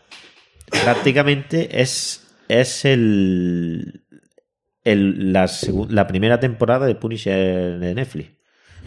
prácticamente 0.69 1.81
es, 1.81 2.21
es 2.47 2.85
el, 2.85 4.05
el- 4.83 5.33
la, 5.33 5.49
la 5.89 6.07
primera 6.07 6.39
temporada 6.39 6.85
de 6.85 6.95
Punisher 6.95 7.79
de 7.79 7.95
Netflix. 7.95 8.31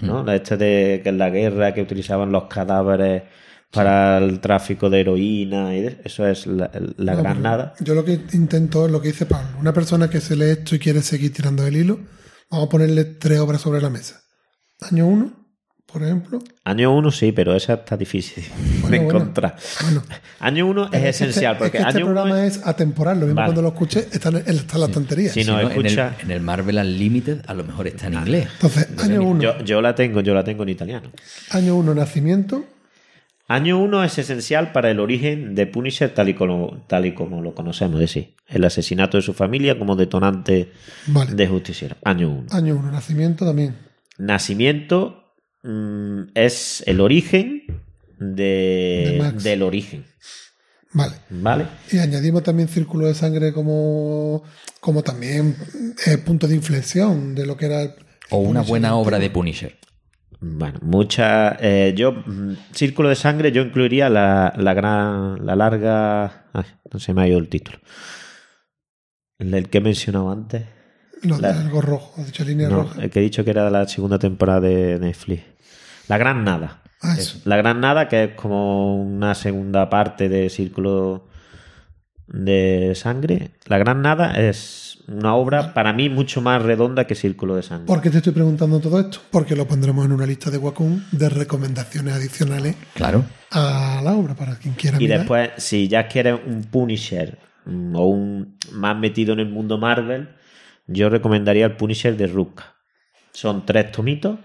¿no? 0.01 0.23
La 0.23 0.37
Este 0.37 0.57
de 0.57 1.01
que 1.03 1.11
la 1.13 1.29
guerra 1.31 1.75
que 1.75 1.83
utilizaban 1.83 2.31
los 2.31 2.45
cadáveres 2.45 3.25
para 3.73 4.19
el 4.19 4.39
tráfico 4.41 4.89
de 4.89 5.01
heroína 5.01 5.77
y 5.77 5.83
de- 5.83 6.01
eso 6.05 6.27
es 6.27 6.47
la, 6.47 6.71
la 6.97 7.15
No, 7.15 7.23
gran 7.23 7.43
nada. 7.43 7.75
Yo 7.81 7.95
lo 7.95 8.05
que 8.05 8.21
intento 8.33 8.87
es 8.87 8.93
lo 8.93 9.01
que 9.03 9.09
dice 9.09 9.27
Pablo. 9.27 9.59
Una 9.59 9.73
persona 9.73 10.09
que 10.09 10.21
se 10.21 10.37
lee 10.37 10.51
esto 10.51 10.77
y 10.77 10.79
quiere 10.79 11.03
seguir 11.03 11.33
tirando 11.33 11.65
del 11.65 11.77
hilo, 11.77 11.99
vamos 12.51 12.67
a 12.67 12.71
ponerle 12.71 13.05
tres 13.05 13.41
obras 13.41 13.61
sobre 13.61 13.81
la 13.83 13.91
mesa. 13.91 14.21
Año 14.81 15.07
1, 15.09 15.48
por 15.91 16.03
ejemplo. 16.03 16.39
Año 16.65 16.95
1 16.95 17.11
sí, 17.11 17.33
pero 17.33 17.55
esa 17.57 17.75
está 17.75 17.97
difícil 17.97 18.45
de 18.45 18.51
Bueno, 18.83 19.05
bueno. 19.05 19.19
encontrar. 19.21 19.57
Bueno, 19.83 20.03
Año 20.41 20.67
1 20.67 20.91
es 20.93 21.05
esencial 21.05 21.55
este, 21.55 21.65
porque 21.65 21.79
es 21.79 21.85
que 21.85 21.89
este 21.89 21.99
año 22.01 22.07
1 22.07 22.15
programa 22.15 22.45
es 22.47 22.67
atemporal. 22.67 23.19
Lo 23.21 23.27
mismo 23.27 23.37
Vale. 23.37 23.47
cuando 23.49 23.63
lo 23.63 23.69
escuché, 23.69 24.01
está 24.13 24.29
en, 24.29 24.37
está 24.37 24.75
en 24.75 24.81
la 24.81 24.87
estantería. 24.87 25.33
Sí, 25.33 25.41
no, 25.41 25.45
Si 25.45 25.51
no, 25.51 25.61
en, 25.61 25.67
el, 25.67 25.87
escucha. 25.87 26.17
en 26.23 26.31
el 26.31 26.41
Marvel 26.43 26.77
Unlimited 26.77 27.41
a 27.47 27.55
lo 27.55 27.65
mejor 27.65 27.87
está 27.87 28.07
en 28.09 28.15
inglés. 28.15 28.49
Entonces, 28.55 28.89
año 29.03 29.23
1, 29.23 29.43
Yo, 29.43 29.59
yo 29.65 29.81
la 29.81 29.95
tengo, 29.95 30.21
yo 30.21 30.35
la 30.35 30.45
tengo 30.45 30.63
en 30.65 30.69
italiano. 30.69 31.11
año 31.51 31.75
1, 31.77 31.95
nacimiento. 31.95 32.65
Año 33.51 33.79
1 33.79 34.05
es 34.05 34.19
esencial 34.19 34.73
para 34.73 34.91
el 34.91 35.01
origen 35.01 35.55
de 35.55 35.67
Punisher 35.67 36.13
tal 36.13 36.29
y 36.29 36.35
como, 36.35 36.85
tal 36.87 37.07
y 37.07 37.15
como 37.15 37.41
lo 37.41 37.55
conocemos, 37.55 37.95
es 37.95 38.01
decir, 38.13 38.35
el 38.47 38.63
asesinato 38.63 39.17
de 39.17 39.23
su 39.23 39.33
familia 39.33 39.79
como 39.79 39.97
detonante 39.97 40.71
Vale. 41.07 41.33
de 41.33 41.47
justiciero. 41.47 41.97
Año 42.05 42.29
1. 42.31 42.47
Año 42.51 42.77
1, 42.77 42.93
nacimiento 42.93 43.47
también. 43.47 43.75
Nacimiento 44.19 45.18
mm, 45.63 46.23
es 46.35 46.83
el 46.87 47.01
origen 47.01 47.63
de, 48.19 49.05
De 49.13 49.19
Max. 49.19 49.43
del 49.45 49.63
origen, 49.63 50.05
Vale. 50.93 51.15
¿vale? 51.31 51.67
Y 51.93 51.99
añadimos 51.99 52.43
también 52.43 52.69
Círculo 52.69 53.07
de 53.07 53.15
Sangre 53.15 53.53
como, 53.53 54.43
como 54.81 55.03
también 55.03 55.55
eh, 56.07 56.19
punto 56.19 56.49
de 56.49 56.55
inflexión 56.55 57.35
de 57.35 57.47
lo 57.47 57.57
que 57.57 57.67
era 57.67 57.83
el, 57.83 57.91
O 58.31 58.39
una 58.39 58.61
Punisher 58.61 58.69
buena 58.69 58.95
obra 58.97 59.19
de 59.19 59.31
Punisher. 59.31 59.77
Bueno, 60.41 60.79
mucha. 60.83 61.57
eh, 61.61 61.95
yo, 61.97 62.13
mm, 62.13 62.53
Círculo 62.73 63.09
de 63.09 63.17
Sangre, 63.17 63.51
yo 63.53 63.61
incluiría 63.63 64.09
la, 64.09 64.53
la 64.57 64.73
gran. 64.73 65.45
La 65.45 65.57
larga. 65.57 66.47
Ay, 66.53 66.65
no 66.93 67.01
se 67.01 67.13
me 67.13 67.23
ha 67.23 67.29
ido 67.29 67.39
el 67.39 67.49
título. 67.49 67.79
El 69.39 69.51
del 69.51 69.69
que 69.69 69.79
he 69.79 69.81
mencionado 69.81 70.31
antes. 70.31 70.63
Los 71.23 71.41
La- 71.41 71.53
de 71.53 71.59
algo 71.61 71.81
rojo, 71.81 72.21
has 72.21 72.27
dicho 72.27 72.45
línea 72.45 72.69
No, 72.69 72.83
roja. 72.83 73.03
el 73.03 73.11
que 73.11 73.19
he 73.21 73.23
dicho 73.23 73.45
que 73.45 73.51
era 73.51 73.71
la 73.71 73.87
segunda 73.89 74.19
temporada 74.19 74.61
de 74.61 74.99
Netflix. 74.99 75.43
La 76.09 76.17
Gran 76.19 76.45
Nada. 76.45 76.83
Ah, 77.03 77.15
eso. 77.19 77.39
La 77.45 77.57
Gran 77.57 77.81
Nada, 77.81 78.09
que 78.09 78.25
es 78.25 78.31
como 78.35 78.97
una 79.03 79.35
segunda 79.35 79.89
parte 79.91 80.29
de 80.29 80.49
Círculo. 80.51 81.27
de 82.31 82.93
sangre. 82.95 83.53
La 83.69 83.79
Gran 83.79 84.03
Nada 84.03 84.33
es 84.39 84.99
una 85.09 85.35
obra 85.35 85.73
para 85.73 85.95
mí 85.95 86.11
mucho 86.11 86.43
más 86.43 86.61
redonda 86.61 87.07
que 87.07 87.15
Círculo 87.15 87.57
de 87.57 87.63
Sangre. 87.63 87.87
¿Por 87.87 88.03
qué 88.03 88.11
te 88.11 88.19
estoy 88.19 88.35
preguntando 88.35 88.81
todo 88.81 89.01
esto? 89.01 89.21
Porque 89.31 89.57
lo 89.57 89.67
pondremos 89.67 90.05
en 90.05 90.13
una 90.13 90.27
lista 90.27 90.51
de 90.51 90.59
Wacom 90.59 91.01
de 91.11 91.29
recomendaciones 91.31 92.13
adicionales 92.13 92.77
Claro. 92.95 93.25
a 93.51 94.03
la 94.05 94.13
obra 94.13 94.35
para 94.35 94.57
quien 94.59 94.75
quiera 94.75 94.99
Y 94.99 95.05
mirar. 95.05 95.21
después, 95.21 95.51
si 95.57 95.89
ya 95.89 96.07
quieres 96.07 96.39
un 96.47 96.65
Punisher 96.65 97.39
mm, 97.65 97.97
o 97.97 98.07
un 98.09 98.59
más 98.73 98.95
metido 98.99 99.33
en 99.33 99.41
el 99.41 99.49
mundo 99.49 99.79
Marvel, 99.79 100.29
yo 100.89 101.11
recomendaría 101.11 101.67
el 101.67 101.77
Punisher 101.77 102.17
de 102.17 102.27
Ruka. 102.27 102.75
Son 103.33 103.65
tres 103.65 103.93
tomitos. 103.93 104.39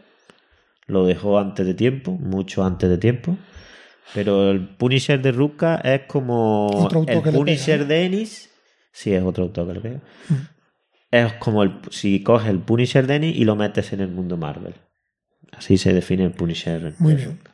Lo 0.86 1.06
dejó 1.06 1.40
antes 1.40 1.66
de 1.66 1.74
tiempo, 1.74 2.12
mucho 2.12 2.66
antes 2.66 2.90
de 2.90 2.98
tiempo. 2.98 3.38
Pero 4.14 4.52
el 4.52 4.68
Punisher 4.76 5.22
de 5.22 5.32
Ruka 5.32 5.76
es 5.78 6.02
como 6.08 6.90
el 7.08 7.22
Punisher 7.32 7.80
pega, 7.80 7.88
de 7.88 8.06
Ennis. 8.06 8.50
Sí, 8.92 9.14
es 9.14 9.24
otro 9.24 9.46
autor 9.46 9.68
que 9.68 9.74
le 9.74 9.80
pega. 9.80 10.02
Es 11.10 11.34
como 11.34 11.64
el, 11.64 11.80
si 11.90 12.22
coges 12.22 12.50
el 12.50 12.60
Punisher 12.60 13.08
de 13.08 13.16
Ennis 13.16 13.38
y 13.38 13.46
lo 13.46 13.56
metes 13.56 13.94
en 13.94 14.02
el 14.02 14.10
mundo 14.10 14.36
Marvel. 14.36 14.76
Así 15.54 15.78
se 15.78 15.94
define 15.94 16.26
el 16.26 16.32
Punisher. 16.32 16.94
Muy 17.00 17.16
bien. 17.16 17.38
Ruka. 17.38 17.54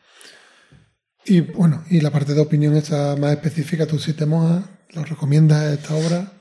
Y 1.25 1.41
bueno, 1.41 1.83
y 1.91 2.01
la 2.01 2.09
parte 2.09 2.33
de 2.33 2.41
opinión 2.41 2.75
esta 2.75 3.15
más 3.15 3.33
específica, 3.33 3.85
tú 3.85 3.99
si 3.99 4.13
te 4.13 4.25
mojas, 4.25 4.65
¿lo 4.93 5.03
recomiendas 5.03 5.71
esta 5.71 5.93
obra? 5.93 6.38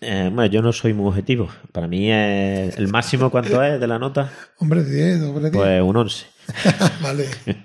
Eh, 0.00 0.30
bueno, 0.32 0.46
yo 0.50 0.62
no 0.62 0.72
soy 0.72 0.94
muy 0.94 1.08
objetivo. 1.08 1.48
Para 1.72 1.86
mí 1.86 2.10
es 2.10 2.76
el 2.78 2.88
máximo 2.88 3.30
cuánto 3.30 3.62
es 3.62 3.78
de 3.78 3.86
la 3.86 3.98
nota, 3.98 4.32
Hombre, 4.58 4.82
10, 4.82 5.22
hombre, 5.22 5.50
10. 5.50 5.52
pues 5.52 5.82
un 5.82 5.96
11. 5.96 6.26
vale. 7.02 7.26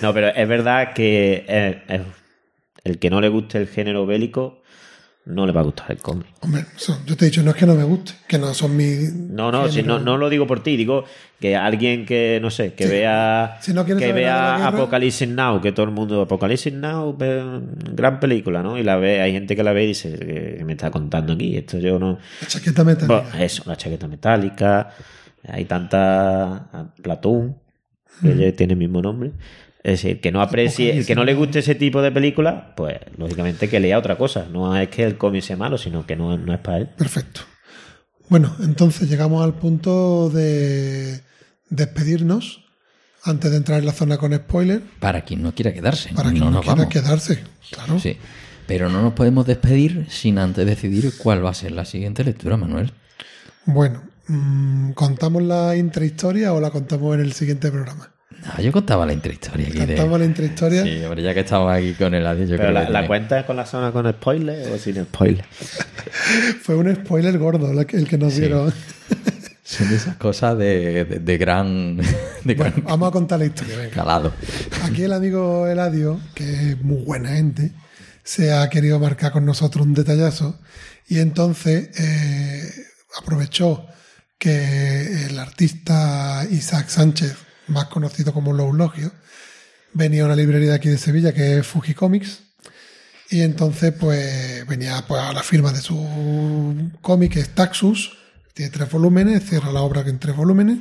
No, 0.00 0.12
pero 0.12 0.28
es 0.28 0.48
verdad 0.48 0.94
que 0.94 1.44
el 2.84 2.98
que 2.98 3.10
no 3.10 3.20
le 3.20 3.28
guste 3.28 3.58
el 3.58 3.68
género 3.68 4.06
bélico 4.06 4.61
no 5.24 5.46
le 5.46 5.52
va 5.52 5.60
a 5.60 5.64
gustar 5.64 5.92
el 5.92 5.98
cómic. 5.98 6.26
Hombre, 6.40 6.64
yo 7.06 7.16
te 7.16 7.24
he 7.24 7.28
dicho, 7.28 7.42
no 7.42 7.50
es 7.50 7.56
que 7.56 7.64
no 7.64 7.74
me 7.74 7.84
guste, 7.84 8.12
que 8.26 8.38
no 8.38 8.52
son 8.54 8.76
mis... 8.76 9.12
No, 9.14 9.52
no, 9.52 9.68
si 9.68 9.82
no, 9.82 10.00
no 10.00 10.16
lo 10.16 10.28
digo 10.28 10.46
por 10.48 10.62
ti, 10.62 10.76
digo 10.76 11.04
que 11.38 11.54
alguien 11.56 12.04
que, 12.06 12.40
no 12.42 12.50
sé, 12.50 12.74
que 12.74 12.84
Sí. 12.84 12.90
vea 12.90 13.58
Si 13.60 13.72
no 13.72 13.84
quieres 13.84 14.02
que 14.02 14.12
vea 14.12 14.66
Apocalypse 14.66 15.26
Now, 15.28 15.60
que 15.60 15.70
todo 15.70 15.86
el 15.86 15.92
mundo, 15.92 16.22
Apocalypse 16.22 16.72
Now, 16.72 17.16
gran 17.18 18.18
película, 18.18 18.62
¿no? 18.62 18.76
Y 18.78 18.82
la 18.82 18.96
ve, 18.96 19.20
hay 19.20 19.32
gente 19.32 19.54
que 19.54 19.62
la 19.62 19.72
ve 19.72 19.84
y 19.84 19.88
dice, 19.88 20.18
¿qué 20.58 20.64
me 20.64 20.72
está 20.72 20.90
contando 20.90 21.34
aquí? 21.34 21.56
Esto 21.56 21.78
yo 21.78 21.98
no... 22.00 22.18
La 22.40 22.48
chaqueta 22.48 22.82
metálica. 22.82 23.20
Bueno, 23.20 23.44
eso, 23.44 23.62
la 23.66 23.76
chaqueta 23.76 24.08
metálica, 24.08 24.90
hay 25.46 25.64
tanta 25.66 26.90
Platón, 27.00 27.58
que 28.20 28.36
ya 28.36 28.52
tiene 28.52 28.72
el 28.72 28.78
mismo 28.78 29.00
nombre. 29.00 29.32
Es 29.84 30.00
decir, 30.02 30.20
que 30.20 30.30
no 30.30 30.40
aprecie, 30.40 30.96
el 30.96 31.04
que 31.06 31.14
no 31.16 31.24
le 31.24 31.34
guste 31.34 31.58
ese 31.58 31.74
tipo 31.74 32.02
de 32.02 32.12
película, 32.12 32.72
pues 32.76 32.98
lógicamente 33.16 33.68
que 33.68 33.80
lea 33.80 33.98
otra 33.98 34.16
cosa. 34.16 34.46
No 34.50 34.76
es 34.76 34.88
que 34.88 35.02
el 35.02 35.16
cómic 35.18 35.42
sea 35.42 35.56
malo, 35.56 35.76
sino 35.76 36.06
que 36.06 36.14
no, 36.14 36.38
no 36.38 36.52
es 36.54 36.60
para 36.60 36.78
él. 36.78 36.88
Perfecto. 36.96 37.40
Bueno, 38.28 38.54
entonces 38.62 39.10
llegamos 39.10 39.42
al 39.44 39.54
punto 39.54 40.30
de 40.30 41.20
despedirnos 41.68 42.64
antes 43.24 43.50
de 43.50 43.56
entrar 43.56 43.78
en 43.80 43.86
la 43.86 43.92
zona 43.92 44.18
con 44.18 44.32
spoiler, 44.34 44.82
Para 45.00 45.22
quien 45.24 45.42
no 45.42 45.54
quiera 45.54 45.72
quedarse. 45.72 46.10
para 46.14 46.32
que 46.32 46.38
no 46.38 46.46
no, 46.46 46.50
nos 46.52 46.60
quiera 46.62 46.74
vamos. 46.76 46.92
quedarse. 46.92 47.42
Claro. 47.70 47.98
Sí. 47.98 48.16
Pero 48.66 48.88
no 48.88 49.02
nos 49.02 49.12
podemos 49.14 49.46
despedir 49.46 50.06
sin 50.08 50.38
antes 50.38 50.64
decidir 50.64 51.12
cuál 51.18 51.44
va 51.44 51.50
a 51.50 51.54
ser 51.54 51.72
la 51.72 51.84
siguiente 51.84 52.22
lectura, 52.24 52.56
Manuel. 52.56 52.92
Bueno, 53.66 54.02
mm, 54.28 54.92
¿contamos 54.92 55.42
la 55.42 55.76
intrahistoria 55.76 56.52
o 56.52 56.60
la 56.60 56.70
contamos 56.70 57.14
en 57.16 57.20
el 57.22 57.32
siguiente 57.32 57.70
programa? 57.70 58.11
Ah, 58.44 58.60
yo 58.60 58.72
contaba 58.72 59.06
la 59.06 59.12
intrahistoria 59.12 59.66
aquí 59.68 59.78
de... 59.78 59.86
¿Contamos 59.86 60.18
la 60.20 60.24
intrahistoria? 60.26 60.82
Sí, 60.82 61.02
hombre, 61.04 61.22
ya 61.22 61.34
que 61.34 61.40
estamos 61.40 61.72
aquí 61.72 61.92
con 61.94 62.14
el 62.14 62.26
adiós, 62.26 62.48
yo 62.48 62.56
Pero 62.56 62.68
creo 62.70 62.80
la, 62.80 62.86
que 62.86 62.92
la 62.92 63.06
cuenta 63.06 63.38
es 63.40 63.44
con 63.46 63.56
la 63.56 63.66
zona 63.66 63.92
con 63.92 64.10
spoiler 64.10 64.72
o 64.72 64.78
sin 64.78 64.96
spoiler. 65.04 65.44
Fue 66.62 66.74
un 66.76 66.94
spoiler 66.94 67.38
gordo 67.38 67.72
la 67.72 67.84
que- 67.84 67.96
el 67.96 68.08
que 68.08 68.18
nos 68.18 68.32
Sí. 68.34 68.40
dieron. 68.40 68.72
Son 69.64 69.88
de 69.88 69.96
esas 69.96 70.16
cosas 70.16 70.58
de, 70.58 71.04
de- 71.04 71.18
de 71.20 71.38
gran, 71.38 71.96
de 72.44 72.54
gran 72.54 72.74
vamos 72.84 73.08
a 73.08 73.12
contar 73.12 73.38
la 73.38 73.46
historia. 73.46 73.76
venga. 73.78 73.90
calado. 73.94 74.32
Aquí 74.84 75.04
el 75.04 75.12
amigo 75.12 75.66
Eladio, 75.66 76.20
que 76.34 76.70
es 76.72 76.82
muy 76.82 77.02
buena 77.04 77.30
gente, 77.30 77.72
se 78.24 78.52
ha 78.52 78.68
querido 78.68 78.98
marcar 78.98 79.32
con 79.32 79.46
nosotros 79.46 79.86
un 79.86 79.94
detallazo 79.94 80.60
y 81.08 81.18
entonces 81.20 81.90
eh, 81.98 82.70
aprovechó 83.18 83.86
que 84.38 85.26
el 85.26 85.38
artista 85.38 86.44
Isaac 86.50 86.88
Sánchez, 86.88 87.34
más 87.68 87.86
conocido 87.86 88.32
como 88.32 88.52
Loulogio, 88.52 89.12
venía 89.92 90.22
a 90.22 90.26
una 90.26 90.36
librería 90.36 90.70
de 90.70 90.76
aquí 90.76 90.88
de 90.88 90.98
Sevilla 90.98 91.32
que 91.32 91.58
es 91.58 91.66
Fuji 91.66 91.94
Comics 91.94 92.40
y 93.30 93.42
entonces 93.42 93.92
pues 93.98 94.66
venía 94.66 95.04
pues, 95.06 95.20
a 95.20 95.32
la 95.32 95.42
firma 95.42 95.72
de 95.72 95.80
su 95.80 96.90
cómic 97.00 97.32
que 97.32 97.40
es 97.40 97.54
Taxus, 97.54 98.18
tiene 98.54 98.70
tres 98.70 98.90
volúmenes, 98.90 99.48
cierra 99.48 99.72
la 99.72 99.82
obra 99.82 100.02
en 100.02 100.18
tres 100.18 100.36
volúmenes 100.36 100.78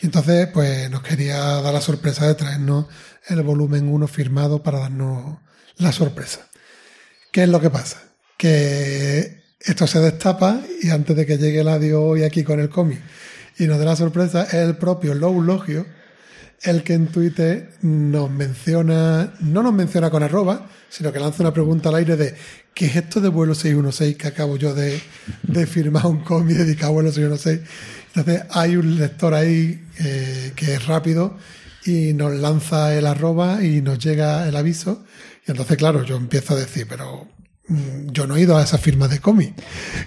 y 0.00 0.06
entonces 0.06 0.48
pues 0.48 0.90
nos 0.90 1.02
quería 1.02 1.36
dar 1.36 1.72
la 1.72 1.80
sorpresa 1.80 2.26
de 2.26 2.34
traernos 2.34 2.86
el 3.28 3.42
volumen 3.42 3.88
1 3.88 4.08
firmado 4.08 4.62
para 4.62 4.80
darnos 4.80 5.38
la 5.76 5.92
sorpresa. 5.92 6.48
¿Qué 7.30 7.44
es 7.44 7.48
lo 7.48 7.60
que 7.60 7.70
pasa? 7.70 8.02
Que 8.36 9.42
esto 9.60 9.86
se 9.86 10.00
destapa 10.00 10.60
y 10.82 10.90
antes 10.90 11.16
de 11.16 11.24
que 11.24 11.38
llegue 11.38 11.60
el 11.60 11.68
adiós 11.68 12.02
hoy 12.02 12.24
aquí 12.24 12.42
con 12.42 12.58
el 12.58 12.68
cómic 12.68 13.00
y 13.58 13.66
nos 13.66 13.78
dé 13.78 13.84
la 13.84 13.96
sorpresa, 13.96 14.44
es 14.44 14.54
el 14.54 14.76
propio 14.76 15.14
Low 15.14 15.40
Logio 15.40 15.86
el 16.62 16.82
que 16.82 16.94
en 16.94 17.08
Twitter 17.08 17.70
nos 17.82 18.30
menciona, 18.30 19.34
no 19.40 19.62
nos 19.62 19.72
menciona 19.72 20.10
con 20.10 20.22
arroba, 20.22 20.68
sino 20.88 21.12
que 21.12 21.18
lanza 21.18 21.42
una 21.42 21.52
pregunta 21.52 21.88
al 21.88 21.96
aire 21.96 22.16
de 22.16 22.34
¿qué 22.74 22.86
es 22.86 22.96
esto 22.96 23.20
de 23.20 23.28
vuelo 23.28 23.54
616 23.54 24.16
que 24.16 24.28
acabo 24.28 24.56
yo 24.56 24.74
de, 24.74 25.00
de 25.42 25.66
firmar 25.66 26.06
un 26.06 26.20
cómic 26.22 26.56
dedicado 26.56 26.90
a 26.90 26.94
vuelo 26.94 27.12
616? 27.12 27.60
Entonces 28.14 28.42
hay 28.50 28.76
un 28.76 28.98
lector 28.98 29.34
ahí 29.34 29.84
eh, 29.98 30.52
que 30.54 30.74
es 30.74 30.86
rápido 30.86 31.36
y 31.84 32.12
nos 32.12 32.32
lanza 32.34 32.94
el 32.94 33.06
arroba 33.06 33.64
y 33.64 33.80
nos 33.80 33.98
llega 33.98 34.46
el 34.46 34.56
aviso. 34.56 35.04
Y 35.46 35.50
entonces, 35.50 35.76
claro, 35.76 36.04
yo 36.04 36.16
empiezo 36.16 36.54
a 36.54 36.58
decir, 36.58 36.86
pero 36.88 37.26
yo 37.68 38.26
no 38.26 38.36
he 38.36 38.40
ido 38.40 38.56
a 38.56 38.62
esa 38.62 38.76
firma 38.76 39.08
de 39.08 39.20
cómic. 39.20 39.54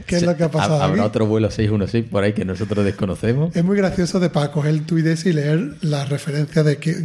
¿Qué 0.06 0.18
es 0.18 0.24
lo 0.24 0.36
que 0.36 0.44
ha 0.44 0.52
pasado? 0.52 0.82
Habrá 0.82 1.04
aquí? 1.04 1.08
otro 1.08 1.26
vuelo 1.26 1.50
616 1.50 2.12
por 2.12 2.24
ahí 2.24 2.34
que 2.34 2.46
nosotros 2.46 2.84
desconocemos. 2.84 3.56
Es 3.56 3.64
muy 3.64 3.78
gracioso 3.78 4.20
de 4.20 4.30
para 4.30 4.52
coger 4.52 4.72
el 4.72 4.86
tuit 4.86 5.06
ese 5.06 5.30
y 5.30 5.34
leer 5.34 5.78
la 5.82 6.06
referencia 6.06 6.64
de 6.64 6.78
que, 6.78 6.96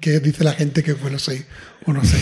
que 0.00 0.20
dice 0.20 0.44
la 0.44 0.52
gente 0.52 0.82
que 0.82 0.94
fue 0.94 1.10
los 1.10 1.22
6 1.22 1.44
o 1.86 1.92
no 1.92 2.04
sé. 2.04 2.18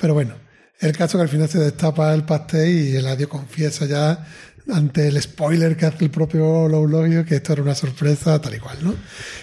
Pero 0.00 0.14
bueno, 0.14 0.34
el 0.80 0.96
caso 0.96 1.18
que 1.18 1.22
al 1.22 1.28
final 1.28 1.48
se 1.48 1.58
destapa 1.58 2.14
el 2.14 2.24
pastel 2.24 2.68
y 2.68 2.96
el 2.96 3.06
adiós 3.06 3.28
confiesa 3.28 3.86
ya 3.86 4.26
ante 4.72 5.08
el 5.08 5.20
spoiler 5.20 5.76
que 5.76 5.86
hace 5.86 6.04
el 6.04 6.10
propio 6.10 6.66
Loulogio 6.68 7.24
que 7.24 7.36
esto 7.36 7.52
era 7.52 7.62
una 7.62 7.74
sorpresa 7.74 8.40
tal 8.40 8.54
y 8.54 8.58
cual, 8.58 8.78
¿no? 8.82 8.94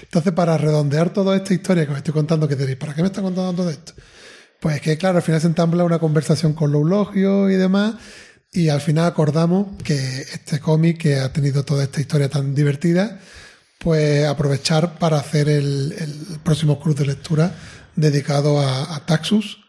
Entonces, 0.01 0.33
para 0.33 0.57
redondear 0.57 1.11
toda 1.11 1.35
esta 1.35 1.53
historia 1.53 1.85
que 1.85 1.91
os 1.91 1.97
estoy 1.97 2.13
contando, 2.13 2.47
que 2.47 2.55
diréis, 2.55 2.77
¿para 2.77 2.93
qué 2.93 3.01
me 3.01 3.07
está 3.07 3.21
contando 3.21 3.53
todo 3.53 3.69
esto? 3.69 3.93
Pues 4.63 4.79
que, 4.79 4.97
claro, 4.97 5.17
al 5.17 5.23
final 5.23 5.41
se 5.41 5.47
entabla 5.47 5.83
una 5.83 5.99
conversación 5.99 6.53
con 6.53 6.71
Loulogio 6.71 7.49
y 7.49 7.55
demás, 7.55 7.95
y 8.49 8.69
al 8.69 8.79
final 8.79 9.07
acordamos 9.07 9.67
que 9.83 10.21
este 10.21 10.61
cómic, 10.61 10.99
que 10.99 11.19
ha 11.19 11.33
tenido 11.33 11.65
toda 11.65 11.83
esta 11.83 11.99
historia 11.99 12.29
tan 12.29 12.55
divertida, 12.55 13.19
pues 13.77 14.25
aprovechar 14.25 14.97
para 14.99 15.17
hacer 15.17 15.49
el, 15.49 15.93
el 15.99 16.39
próximo 16.45 16.79
club 16.79 16.95
de 16.95 17.07
lectura 17.07 17.53
dedicado 17.97 18.61
a, 18.61 18.95
a 18.95 19.05
Taxus, 19.05 19.65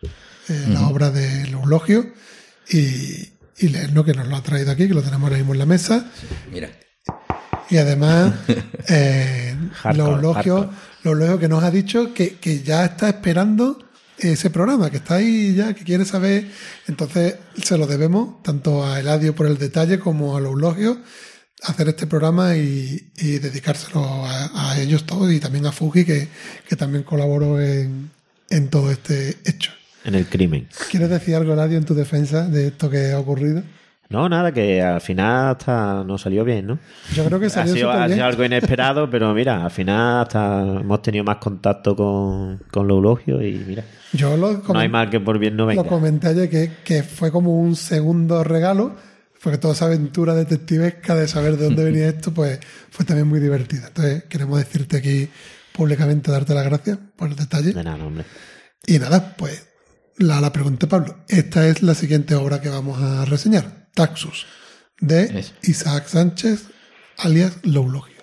eh, 0.48 0.64
la 0.68 0.86
obra 0.86 1.10
de 1.10 1.48
Loulogio, 1.48 2.12
y, 2.70 3.32
y 3.58 3.68
leerlo, 3.70 4.04
que 4.04 4.14
nos 4.14 4.28
lo 4.28 4.36
ha 4.36 4.44
traído 4.44 4.70
aquí, 4.70 4.86
que 4.86 4.94
lo 4.94 5.02
tenemos 5.02 5.24
ahora 5.24 5.38
mismo 5.38 5.54
en 5.54 5.58
la 5.58 5.66
mesa. 5.66 6.08
Mira, 6.52 6.70
Y 7.68 7.78
además, 7.78 8.32
eh, 8.88 9.56
Hardcore, 9.72 10.12
Loulogio, 10.12 10.56
hardcore. 10.56 10.76
Loulogio 11.02 11.38
que 11.40 11.48
nos 11.48 11.64
ha 11.64 11.72
dicho 11.72 12.14
que, 12.14 12.36
que 12.36 12.62
ya 12.62 12.84
está 12.84 13.08
esperando 13.08 13.80
ese 14.32 14.50
programa, 14.50 14.90
que 14.90 14.98
está 14.98 15.16
ahí 15.16 15.54
ya, 15.54 15.74
que 15.74 15.84
quiere 15.84 16.04
saber. 16.04 16.48
Entonces, 16.88 17.36
se 17.62 17.78
lo 17.78 17.86
debemos 17.86 18.42
tanto 18.42 18.84
a 18.84 19.00
Eladio 19.00 19.34
por 19.34 19.46
el 19.46 19.58
detalle 19.58 19.98
como 19.98 20.36
a 20.36 20.40
Loulogio 20.40 21.00
hacer 21.62 21.88
este 21.88 22.06
programa 22.06 22.56
y, 22.56 23.10
y 23.16 23.38
dedicárselo 23.38 24.04
a, 24.04 24.72
a 24.72 24.80
ellos 24.80 25.04
todos 25.04 25.32
y 25.32 25.40
también 25.40 25.66
a 25.66 25.72
Fuji, 25.72 26.04
que, 26.04 26.28
que 26.68 26.76
también 26.76 27.04
colaboró 27.04 27.60
en, 27.60 28.10
en 28.50 28.68
todo 28.68 28.90
este 28.90 29.38
hecho. 29.44 29.72
En 30.04 30.14
el 30.14 30.26
crimen. 30.26 30.68
¿Quieres 30.90 31.08
decir 31.08 31.34
algo, 31.34 31.54
Eladio, 31.54 31.78
en 31.78 31.84
tu 31.84 31.94
defensa 31.94 32.46
de 32.46 32.68
esto 32.68 32.90
que 32.90 33.12
ha 33.12 33.18
ocurrido? 33.18 33.62
No, 34.10 34.28
nada, 34.28 34.52
que 34.52 34.80
al 34.82 35.00
final 35.00 35.52
hasta 35.52 36.04
nos 36.04 36.20
salió 36.22 36.44
bien, 36.44 36.66
¿no? 36.66 36.78
Yo 37.14 37.24
creo 37.24 37.40
que 37.40 37.46
Ha 37.46 37.50
salió 37.50 37.74
sido, 37.74 37.88
súper 37.88 38.02
ha 38.02 38.06
bien. 38.06 38.16
sido 38.18 38.26
algo 38.26 38.44
inesperado, 38.44 39.10
pero 39.10 39.32
mira, 39.34 39.64
al 39.64 39.70
final 39.70 40.22
hasta 40.22 40.60
hemos 40.80 41.02
tenido 41.02 41.24
más 41.24 41.36
contacto 41.38 41.96
con, 41.96 42.58
con 42.70 42.86
los 42.86 42.98
elogios 42.98 43.42
y 43.42 43.64
mira, 43.66 43.84
Yo 44.12 44.36
lo 44.36 44.62
no 44.72 44.78
hay 44.78 44.88
mal 44.88 45.10
que 45.10 45.20
por 45.20 45.38
bien 45.38 45.56
no 45.56 45.66
venga. 45.66 45.82
Lo 45.82 45.88
comenté 45.88 46.28
ayer 46.28 46.48
que, 46.50 46.70
que 46.84 47.02
fue 47.02 47.32
como 47.32 47.58
un 47.58 47.74
segundo 47.76 48.44
regalo, 48.44 48.94
porque 49.42 49.58
toda 49.58 49.74
esa 49.74 49.86
aventura 49.86 50.34
detectivesca 50.34 51.14
de 51.14 51.26
saber 51.26 51.56
de 51.56 51.64
dónde 51.64 51.84
venía 51.90 52.08
esto, 52.08 52.32
pues 52.32 52.60
fue 52.90 53.04
también 53.04 53.26
muy 53.26 53.40
divertida. 53.40 53.88
Entonces 53.88 54.24
queremos 54.24 54.58
decirte 54.58 54.98
aquí 54.98 55.28
públicamente, 55.72 56.30
darte 56.30 56.54
las 56.54 56.64
gracias 56.64 56.98
por 57.16 57.28
el 57.30 57.36
detalle. 57.36 57.72
De 57.72 57.82
nada, 57.82 58.04
hombre. 58.04 58.24
Y 58.86 58.98
nada, 58.98 59.34
pues 59.36 59.66
la, 60.16 60.40
la 60.40 60.52
pregunta 60.52 60.86
de 60.86 60.90
Pablo. 60.90 61.16
Esta 61.28 61.68
es 61.68 61.82
la 61.82 61.94
siguiente 61.94 62.34
obra 62.34 62.60
que 62.60 62.68
vamos 62.68 63.00
a 63.00 63.24
reseñar. 63.24 63.88
Taxus, 63.94 64.46
de 65.00 65.38
Eso. 65.38 65.52
Isaac 65.62 66.06
Sánchez, 66.08 66.64
alias 67.18 67.58
Loulogio. 67.62 68.14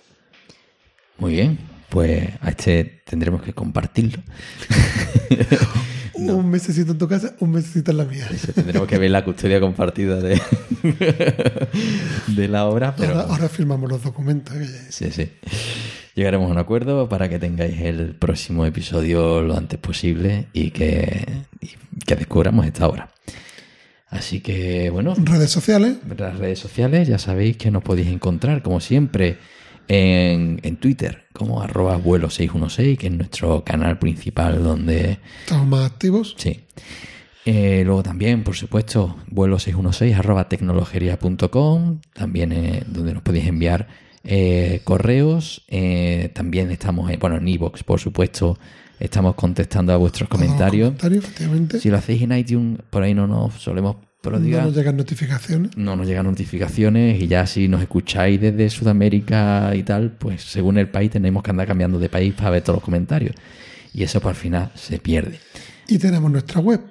Muy 1.17 1.33
bien, 1.33 1.59
pues 1.89 2.29
a 2.41 2.49
este 2.49 3.01
tendremos 3.05 3.41
que 3.41 3.53
compartirlo. 3.53 4.21
Un 6.13 6.49
mesecito 6.49 6.91
en 6.91 6.97
tu 6.99 7.07
casa, 7.07 7.35
un 7.39 7.51
mesecito 7.51 7.89
en 7.89 7.97
la 7.97 8.05
mía. 8.05 8.27
Eso, 8.31 8.53
tendremos 8.53 8.87
que 8.87 8.99
ver 8.99 9.09
la 9.09 9.23
custodia 9.25 9.59
compartida 9.59 10.17
de, 10.17 10.39
de 12.27 12.47
la 12.47 12.65
obra, 12.65 12.95
pero 12.95 13.13
Ahora, 13.13 13.33
ahora 13.33 13.49
firmamos 13.49 13.89
los 13.89 14.03
documentos. 14.03 14.55
¿eh? 14.55 14.87
sí, 14.89 15.11
sí. 15.11 15.31
Llegaremos 16.15 16.49
a 16.49 16.51
un 16.51 16.57
acuerdo 16.57 17.07
para 17.07 17.29
que 17.29 17.39
tengáis 17.39 17.79
el 17.81 18.15
próximo 18.15 18.65
episodio 18.65 19.41
lo 19.41 19.55
antes 19.55 19.79
posible 19.79 20.47
y 20.53 20.71
que, 20.71 21.25
y 21.61 21.69
que 22.05 22.15
descubramos 22.15 22.65
esta 22.65 22.87
obra. 22.87 23.09
Así 24.07 24.41
que, 24.41 24.89
bueno, 24.89 25.13
Redes 25.17 25.51
sociales, 25.51 25.97
las 26.17 26.37
redes 26.37 26.59
sociales 26.59 27.07
ya 27.07 27.17
sabéis 27.17 27.55
que 27.55 27.71
nos 27.71 27.81
podéis 27.81 28.09
encontrar, 28.09 28.61
como 28.61 28.81
siempre, 28.81 29.37
en, 29.87 30.59
en 30.63 30.75
Twitter, 30.77 31.27
como 31.31 31.61
arroba 31.61 31.95
vuelo 31.95 32.29
616, 32.29 32.99
que 32.99 33.07
es 33.07 33.13
nuestro 33.13 33.63
canal 33.63 33.99
principal 33.99 34.61
donde 34.63 35.19
estamos 35.43 35.67
más 35.67 35.89
activos. 35.89 36.35
Sí. 36.37 36.61
Eh, 37.45 37.83
luego 37.85 38.03
también, 38.03 38.43
por 38.43 38.55
supuesto, 38.55 39.17
vuelo 39.27 39.57
616 39.59 40.15
arroba 40.17 40.47
tecnologería.com, 40.49 42.01
también 42.13 42.51
eh, 42.51 42.83
donde 42.87 43.13
nos 43.13 43.23
podéis 43.23 43.47
enviar 43.47 43.87
eh, 44.23 44.81
correos. 44.83 45.63
Eh, 45.67 46.31
también 46.33 46.71
estamos, 46.71 47.09
en, 47.11 47.19
bueno, 47.19 47.37
en 47.37 47.47
iVoox, 47.47 47.83
por 47.83 47.99
supuesto, 47.99 48.57
estamos 48.99 49.35
contestando 49.35 49.93
a 49.93 49.97
vuestros 49.97 50.29
comentarios. 50.29 50.89
comentarios, 50.89 51.23
efectivamente. 51.25 51.79
Si 51.79 51.89
lo 51.89 51.97
hacéis 51.97 52.21
en 52.21 52.31
iTunes, 52.37 52.79
por 52.89 53.03
ahí 53.03 53.13
no 53.13 53.27
nos 53.27 53.55
solemos 53.55 53.95
no 54.23 54.29
prodigar. 54.29 54.65
nos 54.65 54.75
llegan 54.75 54.97
notificaciones. 54.97 55.75
No 55.75 55.95
nos 55.95 56.05
llegan 56.05 56.25
notificaciones 56.27 57.21
y 57.21 57.27
ya 57.27 57.47
si 57.47 57.67
nos 57.67 57.81
escucháis 57.81 58.39
desde 58.39 58.69
Sudamérica 58.69 59.75
y 59.75 59.83
tal, 59.83 60.11
pues 60.11 60.43
según 60.43 60.77
el 60.77 60.89
país 60.89 61.09
tenemos 61.09 61.41
que 61.41 61.49
andar 61.49 61.67
cambiando 61.67 61.97
de 61.97 62.09
país 62.09 62.33
para 62.33 62.51
ver 62.51 62.61
todos 62.61 62.77
los 62.77 62.83
comentarios. 62.83 63.35
Y 63.93 64.03
eso 64.03 64.21
pues, 64.21 64.35
al 64.35 64.41
final 64.41 64.71
se 64.75 64.99
pierde. 64.99 65.39
Y 65.87 65.97
tenemos 65.97 66.31
nuestra 66.31 66.61
web, 66.61 66.81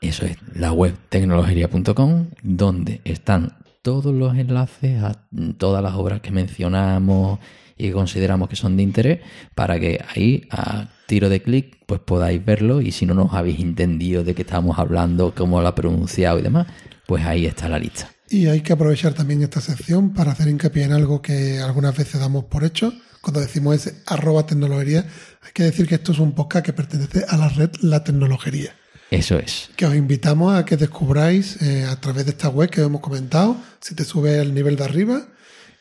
Eso 0.00 0.24
es 0.24 0.36
la 0.54 0.72
web 0.72 0.94
tecnologería.com, 1.08 2.28
donde 2.42 3.00
están 3.04 3.52
todos 3.82 4.14
los 4.14 4.36
enlaces 4.36 5.02
a 5.02 5.26
todas 5.56 5.82
las 5.82 5.94
obras 5.94 6.20
que 6.20 6.30
mencionamos 6.30 7.38
y 7.76 7.90
consideramos 7.90 8.48
que 8.48 8.56
son 8.56 8.76
de 8.76 8.82
interés, 8.82 9.20
para 9.54 9.78
que 9.78 10.04
ahí 10.14 10.46
a 10.50 10.88
tiro 11.06 11.28
de 11.28 11.40
clic 11.40 11.78
pues 11.86 12.00
podáis 12.00 12.44
verlo 12.44 12.80
y 12.80 12.92
si 12.92 13.06
no 13.06 13.14
nos 13.14 13.32
habéis 13.32 13.60
entendido 13.60 14.24
de 14.24 14.34
qué 14.34 14.42
estamos 14.42 14.78
hablando, 14.78 15.32
cómo 15.34 15.60
lo 15.60 15.68
ha 15.68 15.74
pronunciado 15.74 16.38
y 16.38 16.42
demás, 16.42 16.66
pues 17.06 17.24
ahí 17.24 17.46
está 17.46 17.68
la 17.68 17.78
lista. 17.78 18.10
Y 18.28 18.46
hay 18.46 18.60
que 18.60 18.74
aprovechar 18.74 19.14
también 19.14 19.42
esta 19.42 19.60
sección 19.60 20.12
para 20.12 20.32
hacer 20.32 20.48
hincapié 20.48 20.84
en 20.84 20.92
algo 20.92 21.22
que 21.22 21.60
algunas 21.60 21.96
veces 21.96 22.20
damos 22.20 22.44
por 22.44 22.64
hecho. 22.64 22.92
Cuando 23.22 23.40
decimos 23.40 23.76
ese 23.76 24.02
arroba 24.06 24.44
tecnología, 24.44 25.06
hay 25.42 25.52
que 25.54 25.62
decir 25.62 25.88
que 25.88 25.94
esto 25.94 26.12
es 26.12 26.18
un 26.18 26.32
podcast 26.32 26.66
que 26.66 26.72
pertenece 26.74 27.24
a 27.26 27.36
la 27.38 27.48
red 27.48 27.70
La 27.80 28.04
Tecnología. 28.04 28.74
Eso 29.10 29.38
es. 29.38 29.70
Que 29.76 29.86
os 29.86 29.94
invitamos 29.94 30.54
a 30.54 30.64
que 30.64 30.76
descubráis 30.76 31.60
eh, 31.62 31.84
a 31.84 31.96
través 32.00 32.26
de 32.26 32.32
esta 32.32 32.48
web 32.48 32.68
que 32.68 32.82
hemos 32.82 33.00
comentado, 33.00 33.56
si 33.80 33.94
te 33.94 34.04
sube 34.04 34.38
el 34.40 34.54
nivel 34.54 34.76
de 34.76 34.84
arriba 34.84 35.28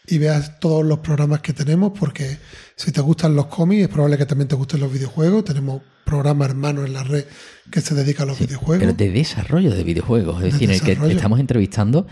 y 0.07 0.17
veas 0.17 0.59
todos 0.59 0.85
los 0.85 0.99
programas 0.99 1.41
que 1.41 1.51
tenemos, 1.51 1.91
porque 1.97 2.37
si 2.75 2.91
te 2.91 3.01
gustan 3.01 3.35
los 3.35 3.47
cómics, 3.47 3.83
es 3.83 3.89
probable 3.89 4.17
que 4.17 4.25
también 4.25 4.47
te 4.47 4.55
gusten 4.55 4.79
los 4.79 4.91
videojuegos. 4.91 5.43
Tenemos 5.43 5.81
programas 6.05 6.49
hermanos 6.49 6.85
en 6.85 6.93
la 6.93 7.03
red 7.03 7.25
que 7.69 7.81
se 7.81 7.93
dedican 7.93 8.23
a 8.23 8.31
los 8.31 8.39
videojuegos. 8.39 8.79
Pero 8.79 8.93
de 8.93 9.11
desarrollo 9.11 9.71
de 9.71 9.83
videojuegos, 9.83 10.37
es 10.37 10.43
De 10.43 10.51
decir, 10.67 10.69
en 10.69 11.01
el 11.01 11.09
que 11.09 11.13
estamos 11.13 11.39
entrevistando 11.41 12.07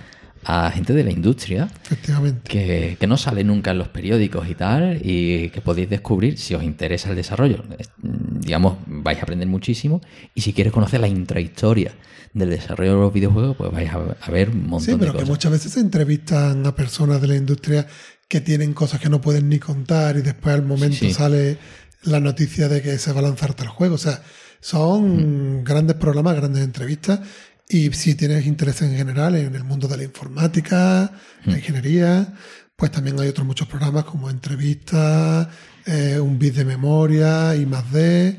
a 0.48 0.70
gente 0.72 0.94
de 0.94 1.04
la 1.04 1.12
industria 1.12 1.70
Efectivamente. 1.84 2.42
que, 2.50 2.98
que 3.00 3.08
no 3.08 3.18
sale 3.18 3.44
nunca 3.44 3.72
en 3.72 3.80
los 3.80 3.88
periódicos 3.88 4.48
y 4.48 4.56
tal, 4.56 5.00
y 5.04 5.50
que 5.50 5.62
podéis 5.62 5.90
descubrir 5.90 6.38
si 6.38 6.54
os 6.54 6.64
interesa 6.64 7.10
el 7.10 7.16
desarrollo. 7.16 7.64
Es- 7.80 7.90
Digamos, 8.02 8.78
vais 8.86 9.18
a 9.20 9.24
aprender 9.24 9.48
muchísimo. 9.48 10.02
Y 10.36 10.42
si 10.42 10.54
quieres 10.54 10.72
conocer 10.72 11.00
la 11.00 11.08
intrahistoria 11.08 11.94
del 12.34 12.50
desarrollo 12.52 12.94
de 12.96 13.00
los 13.02 13.14
videojuegos, 13.14 13.58
pues 13.58 13.72
vais 13.72 13.90
a, 13.90 14.00
a 14.22 14.32
ver 14.32 14.50
un 14.50 14.68
montón 14.68 14.82
Sí, 14.82 14.92
de 14.92 14.98
pero 14.98 15.12
que 15.14 15.18
cosas. 15.20 15.30
muchas 15.30 15.52
veces 15.52 15.72
se 15.72 15.80
entrevistan 15.80 16.64
a 16.68 16.76
personas 16.76 17.20
de 17.22 17.28
la 17.28 17.36
industria 17.36 17.88
que 18.28 18.42
tienen 18.42 18.74
cosas 18.74 19.00
que 19.02 19.10
no 19.10 19.22
pueden 19.22 19.50
ni 19.50 19.58
contar 19.58 20.18
y 20.18 20.22
después 20.22 20.54
al 20.54 20.64
momento 20.64 20.98
Sí, 20.98 21.08
sí. 21.08 21.14
sale 21.14 21.58
la 22.04 22.20
noticia 22.20 22.68
de 22.68 22.82
que 22.84 23.00
se 23.00 23.12
va 23.14 23.20
a 23.22 23.24
lanzar 23.24 23.54
tal 23.56 23.68
juego. 23.70 23.96
O 23.96 24.00
sea, 24.00 24.22
son 24.62 25.60
Mm. 25.60 25.64
grandes 25.64 25.96
programas, 25.96 26.36
grandes 26.36 26.64
entrevistas 26.64 27.20
y 27.68 27.92
si 27.94 28.16
tienes 28.16 28.46
interés 28.46 28.82
en 28.82 28.96
general 28.96 29.36
en 29.36 29.56
el 29.56 29.64
mundo 29.64 29.88
de 29.88 29.98
la 29.98 30.04
informática, 30.04 31.12
Mm. 31.46 31.50
la 31.52 31.58
ingeniería, 31.58 32.34
pues 32.76 32.92
también 32.92 33.20
hay 33.20 33.28
otros 33.30 33.46
muchos 33.48 33.68
programas 33.68 34.04
como 34.06 34.30
entrevistas, 34.30 35.48
eh, 35.86 36.20
un 36.20 36.38
bit 36.40 36.56
de 36.56 36.66
memoria, 36.66 37.56
y 37.56 37.66
más 37.66 37.92
D. 37.92 38.38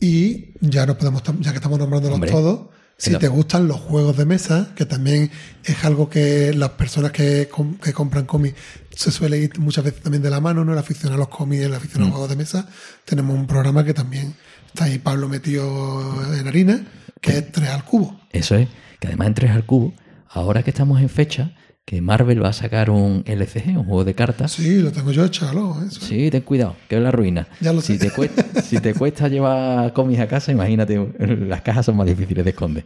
Y 0.00 0.46
ya 0.60 0.86
no 0.86 0.96
podemos, 0.98 1.22
ya 1.40 1.50
que 1.50 1.56
estamos 1.56 1.78
nombrándolos 1.78 2.14
Hombre, 2.16 2.30
todos, 2.30 2.68
si 2.98 3.14
te 3.16 3.28
gustan 3.28 3.68
los 3.68 3.78
juegos 3.80 4.16
de 4.16 4.24
mesa, 4.24 4.70
que 4.74 4.86
también 4.86 5.30
es 5.64 5.84
algo 5.84 6.08
que 6.08 6.52
las 6.54 6.70
personas 6.70 7.12
que, 7.12 7.48
com- 7.48 7.76
que 7.78 7.92
compran 7.92 8.24
cómics 8.24 8.56
se 8.94 9.10
suele 9.10 9.38
ir 9.38 9.58
muchas 9.60 9.84
veces 9.84 10.02
también 10.02 10.22
de 10.22 10.30
la 10.30 10.40
mano, 10.40 10.64
¿no? 10.64 10.72
El 10.72 10.78
aficionado 10.78 11.14
a 11.16 11.18
los 11.18 11.28
cómics, 11.28 11.62
el 11.64 11.74
aficionado 11.74 12.06
a 12.06 12.08
los 12.08 12.12
juegos 12.18 12.30
de 12.30 12.36
mesa. 12.36 12.68
Tenemos 13.04 13.36
un 13.36 13.46
programa 13.46 13.84
que 13.84 13.92
también 13.94 14.34
está 14.66 14.84
ahí 14.84 14.98
Pablo 14.98 15.28
metido 15.28 16.34
en 16.34 16.48
harina, 16.48 16.80
que 17.20 17.38
es 17.38 17.52
3 17.52 17.68
al 17.70 17.84
cubo. 17.84 18.18
Eso 18.32 18.56
es, 18.56 18.68
que 19.00 19.08
además 19.08 19.28
entres 19.28 19.50
al 19.50 19.64
cubo, 19.64 19.94
ahora 20.28 20.62
que 20.62 20.70
estamos 20.70 21.00
en 21.00 21.08
fecha, 21.08 21.52
que 21.84 22.02
Marvel 22.02 22.42
va 22.42 22.48
a 22.48 22.52
sacar 22.52 22.90
un 22.90 23.22
LCG, 23.26 23.78
un 23.78 23.84
juego 23.84 24.04
de 24.04 24.14
cartas. 24.14 24.52
Sí, 24.52 24.80
lo 24.80 24.90
tengo 24.90 25.12
yo 25.12 25.24
echado, 25.24 25.76
eso. 25.86 26.00
Sí, 26.00 26.30
ten 26.30 26.42
cuidado, 26.42 26.74
que 26.88 26.96
es 26.96 27.02
la 27.02 27.12
ruina. 27.12 27.46
Ya 27.60 27.72
lo 27.72 27.80
si, 27.80 27.96
sé. 27.96 28.08
Te 28.08 28.10
cuesta, 28.10 28.44
si 28.62 28.80
te 28.80 28.92
cuesta 28.92 29.28
llevar 29.28 29.92
cómics 29.92 30.20
a 30.20 30.26
casa, 30.26 30.50
imagínate, 30.50 30.98
las 31.18 31.62
cajas 31.62 31.86
son 31.86 31.96
más 31.96 32.06
difíciles 32.08 32.44
de 32.44 32.50
esconder. 32.50 32.84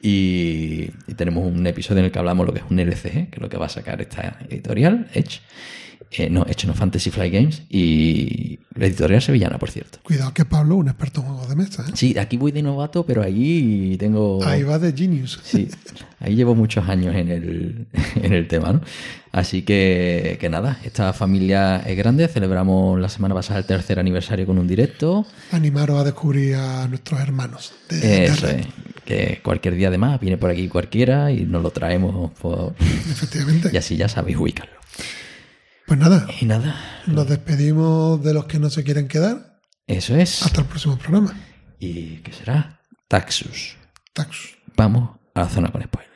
Y, 0.00 0.90
y 1.06 1.14
tenemos 1.14 1.44
un 1.44 1.66
episodio 1.66 2.00
en 2.00 2.06
el 2.06 2.10
que 2.10 2.18
hablamos 2.18 2.46
lo 2.46 2.54
que 2.54 2.60
es 2.60 2.64
un 2.68 2.80
LCG, 2.80 3.28
que 3.28 3.36
es 3.36 3.40
lo 3.40 3.50
que 3.50 3.58
va 3.58 3.66
a 3.66 3.68
sacar 3.68 4.00
esta 4.00 4.38
editorial, 4.48 5.08
Edge. 5.12 5.40
Eh, 6.16 6.28
no, 6.30 6.44
Edge 6.46 6.66
no 6.66 6.74
Fantasy 6.74 7.10
Fly 7.10 7.30
Games. 7.30 7.62
Y 7.70 8.58
la 8.74 8.86
editorial 8.86 9.22
sevillana, 9.22 9.58
por 9.58 9.70
cierto. 9.70 9.98
Cuidado 10.02 10.32
que 10.34 10.44
Pablo, 10.44 10.76
un 10.76 10.88
experto 10.88 11.20
en 11.20 11.26
juegos 11.28 11.48
de 11.48 11.56
mesa. 11.56 11.84
¿eh? 11.88 11.92
Sí, 11.94 12.16
aquí 12.18 12.36
voy 12.36 12.52
de 12.52 12.62
novato, 12.62 13.04
pero 13.06 13.22
ahí 13.22 13.96
tengo... 13.98 14.44
Ahí 14.44 14.62
va 14.62 14.78
de 14.78 14.92
Genius. 14.92 15.40
Sí, 15.42 15.68
ahí 16.20 16.34
llevo 16.34 16.54
muchos 16.54 16.88
años 16.88 17.14
en 17.14 17.28
el, 17.30 17.86
en 18.22 18.32
el 18.32 18.46
tema, 18.48 18.72
¿no? 18.74 18.80
Así 19.32 19.62
que, 19.62 20.36
que 20.38 20.50
nada, 20.50 20.78
esta 20.84 21.14
familia 21.14 21.78
es 21.86 21.96
grande. 21.96 22.28
Celebramos 22.28 23.00
la 23.00 23.08
semana 23.08 23.34
pasada 23.34 23.58
el 23.60 23.64
tercer 23.64 23.98
aniversario 23.98 24.44
con 24.46 24.58
un 24.58 24.68
directo. 24.68 25.24
Animaros 25.52 25.98
a 26.00 26.04
descubrir 26.04 26.56
a 26.56 26.86
nuestros 26.88 27.18
hermanos. 27.20 27.72
De, 27.88 28.26
Eso 28.26 28.46
es, 28.48 28.66
que 29.06 29.40
cualquier 29.42 29.74
día 29.76 29.88
además 29.88 30.20
viene 30.20 30.36
por 30.36 30.50
aquí 30.50 30.68
cualquiera 30.68 31.32
y 31.32 31.44
nos 31.46 31.62
lo 31.62 31.70
traemos 31.70 32.30
por- 32.32 32.74
Efectivamente. 32.78 33.70
y 33.72 33.76
así 33.78 33.96
ya 33.96 34.08
sabéis 34.08 34.36
ubicarlo. 34.36 34.81
Pues 35.86 35.98
nada, 35.98 36.26
Y 36.40 36.46
nada, 36.46 36.74
nos 37.06 37.28
despedimos 37.28 38.22
de 38.22 38.34
los 38.34 38.46
que 38.46 38.58
no 38.58 38.70
se 38.70 38.84
quieren 38.84 39.08
quedar. 39.08 39.58
eso 39.86 40.14
es. 40.16 40.42
Hasta 40.42 40.60
el 40.62 40.66
próximo 40.66 40.96
programa. 40.96 41.34
¿Y 41.78 42.16
qué 42.18 42.32
será? 42.32 42.80
Taxus. 43.08 43.76
Taxus. 44.12 44.56
Vamos 44.76 45.10
a 45.34 45.40
la 45.40 45.48
zona 45.48 45.70
con 45.70 45.82
spoiler. 45.82 46.12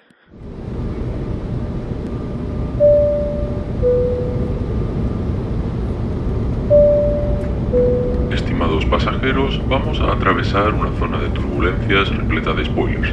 Estimados 8.32 8.84
pasajeros, 8.86 9.60
vamos 9.68 10.00
a 10.00 10.12
atravesar 10.12 10.72
una 10.74 10.92
zona 10.98 11.18
de 11.18 11.28
turbulencias 11.30 12.08
repleta 12.16 12.52
de 12.52 12.64
spoilers. 12.64 13.12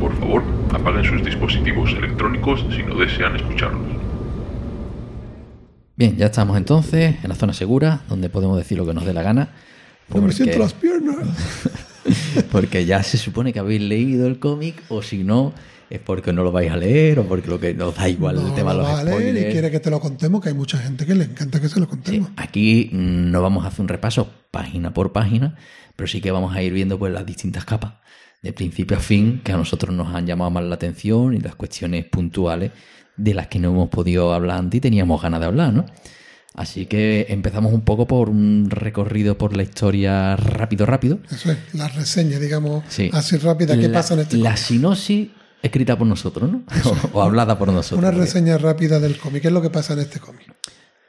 Por 0.00 0.14
favor, 0.18 0.42
apaguen 0.72 1.04
sus 1.04 1.24
dispositivos 1.24 1.90
electrónicos 1.92 2.64
si 2.70 2.82
no 2.82 2.94
desean 2.96 3.36
escucharlos. 3.36 4.03
Bien, 5.96 6.16
ya 6.16 6.26
estamos 6.26 6.56
entonces 6.56 7.16
en 7.22 7.28
la 7.28 7.34
zona 7.36 7.52
segura, 7.52 8.00
donde 8.08 8.28
podemos 8.28 8.56
decir 8.58 8.76
lo 8.78 8.86
que 8.86 8.94
nos 8.94 9.04
dé 9.04 9.12
la 9.14 9.22
gana. 9.22 9.50
No 10.08 10.16
me 10.16 10.20
porque- 10.22 10.34
siento 10.36 10.58
las 10.58 10.72
piernas. 10.74 11.16
Porque 12.52 12.84
ya 12.84 13.02
se 13.02 13.16
supone 13.16 13.54
que 13.54 13.58
habéis 13.60 13.80
leído 13.80 14.26
el 14.26 14.38
cómic, 14.38 14.82
o 14.90 15.00
si 15.02 15.24
no, 15.24 15.54
es 15.88 16.00
porque 16.00 16.34
no 16.34 16.44
lo 16.44 16.52
vais 16.52 16.70
a 16.70 16.76
leer, 16.76 17.18
o 17.18 17.24
porque 17.24 17.48
lo 17.48 17.58
que 17.58 17.72
nos 17.72 17.94
da 17.96 18.06
igual 18.10 18.36
el 18.46 18.54
tema 18.54 18.72
de 18.72 18.76
lo 18.76 18.82
los 18.82 18.92
va 18.92 19.00
a 19.00 19.04
leer 19.04 19.20
y 19.20 19.28
spoilers. 19.30 19.52
quiere 19.52 19.70
que 19.70 19.80
te 19.80 19.90
lo 19.90 20.00
contemos, 20.00 20.42
que 20.42 20.50
hay 20.50 20.54
mucha 20.54 20.76
gente 20.76 21.06
que 21.06 21.14
le 21.14 21.24
encanta 21.24 21.62
que 21.62 21.68
se 21.70 21.80
lo 21.80 21.86
Sí, 21.86 21.90
contemos. 21.90 22.30
aquí 22.36 22.90
mm, 22.92 23.30
no 23.30 23.40
vamos 23.40 23.64
a 23.64 23.68
hacer 23.68 23.80
un 23.80 23.88
repaso 23.88 24.28
página 24.50 24.92
por 24.92 25.12
página, 25.12 25.56
pero 25.96 26.06
sí 26.06 26.20
que 26.20 26.30
vamos 26.30 26.54
a 26.54 26.62
ir 26.62 26.74
viendo 26.74 26.98
pues 26.98 27.10
las 27.10 27.24
distintas 27.24 27.64
capas, 27.64 27.94
de 28.42 28.52
principio 28.52 28.98
a 28.98 29.00
fin, 29.00 29.40
que 29.42 29.52
a 29.52 29.56
nosotros 29.56 29.94
nos 29.96 30.14
han 30.14 30.26
llamado 30.26 30.50
más 30.50 30.64
la 30.64 30.74
atención 30.74 31.32
y 31.34 31.38
las 31.40 31.54
cuestiones 31.54 32.04
puntuales 32.04 32.70
de 33.16 33.34
las 33.34 33.46
que 33.48 33.58
no 33.58 33.70
hemos 33.70 33.88
podido 33.88 34.32
hablar 34.34 34.58
antes 34.58 34.78
y 34.78 34.80
teníamos 34.80 35.22
ganas 35.22 35.40
de 35.40 35.46
hablar, 35.46 35.72
¿no? 35.72 35.86
Así 36.54 36.86
que 36.86 37.26
empezamos 37.30 37.72
un 37.72 37.80
poco 37.80 38.06
por 38.06 38.28
un 38.30 38.68
recorrido 38.70 39.36
por 39.36 39.56
la 39.56 39.64
historia 39.64 40.36
rápido, 40.36 40.86
rápido. 40.86 41.18
Eso 41.30 41.50
es, 41.50 41.58
la 41.74 41.88
reseña, 41.88 42.38
digamos, 42.38 42.84
Sí. 42.88 43.10
así 43.12 43.36
rápida, 43.38 43.76
¿qué 43.76 43.88
La- 43.88 43.98
pasa 43.98 44.14
en 44.14 44.20
este 44.20 44.36
La 44.36 44.56
sinopsis 44.56 45.28
escrita 45.62 45.98
por 45.98 46.06
nosotros, 46.06 46.50
¿no? 46.50 46.62
O, 46.84 46.96
o 47.18 47.22
hablada 47.22 47.58
por 47.58 47.72
nosotros. 47.72 47.98
Una 47.98 48.10
reseña 48.12 48.56
rápida 48.58 49.00
del 49.00 49.18
cómic, 49.18 49.42
¿qué 49.42 49.48
es 49.48 49.54
lo 49.54 49.62
que 49.62 49.70
pasa 49.70 49.94
en 49.94 50.00
este 50.00 50.20
cómic? 50.20 50.54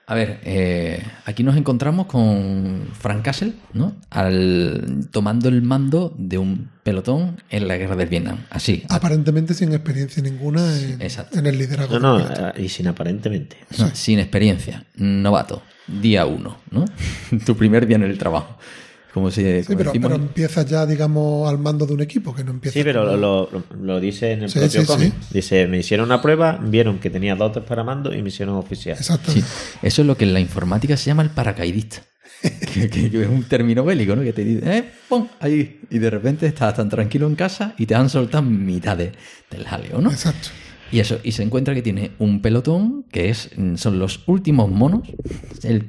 A 0.07 0.13
ver, 0.13 0.39
eh, 0.43 1.03
aquí 1.25 1.41
nos 1.43 1.57
encontramos 1.57 2.05
con 2.05 2.87
Frank 2.93 3.23
Castle, 3.23 3.53
¿no? 3.73 3.95
Al, 4.11 5.07
tomando 5.09 5.49
el 5.49 5.63
mando 5.63 6.13
de 6.15 6.37
un 6.37 6.69
pelotón 6.83 7.41
en 7.49 7.67
la 7.67 7.77
guerra 7.77 7.95
del 7.95 8.09
Vietnam. 8.09 8.45
Así. 8.51 8.83
Aparentemente 8.89 9.55
sin 9.55 9.73
experiencia 9.73 10.21
ninguna 10.21 10.79
en, 10.79 11.01
exacto. 11.01 11.39
en 11.39 11.47
el 11.47 11.57
liderazgo. 11.57 11.99
No, 11.99 12.19
no, 12.19 12.25
eh, 12.27 12.63
y 12.63 12.69
sin 12.69 12.87
aparentemente. 12.87 13.57
¿no? 13.79 13.89
Sin 13.95 14.19
experiencia. 14.19 14.85
Novato. 14.95 15.63
Día 15.87 16.27
uno, 16.27 16.57
¿no? 16.69 16.85
tu 17.45 17.57
primer 17.57 17.87
día 17.87 17.95
en 17.95 18.03
el 18.03 18.17
trabajo. 18.19 18.57
Como 19.15 19.31
si 19.31 19.41
Sí, 19.41 19.63
como 19.65 19.77
pero, 19.77 19.91
decimos- 19.93 20.11
pero 20.11 20.21
empieza 20.23 20.63
ya, 20.63 20.85
digamos, 20.85 21.49
al 21.49 21.57
mando 21.57 21.85
de 21.87 21.93
un 21.93 22.01
equipo, 22.01 22.35
que 22.35 22.43
no 22.43 22.51
empieza 22.51 22.77
Sí, 22.77 22.83
pero 22.83 23.05
como- 23.05 23.15
lo, 23.15 23.49
lo- 23.49 23.63
lo 23.81 23.99
dice 24.01 24.33
en 24.33 24.43
el 24.43 24.49
Sí, 24.49 24.59
propio 24.59 24.81
sí, 24.81 24.85
cómic. 24.87 25.13
sí. 25.21 25.27
Dice, 25.33 25.67
me 25.67 25.77
hicieron 25.79 26.05
una 26.07 26.21
prueba, 26.21 26.59
vieron 26.61 26.99
que 26.99 27.09
tenía 27.09 27.33
dotes 27.37 27.63
para 27.63 27.83
mando 27.85 28.13
y 28.13 28.21
me 28.21 28.27
hicieron 28.27 28.55
oficial. 28.57 28.97
Exacto. 28.97 29.31
Sí, 29.31 29.41
eso 29.81 30.01
es 30.01 30.05
lo 30.05 30.17
que 30.17 30.25
en 30.25 30.33
la 30.33 30.41
informática 30.41 30.97
se 30.97 31.05
llama 31.05 31.23
el 31.23 31.29
paracaidista. 31.29 32.03
que, 32.73 32.89
que- 32.89 33.09
que 33.09 33.21
es 33.21 33.27
un 33.29 33.43
término 33.45 33.85
bélico, 33.85 34.17
¿no? 34.17 34.21
Que 34.21 34.33
te 34.33 34.43
dice, 34.43 34.77
eh, 34.79 34.83
pum, 35.07 35.25
ahí. 35.39 35.79
Y 35.89 35.97
de 35.97 36.09
repente 36.09 36.45
estás 36.45 36.75
tan 36.75 36.89
tranquilo 36.89 37.25
en 37.25 37.35
casa 37.35 37.73
y 37.77 37.85
te 37.85 37.95
han 37.95 38.09
soltado 38.09 38.43
mitad 38.43 38.97
de- 38.97 39.13
del 39.49 39.63
jaleo, 39.65 40.01
¿no? 40.01 40.11
Exacto. 40.11 40.49
Y 40.91 40.99
eso, 40.99 41.19
y 41.23 41.31
se 41.31 41.43
encuentra 41.43 41.73
que 41.73 41.81
tiene 41.81 42.11
un 42.19 42.41
pelotón 42.41 43.05
que 43.11 43.29
es, 43.29 43.49
mm, 43.55 43.75
son 43.75 43.99
los 43.99 44.21
últimos 44.27 44.69
monos, 44.69 45.01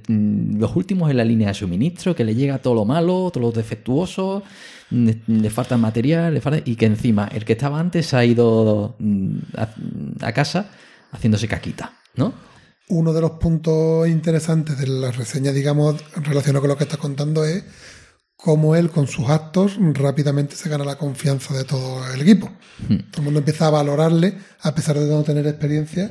mm, 0.08 0.58
los 0.58 0.74
últimos 0.74 1.10
en 1.10 1.18
la 1.18 1.24
línea 1.24 1.48
de 1.48 1.54
suministro, 1.54 2.14
que 2.14 2.24
le 2.24 2.34
llega 2.34 2.58
todo 2.58 2.74
lo 2.74 2.84
malo, 2.84 3.30
todo 3.32 3.42
lo 3.42 3.52
defectuoso, 3.52 4.42
mm, 4.90 5.10
le 5.26 5.50
falta 5.50 5.76
material, 5.76 6.34
le 6.34 6.40
falta, 6.40 6.62
y 6.64 6.76
que 6.76 6.86
encima 6.86 7.28
el 7.32 7.44
que 7.44 7.52
estaba 7.52 7.78
antes 7.78 8.14
ha 8.14 8.24
ido 8.24 8.96
a, 9.56 9.68
a 10.26 10.32
casa 10.32 10.70
haciéndose 11.12 11.46
caquita, 11.46 11.92
¿no? 12.16 12.32
Uno 12.88 13.12
de 13.12 13.20
los 13.20 13.32
puntos 13.32 14.08
interesantes 14.08 14.78
de 14.78 14.86
la 14.86 15.10
reseña, 15.10 15.52
digamos, 15.52 15.96
relacionado 16.14 16.62
con 16.62 16.68
lo 16.70 16.76
que 16.76 16.84
estás 16.84 17.00
contando, 17.00 17.44
es 17.44 17.64
cómo 18.36 18.76
él, 18.76 18.90
con 18.90 19.06
sus 19.06 19.28
actos, 19.28 19.76
rápidamente 19.94 20.56
se 20.56 20.68
gana 20.68 20.84
la 20.84 20.96
confianza 20.96 21.54
de 21.56 21.64
todo 21.64 22.02
el 22.12 22.20
equipo. 22.20 22.50
Hmm. 22.88 22.96
Todo 23.10 23.18
el 23.18 23.22
mundo 23.24 23.38
empieza 23.40 23.66
a 23.66 23.70
valorarle, 23.70 24.34
a 24.62 24.74
pesar 24.74 24.98
de 24.98 25.06
no 25.06 25.22
tener 25.22 25.46
experiencia. 25.46 26.10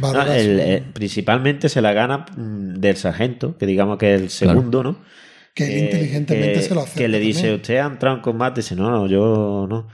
No, 0.00 0.22
el- 0.22 0.44
su- 0.44 0.62
eh, 0.62 0.82
principalmente 0.92 1.68
se 1.68 1.80
la 1.82 1.92
gana 1.92 2.24
mm, 2.36 2.74
del 2.80 2.96
sargento, 2.96 3.56
que 3.58 3.66
digamos 3.66 3.98
que 3.98 4.14
es 4.14 4.20
el 4.22 4.30
segundo, 4.30 4.82
¿no? 4.82 4.98
que 5.54 5.66
él 5.80 5.84
inteligentemente 5.84 6.54
que- 6.60 6.62
se 6.62 6.74
lo 6.74 6.80
hace. 6.82 6.98
Que 6.98 7.08
le 7.08 7.18
dice, 7.18 7.54
usted 7.54 7.76
ha 7.76 7.84
entrado 7.86 8.16
en 8.16 8.22
combate, 8.22 8.62
dice, 8.62 8.74
no, 8.74 8.90
no, 8.90 9.06
yo 9.06 9.66
no. 9.68 9.86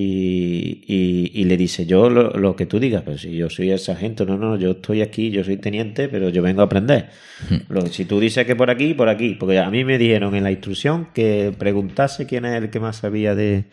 Y, 0.00 0.84
y- 0.86 1.32
y 1.40 1.44
le 1.44 1.56
dice, 1.56 1.84
yo 1.84 2.08
lo, 2.08 2.30
lo 2.30 2.54
que 2.54 2.66
tú 2.66 2.78
digas, 2.78 3.02
pero 3.04 3.18
si 3.18 3.34
yo 3.34 3.50
soy 3.50 3.70
el 3.70 3.80
sargento, 3.80 4.24
no, 4.24 4.36
no, 4.38 4.56
yo 4.56 4.70
estoy 4.70 5.02
aquí, 5.02 5.30
yo 5.32 5.42
soy 5.42 5.56
teniente, 5.56 6.08
pero 6.08 6.28
yo 6.28 6.40
vengo 6.40 6.60
a 6.60 6.66
aprender. 6.66 7.08
Lo- 7.68 7.84
si 7.88 8.04
tú 8.04 8.20
dices 8.20 8.46
que 8.46 8.54
por 8.54 8.70
aquí, 8.70 8.94
por 8.94 9.08
aquí, 9.08 9.34
porque 9.34 9.58
a 9.58 9.68
mí 9.70 9.84
me 9.84 9.98
dijeron 9.98 10.36
en 10.36 10.44
la 10.44 10.52
instrucción 10.52 11.08
que 11.12 11.52
preguntase 11.58 12.26
quién 12.26 12.44
es 12.44 12.54
el 12.62 12.70
que 12.70 12.78
más 12.78 12.96
sabía 12.98 13.34
de, 13.34 13.64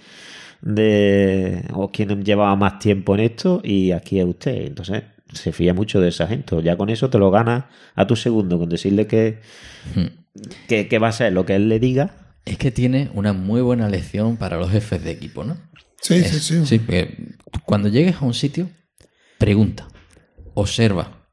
de 0.62 1.62
o 1.74 1.92
quién 1.92 2.24
llevaba 2.24 2.56
más 2.56 2.80
tiempo 2.80 3.14
en 3.14 3.22
esto 3.22 3.62
y 3.64 3.92
aquí 3.92 4.20
es 4.20 4.26
usted. 4.26 4.66
Entonces 4.66 5.04
se 5.32 5.52
fía 5.52 5.76
mucho 5.76 6.02
del 6.02 6.12
sargento. 6.12 6.60
Ya 6.60 6.76
con 6.76 6.90
eso 6.90 7.10
te 7.10 7.20
lo 7.20 7.30
ganas 7.30 7.66
a 7.94 8.08
tu 8.08 8.16
segundo, 8.16 8.58
con 8.58 8.70
decirle 8.70 9.06
que, 9.06 9.40
que, 10.68 10.88
que 10.88 11.00
va 11.00 11.10
a 11.10 11.12
ser 11.12 11.34
lo 11.34 11.46
que 11.46 11.56
él 11.56 11.70
le 11.70 11.80
diga. 11.80 12.16
Es 12.46 12.58
que 12.58 12.72
tiene 12.72 13.10
una 13.14 13.34
muy 13.34 13.62
buena 13.62 13.90
lección 13.90 14.38
para 14.38 14.58
los 14.58 14.72
jefes 14.72 15.04
de 15.04 15.12
equipo, 15.12 15.44
¿no? 15.44 15.58
Sí, 16.06 16.16
Es- 16.16 16.30
sí, 16.30 16.40
sí. 16.40 16.66
Sí, 16.66 16.80
porque 16.80 17.16
cuando 17.66 17.88
llegues 17.90 18.16
a 18.22 18.26
un 18.26 18.34
sitio, 18.34 18.70
pregunta, 19.40 19.88
observa, 20.54 21.28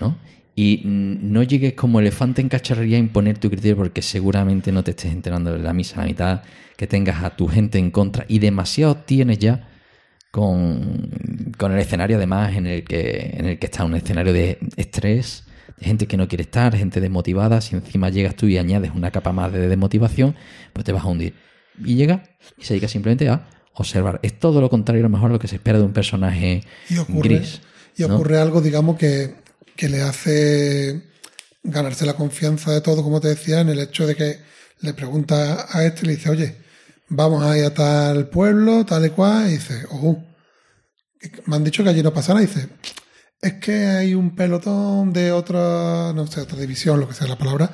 ¿no? 0.00 0.16
Y 0.54 0.82
mm, 0.84 1.32
no 1.32 1.42
llegues 1.42 1.74
como 1.74 2.00
elefante 2.00 2.40
en 2.40 2.48
cacharrería 2.48 2.96
a 2.96 3.00
imponer 3.00 3.38
tu 3.38 3.48
criterio 3.50 3.76
porque 3.76 4.02
seguramente 4.02 4.72
no 4.72 4.82
te 4.82 4.92
estés 4.92 5.12
enterando 5.12 5.52
de 5.52 5.58
la 5.58 5.72
misa 5.72 5.96
a 5.96 6.00
la 6.02 6.06
mitad, 6.08 6.42
que 6.76 6.86
tengas 6.86 7.22
a 7.22 7.36
tu 7.36 7.48
gente 7.48 7.78
en 7.78 7.90
contra 7.90 8.24
y 8.28 8.38
demasiado 8.38 8.96
tienes 8.96 9.38
ya 9.38 9.68
con, 10.30 11.10
con 11.58 11.72
el 11.72 11.78
escenario 11.78 12.16
además 12.16 12.56
en 12.56 12.66
el 12.66 12.84
que 12.84 13.34
en 13.34 13.46
el 13.46 13.58
que 13.58 13.66
está 13.66 13.84
un 13.84 13.94
escenario 13.94 14.32
de 14.32 14.58
estrés, 14.76 15.44
de 15.78 15.86
gente 15.86 16.06
que 16.06 16.16
no 16.16 16.28
quiere 16.28 16.42
estar, 16.42 16.74
gente 16.76 17.00
desmotivada, 17.00 17.60
si 17.60 17.76
encima 17.76 18.08
llegas 18.10 18.34
tú 18.36 18.46
y 18.46 18.58
añades 18.58 18.92
una 18.94 19.10
capa 19.10 19.32
más 19.32 19.52
de 19.52 19.68
desmotivación, 19.68 20.34
pues 20.72 20.84
te 20.84 20.92
vas 20.92 21.04
a 21.04 21.08
hundir. 21.08 21.34
Y 21.84 21.94
llega 21.94 22.22
y 22.56 22.64
se 22.64 22.74
dedica 22.74 22.88
simplemente 22.88 23.28
a 23.28 23.46
observar. 23.82 24.20
Es 24.22 24.38
todo 24.38 24.60
lo 24.60 24.70
contrario 24.70 25.00
a 25.02 25.08
lo 25.08 25.10
mejor 25.10 25.30
a 25.30 25.34
lo 25.34 25.38
que 25.38 25.48
se 25.48 25.56
espera 25.56 25.78
de 25.78 25.84
un 25.84 25.92
personaje 25.92 26.62
Y 26.88 26.98
ocurre, 26.98 27.28
gris. 27.28 27.60
y 27.96 28.02
¿no? 28.02 28.14
ocurre 28.14 28.38
algo, 28.38 28.60
digamos, 28.60 28.96
que, 28.96 29.34
que 29.76 29.88
le 29.88 30.02
hace 30.02 31.02
ganarse 31.62 32.06
la 32.06 32.14
confianza 32.14 32.72
de 32.72 32.80
todo, 32.80 33.02
como 33.02 33.20
te 33.20 33.28
decía, 33.28 33.60
en 33.60 33.68
el 33.68 33.80
hecho 33.80 34.06
de 34.06 34.14
que 34.14 34.38
le 34.80 34.94
pregunta 34.94 35.66
a 35.70 35.84
este, 35.84 36.06
le 36.06 36.16
dice, 36.16 36.30
oye, 36.30 36.56
vamos 37.08 37.42
a 37.44 37.56
ir 37.58 37.64
a 37.64 37.74
tal 37.74 38.28
pueblo, 38.28 38.84
tal 38.84 39.06
y 39.06 39.10
cual, 39.10 39.48
y 39.48 39.52
dice, 39.52 39.84
ojo, 39.90 40.22
me 41.46 41.56
han 41.56 41.64
dicho 41.64 41.82
que 41.82 41.90
allí 41.90 42.02
no 42.02 42.12
pasa 42.12 42.32
nada, 42.34 42.44
y 42.44 42.46
dice, 42.46 42.68
es 43.40 43.54
que 43.54 43.86
hay 43.86 44.14
un 44.14 44.34
pelotón 44.34 45.12
de 45.12 45.32
otra, 45.32 46.12
no 46.14 46.26
sé, 46.26 46.40
otra 46.40 46.58
división, 46.58 47.00
lo 47.00 47.08
que 47.08 47.14
sea 47.14 47.26
la 47.26 47.38
palabra, 47.38 47.70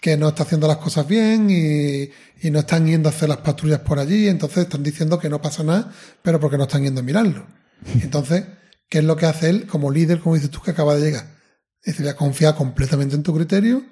que 0.00 0.16
no 0.16 0.28
está 0.28 0.42
haciendo 0.42 0.68
las 0.68 0.76
cosas 0.76 1.06
bien 1.06 1.48
y, 1.50 2.10
y 2.46 2.50
no 2.50 2.60
están 2.60 2.86
yendo 2.86 3.08
a 3.08 3.12
hacer 3.12 3.28
las 3.28 3.38
patrullas 3.38 3.80
por 3.80 3.98
allí, 3.98 4.28
entonces 4.28 4.64
están 4.64 4.82
diciendo 4.82 5.18
que 5.18 5.28
no 5.28 5.40
pasa 5.40 5.62
nada, 5.62 5.92
pero 6.22 6.38
porque 6.38 6.58
no 6.58 6.64
están 6.64 6.82
yendo 6.82 7.00
a 7.00 7.04
mirarlo. 7.04 7.46
Entonces, 8.02 8.44
¿qué 8.88 8.98
es 8.98 9.04
lo 9.04 9.16
que 9.16 9.26
hace 9.26 9.50
él 9.50 9.66
como 9.66 9.90
líder, 9.90 10.20
como 10.20 10.34
dices 10.34 10.50
tú, 10.50 10.60
que 10.60 10.70
acaba 10.70 10.94
de 10.94 11.02
llegar? 11.02 11.36
Dice, 11.84 12.02
voy 12.02 12.10
a 12.10 12.16
confiar 12.16 12.54
completamente 12.54 13.14
en 13.14 13.22
tu 13.22 13.34
criterio, 13.34 13.84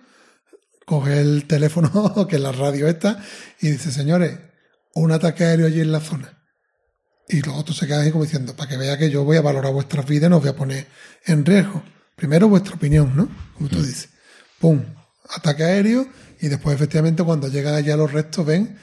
coge 0.84 1.20
el 1.20 1.46
teléfono, 1.46 2.26
que 2.28 2.36
es 2.36 2.42
la 2.42 2.52
radio 2.52 2.88
esta, 2.88 3.22
y 3.60 3.70
dice, 3.70 3.90
señores, 3.90 4.38
un 4.94 5.12
ataque 5.12 5.44
aéreo 5.44 5.66
allí 5.66 5.80
en 5.80 5.92
la 5.92 6.00
zona. 6.00 6.40
Y 7.28 7.40
los 7.40 7.56
otros 7.56 7.76
se 7.76 7.86
quedan 7.86 8.02
ahí 8.02 8.10
como 8.10 8.24
diciendo, 8.24 8.54
para 8.54 8.68
que 8.68 8.76
vea 8.76 8.98
que 8.98 9.10
yo 9.10 9.24
voy 9.24 9.38
a 9.38 9.42
valorar 9.42 9.72
vuestras 9.72 10.06
vidas 10.06 10.28
y 10.28 10.30
no 10.30 10.36
os 10.36 10.42
voy 10.42 10.50
a 10.50 10.56
poner 10.56 10.86
en 11.24 11.44
riesgo. 11.44 11.82
Primero 12.16 12.48
vuestra 12.48 12.74
opinión, 12.74 13.16
¿no? 13.16 13.28
Como 13.54 13.68
tú 13.68 13.82
dices. 13.82 14.10
¡Pum! 14.60 14.84
Ataque 15.30 15.64
aéreo 15.64 16.06
y 16.40 16.48
después 16.48 16.74
efectivamente 16.76 17.22
cuando 17.22 17.48
llegan 17.48 17.74
allá 17.74 17.96
los 17.96 18.12
restos 18.12 18.44
ven 18.44 18.76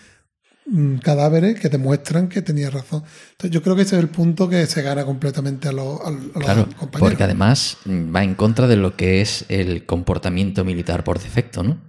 mm, 0.65 0.97
cadáveres 0.97 1.59
que 1.59 1.69
demuestran 1.69 2.30
que 2.30 2.41
tenía 2.41 2.69
razón. 2.69 3.03
Entonces 3.31 3.51
yo 3.51 3.61
creo 3.61 3.76
que 3.76 3.84
ese 3.84 3.95
es 3.97 4.01
el 4.01 4.09
punto 4.09 4.49
que 4.49 4.65
se 4.65 4.81
gana 4.81 5.05
completamente 5.05 5.68
a 5.69 5.72
los, 5.72 5.99
a 6.01 6.09
los 6.11 6.22
Claro, 6.34 6.65
compañeros. 6.77 6.99
porque 6.99 7.23
además 7.23 7.77
mm, 7.85 8.15
va 8.15 8.23
en 8.23 8.35
contra 8.35 8.68
de 8.68 8.76
lo 8.77 8.95
que 8.95 9.22
es 9.22 9.45
el 9.49 9.85
comportamiento 9.85 10.63
militar 10.65 11.03
por 11.03 11.19
defecto, 11.19 11.61
¿no? 11.63 11.81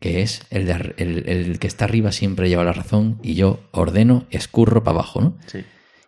Que 0.00 0.22
es 0.22 0.42
el, 0.50 0.66
de 0.66 0.94
el, 0.98 1.28
el 1.28 1.58
que 1.58 1.66
está 1.66 1.84
arriba 1.86 2.12
siempre 2.12 2.48
lleva 2.48 2.64
la 2.64 2.72
razón 2.72 3.18
y 3.22 3.34
yo 3.34 3.60
ordeno, 3.72 4.26
escurro 4.30 4.82
para 4.84 4.98
abajo, 4.98 5.20
¿no? 5.20 5.38
Sí. 5.46 5.64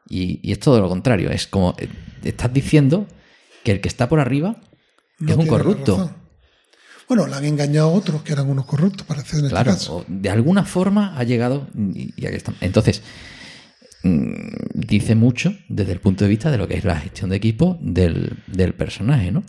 Y, 0.08 0.40
y 0.42 0.52
es 0.52 0.60
todo 0.60 0.80
lo 0.80 0.88
contrario, 0.88 1.30
es 1.30 1.46
como 1.46 1.74
eh, 1.78 1.88
estás 2.22 2.52
diciendo 2.52 3.06
que 3.64 3.72
el 3.72 3.80
que 3.80 3.88
está 3.88 4.08
por 4.08 4.20
arriba 4.20 4.60
No 5.18 5.32
es 5.32 5.36
un 5.36 5.46
corrupto. 5.46 6.10
Bueno, 7.08 7.26
le 7.26 7.34
han 7.36 7.44
engañado 7.44 7.88
a 7.90 7.92
otros 7.92 8.22
que 8.22 8.32
eran 8.32 8.48
unos 8.48 8.66
corruptos, 8.66 9.06
parece 9.06 9.38
en 9.38 9.44
este 9.44 9.50
Claro, 9.54 9.72
caso. 9.72 10.04
de 10.08 10.28
alguna 10.30 10.64
forma 10.64 11.16
ha 11.16 11.22
llegado 11.24 11.68
y, 11.74 12.12
y 12.20 12.26
aquí 12.26 12.36
estamos. 12.36 12.60
Entonces, 12.62 13.02
mm, 14.02 14.30
dice 14.74 15.14
mucho 15.14 15.54
desde 15.68 15.92
el 15.92 16.00
punto 16.00 16.24
de 16.24 16.30
vista 16.30 16.50
de 16.50 16.58
lo 16.58 16.66
que 16.68 16.74
es 16.76 16.84
la 16.84 16.96
gestión 16.96 17.30
de 17.30 17.36
equipo 17.36 17.78
del, 17.80 18.38
del 18.46 18.74
personaje, 18.74 19.30
¿no? 19.30 19.44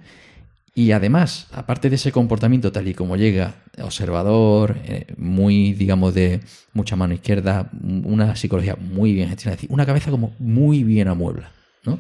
Y 0.75 0.91
además, 0.91 1.47
aparte 1.53 1.89
de 1.89 1.95
ese 1.95 2.11
comportamiento 2.11 2.71
tal 2.71 2.87
y 2.87 2.93
como 2.93 3.15
llega, 3.17 3.55
observador, 3.81 4.77
eh, 4.83 5.07
muy, 5.17 5.73
digamos, 5.73 6.13
de 6.13 6.41
mucha 6.73 6.95
mano 6.95 7.15
izquierda, 7.15 7.71
una 7.81 8.35
psicología 8.35 8.75
muy 8.79 9.13
bien 9.13 9.29
gestionada, 9.29 9.55
es 9.55 9.61
decir, 9.61 9.73
una 9.73 9.87
cabeza 9.87 10.11
como 10.11 10.35
muy 10.37 10.83
bien 10.83 11.07
amuebla, 11.07 11.51
¿no? 11.83 11.99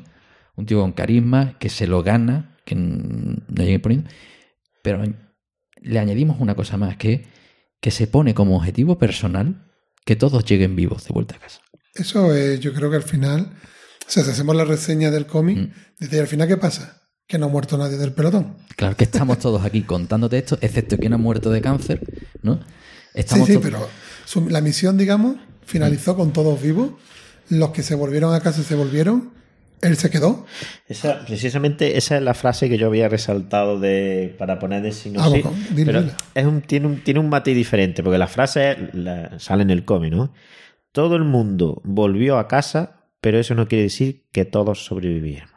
Un 0.55 0.67
tío 0.67 0.79
con 0.81 0.91
carisma 0.91 1.57
que 1.57 1.69
se 1.69 1.87
lo 1.87 2.03
gana, 2.03 2.55
que 2.65 2.75
no 2.75 3.37
llegue 3.55 3.79
poniendo, 3.79 4.07
pero 4.83 5.03
le 5.81 5.99
añadimos 5.99 6.39
una 6.39 6.55
cosa 6.55 6.77
más, 6.77 6.97
que, 6.97 7.27
que 7.81 7.91
se 7.91 8.07
pone 8.07 8.33
como 8.33 8.57
objetivo 8.57 8.97
personal 8.97 9.65
que 10.05 10.15
todos 10.15 10.45
lleguen 10.45 10.75
vivos 10.75 11.03
de 11.05 11.13
vuelta 11.13 11.35
a 11.35 11.39
casa. 11.39 11.61
Eso 11.93 12.33
es, 12.33 12.59
yo 12.59 12.73
creo 12.73 12.89
que 12.89 12.95
al 12.97 13.03
final, 13.03 13.51
o 14.07 14.09
sea, 14.09 14.23
si 14.23 14.31
hacemos 14.31 14.55
la 14.55 14.65
reseña 14.65 15.11
del 15.11 15.25
cómic, 15.25 15.57
Mm. 15.57 15.71
dice, 15.99 16.15
¿y 16.15 16.19
al 16.19 16.27
final 16.27 16.47
qué 16.47 16.57
pasa? 16.57 17.01
Que 17.27 17.37
no 17.37 17.47
ha 17.47 17.49
muerto 17.49 17.77
nadie 17.77 17.97
del 17.97 18.13
pelotón. 18.13 18.55
Claro 18.75 18.95
que 18.95 19.03
estamos 19.03 19.39
todos 19.39 19.63
aquí 19.65 19.81
contándote 19.81 20.37
esto, 20.37 20.57
excepto 20.61 20.97
quien 20.97 21.13
ha 21.13 21.17
muerto 21.17 21.49
de 21.51 21.59
cáncer, 21.61 22.01
¿no? 22.41 22.55
Sí, 22.55 22.61
Estamos 23.15 23.47
sí, 23.47 23.53
todos- 23.53 23.65
pero 23.65 23.89
su- 24.25 24.47
la 24.49 24.61
misión, 24.61 24.97
digamos, 24.97 25.35
finalizó 25.65 26.15
con 26.15 26.31
todos 26.31 26.61
vivos. 26.61 26.91
Los 27.49 27.71
que 27.71 27.83
se 27.83 27.95
volvieron 27.95 28.33
a 28.33 28.39
casa 28.41 28.63
se 28.63 28.75
volvieron 28.75 29.33
él 29.81 29.95
se 29.97 30.09
quedó. 30.09 30.45
Esa, 30.87 31.25
precisamente 31.25 31.97
esa 31.97 32.17
es 32.17 32.23
la 32.23 32.33
frase 32.33 32.69
que 32.69 32.77
yo 32.77 32.87
había 32.87 33.09
resaltado 33.09 33.79
de, 33.79 34.35
para 34.37 34.59
poner 34.59 34.81
de 34.81 34.91
sinopsis. 34.91 35.45
Ah, 35.45 35.49
bueno, 35.49 35.57
pero 35.85 36.03
es 36.35 36.45
un, 36.45 36.61
tiene, 36.61 36.87
un, 36.87 37.03
tiene 37.03 37.19
un 37.19 37.29
matiz 37.29 37.55
diferente, 37.55 38.03
porque 38.03 38.17
la 38.17 38.27
frase 38.27 38.71
es- 38.71 38.77
la- 38.93 39.39
sale 39.39 39.63
en 39.63 39.69
el 39.69 39.85
cómic, 39.85 40.13
¿no? 40.13 40.33
Todo 40.91 41.15
el 41.15 41.23
mundo 41.23 41.81
volvió 41.83 42.37
a 42.39 42.47
casa, 42.47 43.03
pero 43.21 43.39
eso 43.39 43.53
no 43.55 43.67
quiere 43.67 43.83
decir 43.83 44.25
que 44.31 44.45
todos 44.45 44.83
sobrevivieron. 44.85 45.49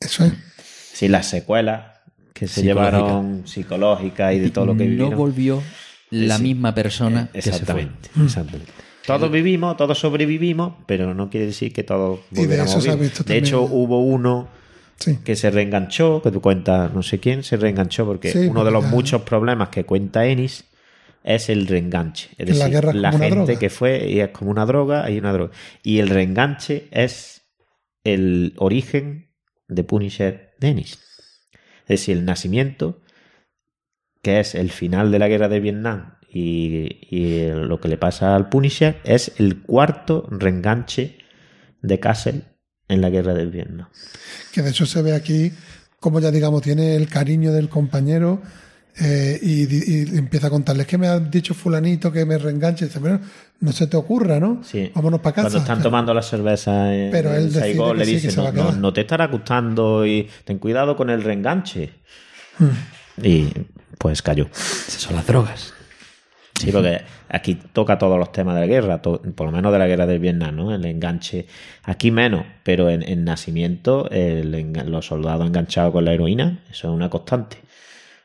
Eso 0.00 0.24
es. 0.24 0.32
Si 0.92 1.08
las 1.08 1.26
secuelas 1.26 1.86
que 2.34 2.48
se 2.48 2.60
Psicológica. 2.62 2.96
llevaron 2.98 3.46
psicológicas 3.46 4.34
y 4.34 4.38
de 4.40 4.50
todo 4.50 4.66
lo 4.66 4.72
que 4.76 4.84
no 4.84 4.90
vivieron. 4.90 5.16
volvió 5.16 5.62
la 6.10 6.36
Sí. 6.36 6.42
misma 6.42 6.74
persona 6.74 7.28
que 7.32 7.40
se 7.40 7.50
fue. 7.50 7.58
Exactamente, 7.60 8.10
exactamente. 8.22 8.72
Todos 9.06 9.30
vivimos, 9.30 9.76
todos 9.76 9.98
sobrevivimos, 9.98 10.74
pero 10.86 11.14
no 11.14 11.28
quiere 11.28 11.46
decir 11.46 11.72
que 11.72 11.82
todos 11.82 12.20
Y 12.30 12.34
de 12.36 12.40
volviéramos 12.42 12.70
eso 12.72 12.80
se 12.80 12.90
ha 12.90 12.94
vivos. 12.94 13.08
visto 13.10 13.24
De 13.24 13.36
hecho, 13.38 13.62
hubo 13.62 14.00
uno 14.00 14.48
Sí. 14.98 15.18
que 15.24 15.34
se 15.34 15.50
reenganchó, 15.50 16.22
que 16.22 16.30
tú 16.30 16.40
cuentas, 16.40 16.92
no 16.94 17.02
sé 17.02 17.18
quién, 17.18 17.42
se 17.42 17.56
reenganchó 17.56 18.06
porque 18.06 18.30
Sí, 18.30 18.38
uno 18.46 18.64
de 18.64 18.70
los 18.70 18.84
ya- 18.84 18.90
muchos 18.90 19.22
problemas 19.22 19.70
que 19.70 19.84
cuenta 19.84 20.26
Ennis 20.26 20.64
es 21.24 21.48
el 21.48 21.66
reenganche. 21.66 22.30
Es 22.38 22.46
decir, 22.46 22.56
la 22.62 22.68
guerra 22.68 22.90
es 22.90 22.96
la 22.96 23.10
como 23.10 23.16
una 23.24 23.24
gente 23.34 23.44
droga. 23.46 23.58
que 23.58 23.70
fue 23.70 24.08
y 24.08 24.20
es 24.20 24.28
como 24.28 24.50
una 24.52 24.64
droga, 24.66 25.04
hay 25.04 25.18
una 25.18 25.32
droga. 25.32 25.52
Y 25.82 25.98
el 25.98 26.08
reenganche 26.08 26.86
es 26.92 27.42
el 28.04 28.54
origen 28.58 29.30
de 29.68 29.82
Punisher 29.82 30.52
de 30.60 30.68
Ennis. 30.68 30.92
Es 31.82 31.88
decir, 31.88 32.16
el 32.18 32.24
nacimiento, 32.24 33.00
que 34.22 34.38
es 34.38 34.54
el 34.54 34.70
final 34.70 35.10
de 35.10 35.18
la 35.18 35.26
guerra 35.28 35.48
de 35.48 35.58
Vietnam 35.60 36.14
y, 36.32 36.98
y 37.10 37.48
lo 37.50 37.80
que 37.80 37.88
le 37.88 37.98
pasa 37.98 38.34
al 38.34 38.48
Punisher, 38.48 39.00
es 39.04 39.32
el 39.38 39.62
cuarto 39.62 40.26
reenganche 40.30 41.18
de 41.82 42.00
Castle 42.00 42.42
en 42.88 43.00
la 43.00 43.10
guerra 43.10 43.34
del 43.34 43.50
Vietnam. 43.50 43.88
Que 44.52 44.62
de 44.62 44.70
hecho 44.70 44.86
se 44.86 45.02
ve 45.02 45.14
aquí 45.14 45.52
como 46.02 46.18
ya 46.18 46.32
digamos 46.32 46.62
tiene 46.62 46.96
el 46.96 47.08
cariño 47.08 47.52
del 47.52 47.68
compañero 47.68 48.42
eh, 49.00 49.38
y, 49.40 50.18
empieza 50.18 50.48
a 50.48 50.50
contarles 50.50 50.86
que 50.86 50.98
me 50.98 51.06
ha 51.06 51.18
dicho 51.18 51.54
fulanito 51.54 52.12
que 52.12 52.26
me 52.26 52.36
reenganche. 52.36 52.84
Y 52.84 52.88
dice, 52.88 52.98
bueno, 52.98 53.20
no 53.60 53.72
se 53.72 53.86
te 53.86 53.96
ocurra, 53.96 54.40
¿no? 54.40 54.62
Sí. 54.64 54.90
Vámonos 54.94 55.20
para 55.20 55.36
casa. 55.36 55.48
Cuando 55.48 55.58
están 55.60 55.82
tomando 55.82 56.12
la 56.12 56.22
cerveza 56.22 56.92
en, 56.92 57.10
Pero 57.12 57.32
él 57.32 57.52
Saigón, 57.52 57.96
le 57.96 58.04
sí, 58.04 58.10
que 58.10 58.16
dice, 58.16 58.30
se 58.32 58.40
va 58.40 58.42
no, 58.42 58.48
a 58.48 58.52
no, 58.52 58.62
quedar". 58.68 58.80
no 58.80 58.92
te 58.92 59.00
estará 59.02 59.28
gustando 59.28 60.04
y 60.04 60.28
ten 60.44 60.58
cuidado 60.58 60.96
con 60.96 61.08
el 61.08 61.22
reenganche. 61.22 61.90
Hmm. 62.58 63.24
Y 63.24 63.48
pues 63.96 64.20
cayó. 64.20 64.48
Esas 64.52 65.00
son 65.00 65.14
las 65.14 65.26
drogas. 65.26 65.72
Sí, 66.58 66.70
porque 66.70 67.00
aquí 67.28 67.58
toca 67.72 67.98
todos 67.98 68.18
los 68.18 68.30
temas 68.30 68.54
de 68.54 68.60
la 68.60 68.66
guerra, 68.66 69.02
to- 69.02 69.20
por 69.34 69.46
lo 69.46 69.52
menos 69.52 69.72
de 69.72 69.78
la 69.78 69.86
guerra 69.86 70.06
del 70.06 70.20
Vietnam, 70.20 70.54
¿no? 70.54 70.74
El 70.74 70.84
enganche. 70.84 71.46
Aquí 71.84 72.10
menos, 72.10 72.44
pero 72.62 72.88
en, 72.90 73.02
en 73.02 73.24
nacimiento, 73.24 74.08
el 74.10 74.72
los 74.86 75.06
soldados 75.06 75.46
enganchados 75.46 75.92
con 75.92 76.04
la 76.04 76.12
heroína, 76.12 76.60
eso 76.70 76.88
es 76.88 76.94
una 76.94 77.10
constante. 77.10 77.56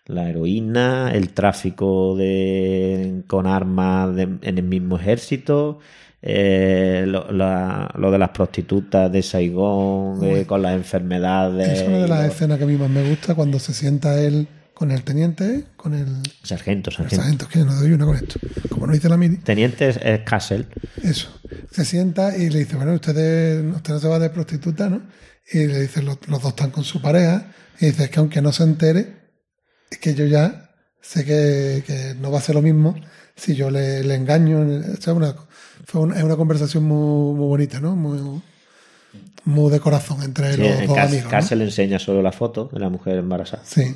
La 0.05 0.29
heroína, 0.29 1.11
el 1.13 1.29
tráfico 1.29 2.15
de, 2.15 3.23
con 3.27 3.47
armas 3.47 4.15
de- 4.15 4.23
en 4.41 4.57
el 4.57 4.63
mismo 4.63 4.97
ejército, 4.97 5.79
eh, 6.21 7.05
lo, 7.07 7.31
la- 7.31 7.91
lo 7.97 8.11
de 8.11 8.17
las 8.17 8.29
prostitutas 8.29 9.11
de 9.11 9.21
Saigón, 9.23 10.23
eh, 10.23 10.45
con 10.45 10.61
las 10.61 10.73
enfermedades. 10.75 11.81
Es 11.81 11.87
una 11.87 11.97
de 11.99 12.07
las 12.07 12.25
escenas 12.25 12.57
que 12.57 12.63
a 12.65 12.67
mí 12.67 12.75
más 12.75 12.89
me 12.89 13.07
gusta 13.07 13.35
cuando 13.35 13.59
se 13.59 13.73
sienta 13.73 14.19
él 14.21 14.47
con 14.77 14.91
el 14.91 15.03
teniente, 15.03 15.63
con 15.75 15.95
el, 15.95 16.05
Sargento, 16.43 16.91
sargento. 16.91 17.15
sargento, 17.15 17.47
que 17.47 17.59
no 17.59 17.73
doy 17.73 17.93
una 17.93 18.05
con 18.05 18.15
esto. 18.15 18.39
Como 18.69 18.85
no 18.85 18.93
dice 18.93 19.09
la 19.09 19.17
mini, 19.17 19.37
Teniente 19.37 19.89
es, 19.89 19.97
es 20.03 20.19
Castle. 20.21 20.67
eso. 21.01 21.29
Se 21.71 21.83
sienta 21.83 22.37
y 22.37 22.51
le 22.51 22.59
dice, 22.59 22.75
bueno, 22.75 22.93
ustedes, 22.93 23.63
usted 23.75 23.93
no 23.93 23.99
se 23.99 24.07
va 24.07 24.19
de 24.19 24.29
prostituta, 24.29 24.87
¿no? 24.87 25.01
Y 25.51 25.65
le 25.65 25.81
dice, 25.81 26.03
los, 26.03 26.19
los 26.27 26.41
dos 26.43 26.49
están 26.51 26.69
con 26.69 26.83
su 26.83 27.01
pareja. 27.01 27.47
Y 27.79 27.87
dice, 27.87 28.03
es 28.03 28.09
que 28.11 28.19
aunque 28.19 28.39
no 28.39 28.51
se 28.51 28.63
entere, 28.63 29.15
es 29.89 29.97
que 29.97 30.13
yo 30.13 30.25
ya 30.25 30.69
sé 31.01 31.25
que, 31.25 31.83
que 31.87 32.13
no 32.21 32.29
va 32.31 32.37
a 32.37 32.41
ser 32.41 32.53
lo 32.53 32.61
mismo 32.61 32.93
si 33.35 33.55
yo 33.55 33.71
le, 33.71 34.03
le 34.03 34.13
engaño. 34.13 34.63
Sea, 34.99 35.13
una, 35.13 35.33
fue 35.85 36.01
una, 36.01 36.17
es 36.17 36.23
una 36.23 36.35
conversación 36.35 36.83
muy, 36.83 37.33
muy 37.35 37.47
bonita, 37.47 37.79
¿no? 37.79 37.95
Muy, 37.95 38.41
muy 39.45 39.71
de 39.71 39.79
corazón 39.79 40.21
entre 40.21 40.53
Sí, 40.53 40.61
los 40.61 40.69
en 40.81 40.85
dos 40.87 40.95
Cas- 40.95 41.09
amigos. 41.09 41.31
Castle 41.31 41.57
le 41.57 41.63
enseña 41.65 41.97
solo 41.97 42.21
la 42.21 42.31
foto 42.31 42.69
de 42.71 42.79
la 42.79 42.89
mujer 42.89 43.15
embarazada. 43.17 43.63
Sí. 43.65 43.95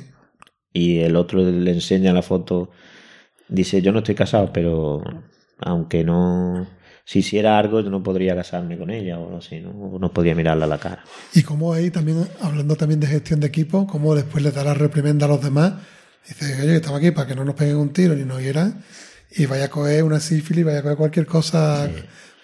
Y 0.72 1.00
el 1.00 1.16
otro 1.16 1.42
le 1.42 1.70
enseña 1.70 2.12
la 2.12 2.22
foto. 2.22 2.70
Dice, 3.48 3.82
yo 3.82 3.92
no 3.92 3.98
estoy 3.98 4.14
casado, 4.14 4.52
pero 4.52 5.02
aunque 5.58 6.04
no... 6.04 6.66
Si 7.04 7.18
hiciera 7.18 7.58
algo, 7.58 7.80
yo 7.80 7.90
no 7.90 8.00
podría 8.00 8.36
casarme 8.36 8.78
con 8.78 8.88
ella 8.88 9.18
o 9.18 9.36
así, 9.36 9.58
¿no? 9.58 9.70
O 9.70 9.98
no 9.98 10.12
podría 10.12 10.36
mirarla 10.36 10.66
a 10.66 10.68
la 10.68 10.78
cara. 10.78 11.02
Y 11.34 11.42
como 11.42 11.72
ahí 11.72 11.90
también, 11.90 12.28
hablando 12.40 12.76
también 12.76 13.00
de 13.00 13.08
gestión 13.08 13.40
de 13.40 13.48
equipo, 13.48 13.88
como 13.88 14.14
después 14.14 14.44
le 14.44 14.52
da 14.52 14.62
la 14.62 14.72
reprimenda 14.72 15.26
a 15.26 15.28
los 15.28 15.42
demás, 15.42 15.74
dice, 16.26 16.62
oye, 16.62 16.76
estamos 16.76 17.00
aquí 17.00 17.10
para 17.10 17.26
que 17.26 17.34
no 17.34 17.44
nos 17.44 17.56
peguen 17.56 17.76
un 17.78 17.92
tiro 17.92 18.14
ni 18.14 18.24
nos 18.24 18.40
hieran, 18.40 18.84
y 19.32 19.46
vaya 19.46 19.64
a 19.64 19.68
coger 19.68 20.04
una 20.04 20.20
sífilis, 20.20 20.64
vaya 20.64 20.78
a 20.78 20.82
coger 20.82 20.96
cualquier 20.96 21.26
cosa, 21.26 21.90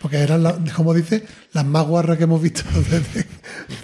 porque 0.00 0.18
eran, 0.18 0.42
la- 0.42 0.56
como 0.76 0.94
dice, 0.94 1.24
las 1.52 1.64
más 1.64 1.86
guarras 1.86 2.16
que 2.18 2.24
hemos 2.24 2.40
visto 2.40 2.62
desde 2.90 3.26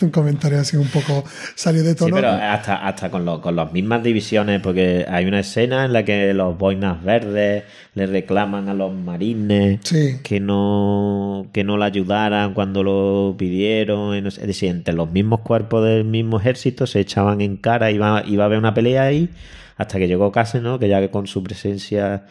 un 0.01 0.11
comentario 0.11 0.61
así 0.61 0.77
un 0.77 0.87
poco 0.89 1.25
salió 1.55 1.83
de 1.83 1.91
Sí, 1.91 1.97
tono. 1.97 2.17
pero 2.17 2.31
hasta, 2.31 2.87
hasta 2.87 3.11
con, 3.11 3.25
lo- 3.25 3.41
con 3.41 3.57
las 3.57 3.73
mismas 3.73 4.03
divisiones, 4.03 4.61
porque 4.61 5.05
hay 5.09 5.25
una 5.27 5.41
escena 5.41 5.85
en 5.85 5.93
la 5.93 6.05
que 6.05 6.33
los 6.35 6.57
boinas 6.57 7.03
verdes 7.03 7.65
le 7.95 8.07
reclaman 8.07 8.69
a 8.69 8.75
los 8.75 8.93
marines 8.95 9.81
Sí. 9.83 10.19
que 10.23 10.41
no 10.41 11.47
que 11.53 11.65
no 11.65 11.77
le 11.77 11.85
ayudaran 11.85 12.55
cuando 12.55 12.83
lo 12.83 13.35
pidieron. 13.39 14.15
Es 14.27 14.41
decir, 14.47 14.71
entre 14.71 14.95
los 14.95 15.11
mismos 15.11 15.41
cuerpos 15.41 15.85
del 15.85 16.05
mismo 16.05 16.39
ejército 16.41 16.87
se 16.87 17.01
echaban 17.01 17.41
en 17.41 17.57
cara, 17.57 17.91
iba, 17.91 18.23
iba 18.27 18.45
a 18.45 18.47
haber 18.47 18.59
una 18.59 18.75
pelea 18.75 19.03
ahí, 19.05 19.29
hasta 19.77 19.99
que 19.99 20.07
llegó 20.09 20.31
Case, 20.33 20.61
¿no? 20.61 20.79
Que 20.79 20.89
ya 20.89 21.01
que 21.01 21.11
con 21.11 21.27
su 21.27 21.43
presencia 21.43 22.25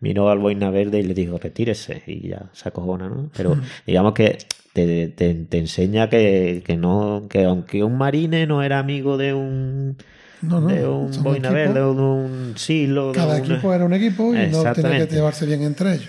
miró 0.00 0.30
al 0.30 0.38
boina 0.38 0.70
verde 0.70 0.98
y 0.98 1.02
le 1.02 1.14
dijo, 1.14 1.38
retírese, 1.38 2.02
y 2.06 2.28
ya 2.28 2.50
se 2.52 2.68
acojona, 2.68 3.08
¿no? 3.08 3.30
Pero 3.36 3.58
digamos 3.86 4.14
que 4.14 4.38
te, 4.72 5.08
te, 5.08 5.34
te 5.34 5.58
enseña 5.58 6.08
que, 6.08 6.62
que 6.64 6.76
no, 6.76 7.26
que 7.28 7.44
aunque 7.44 7.84
un 7.84 7.98
marine 7.98 8.46
no 8.46 8.62
era 8.62 8.78
amigo 8.78 9.16
de 9.18 9.34
un 9.34 9.96
No, 10.42 10.60
no, 10.60 10.68
de 10.68 10.86
un 10.86 11.22
boina 11.22 11.50
verde 11.50 11.80
o 11.80 11.94
de 11.94 12.00
un 12.02 12.52
silo, 12.56 13.08
de 13.08 13.14
Cada 13.18 13.36
una- 13.36 13.54
equipo 13.54 13.74
era 13.74 13.84
un 13.84 13.92
equipo 13.92 14.34
y 14.34 14.38
no 14.48 14.72
tenía 14.72 15.06
que 15.06 15.14
llevarse 15.14 15.44
bien 15.46 15.62
entre 15.62 15.94
ellos. 15.94 16.08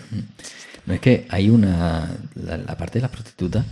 No 0.86 0.94
es 0.96 1.00
que 1.00 1.26
hay 1.30 1.50
una. 1.50 2.10
La, 2.36 2.58
la 2.58 2.76
parte 2.78 2.98
de 3.00 3.02
las 3.04 3.12
prostitutas, 3.12 3.66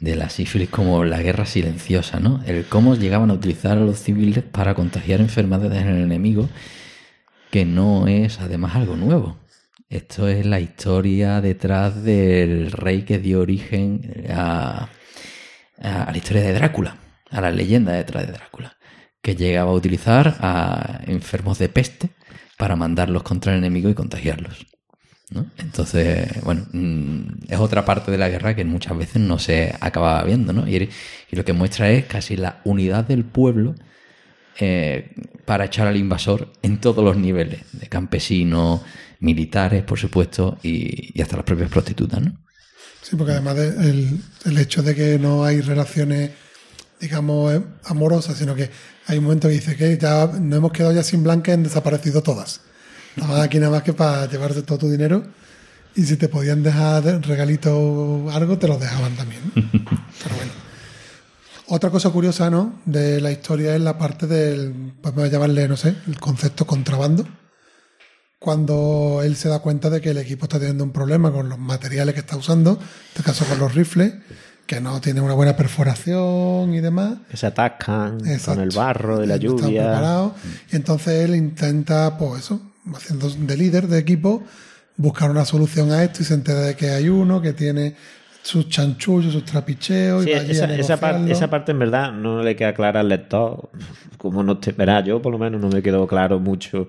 de 0.00 0.14
la 0.16 0.28
sífilis 0.28 0.68
como 0.68 1.02
la 1.04 1.20
guerra 1.22 1.44
silenciosa, 1.46 2.20
¿no? 2.20 2.40
El 2.46 2.64
cómo 2.66 2.94
llegaban 2.94 3.30
a 3.30 3.34
utilizar 3.34 3.78
a 3.78 3.80
los 3.80 3.98
civiles 3.98 4.44
para 4.44 4.74
contagiar 4.74 5.20
enfermedades 5.20 5.80
en 5.82 5.88
el 5.88 6.02
enemigo, 6.02 6.48
que 7.50 7.64
no 7.64 8.06
es 8.06 8.38
además 8.40 8.76
algo 8.76 8.96
nuevo. 8.96 9.36
Esto 9.92 10.26
es 10.26 10.46
la 10.46 10.58
historia 10.58 11.42
detrás 11.42 12.02
del 12.02 12.72
rey 12.72 13.02
que 13.02 13.18
dio 13.18 13.40
origen 13.40 14.24
a, 14.30 14.88
la 15.82 16.16
historia 16.16 16.40
de 16.40 16.54
Drácula, 16.54 16.96
a 17.28 17.42
la 17.42 17.50
leyenda 17.50 17.92
detrás 17.92 18.26
de 18.26 18.32
Drácula, 18.32 18.78
que 19.20 19.36
llegaba 19.36 19.70
a 19.70 19.74
utilizar 19.74 20.38
a 20.40 21.02
enfermos 21.06 21.58
de 21.58 21.68
peste 21.68 22.08
para 22.56 22.74
mandarlos 22.74 23.22
contra 23.22 23.52
el 23.52 23.58
enemigo 23.58 23.90
y 23.90 23.94
contagiarlos. 23.94 24.66
Entonces, 25.58 26.42
bueno, 26.42 26.66
mm, 26.72 27.50
es 27.50 27.58
otra 27.58 27.84
parte 27.84 28.10
de 28.10 28.16
la 28.18 28.30
guerra 28.30 28.56
que 28.56 28.64
muchas 28.64 28.96
veces 28.96 29.20
no 29.20 29.38
se 29.38 29.74
acaba 29.78 30.24
viendo, 30.24 30.54
¿no? 30.54 30.66
Y, 30.66 30.88
lo 31.32 31.44
que 31.44 31.52
muestra 31.52 31.90
es 31.90 32.06
casi 32.06 32.36
la 32.36 32.62
unidad 32.64 33.04
del 33.04 33.24
pueblo 33.26 33.74
eh, 34.58 35.10
para 35.44 35.66
echar 35.66 35.86
al 35.86 35.96
invasor 35.98 36.50
en 36.62 36.80
todos 36.80 37.04
los 37.04 37.16
niveles, 37.18 37.60
de 37.72 37.88
campesinos, 37.88 38.80
militares, 39.22 39.82
por 39.84 39.98
supuesto, 39.98 40.58
y, 40.62 41.18
y 41.18 41.22
hasta 41.22 41.36
las 41.36 41.44
propias 41.44 41.70
prostitutas, 41.70 42.20
¿no? 42.20 42.32
Sí, 43.02 43.16
porque 43.16 43.32
además 43.32 43.56
de- 43.56 43.68
el, 43.68 44.20
el 44.44 44.58
hecho 44.58 44.82
de 44.82 44.94
que 44.94 45.18
no 45.18 45.44
hay 45.44 45.60
relaciones, 45.60 46.30
digamos, 47.00 47.52
eh, 47.54 47.62
amorosas, 47.84 48.36
sino 48.36 48.54
que 48.54 48.70
hay 49.06 49.18
un 49.18 49.24
momento 49.24 49.48
que 49.48 49.54
dice 49.54 49.76
que 49.76 49.98
ya 49.98 50.26
no 50.26 50.56
hemos 50.56 50.72
quedado 50.72 50.92
ya 50.92 51.02
sin 51.02 51.22
blanca, 51.24 51.52
han 51.52 51.62
desaparecido 51.62 52.22
todas. 52.22 52.60
Estaban 53.16 53.40
aquí 53.42 53.58
nada 53.58 53.72
más 53.72 53.82
que 53.82 53.92
para 53.92 54.26
llevarte 54.30 54.62
todo 54.62 54.78
tu 54.78 54.90
dinero 54.90 55.24
y 55.94 56.02
si 56.04 56.16
te 56.16 56.28
podían 56.28 56.62
dejar 56.62 57.02
de 57.02 57.18
regalito 57.18 57.76
o 57.76 58.30
algo, 58.30 58.56
te 58.58 58.68
lo 58.68 58.78
dejaban 58.78 59.14
también. 59.16 59.42
Pero 59.54 60.36
bueno. 60.36 60.52
Otra 61.66 61.90
cosa 61.90 62.10
curiosa, 62.10 62.50
¿no? 62.50 62.80
De 62.86 63.20
la 63.20 63.30
historia 63.32 63.74
es 63.74 63.80
la 63.80 63.98
parte 63.98 64.26
del, 64.26 64.92
podemos 65.00 65.30
llamarle, 65.30 65.68
no 65.68 65.76
sé, 65.76 65.94
el 66.06 66.18
concepto 66.20 66.66
contrabando 66.66 67.26
cuando 68.42 69.20
él 69.24 69.36
se 69.36 69.48
da 69.48 69.60
cuenta 69.60 69.88
de 69.90 70.00
que 70.00 70.10
el 70.10 70.18
equipo 70.18 70.44
está 70.44 70.58
teniendo 70.58 70.84
un 70.84 70.90
problema 70.92 71.32
con 71.32 71.48
los 71.48 71.58
materiales 71.58 72.14
que 72.14 72.20
está 72.20 72.36
usando, 72.36 72.72
en 72.72 72.78
este 73.14 73.22
caso 73.22 73.44
con 73.46 73.58
los 73.58 73.74
rifles, 73.74 74.14
que 74.66 74.80
no 74.80 75.00
tienen 75.00 75.22
una 75.22 75.34
buena 75.34 75.56
perforación 75.56 76.74
y 76.74 76.80
demás. 76.80 77.14
que 78.16 78.26
se 78.26 78.32
Exacto. 78.32 78.60
con 78.60 78.60
el 78.68 78.70
barro 78.76 79.18
de 79.18 79.26
la 79.26 79.36
No 79.36 79.40
lluvia. 79.42 79.92
Y 80.70 80.76
entonces 80.76 81.24
él 81.24 81.34
intenta, 81.34 82.16
pues 82.18 82.44
eso, 82.44 82.60
haciendo 82.94 83.28
de 83.30 83.56
líder 83.56 83.88
de 83.88 83.98
equipo, 83.98 84.42
buscar 84.96 85.30
una 85.30 85.44
solución 85.44 85.90
a 85.92 86.02
esto 86.02 86.22
y 86.22 86.24
se 86.24 86.34
entera 86.34 86.60
de 86.60 86.76
que 86.76 86.90
hay 86.90 87.08
uno 87.08 87.40
que 87.42 87.52
tiene 87.52 87.94
sus 88.42 88.68
chanchullos, 88.68 89.32
sus 89.32 89.44
trapicheos. 89.44 90.24
Sí, 90.24 90.30
y 90.30 90.32
esa, 90.32 90.72
esa, 90.74 90.96
par- 90.98 91.20
esa 91.30 91.48
parte 91.48 91.72
en 91.72 91.78
verdad 91.78 92.12
no 92.12 92.42
le 92.42 92.56
queda 92.56 92.74
clara 92.74 93.00
al 93.00 93.08
lector. 93.08 93.70
Como 94.18 94.42
no 94.42 94.58
te 94.58 94.72
verá, 94.72 95.02
yo 95.04 95.20
por 95.22 95.32
lo 95.32 95.38
menos 95.38 95.60
no 95.60 95.68
me 95.68 95.82
quedó 95.82 96.06
claro 96.06 96.38
mucho. 96.40 96.88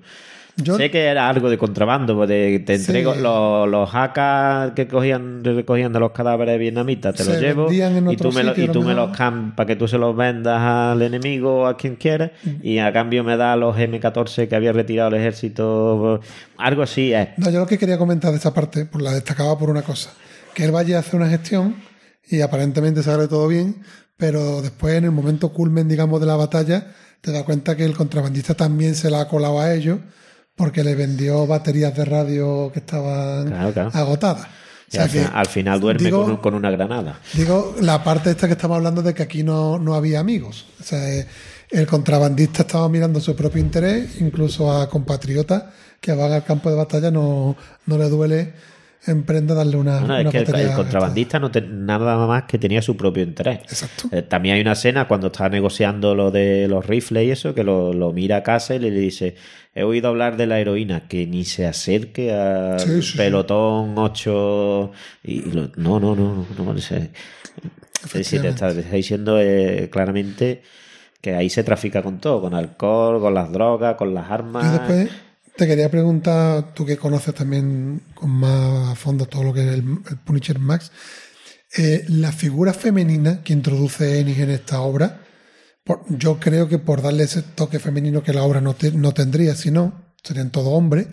Yo- 0.58 0.78
sé 0.78 0.92
que 0.92 1.06
era 1.06 1.28
algo 1.30 1.50
de 1.50 1.58
contrabando, 1.58 2.28
de 2.28 2.60
te 2.60 2.78
Sí. 2.78 2.86
entrego 2.86 3.16
los, 3.16 3.68
los 3.68 3.90
hackers 3.90 4.74
que 4.76 4.88
cogían, 4.88 5.44
recogían 5.44 5.92
de 5.92 6.00
los 6.00 6.12
cadáveres 6.12 6.60
vietnamitas, 6.60 7.16
te 7.16 7.24
Se 7.24 7.32
los 7.32 7.42
llevo 7.42 7.72
y 7.72 8.18
tú 8.18 8.32
me, 8.32 8.44
lo- 8.44 8.56
y 8.56 8.68
tú 8.68 8.84
me 8.84 8.94
los 8.94 9.18
cam 9.18 9.56
para 9.56 9.66
que 9.66 9.76
tú 9.76 9.88
se 9.88 9.98
los 9.98 10.16
vendas 10.16 10.60
al 10.62 11.02
enemigo 11.02 11.62
o 11.62 11.66
a 11.66 11.76
quien 11.76 11.96
quieras 11.96 12.32
y 12.62 12.78
a 12.78 12.94
cambio 12.94 13.24
me 13.24 13.36
da 13.36 13.56
los 13.56 13.76
M14 13.78 14.48
que 14.48 14.56
había 14.56 14.72
retirado 14.74 15.10
el 15.10 15.16
ejército, 15.16 16.22
algo 16.58 16.84
así 16.84 17.14
es. 17.14 17.30
No, 17.38 17.50
yo 17.50 17.60
lo 17.60 17.66
que 17.66 17.78
quería 17.80 17.98
comentar 17.98 18.30
de 18.32 18.38
esa 18.38 18.54
parte, 18.54 18.86
pues 18.86 19.04
la 19.04 19.12
destacaba 19.12 19.58
por 19.58 19.70
una 19.72 19.82
cosa, 19.82 20.12
que 20.54 20.66
él 20.66 20.72
vaya 20.72 20.98
a 20.98 21.00
hacer 21.00 21.16
una 21.16 21.30
gestión 21.30 21.76
y 22.30 22.42
aparentemente 22.42 23.02
sale 23.02 23.28
todo 23.28 23.48
bien, 23.48 23.78
pero 24.18 24.62
después 24.62 24.94
en 24.96 25.06
el 25.06 25.12
momento 25.12 25.50
culmen, 25.50 25.88
digamos, 25.88 26.20
de 26.22 26.28
la 26.28 26.36
batalla, 26.36 26.94
te 27.22 27.32
das 27.32 27.42
cuenta 27.44 27.76
que 27.76 27.86
el 27.86 27.96
contrabandista 27.96 28.54
también 28.54 28.94
se 28.96 29.10
la 29.10 29.22
ha 29.22 29.28
colado 29.28 29.60
a 29.60 29.74
ellos 29.74 29.98
porque 30.56 30.84
le 30.84 30.96
vendió 30.96 31.48
baterías 31.48 31.96
de 31.96 32.06
radio 32.06 32.72
que 32.72 32.80
estaban 32.80 33.48
Claro, 33.48 33.74
claro. 33.74 33.90
agotadas. 33.94 34.46
O 34.46 34.48
Y 34.90 34.92
sea 34.92 35.04
al, 35.04 35.10
que, 35.10 35.18
final, 35.20 35.32
al 35.36 35.46
final 35.48 35.80
duerme 35.80 36.04
digo- 36.06 36.26
con, 36.26 36.38
con 36.38 36.54
una 36.54 36.70
granada. 36.72 37.20
Digo, 37.34 37.76
la 37.82 38.04
parte 38.04 38.30
esta 38.32 38.48
que 38.48 38.54
estamos 38.54 38.78
hablando 38.78 39.02
de 39.02 39.14
que 39.14 39.24
aquí 39.24 39.44
no, 39.44 39.80
no 39.80 39.96
había 39.96 40.20
amigos. 40.20 40.66
O 40.80 40.84
sea, 40.84 41.10
eh, 41.12 41.26
el 41.72 41.88
contrabandista 41.88 42.62
estaba 42.62 42.88
mirando 42.90 43.20
su 43.20 43.36
propio 43.36 43.60
interés, 43.62 44.22
incluso 44.22 44.72
a 44.72 44.88
compatriotas 44.90 45.64
que 46.00 46.14
van 46.14 46.32
al 46.32 46.44
campo 46.44 46.70
de 46.70 46.76
batalla 46.76 47.10
no, 47.10 47.56
no 47.88 47.98
le 47.98 48.10
duele 48.10 48.54
emprende 49.08 49.54
darle 49.54 49.78
una, 49.78 50.00
No, 50.02 50.08
no, 50.08 50.18
es 50.20 50.28
que 50.30 50.38
el, 50.38 50.46
batería 50.46 50.70
el 50.70 50.74
contrabandista 50.76 51.40
no 51.40 51.52
te- 51.52 51.62
nada 51.62 52.26
más 52.28 52.44
que 52.44 52.58
tenía 52.58 52.82
su 52.82 52.96
propio 52.98 53.24
interés. 53.24 53.60
Exacto. 53.64 54.10
Eh, 54.12 54.22
también 54.22 54.56
hay 54.56 54.62
una 54.62 54.74
escena 54.74 55.08
cuando 55.08 55.28
está 55.28 55.50
negociando 55.50 56.16
lo 56.16 56.32
de 56.32 56.68
los 56.68 56.86
rifles 56.86 57.26
y 57.26 57.32
eso, 57.32 57.54
que 57.54 57.64
lo, 57.64 57.94
lo 57.94 58.14
mira 58.14 58.38
a 58.38 58.44
Castle 58.44 58.78
y 58.88 58.92
le 58.92 59.00
dice, 59.00 59.36
he 59.76 59.84
oído 59.84 60.10
hablar 60.10 60.38
de 60.38 60.48
la 60.48 60.60
heroína, 60.60 61.08
que 61.08 61.26
ni 61.28 61.44
se 61.46 61.66
acerque 61.66 62.34
al 62.34 62.80
Sí, 62.80 63.02
sí, 63.02 63.12
sí. 63.12 63.18
pelotón 63.18 63.94
8 63.98 64.92
y, 65.24 65.40
y 65.48 65.52
lo- 65.52 65.70
no, 65.76 66.00
no, 66.00 66.16
no, 66.16 66.46
no, 66.58 66.74
no 66.74 66.78
sé. 66.80 67.12
Sí, 68.24 68.40
te 68.40 68.50
está, 68.50 68.74
te 68.74 68.82
está 68.82 68.96
diciendo 68.96 69.40
eh, 69.40 69.90
claramente 69.92 70.62
que 71.22 71.36
ahí 71.36 71.50
se 71.50 71.64
trafica 71.64 72.02
con 72.04 72.20
todo, 72.20 72.42
con 72.42 72.54
alcohol, 72.54 73.22
con 73.22 73.34
las 73.34 73.50
drogas, 73.52 73.96
con 73.96 74.14
las 74.14 74.30
armas. 74.30 74.72
Después 74.72 75.10
te 75.58 75.68
quería 75.68 75.90
preguntar, 75.90 76.74
tú 76.74 76.86
que 76.86 76.98
conoces 76.98 77.34
también 77.36 78.02
con 78.16 78.30
más 78.32 78.90
a 78.92 78.96
fondo 78.96 79.26
todo 79.26 79.44
lo 79.44 79.54
que 79.54 79.62
es 79.62 79.74
el, 79.74 79.84
el 80.10 80.18
Punisher 80.26 80.60
Max, 80.60 80.92
eh, 81.78 82.06
la 82.08 82.32
figura 82.32 82.74
femenina 82.74 83.44
que 83.44 83.54
introduce 83.54 84.20
Ennis 84.20 84.40
en 84.40 84.50
esta 84.52 84.82
obra, 84.82 85.22
yo 86.10 86.40
creo 86.40 86.68
que 86.70 86.80
por 86.80 87.02
darle 87.02 87.24
ese 87.24 87.42
toque 87.42 87.80
femenino 87.80 88.24
que 88.24 88.34
la 88.34 88.44
obra 88.44 88.62
no, 88.62 88.74
te- 88.76 88.92
no 88.92 89.14
tendría, 89.14 89.56
si 89.56 89.70
no, 89.72 90.14
serían 90.24 90.52
todo 90.52 90.70
hombres, 90.72 91.08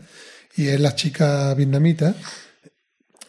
y 0.56 0.68
es 0.68 0.80
la 0.80 0.94
chica 0.94 1.52
vietnamita. 1.54 2.14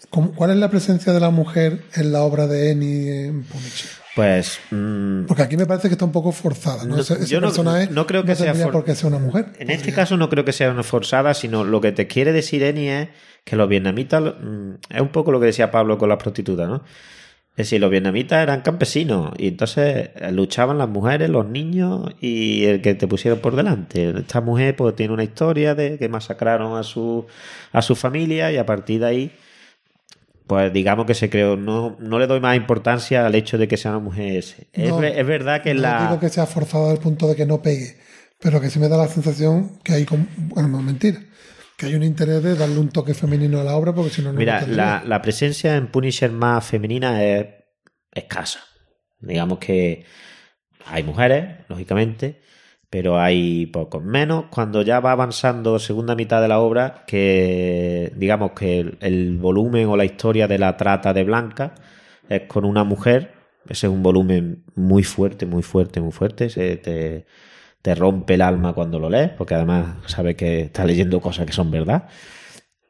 ¿Cómo- 0.10 0.34
¿Cuál 0.36 0.52
es 0.52 0.58
la 0.58 0.70
presencia 0.70 1.14
de 1.14 1.20
la 1.20 1.30
mujer 1.30 1.84
en 1.96 2.12
la 2.12 2.22
obra 2.24 2.48
de 2.48 2.72
Ennis 2.72 3.08
en 3.08 3.44
Punisher? 3.44 3.90
Pues 4.16 4.60
mm, 4.72 5.24
Porque 5.26 5.44
aquí 5.44 5.56
me 5.56 5.66
parece 5.66 5.88
que 5.88 5.94
está 5.94 6.04
un 6.06 6.12
poco 6.12 6.32
forzada, 6.34 6.84
¿no? 6.84 6.96
No, 6.96 7.02
ese 7.02 7.14
ese 7.14 7.28
yo 7.28 7.40
no- 7.40 7.48
no 7.92 8.06
creo 8.08 8.24
que 8.26 8.36
sea 8.36 8.48
tendría 8.48 8.66
for- 8.66 8.74
por 8.74 8.84
qué 8.86 8.94
ser 8.96 9.08
una 9.08 9.20
mujer. 9.20 9.54
En 9.58 9.70
este 9.70 9.94
caso 9.94 10.18
no 10.18 10.30
creo 10.30 10.44
que 10.44 10.52
sea 10.52 10.70
una 10.72 10.84
forzada, 10.84 11.34
sino 11.34 11.64
lo 11.64 11.80
que 11.80 11.92
te 11.94 12.08
quiere 12.08 12.34
decir 12.34 12.62
Eni 12.64 12.90
es 12.90 13.08
que 13.46 13.56
los 13.56 13.70
vietnamitas, 13.70 14.22
mm, 14.22 14.72
es 14.90 15.02
un 15.02 15.10
poco 15.10 15.32
lo 15.32 15.40
que 15.40 15.46
decía 15.48 15.72
Pablo 15.72 15.98
con 15.98 16.10
las 16.10 16.18
prostitutas, 16.18 16.68
¿no? 16.68 16.84
Es 17.52 17.68
decir, 17.68 17.82
los 17.82 17.92
vietnamitas 17.92 18.42
eran 18.44 18.62
campesinos 18.62 19.32
y 19.38 19.48
entonces 19.50 20.10
luchaban 20.32 20.78
las 20.78 20.88
mujeres, 20.90 21.30
los 21.30 21.46
niños 21.46 22.10
y 22.22 22.64
el 22.66 22.82
que 22.82 22.96
te 22.96 23.08
pusieron 23.08 23.40
por 23.40 23.56
delante. 23.56 24.10
Esta 24.18 24.40
mujer 24.42 24.76
pues 24.76 24.96
tiene 24.96 25.14
una 25.14 25.24
historia 25.24 25.76
de 25.76 25.98
que 25.98 26.08
masacraron 26.10 26.78
a 26.78 26.84
su, 26.84 27.26
a 27.74 27.82
su 27.82 27.96
familia 27.96 28.52
y 28.54 28.58
a 28.58 28.66
partir 28.66 29.02
de 29.02 29.06
ahí 29.06 29.32
pues 30.52 30.74
digamos 30.74 31.06
que 31.06 31.14
se 31.14 31.30
creó, 31.30 31.56
no, 31.56 31.96
no 32.02 32.20
le 32.20 32.28
doy 32.28 32.42
más 32.42 32.58
importancia 32.58 33.26
al 33.26 33.36
hecho 33.36 33.58
de 33.58 33.70
que 33.70 33.78
sea 33.78 33.92
una 33.92 34.02
mujer 34.02 34.36
ese. 34.36 34.68
Es, 34.74 34.90
No, 34.90 35.02
es 35.02 35.26
verdad 35.26 35.64
que 35.64 35.74
no 35.74 35.80
la... 35.80 36.08
digo 36.08 36.20
que 36.20 36.28
sea 36.28 36.46
forzado 36.46 36.90
al 36.90 36.98
punto 36.98 37.26
de 37.30 37.38
que 37.38 37.46
no 37.46 37.62
pegue, 37.62 37.96
pero 38.38 38.60
que 38.60 38.70
sí 38.70 38.78
me 38.78 38.90
da 38.90 38.98
la 38.98 39.08
sensación 39.08 39.80
que 39.82 39.94
hay, 39.94 40.04
como- 40.04 40.28
bueno, 40.36 40.68
no 40.68 41.00
que 41.78 41.86
hay 41.86 41.96
un 41.96 42.04
interés 42.04 42.44
de 42.44 42.56
darle 42.58 42.80
un 42.80 42.90
toque 42.90 43.14
femenino 43.14 43.62
a 43.62 43.64
la 43.64 43.78
obra, 43.78 43.96
porque 43.96 44.10
si 44.12 44.22
no, 44.22 44.34
no 44.34 44.40
Mira, 44.40 44.68
la, 44.68 45.02
la 45.06 45.22
presencia 45.22 45.78
en 45.78 45.88
Punisher 45.88 46.30
más 46.34 46.66
femenina 46.66 47.24
es 47.24 47.46
escasa. 48.12 48.60
Digamos 49.22 49.58
que 49.60 50.04
hay 50.86 51.04
mujeres, 51.04 51.60
lógicamente, 51.70 52.41
pero 52.92 53.20
hay 53.20 53.68
pocos 53.68 54.04
menos. 54.04 54.46
Cuando 54.52 54.82
ya 54.82 55.00
va 55.00 55.14
avanzando 55.14 55.80
segunda 55.80 56.14
mitad 56.14 56.42
de 56.42 56.50
la 56.50 56.60
obra, 56.60 57.06
que 57.08 58.12
digamos 58.18 58.52
que 58.52 58.98
el, 59.00 59.38
volumen 59.38 59.88
o 59.88 59.96
la 59.96 60.04
historia 60.04 60.46
de 60.48 60.60
la 60.60 60.76
trata 60.76 61.14
de 61.14 61.24
Blanca 61.24 61.74
es 62.28 62.42
con 62.44 62.66
una 62.66 62.84
mujer. 62.84 63.34
Ese 63.70 63.88
es 63.88 63.94
un 63.94 64.04
volumen 64.04 64.66
muy 64.76 65.04
fuerte, 65.04 65.46
muy 65.46 65.64
fuerte, 65.64 66.02
muy 66.02 66.12
fuerte. 66.12 66.50
Se 66.50 66.76
te, 66.78 67.26
te 67.82 67.96
rompe 67.96 68.34
el 68.34 68.42
alma 68.42 68.74
cuando 68.74 69.00
lo 69.00 69.10
lees, 69.10 69.30
porque 69.32 69.56
además 69.56 69.96
sabes 70.08 70.36
que 70.36 70.62
estás 70.64 70.86
leyendo 70.86 71.22
cosas 71.22 71.46
que 71.46 71.54
son 71.54 71.72
verdad. 71.72 72.10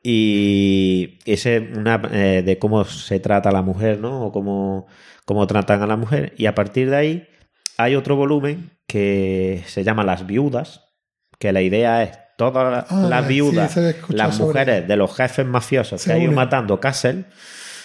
Y 0.02 1.20
ese 1.26 1.58
es 1.58 1.78
una 1.78 2.02
eh, 2.12 2.42
de 2.44 2.58
cómo 2.58 2.86
se 2.86 3.20
trata 3.20 3.50
a 3.50 3.54
la 3.54 3.62
mujer, 3.62 4.00
¿no? 4.00 4.26
O 4.26 4.32
cómo, 4.32 4.88
cómo 5.26 5.46
tratan 5.46 5.84
a 5.84 5.88
la 5.88 5.96
mujer. 5.96 6.34
Y 6.38 6.48
a 6.48 6.56
partir 6.56 6.90
de 6.90 6.96
ahí 6.96 7.28
hay 7.78 7.96
otro 7.96 8.16
volumen 8.16 8.72
que 8.92 9.64
se 9.68 9.86
llama 9.86 10.04
Las 10.04 10.28
Viudas, 10.28 10.82
que 11.40 11.54
la 11.54 11.62
idea 11.62 12.04
es 12.04 12.12
todas 12.38 12.86
Ah, 12.90 13.08
las 13.10 13.26
sí, 13.28 13.34
viudas, 13.34 13.78
las 14.10 14.36
sobre- 14.36 14.48
mujeres 14.48 14.88
de 14.88 14.96
los 14.98 15.16
jefes 15.16 15.46
mafiosos 15.46 16.02
Se 16.02 16.10
que 16.10 16.14
ha 16.14 16.18
ido 16.22 16.32
matando 16.34 16.78
Castle, 16.82 17.24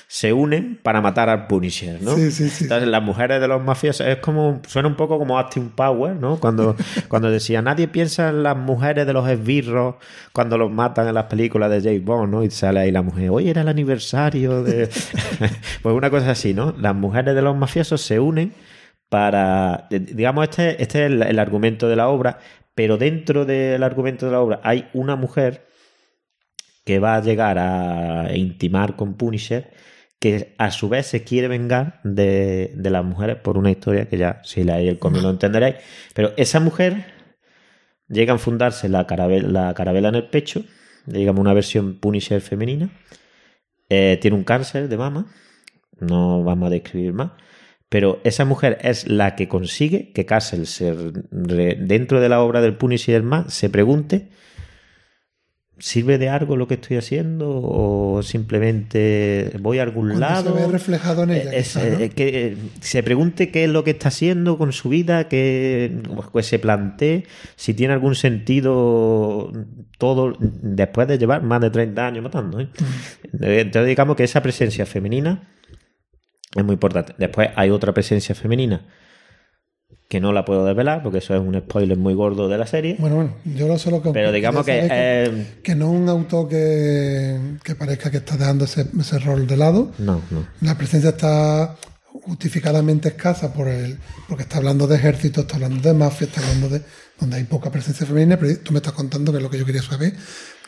se 0.08 0.32
unen 0.32 0.80
para 0.82 1.00
matar 1.00 1.28
al 1.28 1.46
Punisher, 1.46 2.00
¿no? 2.02 2.14
Sí, 2.16 2.30
sí, 2.32 2.48
sí. 2.48 2.64
Entonces 2.64 2.88
las 2.88 3.02
mujeres 3.02 3.40
de 3.40 3.46
los 3.48 3.62
mafiosos 3.62 4.06
es 4.06 4.16
como 4.18 4.60
suena 4.66 4.88
un 4.88 4.96
poco 4.96 5.16
como 5.18 5.38
Austin 5.38 5.68
Power, 5.70 6.16
¿no? 6.16 6.38
Cuando 6.40 6.74
cuando 7.08 7.30
decía 7.30 7.62
nadie 7.62 7.86
piensa 7.86 8.30
en 8.30 8.42
las 8.42 8.56
mujeres 8.56 9.06
de 9.06 9.12
los 9.12 9.28
esbirros 9.28 9.96
cuando 10.32 10.58
los 10.58 10.70
matan 10.72 11.06
en 11.06 11.14
las 11.14 11.24
películas 11.26 11.70
de 11.70 11.80
James 11.82 12.04
Bond, 12.04 12.32
¿no? 12.32 12.42
Y 12.42 12.50
sale 12.50 12.80
ahí 12.80 12.90
la 12.90 13.02
mujer, 13.02 13.30
hoy 13.30 13.48
era 13.48 13.60
el 13.62 13.68
aniversario 13.68 14.62
de 14.64 14.88
pues 15.82 15.94
una 15.94 16.10
cosa 16.10 16.32
así, 16.32 16.52
¿no? 16.54 16.74
Las 16.80 16.94
mujeres 16.96 17.34
de 17.36 17.42
los 17.42 17.56
mafiosos 17.56 18.00
se 18.00 18.18
unen 18.18 18.52
para 19.08 19.86
digamos 19.90 20.44
este 20.44 20.82
este 20.82 21.04
es 21.04 21.12
el, 21.12 21.22
el 21.22 21.38
argumento 21.38 21.88
de 21.88 21.96
la 21.96 22.08
obra, 22.08 22.38
pero 22.74 22.96
dentro 22.98 23.44
del 23.44 23.82
argumento 23.82 24.26
de 24.26 24.32
la 24.32 24.40
obra 24.40 24.60
hay 24.62 24.88
una 24.92 25.16
mujer 25.16 25.66
que 26.84 27.00
va 27.00 27.16
a 27.16 27.20
llegar 27.20 27.58
a 27.58 28.36
intimar 28.36 28.94
con 28.94 29.14
Punisher, 29.14 29.72
que 30.20 30.54
a 30.56 30.70
su 30.70 30.88
vez 30.88 31.06
se 31.06 31.24
quiere 31.24 31.48
vengar 31.48 32.00
de, 32.04 32.72
de 32.76 32.90
las 32.90 33.04
mujeres 33.04 33.36
por 33.36 33.58
una 33.58 33.72
historia 33.72 34.08
que 34.08 34.16
ya, 34.16 34.40
si 34.44 34.62
leéis 34.62 34.90
el 34.90 34.98
cómic 34.98 35.22
lo 35.22 35.30
entenderéis. 35.36 35.76
Pero 36.14 36.32
esa 36.36 36.60
mujer 36.60 37.06
llega 38.08 38.34
a 38.34 38.38
fundarse 38.38 38.88
la 38.88 39.06
carabela, 39.06 39.48
la 39.48 39.74
carabela 39.74 40.08
en 40.08 40.14
el 40.14 40.28
pecho, 40.28 40.64
digamos 41.06 41.40
una 41.40 41.54
versión 41.54 41.98
Punisher 41.98 42.40
femenina, 42.40 42.90
eh, 43.88 44.18
tiene 44.20 44.36
un 44.36 44.44
cáncer 44.44 44.88
de 44.88 44.96
mama, 44.96 45.26
no 45.98 46.44
vamos 46.44 46.68
a 46.68 46.70
describir 46.70 47.12
más, 47.12 47.32
pero 47.88 48.20
esa 48.24 48.44
mujer 48.44 48.78
es 48.82 49.06
la 49.08 49.36
que 49.36 49.48
consigue 49.48 50.12
que 50.12 50.26
Castle 50.26 50.66
se 50.66 50.92
re- 51.30 51.76
dentro 51.80 52.20
de 52.20 52.28
la 52.28 52.40
obra 52.42 52.60
del 52.60 52.76
Punisher 52.76 53.22
más 53.22 53.52
se 53.54 53.70
pregunte 53.70 54.28
¿Sirve 55.78 56.16
de 56.16 56.30
algo 56.30 56.56
lo 56.56 56.66
que 56.66 56.72
estoy 56.74 56.96
haciendo 56.96 57.50
o 57.50 58.22
simplemente 58.22 59.52
voy 59.60 59.78
a 59.78 59.82
algún 59.82 60.06
Cuando 60.08 60.20
lado? 60.20 60.56
se 60.56 60.62
ve 60.62 60.72
reflejado 60.72 61.24
en 61.24 61.30
ella, 61.32 61.52
Es- 61.52 61.74
quizá, 61.74 61.84
¿no? 61.84 61.98
eh, 61.98 62.08
que 62.08 62.46
eh, 62.46 62.56
se 62.80 63.02
pregunte 63.02 63.50
qué 63.50 63.64
es 63.64 63.70
lo 63.70 63.84
que 63.84 63.90
está 63.90 64.08
haciendo 64.08 64.56
con 64.56 64.72
su 64.72 64.88
vida, 64.88 65.28
que 65.28 66.00
pues, 66.32 66.46
se 66.46 66.58
plantee 66.58 67.24
si 67.56 67.74
tiene 67.74 67.92
algún 67.92 68.14
sentido 68.14 69.52
todo 69.98 70.38
después 70.40 71.08
de 71.08 71.18
llevar 71.18 71.42
más 71.42 71.60
de 71.60 71.68
30 71.68 72.06
años 72.06 72.24
matando. 72.24 72.58
¿eh? 72.58 72.68
Eh, 73.42 73.60
Entonces 73.60 73.86
digamos 73.86 74.16
que 74.16 74.24
esa 74.24 74.42
presencia 74.42 74.86
femenina 74.86 75.46
es 76.56 76.64
muy 76.64 76.74
importante. 76.74 77.14
Después 77.18 77.50
hay 77.56 77.70
otra 77.70 77.92
presencia 77.92 78.34
femenina 78.34 78.82
que 80.08 80.20
no 80.20 80.32
la 80.32 80.44
puedo 80.44 80.64
desvelar 80.64 81.02
porque 81.02 81.18
eso 81.18 81.34
es 81.34 81.40
un 81.40 81.58
spoiler 81.58 81.96
muy 81.98 82.14
gordo 82.14 82.48
de 82.48 82.56
la 82.58 82.66
serie. 82.66 82.96
Bueno, 82.98 83.16
bueno, 83.16 83.34
yo 83.44 83.66
lo 83.66 83.76
solo 83.78 84.00
que 84.02 84.10
Pero 84.10 84.30
digamos 84.30 84.64
que, 84.64 84.72
saber 84.86 84.90
eh, 84.92 85.46
que 85.64 85.74
no 85.74 85.86
es 85.92 86.00
un 86.00 86.08
autor 86.08 86.48
que, 86.48 87.38
que 87.64 87.74
parezca 87.74 88.10
que 88.10 88.18
está 88.18 88.36
dejando 88.36 88.66
ese, 88.66 88.86
ese 89.00 89.18
rol 89.18 89.46
de 89.46 89.56
lado. 89.56 89.92
no, 89.98 90.22
no. 90.30 90.46
La 90.60 90.76
presencia 90.78 91.10
está 91.10 91.74
justificadamente 92.22 93.08
escasa 93.08 93.52
por 93.52 93.68
el, 93.68 93.98
porque 94.28 94.44
está 94.44 94.58
hablando 94.58 94.86
de 94.86 94.96
ejército, 94.96 95.42
está 95.42 95.56
hablando 95.56 95.80
de 95.88 95.94
mafia, 95.94 96.26
está 96.26 96.40
hablando 96.40 96.68
de 96.68 96.82
donde 97.20 97.36
hay 97.36 97.44
poca 97.44 97.70
presencia 97.70 98.06
femenina, 98.06 98.36
pero 98.36 98.56
tú 98.58 98.72
me 98.72 98.78
estás 98.78 98.92
contando 98.94 99.32
que 99.32 99.38
es 99.38 99.42
lo 99.42 99.50
que 99.50 99.58
yo 99.58 99.64
quería 99.64 99.82
saber, 99.82 100.12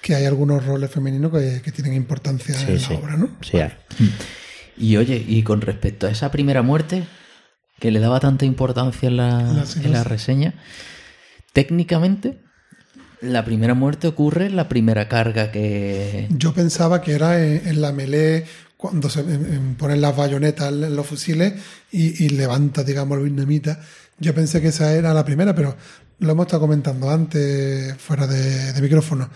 que 0.02 0.14
hay 0.14 0.24
algunos 0.24 0.64
roles 0.64 0.90
femeninos 0.90 1.32
que, 1.32 1.60
que 1.62 1.72
tienen 1.72 1.94
importancia 1.94 2.54
Sí, 2.54 2.72
en 2.72 2.78
sí. 2.80 2.92
la 2.94 2.98
obra, 3.00 3.16
¿no? 3.16 3.30
Sí 3.40 3.58
hay. 3.58 3.72
Y 4.78 4.96
oye, 4.96 5.24
y 5.26 5.42
con 5.42 5.60
respecto 5.60 6.06
a 6.06 6.10
esa 6.10 6.30
primera 6.30 6.62
muerte, 6.62 7.04
que 7.80 7.90
le 7.90 8.00
daba 8.00 8.20
tanta 8.20 8.44
importancia 8.44 9.08
en 9.08 9.16
la, 9.16 9.42
La 9.52 9.64
en 9.84 9.92
la 9.92 10.04
reseña, 10.04 10.54
técnicamente, 11.52 12.38
la 13.20 13.44
primera 13.44 13.74
muerte 13.74 14.06
ocurre 14.06 14.46
en 14.46 14.56
la 14.56 14.68
primera 14.68 15.08
carga 15.08 15.50
que... 15.50 16.26
Yo 16.30 16.52
pensaba 16.54 17.00
que 17.02 17.12
era 17.12 17.44
en, 17.44 17.66
en 17.66 17.80
la 17.80 17.92
melee 17.92 18.44
cuando 18.76 19.10
se 19.10 19.20
en- 19.20 19.52
en- 19.52 19.74
ponen 19.74 20.00
las 20.00 20.16
bayonetas 20.16 20.68
en 20.72 20.94
los 20.94 21.06
fusiles 21.06 21.54
y, 21.90 22.24
y 22.24 22.28
levanta, 22.28 22.84
digamos, 22.84 23.18
el 23.18 23.24
vietnamita. 23.24 23.80
Yo 24.20 24.34
pensé 24.34 24.60
que 24.60 24.68
esa 24.68 24.92
era 24.94 25.12
la 25.14 25.24
primera, 25.24 25.54
pero 25.54 25.76
lo 26.20 26.30
hemos 26.32 26.46
estado 26.46 26.62
comentando 26.62 27.10
antes, 27.10 27.96
fuera 27.96 28.26
de, 28.28 28.72
de 28.72 28.80
micrófono. 28.82 29.28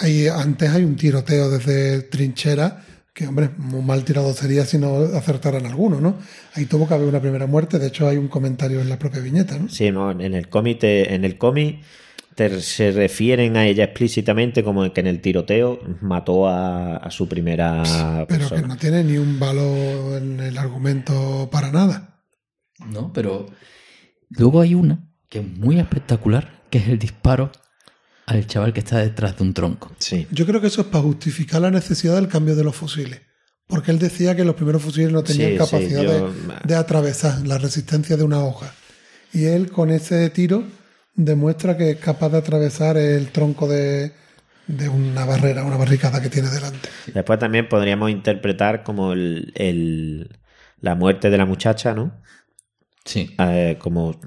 Hay, 0.00 0.28
antes 0.28 0.70
hay 0.70 0.84
un 0.84 0.94
tiroteo 0.94 1.50
desde 1.50 2.02
trinchera, 2.02 2.84
que, 3.14 3.26
hombre, 3.26 3.50
muy 3.58 3.82
mal 3.82 4.04
tirado 4.04 4.32
sería 4.32 4.64
si 4.64 4.78
no 4.78 4.96
acertaran 5.16 5.66
alguno, 5.66 6.00
¿no? 6.00 6.18
Ahí 6.54 6.64
tuvo 6.66 6.88
que 6.88 6.94
haber 6.94 7.08
una 7.08 7.20
primera 7.20 7.46
muerte, 7.46 7.78
de 7.78 7.88
hecho 7.88 8.08
hay 8.08 8.16
un 8.16 8.28
comentario 8.28 8.80
en 8.80 8.88
la 8.88 8.98
propia 8.98 9.20
viñeta, 9.20 9.58
¿no? 9.58 9.68
Sí, 9.68 9.90
no, 9.90 10.10
en 10.12 10.34
el 10.34 10.48
cómic 10.48 10.78
te- 10.80 11.14
en 11.14 11.24
el 11.24 11.36
cómic 11.36 11.82
te- 12.34 12.60
se 12.62 12.90
refieren 12.92 13.56
a 13.58 13.66
ella 13.66 13.84
explícitamente 13.84 14.64
como 14.64 14.90
que 14.92 15.00
en 15.00 15.06
el 15.06 15.20
tiroteo 15.20 15.80
mató 16.00 16.48
a, 16.48 16.96
a 16.96 17.10
su 17.10 17.28
primera 17.28 18.24
Pero 18.28 18.48
que 18.48 18.62
no 18.62 18.76
tiene 18.78 19.04
ni 19.04 19.18
un 19.18 19.38
valor 19.38 20.22
en 20.22 20.40
el 20.40 20.56
argumento 20.56 21.48
para 21.52 21.70
nada. 21.70 22.24
No, 22.90 23.12
pero 23.12 23.46
luego 24.30 24.60
hay 24.62 24.74
una 24.74 25.04
que 25.28 25.40
es 25.40 25.46
muy 25.46 25.78
espectacular, 25.78 26.62
que 26.70 26.78
es 26.78 26.88
el 26.88 26.98
disparo 26.98 27.52
al 28.26 28.46
chaval 28.46 28.72
que 28.72 28.80
está 28.80 28.98
detrás 28.98 29.36
de 29.36 29.42
un 29.42 29.54
tronco. 29.54 29.92
Sí. 29.98 30.26
Yo 30.30 30.46
creo 30.46 30.60
que 30.60 30.68
eso 30.68 30.82
es 30.82 30.86
para 30.88 31.02
justificar 31.04 31.60
la 31.60 31.70
necesidad 31.70 32.14
del 32.14 32.28
cambio 32.28 32.54
de 32.56 32.64
los 32.64 32.76
fusiles. 32.76 33.20
Porque 33.66 33.90
él 33.90 33.98
decía 33.98 34.34
que 34.36 34.44
los 34.44 34.54
primeros 34.54 34.82
fusiles 34.82 35.10
no 35.12 35.22
tenían 35.22 35.50
Sí, 35.50 35.52
sí, 35.54 35.58
capacidad 35.58 36.02
yo- 36.02 36.30
de, 36.32 36.34
de 36.64 36.74
atravesar 36.74 37.46
la 37.46 37.58
resistencia 37.58 38.16
de 38.16 38.22
una 38.24 38.40
hoja. 38.44 38.72
Y 39.32 39.44
él 39.46 39.70
con 39.70 39.90
ese 39.90 40.28
tiro 40.30 40.64
demuestra 41.14 41.76
que 41.76 41.90
es 41.92 41.96
capaz 41.98 42.28
de 42.30 42.38
atravesar 42.38 42.96
el 42.96 43.28
tronco 43.28 43.66
de, 43.68 44.12
de 44.66 44.88
una 44.88 45.24
barrera, 45.24 45.64
una 45.64 45.76
barricada 45.76 46.20
que 46.20 46.28
tiene 46.28 46.48
delante. 46.50 46.88
Después 47.14 47.38
también 47.38 47.68
podríamos 47.68 48.10
interpretar 48.10 48.82
como 48.82 49.12
el, 49.12 49.52
el- 49.56 50.38
la 50.80 50.94
muerte 50.94 51.30
de 51.30 51.38
la 51.38 51.46
muchacha, 51.46 51.94
¿no? 51.94 52.20
Sí. 53.04 53.34
Eh, 53.38 53.78
como 53.80 54.20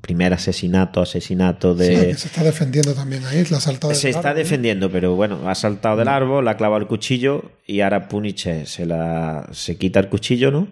primer 0.00 0.32
asesinato, 0.32 1.00
asesinato 1.02 1.74
de... 1.74 2.14
se 2.14 2.26
está 2.28 2.42
defendiendo 2.42 2.94
también 2.94 3.24
ahí, 3.26 3.44
la 3.50 3.58
ha 3.58 3.60
saltado 3.60 3.94
Se 3.94 4.08
del 4.08 4.16
está 4.16 4.30
árbol, 4.30 4.38
¿no? 4.38 4.44
defendiendo, 4.44 4.90
pero 4.90 5.14
bueno, 5.14 5.48
ha 5.48 5.54
saltado 5.54 5.96
del 5.96 6.08
árbol, 6.08 6.44
la 6.44 6.52
ha 6.52 6.56
clavado 6.56 6.80
el 6.80 6.88
cuchillo 6.88 7.52
y 7.66 7.80
ahora 7.80 8.08
Puniche 8.08 8.66
se 8.66 8.86
la 8.86 9.48
se 9.52 9.76
quita 9.76 10.00
el 10.00 10.08
cuchillo, 10.08 10.50
¿no? 10.50 10.68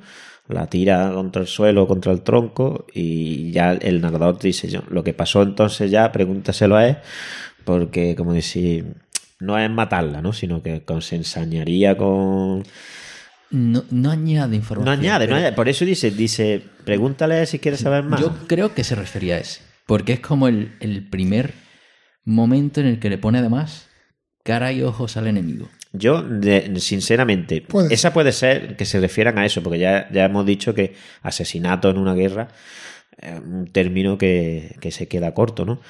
La 0.48 0.66
tira 0.66 1.12
contra 1.14 1.42
el 1.42 1.48
suelo, 1.48 1.86
contra 1.86 2.12
el 2.12 2.22
tronco 2.22 2.86
y 2.92 3.52
ya 3.52 3.72
el 3.72 4.00
narrador 4.00 4.38
dice 4.38 4.68
yo, 4.68 4.82
lo 4.88 5.04
que 5.04 5.12
pasó 5.12 5.42
entonces 5.42 5.90
ya, 5.90 6.10
pregúntaselo 6.10 6.76
a 6.76 6.88
él, 6.88 6.96
porque 7.64 8.16
como 8.16 8.32
decir, 8.32 8.94
no 9.38 9.58
es 9.58 9.70
matarla, 9.70 10.22
¿no? 10.22 10.32
Sino 10.32 10.62
que 10.62 10.82
se 11.00 11.16
ensañaría 11.16 11.96
con... 11.96 12.64
No, 13.50 13.84
no 13.90 14.10
añade 14.10 14.50
No 14.50 14.54
información. 14.56 14.98
añade, 15.00 15.26
no 15.26 15.34
añade. 15.36 15.52
Por 15.54 15.68
eso 15.68 15.84
dice, 15.84 16.10
dice, 16.10 16.62
pregúntale 16.84 17.44
si 17.46 17.58
quiere 17.58 17.76
saber 17.76 18.04
más. 18.04 18.20
Yo 18.20 18.34
creo 18.46 18.74
que 18.74 18.84
se 18.84 18.94
refería 18.94 19.36
a 19.36 19.38
ese. 19.38 19.60
Porque 19.86 20.12
es 20.14 20.20
como 20.20 20.46
el, 20.48 20.76
el 20.80 21.08
primer 21.08 21.52
momento 22.24 22.80
en 22.80 22.86
el 22.86 22.98
que 23.00 23.10
le 23.10 23.18
pone 23.18 23.38
además 23.38 23.88
cara 24.44 24.72
y 24.72 24.82
ojos 24.82 25.16
al 25.16 25.26
enemigo. 25.26 25.68
Yo, 25.92 26.22
de- 26.22 26.78
sinceramente, 26.78 27.62
Puede 27.62 27.92
esa 27.92 28.12
puede 28.12 28.30
ser 28.32 28.76
que 28.76 28.84
se 28.84 29.00
refieran 29.00 29.38
a 29.38 29.44
eso, 29.46 29.62
porque 29.62 29.80
ya, 29.80 30.08
ya 30.12 30.26
hemos 30.26 30.46
dicho 30.46 30.72
que 30.74 30.94
asesinato 31.22 31.90
en 31.90 31.98
una 31.98 32.14
guerra 32.14 32.48
es 33.18 33.40
un 33.40 33.66
término 33.66 34.16
que, 34.16 34.76
que 34.80 34.92
se 34.92 35.08
queda 35.08 35.34
corto, 35.34 35.64
¿no? 35.64 35.80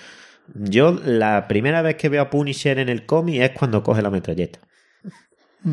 Yo, 0.54 0.98
la 1.04 1.46
primera 1.46 1.82
vez 1.82 1.96
que 1.96 2.08
veo 2.08 2.22
a 2.22 2.30
Punisher 2.30 2.78
en 2.78 2.88
el 2.88 3.04
cómic 3.04 3.42
es 3.42 3.50
cuando 3.50 3.82
coge 3.82 4.00
la 4.02 4.10
metralleta. 4.10 4.58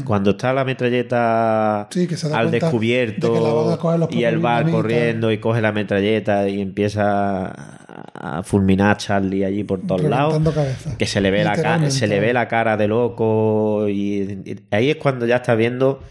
Cuando 0.03 0.31
está 0.31 0.51
la 0.51 0.65
metralleta 0.65 1.87
Mm. 1.89 1.93
Sí, 1.93 2.07
que 2.07 2.17
se 2.17 2.27
da 2.27 2.39
al 2.39 2.51
descubierto 2.51 3.27
de 3.33 3.37
y 4.09 4.23
va 4.23 4.59
vietnamitas. 4.59 4.71
corriendo 4.71 5.31
y 5.31 5.37
coge 5.37 5.61
la 5.61 5.71
metralleta 5.71 6.49
y 6.49 6.59
empieza 6.59 7.45
a, 8.13 8.43
fulminar 8.43 8.91
a 8.91 8.97
Charlie 8.97 9.45
allí 9.45 9.63
por 9.63 9.81
todos 9.87 10.03
lados 10.03 10.41
que 10.97 11.05
se 11.05 11.21
le 11.21 11.31
ve 11.31 11.43
la 11.45 11.55
cara, 11.55 11.89
se 11.89 12.05
le 12.07 12.19
ve 12.19 12.33
la 12.33 12.47
cara 12.49 12.75
de 12.75 12.87
loco 12.89 13.87
y, 13.87 14.41
y 14.45 14.55
ahí 14.71 14.89
es 14.89 14.97
cuando 14.97 15.25
ya 15.25 15.37
está 15.37 15.55
viendo 15.55 16.01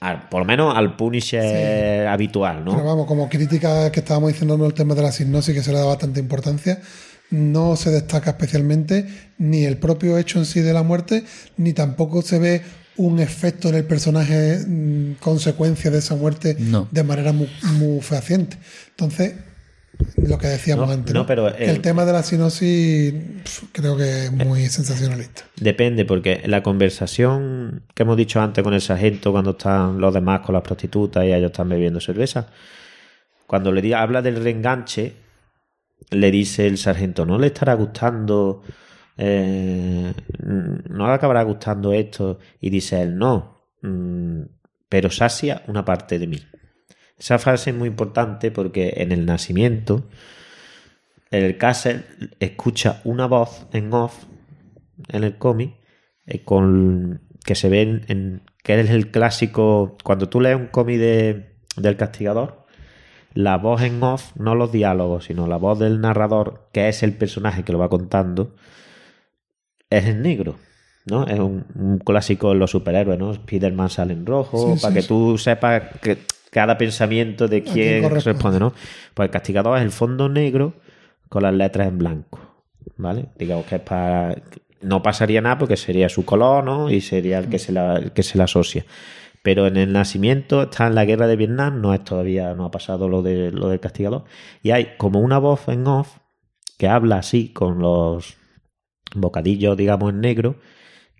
al- 0.00 0.28
por 0.28 0.40
lo 0.40 0.44
menos 0.46 0.76
al 0.76 0.96
Punisher 0.96 2.06
habitual, 2.06 2.64
¿no? 2.64 2.72
Pero 2.72 2.84
vamos, 2.84 3.06
como 3.06 3.28
crítica 3.28 3.90
que 3.92 4.00
estábamos 4.00 4.32
diciendo 4.32 4.54
en 4.54 4.62
el 4.64 4.74
tema 4.74 4.94
de 4.94 5.02
la 5.02 5.12
sinopsis 5.12 5.54
que 5.54 5.62
se 5.62 5.72
le 5.72 5.78
da 5.78 5.84
bastante 5.86 6.20
importancia, 6.20 6.80
no 7.30 7.76
se 7.76 7.90
destaca 7.90 8.30
especialmente 8.30 9.06
ni 9.38 9.64
el 9.64 9.76
propio 9.76 10.18
hecho 10.18 10.38
en 10.38 10.46
sí 10.46 10.60
de 10.60 10.72
la 10.72 10.82
muerte, 10.82 11.24
ni 11.56 11.72
tampoco 11.72 12.22
se 12.22 12.38
ve 12.38 12.62
un 12.96 13.18
efecto 13.20 13.68
en 13.68 13.76
el 13.76 13.84
personaje 13.84 14.58
mm, 14.66 15.14
consecuencia 15.20 15.90
de 15.90 15.98
esa 15.98 16.16
muerte 16.16 16.56
No. 16.58 16.88
de 16.90 17.02
manera 17.04 17.32
muy, 17.32 17.48
muy 17.78 18.00
fehaciente. 18.02 18.58
Entonces, 18.90 19.34
lo 20.16 20.38
que 20.38 20.46
decíamos 20.48 20.86
No, 20.88 20.92
antes, 20.94 21.14
pero 21.26 21.48
el- 21.48 21.70
el 21.70 21.80
tema 21.82 22.04
de 22.04 22.12
la 22.12 22.22
sinopsis 22.22 23.12
pf, 23.12 23.66
creo 23.72 23.96
que 23.96 24.24
es 24.26 24.32
muy 24.32 24.66
sensacionalista. 24.68 25.42
Depende, 25.60 26.04
porque 26.04 26.42
la 26.46 26.62
conversación 26.62 27.82
que 27.94 28.02
hemos 28.02 28.16
dicho 28.16 28.40
antes 28.40 28.62
con 28.64 28.74
el 28.74 28.80
sargento, 28.80 29.30
cuando 29.32 29.52
están 29.52 29.98
los 30.00 30.12
demás 30.12 30.40
con 30.40 30.54
las 30.54 30.62
prostitutas 30.62 31.24
y 31.24 31.32
ellos 31.32 31.50
están 31.50 31.68
bebiendo 31.68 32.00
cerveza, 32.00 32.48
cuando 33.46 33.72
le 33.72 33.94
habla 33.94 34.22
del 34.22 34.42
reenganche, 34.42 35.12
le 36.10 36.30
dice 36.30 36.66
el 36.66 36.78
sargento, 36.78 37.26
¿no 37.26 37.38
le 37.38 37.48
estará 37.48 37.74
gustando? 37.74 38.62
eh, 39.16 40.12
¿No 40.38 41.06
le 41.06 41.12
acabará 41.12 41.42
gustando 41.42 41.92
esto? 41.92 42.38
Y 42.60 42.70
dice 42.70 43.02
él, 43.02 43.16
no, 43.18 43.64
mm, 43.82 44.42
pero 44.88 45.10
sacia 45.10 45.62
una 45.68 45.84
parte 45.84 46.18
de 46.18 46.26
mí. 46.26 46.38
Esa 47.18 47.38
frase 47.38 47.70
es 47.70 47.76
muy 47.76 47.88
importante 47.88 48.50
porque 48.50 48.94
en 48.96 49.12
el 49.12 49.26
nacimiento, 49.26 50.08
el 51.30 51.56
Castle 51.58 52.04
escucha 52.40 53.00
una 53.04 53.26
voz 53.26 53.66
en 53.72 53.92
off 53.92 54.24
en 55.08 55.24
el 55.24 55.38
cómic 55.38 55.74
eh, 56.26 56.42
con 56.44 57.22
que 57.44 57.54
se 57.54 57.68
ve 57.68 57.82
en, 57.82 58.04
en- 58.08 58.42
que 58.62 58.78
es 58.78 58.90
el 58.90 59.10
clásico 59.10 59.96
cuando 60.04 60.28
tú 60.28 60.40
lees 60.40 60.56
un 60.56 60.66
cómic 60.66 60.98
de, 60.98 61.56
del 61.76 61.96
castigador 61.96 62.59
la 63.34 63.56
voz 63.56 63.82
en 63.82 64.02
off 64.02 64.34
no 64.36 64.54
los 64.54 64.72
diálogos 64.72 65.26
sino 65.26 65.46
la 65.46 65.56
voz 65.56 65.78
del 65.78 66.00
narrador 66.00 66.68
que 66.72 66.88
es 66.88 67.02
el 67.02 67.12
personaje 67.14 67.62
que 67.64 67.72
lo 67.72 67.78
va 67.78 67.88
contando 67.88 68.54
es 69.88 70.06
en 70.06 70.22
negro 70.22 70.56
¿no? 71.06 71.26
Es 71.26 71.38
un, 71.38 71.64
un 71.74 71.98
clásico 71.98 72.50
de 72.50 72.56
los 72.56 72.70
superhéroes, 72.70 73.18
¿no? 73.18 73.32
Spiderman 73.34 73.88
sale 73.88 74.12
en 74.12 74.26
rojo, 74.26 74.76
Sí, 74.76 74.82
para 74.82 74.92
sí, 74.92 74.94
que 74.94 75.02
sí. 75.02 75.08
tú 75.08 75.38
sepas 75.38 75.82
que 76.00 76.18
cada 76.50 76.76
pensamiento 76.76 77.48
de 77.48 77.62
quién 77.62 78.08
responde, 78.10 78.60
¿no? 78.60 78.72
Pues 79.14 79.26
el 79.26 79.30
castigador 79.30 79.78
es 79.78 79.84
el 79.84 79.92
fondo 79.92 80.28
negro 80.28 80.74
con 81.28 81.42
las 81.42 81.54
letras 81.54 81.88
en 81.88 81.98
blanco, 81.98 82.40
¿vale? 82.96 83.26
Digamos 83.38 83.66
que 83.66 83.76
es 83.76 83.80
para... 83.80 84.36
No 84.82 85.02
pasaría 85.02 85.40
nada 85.40 85.58
porque 85.58 85.76
sería 85.76 86.08
su 86.08 86.24
color, 86.24 86.64
¿no? 86.64 86.90
Y 86.90 87.00
sería 87.00 87.38
el 87.38 87.48
que 87.48 87.58
se 87.58 87.72
la, 87.72 87.96
el 87.96 88.12
que 88.12 88.22
se 88.22 88.38
la 88.38 88.44
asocia. 88.44 88.84
Pero 89.42 89.66
en 89.66 89.76
el 89.76 89.92
nacimiento 89.92 90.62
está 90.62 90.86
en 90.86 90.94
la 90.94 91.04
guerra 91.04 91.26
de 91.26 91.36
Vietnam, 91.36 91.80
no 91.80 91.94
es 91.94 92.04
todavía, 92.04 92.54
no 92.54 92.66
ha 92.66 92.70
pasado 92.70 93.08
lo, 93.08 93.22
de, 93.22 93.50
lo 93.52 93.68
del 93.68 93.80
castigador. 93.80 94.24
Y 94.62 94.70
hay 94.72 94.96
como 94.98 95.20
una 95.20 95.38
voz 95.38 95.68
en 95.68 95.86
off 95.86 96.18
que 96.78 96.88
habla 96.88 97.18
así 97.18 97.52
con 97.52 97.78
los 97.78 98.36
bocadillos, 99.14 99.76
digamos, 99.76 100.10
en 100.10 100.20
negro, 100.20 100.56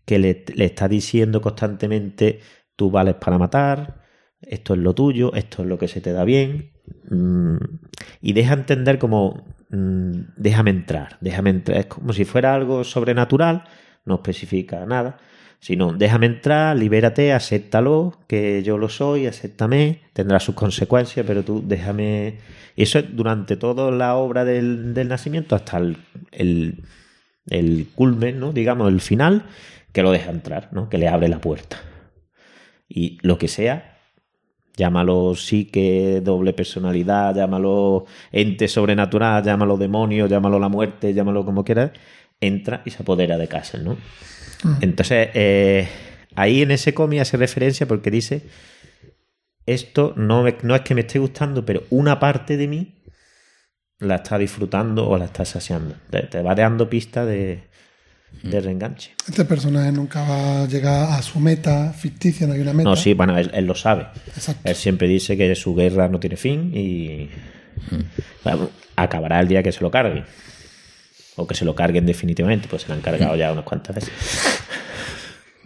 que 0.04 0.18
le, 0.18 0.44
le 0.54 0.64
está 0.66 0.88
diciendo 0.88 1.40
constantemente, 1.40 2.40
tú 2.76 2.90
vales 2.90 3.14
para 3.14 3.38
matar, 3.38 4.00
esto 4.40 4.74
es 4.74 4.80
lo 4.80 4.94
tuyo, 4.94 5.34
esto 5.34 5.62
es 5.62 5.68
lo 5.68 5.78
que 5.78 5.88
se 5.88 6.00
te 6.00 6.12
da 6.12 6.24
bien, 6.24 6.72
mm, 7.10 7.56
y 8.20 8.32
deja 8.32 8.54
entender 8.54 8.98
como, 8.98 9.44
mm, 9.70 10.12
déjame 10.36 10.70
entrar, 10.70 11.18
déjame 11.20 11.50
entrar, 11.50 11.78
es 11.78 11.86
como 11.86 12.12
si 12.12 12.24
fuera 12.24 12.54
algo 12.54 12.84
sobrenatural, 12.84 13.64
no 14.04 14.16
especifica 14.16 14.86
nada, 14.86 15.18
sino 15.60 15.92
déjame 15.92 16.26
entrar, 16.26 16.76
libérate, 16.76 17.32
acéptalo, 17.32 18.18
que 18.26 18.62
yo 18.62 18.78
lo 18.78 18.88
soy, 18.88 19.26
acéptame, 19.26 20.00
tendrá 20.14 20.40
sus 20.40 20.54
consecuencias, 20.54 21.24
pero 21.26 21.44
tú 21.44 21.62
déjame... 21.64 22.38
Y 22.76 22.84
eso 22.84 22.98
es 22.98 23.14
durante 23.14 23.56
toda 23.56 23.90
la 23.90 24.16
obra 24.16 24.44
del, 24.44 24.94
nacimiento 25.06 25.54
hasta 25.54 25.76
el, 25.76 25.98
el, 26.32 26.84
el 27.50 27.88
culmen, 27.94 28.40
¿no? 28.40 28.52
digamos, 28.52 28.88
el 28.88 29.02
final, 29.02 29.44
que 29.92 30.02
lo 30.02 30.12
deja 30.12 30.30
entrar, 30.30 30.68
¿no? 30.72 30.88
que 30.88 30.96
le 30.96 31.08
abre 31.08 31.28
la 31.28 31.40
puerta. 31.40 31.78
Y 32.88 33.18
lo 33.22 33.36
que 33.36 33.48
sea, 33.48 33.98
llámalo 34.76 35.34
psique, 35.34 36.22
doble 36.24 36.54
personalidad, 36.54 37.34
llámalo 37.34 38.06
ente 38.32 38.66
sobrenatural, 38.66 39.44
llámalo 39.44 39.76
demonio, 39.76 40.26
llámalo 40.26 40.58
la 40.58 40.68
muerte, 40.68 41.12
llámalo 41.12 41.44
como 41.44 41.64
quieras, 41.64 41.90
entra 42.40 42.82
y 42.86 42.90
se 42.90 43.02
apodera 43.02 43.36
de 43.36 43.46
casa, 43.46 43.78
¿no? 43.78 43.98
Entonces, 44.80 45.28
eh, 45.34 45.88
ahí 46.36 46.62
en 46.62 46.70
ese 46.70 46.92
cómic 46.94 47.20
hace 47.20 47.36
referencia 47.36 47.86
porque 47.86 48.10
dice, 48.10 48.42
esto 49.66 50.14
no, 50.16 50.42
me- 50.42 50.56
no 50.62 50.74
es 50.74 50.82
que 50.82 50.94
me 50.94 51.02
esté 51.02 51.18
gustando, 51.18 51.64
pero 51.64 51.84
una 51.90 52.18
parte 52.18 52.56
de 52.56 52.66
mí 52.68 52.94
la 53.98 54.16
está 54.16 54.38
disfrutando 54.38 55.08
o 55.08 55.18
la 55.18 55.26
está 55.26 55.44
saciando. 55.44 55.94
Te, 56.10 56.22
te 56.22 56.42
va 56.42 56.54
dando 56.54 56.88
pista 56.88 57.24
de, 57.26 57.64
de 58.42 58.60
reenganche. 58.60 59.12
Este 59.28 59.44
personaje 59.44 59.92
nunca 59.92 60.22
va 60.26 60.62
a 60.62 60.66
llegar 60.66 61.12
a 61.12 61.22
su 61.22 61.38
meta 61.40 61.92
ficticia, 61.92 62.46
no 62.46 62.54
hay 62.54 62.60
una 62.60 62.72
meta. 62.72 62.88
No, 62.88 62.96
sí, 62.96 63.12
bueno, 63.14 63.36
él, 63.36 63.50
él 63.54 63.66
lo 63.66 63.74
sabe. 63.74 64.06
Exacto. 64.34 64.62
Él 64.68 64.74
siempre 64.74 65.06
dice 65.06 65.36
que 65.36 65.54
su 65.54 65.74
guerra 65.74 66.08
no 66.08 66.18
tiene 66.18 66.36
fin 66.36 66.72
y 66.74 67.28
bueno, 68.44 68.70
acabará 68.96 69.40
el 69.40 69.48
día 69.48 69.62
que 69.62 69.72
se 69.72 69.80
lo 69.82 69.90
carguen. 69.90 70.24
O 71.40 71.46
que 71.46 71.54
se 71.54 71.64
lo 71.64 71.74
carguen 71.74 72.04
definitivamente, 72.06 72.68
pues 72.68 72.82
se 72.82 72.88
lo 72.88 72.94
han 72.94 73.00
cargado 73.00 73.34
ya 73.36 73.52
unas 73.52 73.64
cuantas 73.64 73.96
veces. 73.96 74.12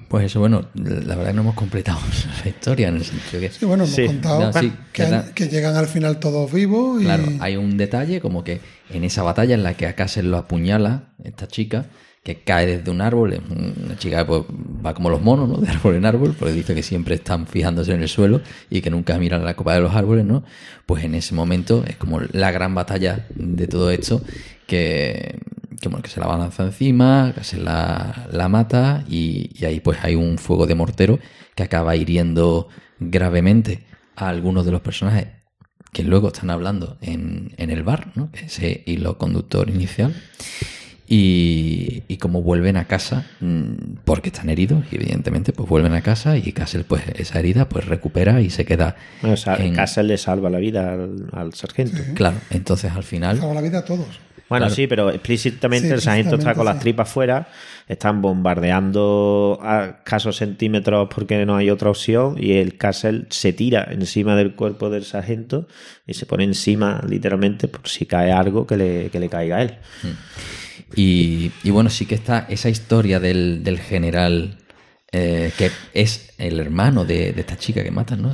Pues 0.09 0.27
eso, 0.27 0.39
bueno, 0.39 0.67
la 0.75 1.17
verdad 1.17 1.31
que 1.31 1.33
no 1.33 1.41
hemos 1.43 1.55
completado 1.57 1.99
la 2.45 2.49
historia 2.51 2.89
en 2.89 2.97
el 2.97 3.05
sentido 3.05 3.41
que... 3.41 3.51
Sí, 3.51 3.65
bueno, 3.65 3.85
hemos 3.85 3.97
Sí. 3.97 4.07
contado 4.07 4.41
No, 4.41 4.53
sí, 4.53 4.73
que, 4.93 5.49
llegan 5.49 5.75
al 5.75 5.89
final 5.89 6.21
todos 6.21 6.53
vivos 6.53 7.01
y 7.03 7.05
Claro, 7.05 7.25
hay 7.41 7.57
un 7.57 7.77
detalle 7.77 8.21
como 8.21 8.45
que 8.45 8.61
en 8.91 9.03
esa 9.03 9.23
batalla 9.25 9.55
en 9.55 9.65
la 9.65 9.75
que 9.75 9.87
a 9.89 9.95
Cassel 9.97 10.31
lo 10.31 10.37
apuñala 10.37 11.09
esta 11.25 11.49
chica, 11.49 11.87
que 12.23 12.37
cae 12.43 12.65
desde 12.67 12.91
un 12.91 13.01
árbol, 13.01 13.33
es 13.33 13.41
una 13.51 13.99
chica 13.99 14.19
que 14.19 14.25
pues, 14.25 14.43
va 14.87 14.95
como 14.95 15.11
los 15.11 15.21
monos, 15.21 15.49
¿no? 15.49 15.57
De 15.57 15.69
árbol 15.69 15.97
en 15.97 16.07
árbol, 16.07 16.35
porque 16.39 16.55
dice 16.55 16.75
que 16.75 16.83
siempre 16.83 17.17
están 17.17 17.47
fijándose 17.47 17.93
en 17.93 18.01
el 18.01 18.09
suelo 18.09 18.41
y 18.71 18.81
que 18.83 18.91
nunca 18.91 19.19
miran 19.19 19.45
la 19.45 19.55
copa 19.55 19.75
de 19.75 19.81
los 19.81 19.95
árboles, 19.95 20.25
¿no? 20.25 20.45
Pues 20.87 21.03
en 21.05 21.15
ese 21.17 21.35
momento 21.35 21.85
es 21.87 21.97
como 21.97 22.21
la 22.21 22.51
gran 22.53 22.75
batalla 22.75 23.27
de 23.35 23.67
todo 23.67 23.91
esto, 23.91 24.23
que, 24.67 25.39
que, 25.85 25.89
bueno, 25.89 26.03
que 26.03 26.11
se 26.11 26.19
la 26.21 26.27
balanza 26.27 26.65
encima, 26.65 27.33
Cassel 27.35 27.65
la, 27.65 28.27
la 28.33 28.49
mata 28.49 29.05
y, 29.09 29.51
y 29.55 29.65
ahí 29.67 29.81
pues 29.81 29.99
hay 30.03 30.15
un 30.17 30.39
fuego 30.39 30.67
de 30.67 30.75
mortero 30.75 31.19
que 31.55 31.63
acaba 31.63 31.95
hiriendo 31.95 32.69
gravemente 32.99 33.85
a 34.17 34.29
algunos 34.29 34.65
de 34.67 34.73
los 34.73 34.81
personajes 34.81 35.29
que 35.93 36.03
luego 36.03 36.29
están 36.29 36.51
hablando 36.51 36.99
en, 37.03 37.53
en 37.57 37.71
el 37.71 37.85
bar, 37.85 38.11
¿no? 38.17 38.29
ese 38.33 38.83
hilo 38.87 39.17
conductor 39.17 39.71
inicial, 39.71 40.13
y, 41.07 42.03
y 42.09 42.17
como 42.17 42.43
vuelven 42.43 42.77
a 42.77 42.87
casa, 42.87 43.27
mm, 43.41 43.99
porque 44.05 44.31
están 44.31 44.49
heridos, 44.49 44.85
y 44.91 44.97
evidentemente, 44.97 45.53
pues 45.53 45.69
vuelven 45.69 45.93
a 45.93 46.01
casa 46.01 46.37
y 46.39 46.53
Castle, 46.53 46.85
pues 46.85 47.03
esa 47.15 47.39
herida, 47.39 47.69
pues 47.69 47.85
recupera 47.87 48.41
y 48.41 48.49
se 48.51 48.65
queda. 48.65 48.97
Bueno, 49.21 49.35
o 49.35 49.37
sea, 49.37 49.57
en- 49.57 49.75
Castle 49.75 50.05
le 50.05 50.19
salva 50.19 50.49
la 50.51 50.59
vida 50.59 50.95
al, 50.95 51.29
al 51.33 51.53
sargento. 51.55 51.99
Claro, 52.15 52.39
entonces 52.51 52.91
al 52.93 53.05
final. 53.05 53.39
salva 53.39 53.55
la 53.55 53.61
vida 53.61 53.79
a 53.81 53.85
todos. 53.85 54.19
Bueno, 54.49 54.67
Claro. 54.67 54.75
sí, 54.75 54.87
pero 54.87 55.11
explícitamente 55.11 55.89
Sí, 55.89 55.95
el 55.95 56.01
sargento 56.03 56.37
está 56.37 56.55
con 56.55 56.67
las 56.67 56.79
tripas 56.79 57.09
fuera, 57.09 57.49
están 57.89 58.21
bombardeando 58.23 59.59
a 59.63 59.85
escasos 60.01 60.37
centímetros 60.37 61.09
porque 61.15 61.45
no 61.47 61.57
hay 61.57 61.71
otra 61.71 61.91
opción 61.91 62.37
y 62.39 62.53
el 62.53 62.77
Castle 62.77 63.25
se 63.31 63.53
tira 63.53 63.89
encima 63.91 64.37
del 64.37 64.55
cuerpo 64.55 64.91
del 64.91 65.05
sargento 65.05 65.67
y 66.07 66.15
se 66.15 66.27
pone 66.27 66.45
encima 66.45 67.01
literalmente 67.09 67.69
por 67.69 67.89
si 67.89 68.05
cae 68.07 68.33
algo 68.33 68.67
que 68.67 68.77
le, 68.77 69.11
que 69.11 69.19
le 69.19 69.29
caiga 69.29 69.57
a 69.57 69.63
él. 69.63 69.75
Y, 70.97 71.51
y 71.63 71.71
bueno, 71.71 71.91
sí 71.91 72.07
que 72.07 72.15
está 72.15 72.47
esa 72.49 72.69
historia 72.69 73.19
del, 73.21 73.65
del 73.65 73.79
general. 73.81 74.59
Eh, 75.17 75.53
que 75.57 75.71
es 75.95 76.33
el 76.39 76.59
hermano 76.59 77.05
de, 77.05 77.33
de 77.33 77.41
esta 77.41 77.57
chica 77.57 77.85
que 77.85 77.91
matan, 77.93 78.21
¿no? 78.23 78.33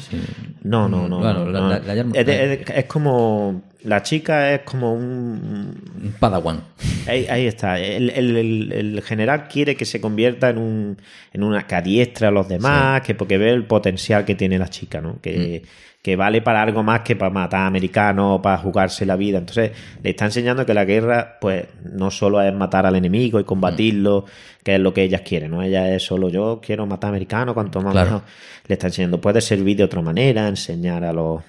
No, 0.63 0.89
no, 0.89 1.09
no. 1.09 1.19
Bueno, 1.19 1.45
no, 1.45 1.69
la- 1.69 1.79
la- 1.79 1.95
es, 2.19 2.27
de- 2.27 2.55
es- 2.55 2.71
es 2.71 2.85
como... 2.87 3.63
La 3.83 4.03
chica 4.03 4.53
es 4.55 4.61
como 4.61 4.93
un, 4.93 5.75
Un 6.03 6.15
Padawan. 6.21 6.61
Ahí, 7.07 7.27
ahí 7.31 7.47
está. 7.47 7.79
El, 7.81 8.11
el- 8.11 8.37
el- 8.37 8.73
el 8.73 9.03
general 9.03 9.49
quiere 9.49 9.75
que 9.75 9.87
se 9.87 10.01
convierta 10.03 10.51
en 10.51 10.59
un 10.59 10.99
en 11.33 11.43
una 11.43 11.67
que 11.67 12.29
a 12.29 12.31
los 12.31 12.47
demás, 12.47 13.01
que 13.01 13.15
porque 13.15 13.39
ve 13.39 13.51
el 13.51 13.65
potencial 13.65 14.27
que 14.27 14.35
tiene 14.35 14.59
la 14.59 14.69
chica, 14.69 15.01
¿no? 15.01 15.19
Que, 15.23 15.63
que 16.03 16.17
vale 16.17 16.41
para 16.41 16.63
algo 16.63 16.83
más 16.83 17.01
que 17.01 17.15
para 17.15 17.31
matar 17.31 17.61
a 17.61 17.67
americanos, 17.67 18.41
para 18.41 18.57
jugarse 18.59 19.05
la 19.05 19.17
vida. 19.17 19.39
Entonces, 19.39 19.73
le 20.03 20.11
está 20.11 20.25
enseñando 20.25 20.65
que 20.65 20.73
la 20.73 20.85
guerra, 20.87 21.37
pues, 21.41 21.67
no 21.93 22.11
solo 22.11 22.41
es 22.41 22.55
matar 22.55 22.87
al 22.87 22.97
enemigo 22.97 23.39
y 23.39 23.45
combatirlo, 23.45 24.25
que 24.65 24.77
es 24.77 24.81
lo 24.81 24.95
que 24.95 25.03
ellas 25.03 25.21
quieren, 25.21 25.51
¿no? 25.51 25.63
Ella 25.63 25.95
es 25.95 26.03
solo 26.03 26.31
yo 26.31 26.61
quiero 26.65 26.87
matar 26.87 27.09
a 27.09 27.11
americanos, 27.11 27.53
cuanto 27.55 27.83
más 27.83 27.93
Claro. 27.93 28.07
mejor. 28.11 28.23
Le 28.67 28.73
está 28.75 28.87
enseñando, 28.87 29.21
puede 29.21 29.41
servir 29.43 29.77
de 29.77 29.85
otra 29.85 30.01
manera, 30.01 30.49
enseñar 30.49 31.05
a 31.05 31.13
los 31.13 31.43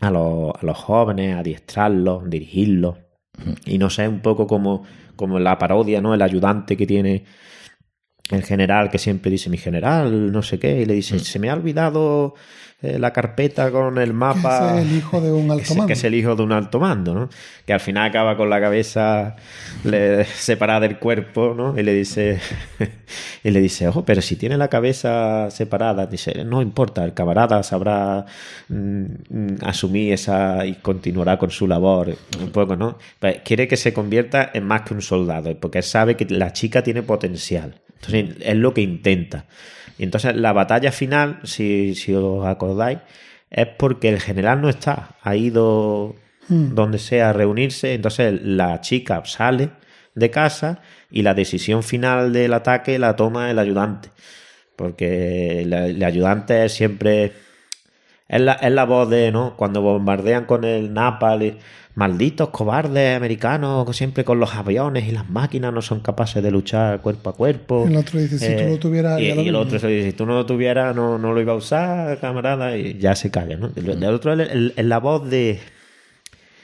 a 0.00 0.10
los, 0.10 0.50
a 0.60 0.66
los 0.66 0.76
jóvenes, 0.76 1.36
adiestrarlos, 1.36 2.28
dirigirlos. 2.28 2.96
Y 3.66 3.78
no 3.78 3.90
sé, 3.90 4.08
un 4.08 4.20
poco 4.20 4.46
como, 4.46 4.82
como 5.14 5.38
la 5.38 5.56
parodia, 5.58 6.00
¿no? 6.00 6.14
El 6.14 6.22
ayudante 6.22 6.76
que 6.76 6.86
tiene 6.86 7.24
el 8.30 8.42
general 8.42 8.90
que 8.90 8.98
siempre 8.98 9.30
dice 9.30 9.50
mi 9.50 9.58
general, 9.58 10.32
no 10.32 10.42
sé 10.42 10.58
qué, 10.58 10.80
y 10.80 10.86
le 10.86 10.94
dice, 10.94 11.18
se 11.18 11.38
me 11.38 11.50
ha 11.50 11.54
olvidado 11.54 12.34
eh, 12.80 12.98
la 12.98 13.12
carpeta 13.12 13.70
con 13.70 13.98
el 13.98 14.08
Que 14.08 14.12
mapa. 14.14 14.78
es 14.80 14.86
el 14.86 14.96
hijo 14.96 15.20
de 15.20 15.30
un 15.30 15.46
Que 15.48 15.52
alto 15.52 15.74
mando. 15.74 15.86
que 15.86 15.92
es 15.92 16.04
el 16.04 16.14
hijo 16.14 16.34
de 16.34 16.42
un 16.42 16.52
alto 16.52 16.80
mando, 16.80 17.14
¿no? 17.14 17.28
Que 17.66 17.72
al 17.74 17.80
final 17.80 18.08
acaba 18.08 18.34
con 18.36 18.48
la 18.48 18.60
cabeza 18.60 19.36
le- 19.84 20.24
separada 20.36 20.80
del 20.80 20.98
cuerpo, 20.98 21.54
¿no? 21.54 21.78
Y 21.78 21.82
le 21.82 21.92
dice, 21.92 22.38
y 23.44 23.50
le 23.50 23.60
dice, 23.60 23.88
ojo, 23.88 24.04
pero 24.06 24.22
si 24.22 24.36
tiene 24.36 24.56
la 24.56 24.68
cabeza 24.68 25.50
separada, 25.50 26.06
dice, 26.06 26.44
no 26.46 26.62
importa, 26.62 27.04
el 27.04 27.12
camarada 27.12 27.62
sabrá 27.62 28.24
mm, 28.70 29.04
mm, 29.28 29.56
asumir 29.62 30.14
esa 30.14 30.64
y 30.64 30.76
continuará 30.76 31.36
con 31.38 31.50
su 31.50 31.66
labor, 31.68 32.16
un 32.40 32.50
poco, 32.50 32.74
¿no? 32.74 32.96
Pues 33.18 33.38
quiere 33.44 33.68
que 33.68 33.76
se 33.76 33.92
convierta 33.92 34.50
en 34.54 34.64
más 34.64 34.80
que 34.82 34.94
un 34.94 35.02
soldado, 35.02 35.54
porque 35.60 35.78
él 35.78 35.84
sabe 35.84 36.16
que 36.16 36.24
la 36.24 36.52
chica 36.54 36.82
tiene 36.82 37.02
potencial. 37.02 37.80
Entonces, 38.06 38.36
es 38.40 38.56
lo 38.56 38.74
que 38.74 38.82
intenta. 38.82 39.46
Y 39.98 40.04
entonces 40.04 40.36
la 40.36 40.52
batalla 40.52 40.92
final, 40.92 41.40
si, 41.44 41.94
si 41.94 42.14
os 42.14 42.46
acordáis, 42.46 42.98
es 43.50 43.66
porque 43.66 44.08
el 44.08 44.20
general 44.20 44.60
no 44.60 44.68
está, 44.68 45.16
ha 45.22 45.36
ido 45.36 46.16
donde 46.48 46.98
sea 46.98 47.30
a 47.30 47.32
reunirse, 47.32 47.94
entonces 47.94 48.42
la 48.42 48.80
chica 48.82 49.24
sale 49.24 49.70
de 50.14 50.30
casa 50.30 50.82
y 51.10 51.22
la 51.22 51.32
decisión 51.32 51.82
final 51.82 52.32
del 52.32 52.52
ataque 52.52 52.98
la 52.98 53.16
toma 53.16 53.50
el 53.50 53.58
ayudante, 53.58 54.10
porque 54.76 55.62
el, 55.62 55.72
el 55.72 56.04
ayudante 56.04 56.64
es 56.64 56.72
siempre 56.72 57.32
es 58.28 58.40
la, 58.40 58.52
es 58.54 58.72
la 58.72 58.84
voz 58.84 59.08
de, 59.10 59.30
¿no? 59.32 59.54
Cuando 59.56 59.82
bombardean 59.82 60.44
con 60.44 60.64
el 60.64 60.92
napal, 60.94 61.42
y, 61.42 61.56
malditos 61.96 62.48
cobardes 62.48 63.16
americanos, 63.16 63.86
que 63.86 63.92
siempre 63.92 64.24
con 64.24 64.40
los 64.40 64.54
aviones 64.56 65.06
y 65.06 65.12
las 65.12 65.30
máquinas 65.30 65.72
no 65.72 65.80
son 65.80 66.00
capaces 66.00 66.42
de 66.42 66.50
luchar 66.50 67.00
cuerpo 67.00 67.30
a 67.30 67.34
cuerpo. 67.34 67.86
El 67.88 67.96
otro 67.96 68.18
dice, 68.18 68.38
si 68.38 68.56
tú 68.56 68.68
lo 68.72 68.78
tuvieras, 68.78 69.20
Y, 69.20 69.28
ya 69.28 69.34
lo 69.36 69.42
y 69.42 69.48
el 69.48 69.54
otro 69.54 69.78
se 69.78 69.86
dice, 69.86 70.10
si 70.10 70.16
tú 70.16 70.26
no 70.26 70.34
lo 70.34 70.44
tuvieras, 70.44 70.96
no, 70.96 71.18
no 71.18 71.32
lo 71.32 71.40
iba 71.40 71.52
a 71.52 71.56
usar, 71.56 72.18
camarada, 72.18 72.76
y 72.76 72.98
ya 72.98 73.14
se 73.14 73.30
calla, 73.30 73.56
¿no? 73.56 73.70
El, 73.76 73.88
el 73.90 74.04
otro 74.12 74.32
es 74.32 74.48
el- 74.50 74.72
el- 74.76 74.88
la 74.88 74.98
voz 74.98 75.30
de, 75.30 75.60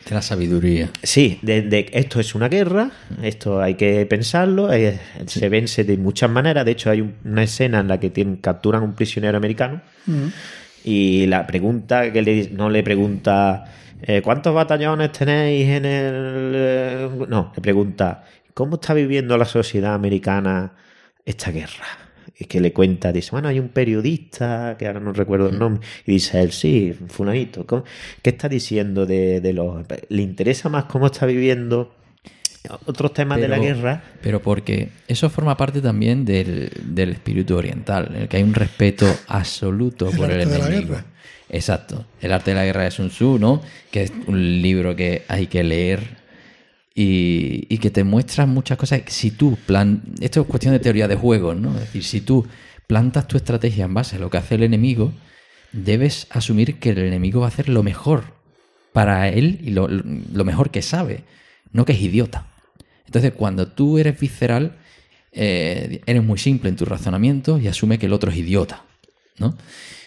De 0.09 0.15
la 0.15 0.23
sabiduría. 0.23 0.91
Sí, 1.03 1.39
de, 1.43 1.63
de 1.63 1.85
que 1.85 1.99
esto 2.01 2.19
es 2.19 2.35
una 2.35 2.49
guerra, 2.49 2.91
esto 3.23 3.61
hay 3.61 3.75
que 3.75 4.05
pensarlo, 4.07 4.73
eh, 4.73 4.99
se 5.27 5.49
vence 5.49 5.85
de 5.85 5.97
muchas 5.97 6.29
maneras. 6.31 6.65
De 6.65 6.73
hecho, 6.73 6.91
hay 6.91 7.03
un- 7.03 7.15
una 7.25 7.45
escena 7.45 7.79
en 7.81 7.87
la 7.89 8.01
que 8.01 8.11
tienen, 8.11 8.37
capturan 8.37 8.83
un 8.83 8.95
prisionero 8.95 9.37
americano. 9.37 9.81
Y 10.85 11.27
la 11.27 11.47
pregunta 11.47 12.13
que 12.13 12.23
le, 12.23 12.51
no 12.51 12.71
le 12.71 12.83
pregunta 12.83 13.65
eh, 14.03 14.23
¿cuántos 14.23 14.55
batallones 14.55 15.13
tenéis 15.13 15.69
en 15.69 15.85
el...? 15.85 16.53
eh?". 16.57 17.09
no, 17.29 17.53
le 17.55 17.63
pregunta 17.63 18.25
¿cómo 18.55 18.77
está 18.77 18.95
viviendo 18.95 19.37
la 19.39 19.45
sociedad 19.45 19.95
americana 19.95 20.73
esta 21.25 21.51
guerra? 21.51 21.85
Y 22.39 22.47
que 22.47 22.61
le 22.61 22.73
cuenta, 22.73 23.13
dice, 23.13 23.31
bueno, 23.33 23.49
hay 23.49 23.59
un 23.61 23.69
periodista, 23.69 24.77
que 24.79 24.87
ahora 24.87 25.01
no 25.01 25.13
recuerdo 25.13 25.49
el 25.51 25.59
nombre, 25.59 25.87
y 26.07 26.13
dice 26.13 26.41
él, 26.41 26.53
sí, 26.53 26.95
fulanito, 27.09 27.67
¿cómo- 27.67 27.85
¿qué 28.23 28.31
está 28.31 28.49
diciendo 28.49 29.05
de, 29.07 29.41
de 29.41 29.53
los... 29.53 29.85
¿Le 30.09 30.23
interesa 30.23 30.69
más 30.71 30.85
cómo 30.85 31.07
está 31.07 31.27
viviendo 31.27 31.95
otros 32.87 33.13
temas 33.15 33.41
de 33.41 33.49
la 33.49 33.59
guerra? 33.59 34.03
Pero 34.23 34.41
porque 34.43 34.91
eso 35.09 35.31
forma 35.31 35.57
parte 35.57 35.81
también 35.81 36.25
del, 36.25 36.71
del 36.85 37.11
espíritu 37.11 37.57
oriental, 37.57 38.09
en 38.15 38.23
el 38.23 38.29
que 38.29 38.37
hay 38.39 38.43
un 38.43 38.55
respeto 38.55 39.07
absoluto 39.29 40.11
El 40.11 40.17
por 40.17 40.31
el 40.31 40.41
arte 40.41 40.53
de 40.53 40.59
la 40.59 40.67
enemigo. 40.67 40.95
guerra. 40.95 41.05
Exacto. 41.49 42.07
El 42.21 42.33
arte 42.33 42.53
de 42.53 42.57
la 42.57 42.65
guerra 42.65 42.85
de 42.85 42.91
Sun 42.91 43.09
Tzu, 43.09 43.39
¿no? 43.39 43.61
Que 43.91 44.03
es 44.05 44.13
un 44.27 44.63
libro 44.63 44.95
que 44.95 45.25
hay 45.27 45.47
que 45.49 45.65
leer 45.65 46.19
y, 46.95 47.67
y 47.69 47.79
que 47.79 47.91
te 47.91 48.05
muestra 48.05 48.47
muchas 48.47 48.79
cosas. 48.79 49.03
Si 49.07 49.33
tú 49.33 49.57
plan... 49.67 50.03
Esto 50.21 50.43
es 50.43 50.47
cuestión 50.47 50.73
de 50.73 50.81
teoría 50.81 51.09
de 51.09 51.17
juegos, 51.17 51.57
¿no? 51.57 51.75
Es 51.75 51.81
decir, 51.81 52.05
si 52.05 52.21
tú 52.21 52.47
plantas 52.87 53.27
tu 53.27 53.37
estrategia 53.37 53.85
en 53.85 53.95
base 53.95 54.17
a 54.17 54.19
lo 54.19 54.31
que 54.31 54.37
hace 54.39 54.57
el 54.57 54.63
enemigo, 54.63 55.13
debes 55.73 56.27
asumir 56.31 56.79
que 56.79 56.91
el 56.91 56.99
enemigo 56.99 57.41
va 57.41 57.47
a 57.47 57.49
hacer 57.49 57.69
lo 57.69 57.83
mejor 57.83 58.35
para 58.93 59.29
él 59.29 59.61
y 59.63 59.71
lo, 59.71 59.89
lo 59.89 60.45
mejor 60.45 60.71
que 60.71 60.83
sabe, 60.83 61.23
no 61.73 61.85
que 61.85 61.93
es 61.93 62.01
idiota. 62.01 62.47
Entonces, 63.11 63.33
cuando 63.33 63.67
tú 63.67 63.99
eres 63.99 64.21
visceral, 64.21 64.77
eh, 65.33 66.01
eres 66.07 66.23
muy 66.23 66.39
simple 66.39 66.71
en 66.71 66.77
tu 66.77 66.85
razonamiento 66.85 67.59
y 67.59 67.67
asume 67.67 67.99
que 67.99 68.07
el 68.07 68.13
otro 68.13 68.31
es 68.31 68.37
idiota, 68.37 68.85
¿no? 69.37 69.59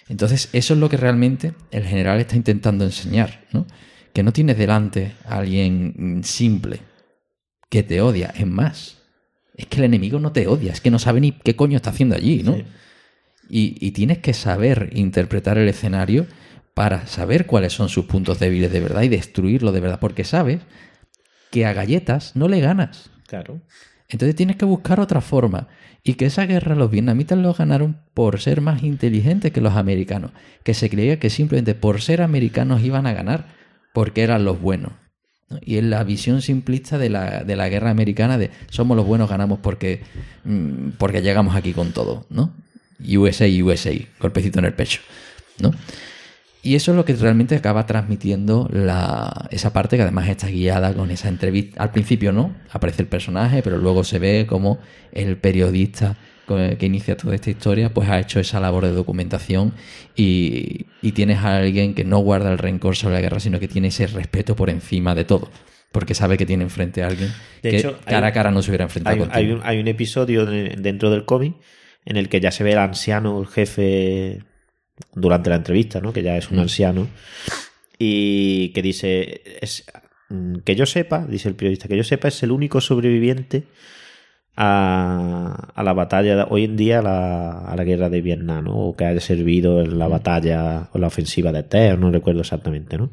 Entonces, 0.08 0.48
eso 0.54 0.74
es 0.74 0.80
lo 0.80 0.88
que 0.88 0.96
realmente 0.96 1.54
el 1.72 1.84
general 1.84 2.22
está 2.22 2.38
intentando 2.38 2.86
enseñar, 2.86 3.44
¿no? 3.52 3.68
Que 4.14 4.24
no 4.24 4.32
tienes 4.32 4.58
delante 4.58 5.16
a 5.26 5.40
alguien 5.40 5.94
mm, 5.98 6.24
simple 6.24 6.80
que 7.70 7.84
te 7.84 8.00
odia. 8.00 8.34
Es 8.38 8.48
más, 8.48 9.00
es 9.58 9.66
que 9.66 9.80
el 9.80 9.84
enemigo 9.84 10.18
no 10.20 10.32
te 10.32 10.48
odia, 10.48 10.72
es 10.72 10.80
que 10.80 10.90
no 10.90 10.98
sabe 10.98 11.20
ni 11.20 11.34
qué 11.34 11.58
coño 11.58 11.76
está 11.76 11.90
haciendo 11.90 12.16
allí, 12.16 12.42
¿no? 12.42 12.56
Sí. 12.56 12.64
Y, 13.50 13.86
y 13.86 13.92
tienes 13.92 14.20
que 14.20 14.34
saber 14.34 14.92
interpretar 14.94 15.58
el 15.58 15.68
escenario 15.68 16.26
para 16.74 17.06
saber 17.06 17.48
cuáles 17.48 17.74
son 17.74 17.90
sus 17.90 18.06
puntos 18.06 18.40
débiles 18.40 18.72
de 18.72 18.80
verdad 18.80 19.02
y 19.02 19.10
destruirlo 19.10 19.74
de 19.74 19.82
verdad, 19.82 20.00
porque 20.00 20.24
sabes 20.24 20.62
que 21.54 21.68
a 21.68 21.74
galletas 21.74 22.36
no 22.36 22.48
le 22.48 22.60
ganas. 22.62 23.12
Claro. 23.28 23.62
Entonces 24.10 24.36
tienes 24.36 24.56
que 24.56 24.66
buscar 24.66 25.00
otra 25.00 25.22
forma. 25.22 25.68
Y 26.04 26.16
que 26.16 26.26
esa 26.26 26.48
guerra 26.48 26.74
los 26.74 26.90
vietnamitas 26.90 27.38
lo 27.38 27.54
ganaron 27.54 28.00
por 28.16 28.42
ser 28.42 28.60
más 28.60 28.82
inteligentes 28.82 29.52
que 29.52 29.62
los 29.62 29.76
americanos. 29.76 30.32
Que 30.64 30.74
se 30.74 30.90
creía 30.90 31.20
que 31.20 31.30
simplemente 31.30 31.76
por 31.76 32.02
ser 32.02 32.24
americanos 32.24 32.82
iban 32.82 33.06
a 33.06 33.14
ganar 33.14 33.54
porque 33.94 34.24
eran 34.24 34.46
los 34.46 34.60
buenos. 34.60 34.94
¿no? 35.52 35.60
Y 35.62 35.78
es 35.78 35.84
la 35.84 36.04
visión 36.04 36.42
simplista 36.42 36.98
de 36.98 37.12
la, 37.12 37.44
de 37.44 37.56
la 37.56 37.70
guerra 37.70 37.92
americana 37.92 38.40
de 38.40 38.50
somos 38.72 38.98
los 38.98 39.06
buenos, 39.06 39.30
ganamos 39.30 39.60
porque, 39.60 40.02
mm, 40.46 40.94
porque 40.98 41.22
llegamos 41.22 41.56
aquí 41.56 41.74
con 41.74 41.92
todo, 41.92 42.26
¿no? 42.32 42.52
USA, 43.00 43.46
USA, 43.64 43.94
golpecito 44.20 44.58
en 44.58 44.66
el 44.66 44.74
pecho, 44.74 45.02
¿no? 45.60 45.72
Y 46.66 46.76
eso 46.76 46.92
es 46.92 46.98
lo 46.98 47.04
que 47.04 47.14
realmente 47.14 47.56
acaba 47.56 47.86
transmitiendo 47.86 48.70
la, 48.72 49.48
esa 49.52 49.74
parte 49.74 49.98
que 49.98 50.04
además 50.04 50.30
está 50.30 50.48
guiada 50.48 50.94
con 50.94 51.12
esa 51.12 51.28
entrevista. 51.28 51.84
Al 51.84 51.92
principio 51.92 52.32
no, 52.32 52.56
aparece 52.72 53.02
el 53.02 53.10
personaje, 53.10 53.62
pero 53.62 53.78
luego 53.78 54.06
se 54.06 54.18
ve 54.18 54.46
como 54.48 54.80
el 55.12 55.36
periodista 55.38 56.16
que 56.48 56.86
inicia 56.86 57.18
toda 57.18 57.36
esta 57.36 57.50
historia, 57.50 57.94
pues 57.94 58.08
ha 58.10 58.20
hecho 58.20 58.40
esa 58.40 58.60
labor 58.60 58.86
de 58.86 58.92
documentación 58.92 59.74
y, 60.16 60.86
y 61.02 61.12
tienes 61.14 61.40
a 61.40 61.58
alguien 61.58 61.94
que 61.96 62.04
no 62.06 62.20
guarda 62.20 62.52
el 62.52 62.58
rencor 62.58 62.96
sobre 62.96 63.16
la 63.16 63.22
guerra, 63.22 63.40
sino 63.40 63.60
que 63.60 63.68
tiene 63.68 63.90
ese 63.90 64.08
respeto 64.08 64.56
por 64.56 64.70
encima 64.70 65.16
de 65.16 65.26
todo. 65.26 65.50
Porque 65.92 66.14
sabe 66.16 66.38
que 66.38 66.46
tiene 66.46 66.64
enfrente 66.64 67.04
a 67.04 67.08
alguien 67.08 67.30
De 67.62 67.72
que 67.72 67.78
hecho, 67.78 67.98
hay- 68.06 68.14
cara 68.14 68.28
a 68.28 68.32
cara 68.34 68.52
no 68.52 68.62
se 68.62 68.72
hubiera 68.72 68.84
enfrentado 68.86 69.14
Hay, 69.16 69.20
contigo. 69.20 69.38
hay 69.38 69.52
un, 69.52 69.62
hay 69.64 69.80
un 69.80 69.88
episodio 69.90 70.46
de- 70.46 70.76
dentro 70.80 71.10
del 71.12 71.26
cómic 71.26 71.56
en 72.06 72.18
el 72.18 72.30
que 72.30 72.40
ya 72.40 72.52
se 72.52 72.64
ve 72.64 72.72
el 72.74 72.78
anciano, 72.80 73.40
el 73.40 73.48
jefe, 73.48 74.44
durante 75.14 75.50
la 75.50 75.58
entrevista, 75.58 76.00
¿no? 76.02 76.14
Que 76.14 76.24
ya 76.24 76.38
es 76.38 76.50
un 76.52 76.58
Mm. 76.58 76.62
anciano. 76.62 77.08
Y 78.00 78.70
que 78.70 78.82
dice, 78.82 79.42
es, 79.62 79.86
mm, 80.30 80.58
que 80.66 80.76
yo 80.76 80.86
sepa, 80.86 81.26
dice 81.26 81.48
el 81.50 81.56
periodista, 81.56 81.88
que 81.88 81.98
yo 81.98 82.04
sepa 82.04 82.28
es 82.28 82.42
el 82.44 82.52
único 82.52 82.82
sobreviviente 82.82 83.64
a, 84.56 85.72
a 85.74 85.84
la 85.84 85.94
batalla, 85.94 86.36
de- 86.36 86.46
hoy 86.50 86.66
en 86.66 86.76
día 86.78 87.00
a 87.00 87.02
la, 87.02 87.52
a 87.66 87.76
la 87.76 87.84
guerra 87.84 88.10
de 88.10 88.22
Vietnam, 88.22 88.66
¿no? 88.66 88.78
O 88.78 88.96
que 88.96 89.06
haya 89.06 89.20
servido 89.20 89.82
en 89.82 89.98
la 89.98 90.08
batalla 90.08 90.90
o 90.94 91.00
la 91.00 91.08
ofensiva 91.08 91.52
de 91.52 91.64
Tea, 91.64 91.96
no 91.98 92.12
recuerdo 92.12 92.42
exactamente, 92.42 92.98
¿no? 92.98 93.10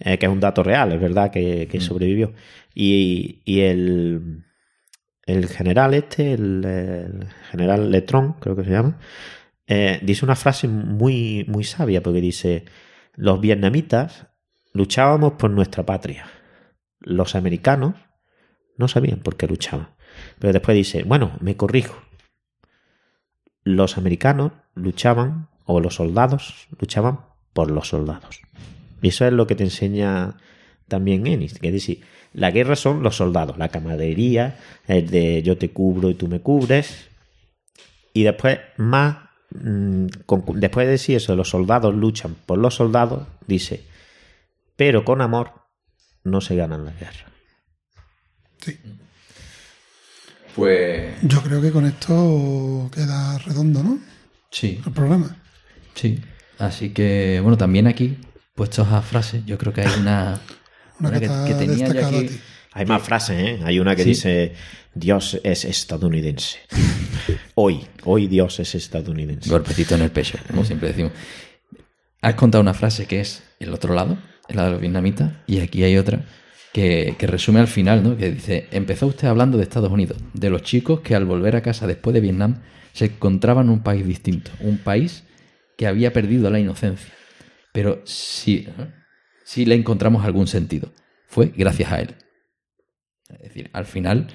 Eh, 0.00 0.18
que 0.18 0.26
es 0.26 0.32
un 0.32 0.40
dato 0.40 0.62
real, 0.64 0.92
es 0.92 1.00
verdad 1.00 1.30
que, 1.30 1.68
que 1.70 1.80
sobrevivió. 1.80 2.32
Y, 2.74 3.40
y 3.44 3.60
el, 3.60 4.42
el 5.26 5.46
general 5.48 5.94
este, 5.94 6.32
el, 6.32 6.64
el 6.64 7.26
general 7.50 7.90
Letron, 7.92 8.32
creo 8.40 8.56
que 8.56 8.64
se 8.64 8.70
llama, 8.70 8.98
eh, 9.66 10.00
dice 10.02 10.24
una 10.24 10.36
frase 10.36 10.68
muy, 10.68 11.44
muy 11.48 11.64
sabia, 11.64 12.02
porque 12.02 12.20
dice, 12.20 12.64
los 13.14 13.40
vietnamitas 13.40 14.26
luchábamos 14.72 15.34
por 15.34 15.50
nuestra 15.50 15.86
patria. 15.86 16.26
Los 17.00 17.34
americanos 17.34 17.94
no 18.76 18.88
sabían 18.88 19.20
por 19.20 19.36
qué 19.36 19.46
luchaban. 19.46 19.88
Pero 20.38 20.52
después 20.52 20.76
dice, 20.76 21.02
bueno, 21.04 21.36
me 21.40 21.56
corrijo. 21.56 22.02
Los 23.62 23.96
americanos 23.96 24.52
luchaban, 24.74 25.48
o 25.64 25.80
los 25.80 25.94
soldados 25.94 26.68
luchaban 26.78 27.20
por 27.52 27.70
los 27.70 27.88
soldados. 27.88 28.40
Y 29.00 29.08
eso 29.08 29.26
es 29.26 29.32
lo 29.32 29.46
que 29.46 29.54
te 29.54 29.64
enseña 29.64 30.36
también 30.88 31.26
Ennis, 31.26 31.58
que 31.58 31.68
es 31.68 31.72
decir, 31.72 32.02
la 32.32 32.50
guerra 32.50 32.76
son 32.76 33.02
los 33.02 33.16
soldados, 33.16 33.56
la 33.58 33.68
camaradería, 33.68 34.58
el 34.86 35.08
de 35.08 35.42
yo 35.42 35.56
te 35.56 35.70
cubro 35.70 36.10
y 36.10 36.14
tú 36.14 36.28
me 36.28 36.40
cubres. 36.40 37.08
Y 38.12 38.24
después, 38.24 38.58
más, 38.76 39.23
mm, 39.54 40.06
con- 40.26 40.44
después 40.60 40.86
de 40.86 40.92
decir 40.92 41.16
eso, 41.16 41.34
los 41.36 41.48
soldados 41.50 41.94
luchan 41.94 42.34
por 42.46 42.58
los 42.58 42.74
soldados, 42.74 43.26
dice, 43.46 43.84
pero 44.76 45.04
con 45.04 45.20
amor 45.22 45.52
no 46.24 46.40
se 46.40 46.56
ganan 46.56 46.84
la 46.84 46.92
guerra. 46.92 47.30
Sí. 48.60 48.78
Pues 50.54 51.14
Yo 51.22 51.42
creo 51.42 51.60
que 51.60 51.72
con 51.72 51.84
esto 51.86 52.88
queda 52.94 53.38
redondo, 53.38 53.82
¿no? 53.82 53.98
sí, 54.50 54.80
El 54.86 54.92
programa. 54.92 55.36
sí. 55.94 56.22
Así 56.58 56.90
que, 56.90 57.40
bueno, 57.42 57.56
también 57.56 57.88
aquí, 57.88 58.16
puestos 58.54 58.86
a 58.88 59.02
frases, 59.02 59.44
yo 59.44 59.58
creo 59.58 59.72
que 59.72 59.80
hay 59.80 60.00
una, 60.00 60.40
Una 61.00 61.08
una 61.08 61.18
que, 61.20 61.26
que, 61.26 61.54
tenía 61.54 61.88
yo 61.92 62.06
aquí. 62.06 62.40
Hay 62.74 62.86
más 62.86 63.02
frases, 63.02 63.36
¿eh? 63.40 63.60
Hay 63.64 63.78
una 63.78 63.94
que 63.94 64.02
Sí. 64.02 64.10
dice, 64.10 64.52
Dios 64.94 65.40
es 65.44 65.64
estadounidense. 65.64 66.58
Hoy, 67.54 67.86
hoy 68.04 68.26
Dios 68.26 68.58
es 68.58 68.74
estadounidense. 68.74 69.48
Golpecito 69.48 69.94
en 69.94 70.02
el 70.02 70.10
pecho, 70.10 70.38
como 70.48 70.64
siempre 70.64 70.88
decimos. 70.88 71.12
Has 72.20 72.34
contado 72.34 72.62
una 72.62 72.74
frase 72.74 73.06
que 73.06 73.20
es 73.20 73.44
el 73.60 73.72
otro 73.72 73.94
lado, 73.94 74.18
el 74.48 74.56
lado 74.56 74.68
de 74.68 74.72
los 74.72 74.80
vietnamitas, 74.80 75.32
y 75.46 75.60
aquí 75.60 75.84
hay 75.84 75.96
otra 75.96 76.24
que, 76.72 77.14
que 77.16 77.26
resume 77.28 77.60
al 77.60 77.68
final, 77.68 78.02
¿no? 78.02 78.16
Que 78.16 78.32
dice, 78.32 78.66
empezó 78.72 79.06
usted 79.06 79.28
hablando 79.28 79.56
de 79.56 79.62
Estados 79.62 79.92
Unidos, 79.92 80.18
de 80.32 80.50
los 80.50 80.62
chicos 80.62 81.00
que 81.00 81.14
al 81.14 81.24
volver 81.26 81.54
a 81.54 81.62
casa 81.62 81.86
después 81.86 82.12
de 82.12 82.20
Vietnam 82.20 82.62
se 82.92 83.04
encontraban 83.06 83.66
en 83.66 83.72
un 83.72 83.82
país 83.84 84.04
distinto, 84.06 84.50
un 84.60 84.78
país 84.78 85.22
que 85.78 85.86
había 85.86 86.12
perdido 86.12 86.50
la 86.50 86.58
inocencia. 86.58 87.12
Pero 87.72 88.02
sí, 88.04 88.66
sí 89.44 89.64
le 89.64 89.74
encontramos 89.76 90.24
algún 90.24 90.46
sentido. 90.48 90.92
Fue 91.26 91.52
gracias 91.56 91.92
a 91.92 92.00
él. 92.00 92.14
Es 93.40 93.48
decir, 93.48 93.70
al 93.72 93.86
final, 93.86 94.28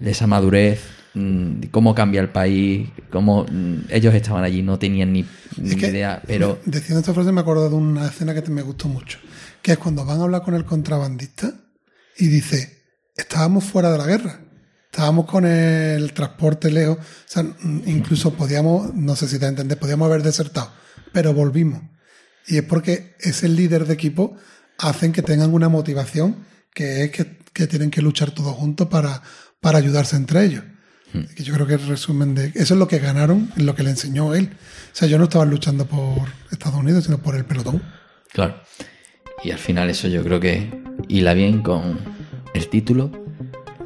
esa 0.00 0.26
madurez, 0.26 0.80
mm, 1.14 1.64
cómo 1.70 1.94
cambia 1.94 2.20
el 2.20 2.30
país, 2.30 2.88
cómo 3.10 3.44
mm, 3.44 3.84
ellos 3.90 4.14
estaban 4.14 4.42
allí, 4.44 4.62
no 4.62 4.78
tenían 4.78 5.12
ni, 5.12 5.24
ni 5.56 5.74
idea, 5.74 6.22
pero 6.26 6.58
Diciendo 6.64 7.00
esta 7.00 7.14
frase 7.14 7.30
me 7.32 7.40
acuerdo 7.40 7.68
de 7.68 7.76
una 7.76 8.06
escena 8.08 8.34
que 8.34 8.42
te- 8.42 8.50
me 8.50 8.62
gustó 8.62 8.88
mucho. 8.88 9.18
Que 9.62 9.72
es 9.72 9.78
cuando 9.78 10.04
van 10.04 10.20
a 10.20 10.24
hablar 10.24 10.42
con 10.42 10.54
el 10.54 10.64
contrabandista 10.64 11.52
y 12.18 12.26
dice, 12.28 12.82
estábamos 13.16 13.64
fuera 13.64 13.92
de 13.92 13.98
la 13.98 14.06
guerra. 14.06 14.40
Estábamos 14.90 15.24
con 15.26 15.46
el 15.46 16.12
transporte 16.12 16.70
lejos. 16.70 16.98
O 16.98 17.02
sea, 17.26 17.42
mm, 17.44 17.82
incluso 17.86 18.34
podíamos, 18.34 18.92
no 18.94 19.14
sé 19.16 19.28
si 19.28 19.38
te 19.38 19.46
entiendes, 19.46 19.78
podíamos 19.78 20.06
haber 20.06 20.22
desertado. 20.22 20.70
Pero 21.12 21.32
volvimos. 21.32 21.80
Y 22.48 22.56
es 22.56 22.62
porque 22.64 23.14
ese 23.20 23.48
líder 23.48 23.86
de 23.86 23.94
equipo 23.94 24.36
hacen 24.78 25.12
que 25.12 25.22
tengan 25.22 25.54
una 25.54 25.68
motivación 25.68 26.44
que 26.74 27.04
es 27.04 27.10
que, 27.10 27.36
que 27.52 27.66
tienen 27.66 27.90
que 27.90 28.02
luchar 28.02 28.30
todos 28.30 28.54
juntos 28.54 28.88
para, 28.88 29.22
para 29.60 29.78
ayudarse 29.78 30.16
entre 30.16 30.44
ellos. 30.44 30.64
Que 31.36 31.44
yo 31.44 31.52
creo 31.52 31.66
que 31.66 31.74
el 31.74 31.86
resumen 31.86 32.34
de 32.34 32.52
eso 32.54 32.72
es 32.72 32.78
lo 32.80 32.88
que 32.88 32.98
ganaron, 32.98 33.52
en 33.58 33.66
lo 33.66 33.74
que 33.74 33.82
le 33.82 33.90
enseñó 33.90 34.34
él. 34.34 34.48
O 34.54 34.94
sea, 34.96 35.06
yo 35.08 35.18
no 35.18 35.24
estaba 35.24 35.44
luchando 35.44 35.84
por 35.84 36.26
Estados 36.50 36.78
Unidos, 36.80 37.04
sino 37.04 37.18
por 37.18 37.34
el 37.36 37.44
pelotón. 37.44 37.82
claro. 38.32 38.56
Y 39.44 39.50
al 39.50 39.58
final 39.58 39.90
eso 39.90 40.06
yo 40.08 40.22
creo 40.22 40.38
que 40.38 40.70
hila 41.08 41.34
bien 41.34 41.62
con 41.62 41.98
el 42.54 42.68
título, 42.68 43.10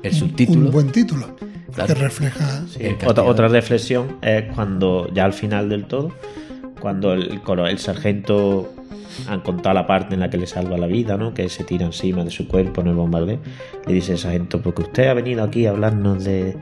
el 0.02 0.14
subtítulo. 0.14 0.66
Un 0.66 0.70
buen 0.70 0.92
título 0.92 1.34
Claro. 1.72 1.94
que 1.94 2.00
refleja. 2.00 2.62
Otra, 2.62 2.96
castigo. 2.98 3.24
otra 3.24 3.48
reflexión 3.48 4.18
es 4.22 4.44
cuando, 4.54 5.10
ya 5.14 5.24
al 5.24 5.32
final 5.32 5.68
del 5.70 5.86
todo, 5.86 6.14
cuando 6.80 7.14
el 7.14 7.78
sargento 7.78 8.72
han 9.28 9.40
contado 9.40 9.74
la 9.74 9.86
parte 9.86 10.14
en 10.14 10.20
la 10.20 10.30
que 10.30 10.38
le 10.38 10.46
salva 10.46 10.76
la 10.76 10.86
vida, 10.86 11.16
¿no? 11.16 11.34
Que 11.34 11.48
se 11.48 11.64
tira 11.64 11.86
encima 11.86 12.24
de 12.24 12.30
su 12.30 12.46
cuerpo 12.48 12.80
en 12.80 12.88
el 12.88 12.94
bombardeo. 12.94 13.38
Le 13.86 13.94
dice 13.94 14.12
el 14.12 14.18
sargento, 14.18 14.60
porque 14.62 14.82
usted 14.82 15.08
ha 15.08 15.14
venido 15.14 15.42
aquí 15.42 15.66
a 15.66 15.70
hablarnos 15.70 16.24
de, 16.24 16.56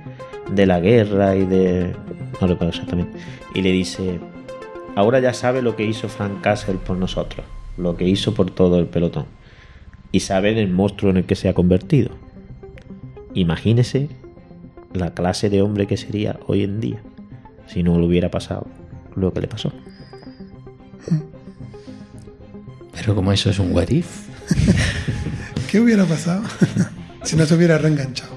de 0.52 0.66
la 0.66 0.81
guerra 0.81 1.36
y 1.36 1.44
de... 1.44 1.94
No 2.40 2.47
recuerdo 2.47 2.68
exactamente. 2.68 3.18
Y 3.55 3.62
le 3.62 3.72
dice, 3.72 4.20
ahora 4.97 5.20
ya 5.20 5.32
sabe 5.32 5.62
lo 5.62 5.76
que 5.76 5.85
hizo 5.85 6.09
Frank 6.09 6.40
Castle 6.40 6.74
por 6.74 6.97
nosotros, 6.97 7.47
lo 7.76 7.97
que 7.97 8.09
hizo 8.09 8.35
por 8.35 8.51
todo 8.51 8.78
el 8.78 8.86
pelotón. 8.86 9.26
Y 10.12 10.20
sabe 10.20 10.59
el 10.59 10.70
monstruo 10.70 11.10
en 11.10 11.18
el 11.18 11.24
que 11.24 11.35
se 11.35 11.48
ha 11.48 11.55
convertido. 11.55 12.10
Imagínese 13.35 14.09
la 14.93 15.12
clase 15.12 15.51
de 15.51 15.62
hombre 15.62 15.86
que 15.86 15.97
sería 15.97 16.39
hoy 16.47 16.62
en 16.62 16.81
día 16.81 17.02
si 17.66 17.82
no 17.82 17.98
le 17.98 18.06
hubiera 18.06 18.31
pasado 18.31 18.66
lo 19.16 19.32
que 19.32 19.40
le 19.40 19.48
pasó. 19.48 19.72
Pero 22.97 23.15
como 23.15 23.33
eso 23.33 23.51
es 23.51 23.59
un 23.59 23.73
what 23.73 23.89
if, 23.89 24.25
¿Qué 25.71 25.81
hubiera 25.81 26.05
pasado 26.05 26.43
si 27.23 27.37
no 27.37 27.45
se 27.47 27.55
hubiera 27.55 27.79
reenganchado? 27.79 28.35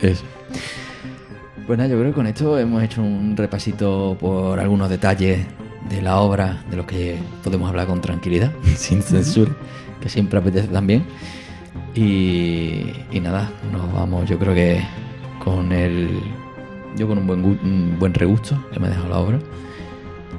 Eso. 0.00 0.24
Pues 1.66 1.78
nada, 1.78 1.90
yo 1.90 1.98
creo 1.98 2.10
que 2.10 2.14
con 2.14 2.26
esto 2.26 2.58
hemos 2.58 2.82
hecho 2.82 3.02
un 3.02 3.36
repasito 3.36 4.16
por 4.20 4.60
algunos 4.60 4.88
detalles 4.88 5.44
de 5.88 6.02
la 6.02 6.18
obra, 6.20 6.64
de 6.70 6.76
los 6.76 6.86
que 6.86 7.16
podemos 7.42 7.68
hablar 7.68 7.86
con 7.86 8.00
tranquilidad, 8.00 8.52
sin 8.76 9.02
censura, 9.02 9.52
que 10.00 10.08
siempre 10.08 10.38
apetece 10.38 10.68
también. 10.68 11.04
Y, 11.94 12.92
y 13.10 13.20
nada, 13.20 13.50
nos 13.72 13.92
vamos, 13.92 14.28
yo 14.28 14.38
creo 14.38 14.54
que 14.54 14.80
con 15.42 15.72
el. 15.72 16.20
Yo 16.96 17.08
con 17.08 17.18
un 17.18 17.26
buen, 17.26 17.44
un 17.44 17.96
buen 17.98 18.14
regusto 18.14 18.64
que 18.72 18.80
me 18.80 18.86
ha 18.86 18.90
dejado 18.90 19.08
la 19.08 19.18
obra. 19.18 19.38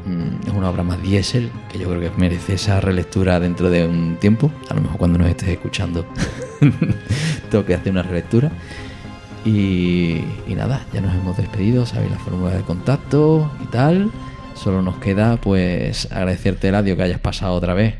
Mm, 0.07 0.47
Es 0.47 0.53
una 0.53 0.69
obra 0.69 0.83
más 0.83 1.01
diésel 1.01 1.51
que 1.71 1.79
yo 1.79 1.89
creo 1.89 1.99
que 1.99 2.17
merece 2.17 2.53
esa 2.53 2.79
relectura 2.79 3.39
dentro 3.39 3.69
de 3.69 3.85
un 3.85 4.15
tiempo. 4.17 4.49
A 4.69 4.73
lo 4.73 4.81
mejor 4.81 4.97
cuando 4.97 5.17
nos 5.19 5.27
estés 5.29 5.49
escuchando 5.49 6.05
tengo 7.51 7.65
que 7.65 7.73
hacer 7.73 7.91
una 7.91 8.03
relectura. 8.03 8.51
Y, 9.45 10.23
y 10.47 10.55
nada, 10.55 10.85
ya 10.93 10.99
nos 11.01 11.13
hemos 11.15 11.37
despedido, 11.37 11.85
sabéis 11.85 12.11
la 12.11 12.19
fórmula 12.19 12.51
de 12.55 12.63
contacto 12.63 13.49
y 13.63 13.67
tal. 13.67 14.11
solo 14.55 14.81
nos 14.81 14.97
queda 14.97 15.37
pues 15.37 16.11
agradecerte, 16.11 16.67
Eladio, 16.67 16.97
que 16.97 17.03
hayas 17.03 17.19
pasado 17.19 17.53
otra 17.53 17.73
vez. 17.73 17.95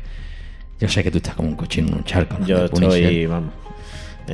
Yo 0.80 0.88
sé 0.88 1.02
que 1.02 1.10
tú 1.10 1.18
estás 1.18 1.34
como 1.34 1.48
un 1.48 1.56
cochino 1.56 1.88
en 1.88 1.94
un 1.94 2.04
charco. 2.04 2.36
¿no? 2.38 2.46
Yo 2.46 2.64
estoy, 2.66 3.26
vamos. 3.26 3.50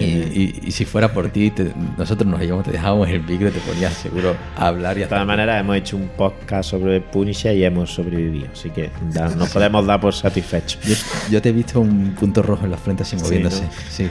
Y, 0.00 0.04
eh, 0.04 0.32
y- 0.62 0.68
y 0.68 0.70
si 0.72 0.84
fuera 0.84 1.12
por 1.12 1.28
ti, 1.30 1.50
te- 1.50 1.72
nosotros 1.96 2.26
nos 2.28 2.42
íbamos, 2.42 2.64
te 2.64 2.72
dejábamos 2.72 3.08
el 3.08 3.22
micro 3.22 3.48
y 3.48 3.50
te 3.52 3.60
ponías 3.60 3.92
seguro 3.94 4.34
a 4.56 4.66
hablar 4.68 4.96
y 4.96 5.00
de 5.00 5.06
todas 5.06 5.26
maneras, 5.26 5.60
hemos 5.60 5.76
hecho 5.76 5.96
un 5.96 6.08
podcast 6.08 6.70
sobre 6.70 7.00
Punisher 7.00 7.56
y 7.56 7.64
hemos 7.64 7.92
sobrevivido. 7.94 8.48
Así 8.52 8.70
que 8.70 8.90
da- 9.12 9.28
nos 9.34 9.50
podemos 9.50 9.86
dar 9.86 10.00
por 10.00 10.14
satisfechos. 10.14 10.80
Yo, 10.82 10.94
yo 11.30 11.42
te 11.42 11.50
he 11.50 11.52
visto 11.52 11.80
un 11.80 12.14
punto 12.18 12.42
rojo 12.42 12.64
en 12.64 12.70
la 12.72 12.76
frente 12.78 13.02
así 13.04 13.16
Sí, 13.18 13.22
moviéndose. 13.24 13.62
¿no? 13.62 13.68
Sí. 13.90 14.08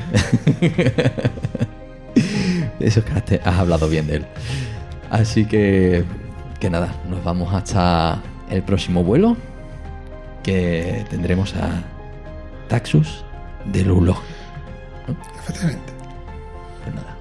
Eso 2.79 2.99
es 2.99 3.05
que 3.05 3.11
has, 3.13 3.25
te- 3.25 3.41
has 3.43 3.59
hablado 3.59 3.87
bien 3.87 4.07
de 4.07 4.17
él. 4.17 4.25
Así 5.09 5.45
que, 5.45 6.03
que 6.59 6.69
nada, 6.69 6.93
nos 7.09 7.23
vamos 7.23 7.53
hasta 7.53 8.21
el 8.49 8.63
próximo 8.63 9.03
vuelo. 9.03 9.37
Que 10.43 11.05
tendremos 11.09 11.55
a 11.55 11.83
Taxus 12.67 13.23
de 13.65 13.83
Lulo. 13.85 14.17
Efectivamente. 15.43 15.93
Pues 16.83 16.95
nada, 16.95 17.17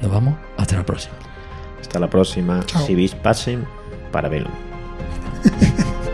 nos 0.00 0.10
vamos 0.10 0.34
hasta 0.56 0.76
la 0.76 0.84
próxima. 0.84 1.14
Hasta 1.80 1.98
la 1.98 2.08
próxima. 2.08 2.64
Chao. 2.66 2.86
Si 2.86 2.94
vis 2.94 3.14
pasen, 3.14 3.66
para 4.10 4.28
verlo. 4.28 4.50